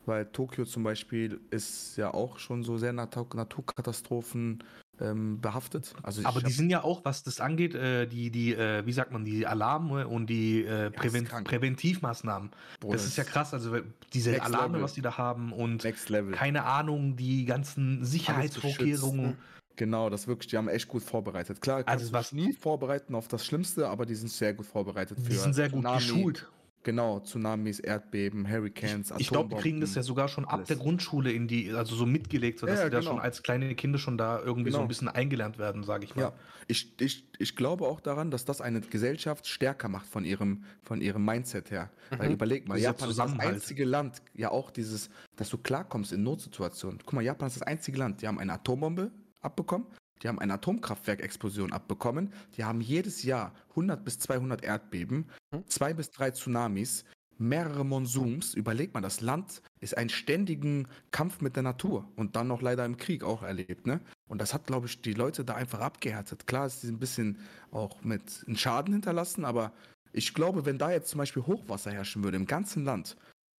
weil 0.04 0.26
Tokio 0.26 0.64
zum 0.64 0.82
Beispiel 0.82 1.40
ist 1.50 1.96
ja 1.96 2.12
auch 2.12 2.38
schon 2.38 2.62
so 2.62 2.78
sehr 2.78 2.92
Natur 2.92 3.26
Naturkatastrophen 3.34 4.62
ähm, 5.00 5.40
behaftet. 5.40 5.94
Also 6.02 6.22
Aber 6.24 6.40
die 6.40 6.52
sind 6.52 6.70
ja 6.70 6.82
auch, 6.82 7.04
was 7.04 7.22
das 7.22 7.40
angeht, 7.40 7.74
äh, 7.74 8.06
die, 8.06 8.30
die, 8.30 8.54
äh, 8.54 8.84
wie 8.86 8.92
sagt 8.92 9.12
man, 9.12 9.24
die 9.24 9.46
Alarme 9.46 10.08
und 10.08 10.28
die 10.28 10.64
äh, 10.64 10.90
Präven 10.90 11.24
krank. 11.24 11.46
Präventivmaßnahmen. 11.46 12.50
Bruder, 12.80 12.94
das 12.94 13.06
ist 13.06 13.16
ja 13.16 13.24
krass, 13.24 13.52
also 13.52 13.76
diese 14.12 14.30
Next 14.30 14.46
Alarme, 14.46 14.74
Level. 14.74 14.82
was 14.82 14.94
die 14.94 15.02
da 15.02 15.18
haben 15.18 15.52
und 15.52 15.84
keine 16.32 16.64
Ahnung, 16.64 17.16
die 17.16 17.44
ganzen 17.44 18.04
Sicherheitsvorkehrungen. 18.04 19.36
Genau, 19.76 20.08
das 20.10 20.26
wirklich, 20.26 20.48
die 20.48 20.56
haben 20.56 20.68
echt 20.68 20.88
gut 20.88 21.02
vorbereitet. 21.02 21.60
Klar, 21.60 21.82
Also 21.86 22.12
was- 22.12 22.32
nie 22.32 22.52
vorbereiten 22.54 23.14
auf 23.14 23.28
das 23.28 23.44
Schlimmste, 23.44 23.88
aber 23.88 24.06
die 24.06 24.14
sind 24.14 24.30
sehr 24.30 24.54
gut 24.54 24.66
vorbereitet 24.66 25.18
für 25.20 25.28
Die 25.30 25.36
sind 25.36 25.54
sehr 25.54 25.68
gut 25.68 25.80
Tsunami. 25.82 25.98
geschult. 25.98 26.50
Genau, 26.82 27.18
Tsunamis, 27.18 27.80
Erdbeben, 27.80 28.48
Hurricanes, 28.48 29.12
Ich 29.18 29.26
glaube, 29.28 29.56
die 29.56 29.60
kriegen 29.60 29.80
das 29.80 29.96
ja 29.96 30.02
sogar 30.04 30.28
schon 30.28 30.44
ab 30.44 30.52
alles. 30.54 30.68
der 30.68 30.76
Grundschule 30.76 31.32
in 31.32 31.48
die, 31.48 31.72
also 31.72 31.96
so 31.96 32.06
mitgelegt, 32.06 32.60
sodass 32.60 32.78
Ja, 32.78 32.84
sie 32.84 32.90
da 32.90 33.00
genau. 33.00 33.10
schon 33.10 33.20
als 33.20 33.42
kleine 33.42 33.74
Kinder 33.74 33.98
schon 33.98 34.16
da 34.16 34.38
irgendwie 34.40 34.70
so 34.70 34.76
Genau. 34.76 34.84
ein 34.84 34.88
bisschen 34.88 35.08
eingelernt 35.08 35.58
werden, 35.58 35.82
sage 35.82 36.04
ich 36.04 36.14
mal. 36.14 36.22
Ja, 36.22 36.32
ich, 36.68 36.92
ich, 37.00 37.24
ich 37.40 37.56
glaube 37.56 37.86
auch 37.88 37.98
daran, 38.00 38.30
dass 38.30 38.44
das 38.44 38.60
eine 38.60 38.80
Gesellschaft 38.82 39.48
stärker 39.48 39.88
macht 39.88 40.06
von 40.06 40.24
ihrem, 40.24 40.62
von 40.84 41.00
ihrem 41.00 41.24
Mindset 41.24 41.72
her. 41.72 41.90
Weil 42.16 42.28
Mhm. 42.28 42.34
überleg 42.34 42.68
mal, 42.68 42.76
Dieser 42.76 42.90
Japan 42.90 43.10
ist 43.10 43.18
das 43.18 43.38
einzige 43.40 43.84
Land, 43.84 44.22
ja 44.34 44.52
auch 44.52 44.70
dieses, 44.70 45.10
dass 45.34 45.48
du 45.50 45.58
klarkommst 45.58 46.12
in 46.12 46.22
Notsituationen. 46.22 47.00
Guck 47.04 47.14
mal, 47.14 47.22
Japan 47.22 47.48
ist 47.48 47.56
das 47.56 47.62
einzige 47.66 47.98
Land, 47.98 48.22
die 48.22 48.28
haben 48.28 48.38
eine 48.38 48.52
Atombombe 48.52 49.10
abbekommen, 49.46 49.86
die 50.22 50.28
haben 50.28 50.38
eine 50.38 50.54
Atomkraftwerkexplosion 50.54 51.72
abbekommen, 51.72 52.32
die 52.56 52.64
haben 52.64 52.80
jedes 52.80 53.22
Jahr 53.22 53.52
100 53.70 54.04
bis 54.04 54.18
200 54.18 54.62
Erdbeben, 54.64 55.26
Mhm. 55.52 55.66
zwei 55.68 55.94
bis 55.94 56.10
drei 56.10 56.30
Tsunamis, 56.30 57.04
mehrere 57.38 57.84
Monsuns. 57.84 58.54
Überleg 58.54 58.94
mal, 58.94 59.02
das 59.02 59.20
Land 59.20 59.60
ist 59.80 59.96
einen 59.96 60.08
ständigen 60.08 60.88
Kampf 61.10 61.40
mit 61.42 61.54
der 61.54 61.62
Natur 61.62 62.10
und 62.16 62.34
dann 62.34 62.48
noch 62.48 62.62
leider 62.62 62.84
im 62.86 62.96
Krieg 62.96 63.24
auch 63.24 63.42
erlebt, 63.42 63.86
ne? 63.86 64.00
Und 64.26 64.40
das 64.40 64.54
hat, 64.54 64.66
glaube 64.66 64.86
ich, 64.86 65.02
die 65.02 65.12
Leute 65.12 65.44
da 65.44 65.54
einfach 65.54 65.80
abgehärtet. 65.80 66.46
Klar 66.46 66.66
ist 66.66 66.82
die 66.82 66.88
ein 66.88 66.98
bisschen 66.98 67.38
auch 67.70 68.02
mit 68.02 68.42
einem 68.46 68.56
Schaden 68.56 68.94
hinterlassen, 68.94 69.44
aber 69.44 69.72
ich 70.12 70.32
glaube, 70.32 70.64
wenn 70.64 70.78
da 70.78 70.90
jetzt 70.90 71.10
zum 71.10 71.18
Beispiel 71.18 71.42
Hochwasser 71.42 71.92
herrschen 71.92 72.24
würde 72.24 72.38
im 72.38 72.46
ganzen 72.46 72.84
Land, 72.84 73.16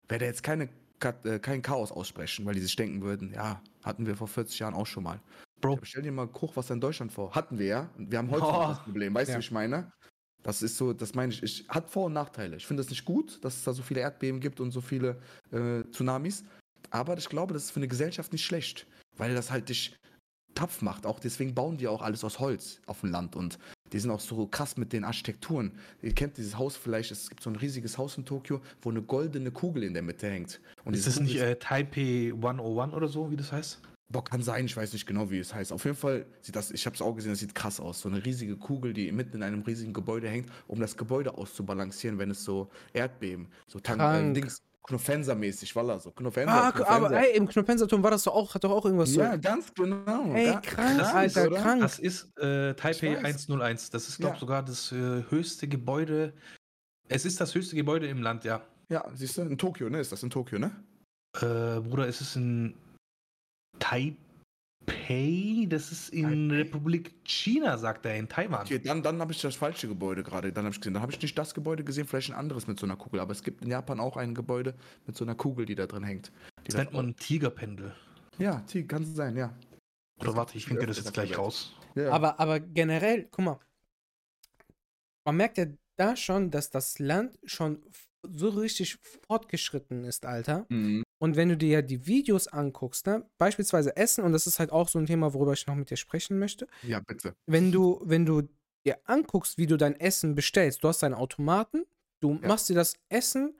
wäre 0.08 0.20
da 0.20 0.26
jetzt 0.26 0.42
keine, 0.42 0.70
äh, 1.24 1.38
kein 1.38 1.60
Chaos 1.60 1.92
aussprechen, 1.92 2.46
weil 2.46 2.54
die 2.54 2.62
sich 2.62 2.76
denken 2.76 3.02
würden, 3.02 3.32
ja, 3.34 3.60
hatten 3.84 4.06
wir 4.06 4.16
vor 4.16 4.28
40 4.28 4.58
Jahren 4.58 4.74
auch 4.74 4.86
schon 4.86 5.04
mal. 5.04 5.20
Bro. 5.60 5.74
Aber 5.74 5.86
stell 5.86 6.02
dir 6.02 6.12
mal 6.12 6.28
Hochwasser 6.32 6.74
in 6.74 6.80
Deutschland 6.80 7.12
vor. 7.12 7.34
Hatten 7.34 7.58
wir 7.58 7.66
ja. 7.66 7.90
Und 7.96 8.10
Wir 8.10 8.18
haben 8.18 8.30
heute 8.30 8.44
Oh. 8.44 8.52
noch 8.52 8.68
das 8.76 8.84
Problem. 8.84 9.14
Weißt 9.14 9.28
Ja. 9.30 9.34
du, 9.36 9.40
wie 9.40 9.44
ich 9.44 9.50
meine? 9.50 9.92
Das 10.42 10.62
ist 10.62 10.76
so, 10.76 10.92
das 10.92 11.14
meine 11.14 11.32
ich, 11.32 11.42
ich, 11.42 11.68
hat 11.68 11.90
Vor- 11.90 12.06
und 12.06 12.12
Nachteile. 12.12 12.56
Ich 12.56 12.66
finde 12.66 12.82
es 12.82 12.90
nicht 12.90 13.04
gut, 13.04 13.44
dass 13.44 13.56
es 13.56 13.64
da 13.64 13.72
so 13.72 13.82
viele 13.82 14.00
Erdbeben 14.00 14.40
gibt 14.40 14.60
und 14.60 14.70
so 14.70 14.80
viele 14.80 15.20
äh, 15.50 15.82
Tsunamis. 15.90 16.44
Aber 16.90 17.16
ich 17.18 17.28
glaube, 17.28 17.52
das 17.54 17.64
ist 17.64 17.70
für 17.72 17.80
eine 17.80 17.88
Gesellschaft 17.88 18.32
nicht 18.32 18.44
schlecht, 18.44 18.86
weil 19.16 19.34
das 19.34 19.50
halt 19.50 19.68
dich 19.68 19.96
tapf 20.54 20.82
macht. 20.82 21.04
Auch 21.04 21.18
deswegen 21.18 21.52
bauen 21.54 21.76
die 21.78 21.88
auch 21.88 22.00
alles 22.00 22.22
aus 22.22 22.38
Holz 22.38 22.80
auf 22.86 23.00
dem 23.00 23.10
Land 23.10 23.34
und 23.34 23.58
die 23.92 23.98
sind 23.98 24.10
auch 24.10 24.20
so 24.20 24.46
krass 24.46 24.76
mit 24.76 24.92
den 24.92 25.04
Architekturen. 25.04 25.72
Ihr 26.02 26.14
kennt 26.14 26.36
dieses 26.36 26.56
Haus 26.56 26.76
vielleicht, 26.76 27.10
es 27.10 27.28
gibt 27.28 27.42
so 27.42 27.50
ein 27.50 27.56
riesiges 27.56 27.98
Haus 27.98 28.16
in 28.16 28.24
Tokio, 28.24 28.60
wo 28.82 28.90
eine 28.90 29.02
goldene 29.02 29.50
Kugel 29.50 29.82
in 29.82 29.94
der 29.94 30.02
Mitte 30.02 30.28
hängt. 30.30 30.60
Und 30.84 30.94
ist 30.94 31.06
das 31.08 31.18
nicht 31.20 31.34
Kugel 31.34 31.48
äh, 31.48 31.56
Taipei 31.58 32.32
101 32.34 32.94
oder 32.94 33.08
so, 33.08 33.30
wie 33.32 33.36
das 33.36 33.50
heißt? 33.52 33.80
Boah, 34.08 34.22
kann 34.22 34.40
sein, 34.40 34.66
ich 34.66 34.76
weiß 34.76 34.92
nicht 34.92 35.04
genau, 35.06 35.30
wie 35.30 35.38
es 35.40 35.52
heißt. 35.52 35.72
Auf 35.72 35.84
jeden 35.84 35.96
Fall 35.96 36.26
sieht 36.40 36.54
das, 36.54 36.70
ich 36.70 36.86
habe 36.86 36.94
es 36.94 37.02
auch 37.02 37.14
gesehen, 37.14 37.32
das 37.32 37.40
sieht 37.40 37.54
krass 37.56 37.80
aus. 37.80 38.00
So 38.00 38.08
eine 38.08 38.24
riesige 38.24 38.56
Kugel, 38.56 38.92
die 38.92 39.10
mitten 39.10 39.38
in 39.38 39.42
einem 39.42 39.62
riesigen 39.62 39.92
Gebäude 39.92 40.28
hängt, 40.28 40.48
um 40.68 40.78
das 40.78 40.96
Gebäude 40.96 41.34
auszubalancieren, 41.36 42.16
wenn 42.18 42.30
es 42.30 42.44
so 42.44 42.70
Erdbeben, 42.92 43.48
so 43.66 43.80
Tank, 43.80 43.98
äh, 44.00 44.04
Krank. 44.04 44.34
Dings, 44.34 44.62
Knofenser-mäßig, 44.84 45.74
Walla, 45.74 45.98
so 45.98 46.12
Knofenser, 46.12 46.52
Ah, 46.54 46.70
Knofenser. 46.70 46.90
aber 46.92 47.10
ey, 47.18 47.36
im 47.36 47.48
Knoppensaturm 47.48 48.00
war 48.04 48.12
das 48.12 48.22
doch 48.22 48.34
auch, 48.34 48.54
hat 48.54 48.62
doch 48.62 48.70
auch 48.70 48.84
irgendwas 48.84 49.10
so. 49.10 49.20
ja, 49.20 49.34
ganz 49.34 49.74
genau. 49.74 50.32
Ey, 50.32 50.52
krank, 50.62 50.62
krass, 50.98 51.12
Alter, 51.14 51.46
oder? 51.48 51.60
krank. 51.60 51.80
Das 51.80 51.98
ist 51.98 52.38
äh, 52.38 52.74
Taipei 52.74 53.14
Ich 53.16 53.22
weiß. 53.24 53.48
101. 53.48 53.90
Das 53.90 54.08
ist, 54.08 54.18
glaube 54.18 54.34
ich, 54.36 54.40
Ja. 54.40 54.40
sogar 54.40 54.62
das 54.64 54.92
äh, 54.92 55.24
höchste 55.30 55.66
Gebäude. 55.66 56.32
Es 57.08 57.24
ist 57.24 57.40
das 57.40 57.52
höchste 57.56 57.74
Gebäude 57.74 58.06
im 58.06 58.22
Land, 58.22 58.44
ja. 58.44 58.62
Ja, 58.88 59.04
siehst 59.14 59.36
du, 59.36 59.42
in 59.42 59.58
Tokio, 59.58 59.90
ne? 59.90 59.98
Ist 59.98 60.12
das 60.12 60.22
in 60.22 60.30
Tokio, 60.30 60.60
ne? 60.60 60.70
Äh, 61.40 61.80
Bruder, 61.80 62.06
ist 62.06 62.20
es 62.20 62.36
in 62.36 62.74
Taipei? 63.78 65.66
Das 65.68 65.92
ist 65.92 66.10
in 66.10 66.48
Taipei. 66.48 66.62
Republik 66.62 67.14
China, 67.24 67.78
sagt 67.78 68.06
er, 68.06 68.16
in 68.16 68.28
Taiwan. 68.28 68.62
Okay, 68.62 68.78
dann, 68.78 69.02
dann 69.02 69.20
habe 69.20 69.32
ich 69.32 69.40
das 69.40 69.56
falsche 69.56 69.88
Gebäude 69.88 70.22
gerade. 70.22 70.52
Dann 70.52 70.64
habe 70.64 70.74
ich 70.74 70.80
gesehen. 70.80 70.94
Dann 70.94 71.02
habe 71.02 71.12
ich 71.12 71.20
nicht 71.20 71.36
das 71.36 71.54
Gebäude 71.54 71.84
gesehen, 71.84 72.06
vielleicht 72.06 72.30
ein 72.30 72.36
anderes 72.36 72.66
mit 72.66 72.78
so 72.78 72.86
einer 72.86 72.96
Kugel. 72.96 73.20
Aber 73.20 73.32
es 73.32 73.42
gibt 73.42 73.62
in 73.62 73.70
Japan 73.70 74.00
auch 74.00 74.16
ein 74.16 74.34
Gebäude 74.34 74.74
mit 75.06 75.16
so 75.16 75.24
einer 75.24 75.34
Kugel, 75.34 75.66
die 75.66 75.74
da 75.74 75.86
drin 75.86 76.04
hängt. 76.04 76.32
Die 76.66 76.72
Das 76.72 76.76
nennt 76.76 76.92
man 76.92 77.16
Tigerpendel. 77.16 77.94
Ja, 78.38 78.62
die 78.72 78.86
kann 78.86 79.04
sein, 79.04 79.36
ja. 79.36 79.56
Oder 80.18 80.36
warte, 80.36 80.56
ich 80.56 80.66
finde 80.66 80.86
das 80.86 80.96
jetzt 80.98 81.12
gleich 81.12 81.36
raus. 81.36 81.74
Ja. 81.94 82.10
Aber, 82.10 82.40
aber 82.40 82.60
generell, 82.60 83.28
guck 83.30 83.44
mal, 83.44 83.58
man 85.24 85.36
merkt 85.36 85.58
ja 85.58 85.66
da 85.96 86.16
schon, 86.16 86.50
dass 86.50 86.70
das 86.70 86.98
Land 86.98 87.38
schon 87.44 87.82
so 88.22 88.48
richtig 88.50 88.98
fortgeschritten 89.26 90.04
ist, 90.04 90.26
Alter. 90.26 90.66
Mhm. 90.68 91.02
Und 91.18 91.36
wenn 91.36 91.48
du 91.48 91.56
dir 91.56 91.68
ja 91.70 91.82
die 91.82 92.06
Videos 92.06 92.48
anguckst, 92.48 93.06
ne, 93.06 93.28
beispielsweise 93.38 93.96
Essen, 93.96 94.24
und 94.24 94.32
das 94.32 94.46
ist 94.46 94.58
halt 94.58 94.70
auch 94.72 94.88
so 94.88 94.98
ein 94.98 95.06
Thema, 95.06 95.32
worüber 95.34 95.52
ich 95.52 95.66
noch 95.66 95.74
mit 95.74 95.90
dir 95.90 95.96
sprechen 95.96 96.38
möchte, 96.38 96.66
Ja, 96.82 97.00
bitte. 97.00 97.34
wenn 97.46 97.72
du, 97.72 98.00
wenn 98.04 98.26
du 98.26 98.42
dir 98.86 98.98
anguckst, 99.04 99.58
wie 99.58 99.66
du 99.66 99.76
dein 99.76 99.96
Essen 99.98 100.34
bestellst, 100.34 100.84
du 100.84 100.88
hast 100.88 101.02
deinen 101.02 101.14
Automaten, 101.14 101.84
du 102.20 102.38
Ja. 102.42 102.48
machst 102.48 102.68
dir 102.68 102.74
das 102.74 102.94
Essen 103.08 103.58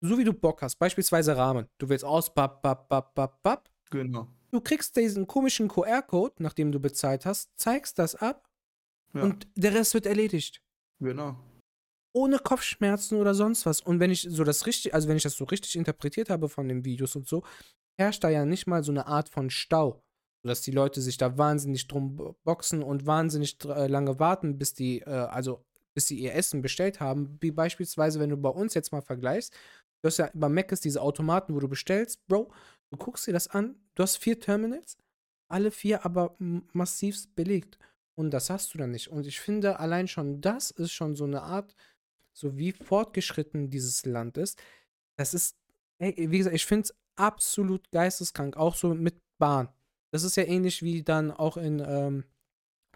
so 0.00 0.18
wie 0.18 0.24
du 0.24 0.32
Bock 0.32 0.62
hast, 0.62 0.76
beispielsweise 0.76 1.36
Ramen. 1.36 1.66
Du 1.78 1.88
willst 1.88 2.04
aus, 2.04 2.32
bap, 2.32 2.62
bap, 2.62 2.88
bap, 2.88 3.14
bap, 3.14 3.42
bap. 3.42 3.70
Genau. 3.90 4.28
Du 4.52 4.60
kriegst 4.60 4.96
diesen 4.96 5.26
komischen 5.26 5.68
QR-Code, 5.68 6.36
nachdem 6.38 6.72
du 6.72 6.80
bezahlt 6.80 7.26
hast, 7.26 7.50
zeigst 7.58 7.98
das 7.98 8.14
ab 8.14 8.48
Ja, 9.14 9.22
und 9.24 9.48
der 9.56 9.74
Rest 9.74 9.94
wird 9.94 10.06
erledigt. 10.06 10.62
genau. 11.00 11.36
Ohne 12.16 12.38
Kopfschmerzen 12.38 13.18
oder 13.18 13.34
sonst 13.34 13.66
was. 13.66 13.82
Und 13.82 14.00
wenn 14.00 14.10
ich 14.10 14.22
so 14.22 14.42
das 14.42 14.64
richtig, 14.64 14.94
also 14.94 15.06
wenn 15.06 15.18
ich 15.18 15.22
das 15.22 15.36
so 15.36 15.44
richtig 15.44 15.76
interpretiert 15.76 16.30
habe 16.30 16.48
von 16.48 16.66
den 16.66 16.84
Videos 16.84 17.14
und 17.14 17.28
so, 17.28 17.44
herrscht 18.00 18.24
da 18.24 18.30
ja 18.30 18.46
nicht 18.46 18.66
mal 18.66 18.82
so 18.82 18.90
eine 18.90 19.06
Art 19.06 19.28
von 19.28 19.50
Stau. 19.50 20.02
Sodass 20.42 20.62
die 20.62 20.70
Leute 20.70 21.02
sich 21.02 21.18
da 21.18 21.36
wahnsinnig 21.36 21.88
drum 21.88 22.16
bo- 22.16 22.36
boxen 22.44 22.82
und 22.82 23.04
wahnsinnig 23.04 23.58
äh, 23.64 23.86
lange 23.86 24.18
warten, 24.18 24.56
bis 24.56 24.72
die, 24.72 25.00
äh, 25.00 25.10
also 25.10 25.64
bis 25.94 26.06
sie 26.06 26.18
ihr 26.18 26.34
Essen 26.34 26.62
bestellt 26.62 27.00
haben. 27.00 27.36
Wie 27.40 27.50
beispielsweise, 27.50 28.18
wenn 28.18 28.30
du 28.30 28.36
bei 28.36 28.50
uns 28.50 28.72
jetzt 28.72 28.92
mal 28.92 29.02
vergleichst, 29.02 29.52
du 30.02 30.06
hast 30.06 30.18
ja 30.18 30.30
bei 30.32 30.48
Mac 30.48 30.72
ist 30.72 30.84
diese 30.84 31.02
Automaten, 31.02 31.54
wo 31.54 31.60
du 31.60 31.68
bestellst, 31.68 32.26
Bro, 32.28 32.50
du 32.90 32.96
guckst 32.96 33.26
dir 33.26 33.32
das 33.32 33.48
an, 33.48 33.76
du 33.94 34.02
hast 34.02 34.16
vier 34.16 34.40
Terminals, 34.40 34.96
alle 35.50 35.70
vier 35.70 36.04
aber 36.04 36.34
massivst 36.38 37.34
belegt. 37.34 37.78
Und 38.18 38.30
das 38.30 38.48
hast 38.48 38.72
du 38.72 38.78
dann 38.78 38.92
nicht. 38.92 39.08
Und 39.08 39.26
ich 39.26 39.40
finde, 39.40 39.80
allein 39.80 40.08
schon 40.08 40.40
das 40.40 40.70
ist 40.70 40.92
schon 40.92 41.16
so 41.16 41.24
eine 41.24 41.42
Art, 41.42 41.74
so 42.36 42.56
wie 42.56 42.72
fortgeschritten 42.72 43.70
dieses 43.70 44.04
Land 44.04 44.36
ist. 44.36 44.62
Das 45.18 45.32
ist, 45.34 45.56
ey, 45.98 46.14
wie 46.30 46.38
gesagt, 46.38 46.54
ich 46.54 46.66
finde 46.66 46.84
es 46.84 46.94
absolut 47.16 47.90
geisteskrank. 47.90 48.56
Auch 48.56 48.74
so 48.74 48.94
mit 48.94 49.18
Bahn. 49.38 49.68
Das 50.12 50.22
ist 50.22 50.36
ja 50.36 50.44
ähnlich 50.44 50.82
wie 50.82 51.02
dann 51.02 51.30
auch 51.30 51.56
in 51.56 51.80
ähm, 51.80 52.24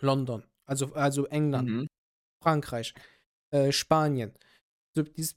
London. 0.00 0.44
Also, 0.66 0.92
also 0.94 1.26
England, 1.26 1.68
Mhm. 1.68 1.86
Frankreich, 2.42 2.94
äh, 3.52 3.72
Spanien. 3.72 4.32
So 4.94 5.02
dieses 5.02 5.36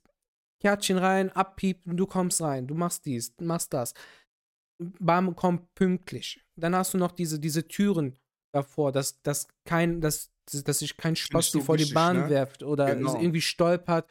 Kärtchen 0.62 0.98
rein, 0.98 1.30
abpiepen, 1.32 1.98
du 1.98 2.06
kommst 2.06 2.42
rein, 2.42 2.68
du 2.68 2.76
machst 2.76 3.06
dies, 3.06 3.36
du 3.36 3.46
machst 3.46 3.74
das. 3.74 3.94
Bahn 4.80 5.36
kommt 5.36 5.74
pünktlich. 5.76 6.42
Dann 6.56 6.76
hast 6.76 6.94
du 6.94 6.98
noch 6.98 7.12
diese, 7.12 7.40
diese 7.40 7.68
Türen 7.68 8.18
davor, 8.54 8.92
dass, 8.92 9.22
dass 9.22 9.48
kein, 9.66 10.02
dass 10.02 10.33
dass 10.52 10.80
sich 10.80 10.98
kein 10.98 11.14
ich 11.14 11.24
Spaß 11.24 11.50
vor 11.50 11.78
die 11.78 11.86
Bahn 11.94 12.18
ne? 12.18 12.30
werft 12.30 12.64
oder 12.64 12.96
Genau. 12.96 13.16
irgendwie 13.20 13.42
stolpert 13.42 14.10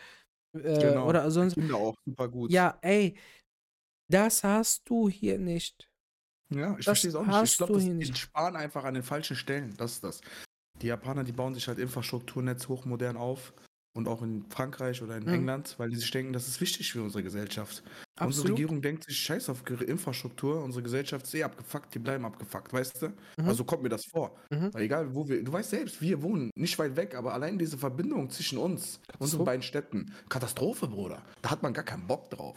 äh, 0.57 0.61
Genau. 0.81 1.09
oder 1.09 1.31
sonst. 1.31 1.55
Kinder 1.55 1.77
auch 1.77 1.95
super 2.05 2.29
gut. 2.29 2.51
Ja, 2.51 2.79
ey, 2.83 3.17
das 4.11 4.45
hast 4.45 4.89
du 4.89 5.09
hier 5.09 5.39
nicht. 5.39 5.89
Ja, 6.51 6.73
ich 6.73 6.77
Das 6.85 6.85
verstehe 6.85 7.11
es 7.11 7.15
auch 7.17 7.25
nicht. 7.27 7.35
hast 7.35 7.51
Ich 7.53 7.57
glaube, 7.59 7.79
die 7.79 7.89
nicht. 7.91 8.19
sparen 8.19 8.57
einfach 8.57 8.85
an 8.85 8.95
den 8.95 9.03
falschen 9.03 9.37
Stellen. 9.37 9.75
Das 9.77 9.93
ist 9.93 10.05
das. 10.05 10.21
Die 10.81 10.87
Japaner, 10.89 11.25
die 11.25 11.33
bauen 11.33 11.55
sich 11.55 11.69
halt 11.69 11.79
Infrastrukturnetz 11.79 12.69
hochmodern 12.69 13.17
auf. 13.17 13.53
Und 13.95 14.09
auch 14.09 14.23
in 14.23 14.47
Frankreich 14.49 15.03
oder 15.03 15.17
in 15.19 15.25
Mhm. 15.25 15.35
England, 15.35 15.75
weil 15.79 15.91
die 15.91 15.97
sich 15.97 16.11
denken, 16.11 16.33
das 16.33 16.49
ist 16.49 16.61
wichtig 16.63 16.93
für 16.93 17.03
unsere 17.03 17.23
Gesellschaft. 17.23 17.83
Unsere 17.85 18.25
Absolut. 18.27 18.51
Regierung 18.53 18.81
denkt 18.81 19.05
sich, 19.05 19.19
scheiß 19.19 19.51
auf 19.51 19.65
Ge- 19.65 19.85
Infrastruktur, 19.85 20.65
unsere 20.65 20.83
Gesellschaft 20.83 21.27
ist 21.27 21.35
eh 21.35 21.43
abgefuckt, 21.45 21.95
die 21.95 21.99
bleiben 21.99 22.25
abgefuckt, 22.25 22.73
weißt 22.73 23.03
du? 23.03 23.09
Mhm. 23.09 23.49
Also 23.49 23.65
kommt 23.65 23.83
mir 23.83 23.91
das 23.91 24.07
vor. 24.11 24.35
Mhm. 24.51 24.73
Weil 24.73 24.83
egal, 24.85 25.15
wo 25.15 25.29
wir, 25.29 25.45
du 25.45 25.53
weißt 25.53 25.71
selbst, 25.71 26.01
wir 26.01 26.23
wohnen 26.23 26.51
nicht 26.57 26.79
weit 26.79 26.97
weg, 26.97 27.15
aber 27.15 27.35
allein 27.35 27.59
diese 27.59 27.77
Verbindung 27.77 28.31
zwischen 28.31 28.57
uns, 28.59 28.99
unseren 29.19 29.45
beiden 29.45 29.63
Städten, 29.63 30.15
Katastrophe, 30.31 30.89
Bruder. 30.89 31.23
Da 31.43 31.51
hat 31.51 31.63
man 31.63 31.75
gar 31.75 31.85
keinen 31.85 32.07
Bock 32.07 32.31
drauf. 32.31 32.57